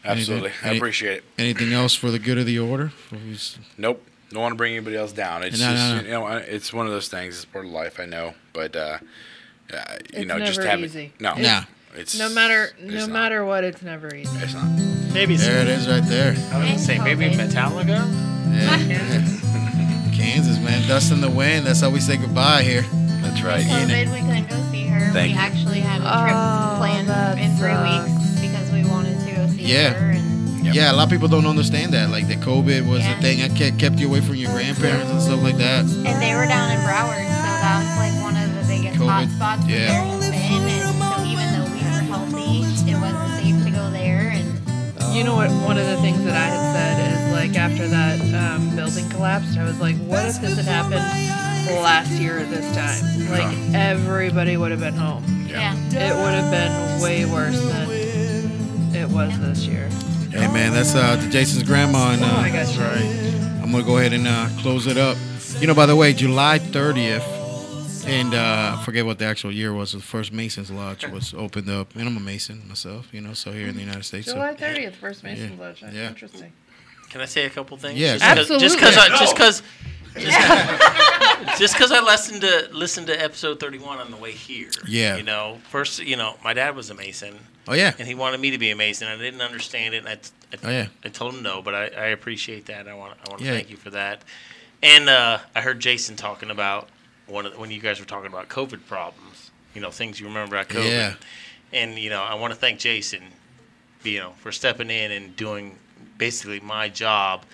[0.04, 1.24] Absolutely, I any- appreciate it.
[1.38, 2.92] anything else for the good of the order?
[3.10, 4.04] Who's- Nope.
[4.30, 5.42] Don't want to bring anybody else down.
[5.42, 6.02] It's No, just no, no.
[6.02, 7.34] you know it's one of those things.
[7.36, 7.98] It's part of life.
[7.98, 8.98] I know, but uh,
[9.72, 9.76] uh,
[10.12, 11.06] you It's know, just never have easy.
[11.16, 11.20] it.
[11.20, 11.62] No, Nah.
[11.96, 13.10] It's No matter it's no not.
[13.10, 14.30] matter what, it's never easy.
[14.38, 14.66] It's not.
[15.12, 16.30] Maybe There it is, right there.
[16.52, 18.06] I was gonna say maybe Metallica.
[18.54, 20.12] Yeah.
[20.14, 20.86] Kansas, man.
[20.86, 21.66] Dust in the wind.
[21.66, 22.82] That's how we say goodbye here.
[23.22, 23.64] That's right.
[23.64, 25.12] COVID, we couldn't go see her.
[25.12, 25.40] Thank we you.
[25.40, 28.08] actually had a trip Oh, planned in three sucks.
[28.08, 29.09] weeks because we wanted to go see
[29.60, 29.94] Yeah.
[29.94, 30.20] And
[30.62, 30.74] Yep.
[30.74, 32.10] Yeah, a lot of people don't understand that.
[32.10, 33.14] Like the COVID was Yeah.
[33.16, 35.80] the thing that kept, kept you away from your grandparents and stuff like that.
[35.88, 39.66] and they were down in Broward, so that's like one of the biggest COVID, hotspots
[39.66, 39.88] yeah.
[39.88, 40.62] there has been.
[40.68, 42.60] And so even though we were healthy,
[42.92, 44.36] it wasn't safe to go there.
[44.36, 45.48] And You know what?
[45.64, 49.56] One of the things that I had said is like after that um, building collapsed,
[49.56, 53.00] I was like, what if this had happened last year at this time?
[53.32, 55.24] Like everybody would have been home.
[55.48, 57.88] yeah, It would have been way worse than
[58.94, 59.88] it was this year.
[60.30, 62.78] Hey man, that's uh, the Jason's grandma, and uh, Oh my gosh.
[62.78, 65.16] I'm gonna go ahead and uh, close it up.
[65.60, 69.72] You know, by the way, July 30th, and uh, I forget what the actual year
[69.72, 69.92] was.
[69.92, 73.12] The first Masons Lodge was opened up, and I'm a Mason myself.
[73.12, 74.26] You know, so here in the United States.
[74.32, 75.64] July 30th, first Mason's Yeah.
[75.64, 75.80] Lodge.
[75.80, 76.08] That's Yeah.
[76.08, 76.52] interesting.
[77.10, 77.98] Can I say a couple things?
[77.98, 79.62] Yeah, Just go 'cause- Just because I just because
[81.58, 84.70] just because I listened to listened to episode 31 on the way here.
[84.86, 85.16] Yeah.
[85.16, 87.36] You know, first, you know, my dad was a Mason,
[87.70, 89.08] oh yeah, and he wanted me to be a Mason.
[89.08, 90.86] I didn't understand it, and I, I, Oh, yeah.
[91.04, 92.86] I told him no, but I, I appreciate that.
[92.88, 93.54] I want I want to Yeah.
[93.54, 94.22] thank you for that.
[94.82, 96.88] And uh, I heard Jason talking about
[97.26, 99.50] one of the, when you guys were talking about COVID problems.
[99.74, 100.90] You know, things you remember about COVID.
[100.90, 101.14] Yeah.
[101.72, 103.22] And you know, I want to thank Jason,
[104.02, 105.78] you know, for stepping in and doing
[106.18, 107.44] basically my job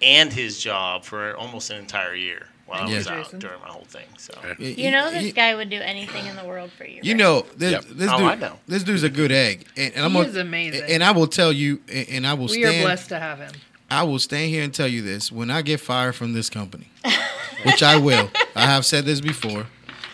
[0.00, 2.96] and his job for almost an entire year while I Yeah.
[2.98, 3.38] was out Jason.
[3.40, 4.06] during my whole thing.
[4.18, 7.00] So you know this guy would do anything in the world for you.
[7.02, 7.18] You right?
[7.18, 7.84] know, this, Yep.
[7.90, 8.58] this Oh, dude, I know.
[8.66, 10.84] this dude's a good egg, and, and I'm He gonna, is amazing.
[10.88, 12.84] And I will tell you, and and I will We are stand.
[12.84, 13.52] blessed to have him.
[13.90, 16.88] I will stand here and tell you this: when I get fired from this company,
[17.64, 19.66] which I will, I have said this before.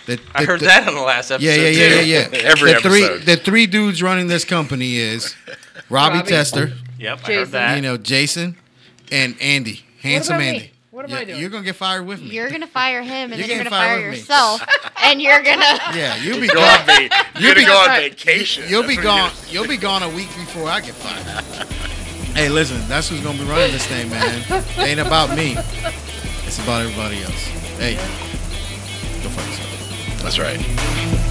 [0.07, 1.47] That, I heard the- that on the last episode.
[1.47, 2.39] Yeah, yeah, yeah, yeah, yeah.
[2.51, 3.27] Every the three, episode.
[3.27, 5.37] the three dudes running this company is
[5.89, 6.29] Robbie, Robbie.
[6.29, 7.77] Tester, Yep, I heard that.
[7.77, 8.57] you know, Jason,
[9.13, 10.59] and Andy, handsome Andy.
[10.59, 10.71] me?
[10.93, 10.97] Andy.
[10.97, 11.41] What am Yeah, I doing?
[11.41, 12.29] You're gonna get fired with me.
[12.31, 14.61] You're gonna fire him, and You're then you're gonna fire yourself,
[15.05, 15.61] and you're gonna.
[15.95, 16.87] yeah, you'll be Go on, gone.
[16.87, 17.09] va-
[17.41, 18.65] you're be gonna on vacation.
[18.69, 19.31] You'll be That's what gone.
[19.49, 21.45] You'll be gone a week before I get fired.
[22.37, 24.43] Hey, listen, that's who's gonna be running this thing, man.
[24.49, 25.57] It ain't about me.
[26.47, 27.45] It's about everybody else.
[27.79, 27.95] Hey,
[29.23, 30.23] go fuck yourself.
[30.23, 31.30] That's right.